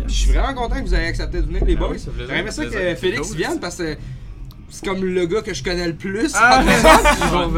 Je 0.08 0.12
suis 0.12 0.30
vraiment 0.32 0.54
content 0.54 0.76
que 0.76 0.86
vous 0.86 0.94
ayez 0.94 1.06
accepté 1.06 1.40
de 1.40 1.46
venir, 1.46 1.64
les 1.64 1.76
boys. 1.76 1.90
oui, 1.92 1.98
ça 2.50 2.64
que. 2.64 2.94
Félix 2.96 3.34
vienne 3.34 3.60
parce 3.60 3.76
que 3.76 3.96
c'est 4.68 4.84
comme 4.86 5.04
le 5.04 5.26
gars 5.26 5.42
que 5.42 5.54
je 5.54 5.62
connais 5.62 5.86
le 5.86 5.94
plus. 5.94 6.32
Ah, 6.34 6.62
mais-. 6.64 6.72
Ils 7.20 7.30
vont. 7.30 7.40
Ah 7.42 7.48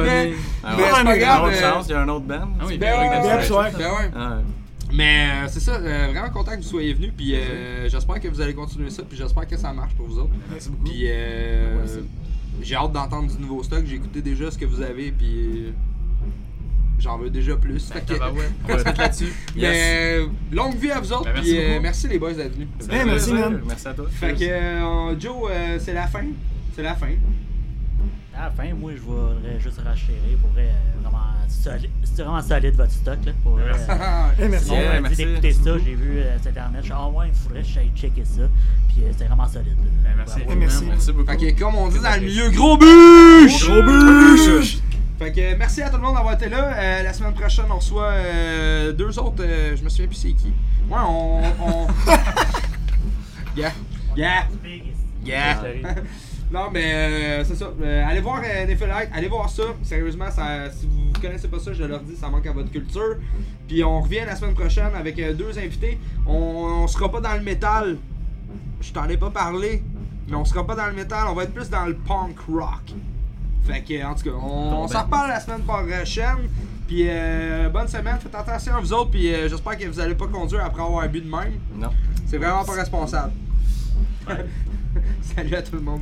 mais 0.76 0.82
ouais. 0.82 0.88
c'est 0.96 1.04
pas 1.04 1.16
Il 1.16 1.20
y 1.20 1.24
a 1.24 1.26
grave. 1.26 1.40
une 1.42 1.48
autre 1.48 1.56
euh, 1.56 1.72
chance, 1.74 1.86
il 1.88 1.92
y 1.92 1.94
a 1.94 2.00
un 2.00 2.08
autre 2.08 2.24
band. 2.26 2.48
Ah 2.60 2.64
oui, 2.66 2.78
Ben 2.78 2.98
ouais, 2.98 3.08
ben 3.08 3.40
joué. 3.42 3.58
ben 3.78 3.90
ouais. 3.90 4.10
Ah, 4.16 4.38
Mais 4.92 5.28
euh, 5.44 5.48
c'est 5.48 5.60
ça, 5.60 5.72
euh, 5.76 6.08
vraiment 6.12 6.30
content 6.30 6.52
que 6.52 6.56
vous 6.58 6.62
soyez 6.68 6.92
venus. 6.94 7.12
Puis 7.16 7.34
euh, 7.34 7.88
j'espère 7.88 8.20
que 8.20 8.28
vous 8.28 8.40
allez 8.40 8.54
continuer 8.54 8.90
ça. 8.90 9.02
Puis 9.08 9.16
j'espère 9.18 9.46
que 9.46 9.56
ça 9.56 9.72
marche 9.72 9.94
pour 9.94 10.06
vous 10.06 10.18
autres. 10.20 10.30
Merci 10.50 10.70
beaucoup. 10.70 10.84
Puis 10.84 11.02
euh, 11.06 11.84
j'ai 12.62 12.74
hâte 12.76 12.92
d'entendre 12.92 13.30
du 13.34 13.40
nouveau 13.42 13.62
stock. 13.62 13.82
J'ai 13.86 13.96
écouté 13.96 14.20
déjà 14.22 14.50
ce 14.50 14.58
que 14.58 14.64
vous 14.66 14.80
avez. 14.82 15.10
Puis 15.12 15.66
euh, 15.66 15.70
j'en 16.98 17.16
veux 17.18 17.30
déjà 17.30 17.56
plus. 17.56 17.88
Fait 17.90 18.00
que- 18.00 18.14
Tabarouette. 18.14 18.50
On 18.68 18.72
va 18.72 18.78
se 18.80 18.84
mettre 18.84 19.00
là-dessus. 19.00 19.32
Mais 19.56 20.18
euh, 20.20 20.26
longue 20.52 20.76
vie 20.76 20.90
à 20.90 21.00
vous 21.00 21.12
autres. 21.12 21.24
Ben, 21.24 21.32
merci 21.34 21.50
puis 21.54 21.64
euh, 21.64 21.78
merci 21.80 22.08
les 22.08 22.18
boys 22.18 22.32
d'être 22.34 22.54
venus. 22.54 22.68
Eh, 22.80 22.84
fait 22.84 23.04
merci, 23.04 23.32
man. 23.32 23.60
Merci 23.66 23.88
à 23.88 23.94
toi. 23.94 24.06
Fait 24.10 24.34
que 24.34 24.44
euh, 24.44 25.18
Joe, 25.20 25.50
euh, 25.50 25.78
c'est 25.80 25.94
la 25.94 26.06
fin. 26.06 26.24
C'est 26.78 26.84
la 26.84 26.94
fin. 26.94 27.08
À 28.36 28.44
la 28.44 28.50
fin, 28.52 28.72
moi, 28.72 28.92
je 28.94 29.00
voudrais 29.00 29.58
juste 29.58 29.80
racheter 29.84 30.12
pour 30.40 30.50
vrai, 30.50 30.68
euh, 30.68 31.00
vraiment 31.00 31.24
solide. 31.48 31.90
C'est 32.04 32.22
vraiment 32.22 32.40
solide 32.40 32.76
votre 32.76 32.92
stock, 32.92 33.18
là. 33.26 33.32
Pour. 33.42 33.56
Merci. 33.56 33.90
euh, 33.90 34.48
merci. 34.48 34.70
Yeah, 34.70 35.00
d'écouter 35.00 35.52
ça, 35.54 35.72
j'ai 35.84 35.94
vu 35.96 36.18
euh, 36.18 36.38
sur 36.38 36.50
internet, 36.50 36.82
je 36.82 36.84
suis 36.84 36.94
ah 36.96 37.08
ouais, 37.08 37.30
il 37.30 37.34
faudrait 37.34 37.62
que 37.62 37.66
j'aille 37.66 37.90
checker 37.96 38.24
ça. 38.24 38.42
Puis 38.86 38.98
euh, 39.02 39.08
c'était 39.10 39.24
vraiment 39.24 39.48
solide. 39.48 39.74
Ben, 40.04 40.10
merci. 40.16 40.38
Bravo. 40.44 40.56
Merci. 40.56 40.84
Merci 40.84 41.12
beaucoup. 41.12 41.32
Fait 41.32 41.52
que 41.52 41.58
comme 41.58 41.74
on 41.74 41.88
dit 41.88 41.98
dans 41.98 42.14
le 42.14 42.20
milieu, 42.20 42.48
gros 42.50 42.76
bûche! 42.76 43.68
Gros 43.68 43.82
bûche! 43.82 44.78
Fait 45.18 45.32
que 45.32 45.56
merci 45.56 45.82
à 45.82 45.90
tout 45.90 45.96
le 45.96 46.02
monde 46.02 46.14
d'avoir 46.14 46.34
été 46.34 46.48
là. 46.48 46.74
Euh, 46.76 47.02
la 47.02 47.12
semaine 47.12 47.34
prochaine, 47.34 47.64
on 47.72 47.78
reçoit 47.78 48.04
euh, 48.12 48.92
deux 48.92 49.18
autres. 49.18 49.42
euh, 49.42 49.74
je 49.76 49.82
me 49.82 49.88
souviens 49.88 50.06
plus 50.06 50.14
c'est 50.14 50.32
qui. 50.32 50.52
Ouais, 50.88 50.96
on. 51.04 51.42
on... 51.60 51.86
yeah. 53.56 53.72
Yeah. 54.16 54.46
Yeah. 55.24 55.56
non, 56.50 56.70
mais 56.72 56.92
euh, 56.94 57.44
c'est 57.44 57.56
ça. 57.56 57.70
Euh, 57.82 58.04
allez 58.08 58.20
voir 58.20 58.40
euh, 58.42 58.66
Nephelite, 58.66 59.10
allez 59.12 59.28
voir 59.28 59.50
ça. 59.50 59.64
Sérieusement, 59.82 60.30
ça, 60.30 60.70
si 60.70 60.86
vous 60.86 61.20
connaissez 61.20 61.48
pas 61.48 61.58
ça, 61.58 61.72
je 61.74 61.84
leur 61.84 62.00
dis, 62.00 62.16
ça 62.16 62.28
manque 62.30 62.46
à 62.46 62.52
votre 62.52 62.70
culture. 62.70 63.16
Puis 63.66 63.84
on 63.84 64.00
revient 64.00 64.22
la 64.26 64.34
semaine 64.34 64.54
prochaine 64.54 64.90
avec 64.98 65.18
euh, 65.18 65.34
deux 65.34 65.58
invités. 65.58 65.98
On, 66.26 66.32
on 66.84 66.86
sera 66.86 67.10
pas 67.10 67.20
dans 67.20 67.34
le 67.34 67.42
métal. 67.42 67.98
Je 68.80 68.92
t'en 68.92 69.06
ai 69.08 69.18
pas 69.18 69.30
parlé. 69.30 69.82
Mais 70.28 70.36
on 70.36 70.44
sera 70.44 70.66
pas 70.66 70.74
dans 70.74 70.86
le 70.86 70.92
métal, 70.92 71.26
on 71.28 71.34
va 71.34 71.44
être 71.44 71.54
plus 71.54 71.70
dans 71.70 71.86
le 71.86 71.94
punk 71.94 72.38
rock. 72.48 72.94
Fait 73.64 73.82
que, 73.82 74.04
en 74.04 74.14
tout 74.14 74.24
cas, 74.24 74.36
on, 74.42 74.82
on 74.84 74.88
s'en 74.88 75.02
reparle 75.02 75.28
la 75.28 75.40
semaine 75.40 75.62
prochaine. 75.62 76.48
Puis 76.86 77.04
euh, 77.08 77.68
bonne 77.68 77.88
semaine, 77.88 78.16
faites 78.20 78.34
attention 78.34 78.74
à 78.76 78.80
vous 78.80 78.92
autres. 78.94 79.10
Puis 79.10 79.24
j'espère 79.48 79.76
que 79.76 79.84
vous 79.86 80.00
allez 80.00 80.14
pas 80.14 80.26
conduire 80.26 80.64
après 80.64 80.82
avoir 80.82 81.06
bu 81.08 81.20
de 81.20 81.30
même. 81.30 81.52
Non. 81.76 81.90
C'est 82.26 82.38
vraiment 82.38 82.64
pas 82.64 82.72
responsable. 82.72 83.32
Salut 85.22 85.54
à 85.54 85.62
tout 85.62 85.76
le 85.76 85.82
monde. 85.82 86.00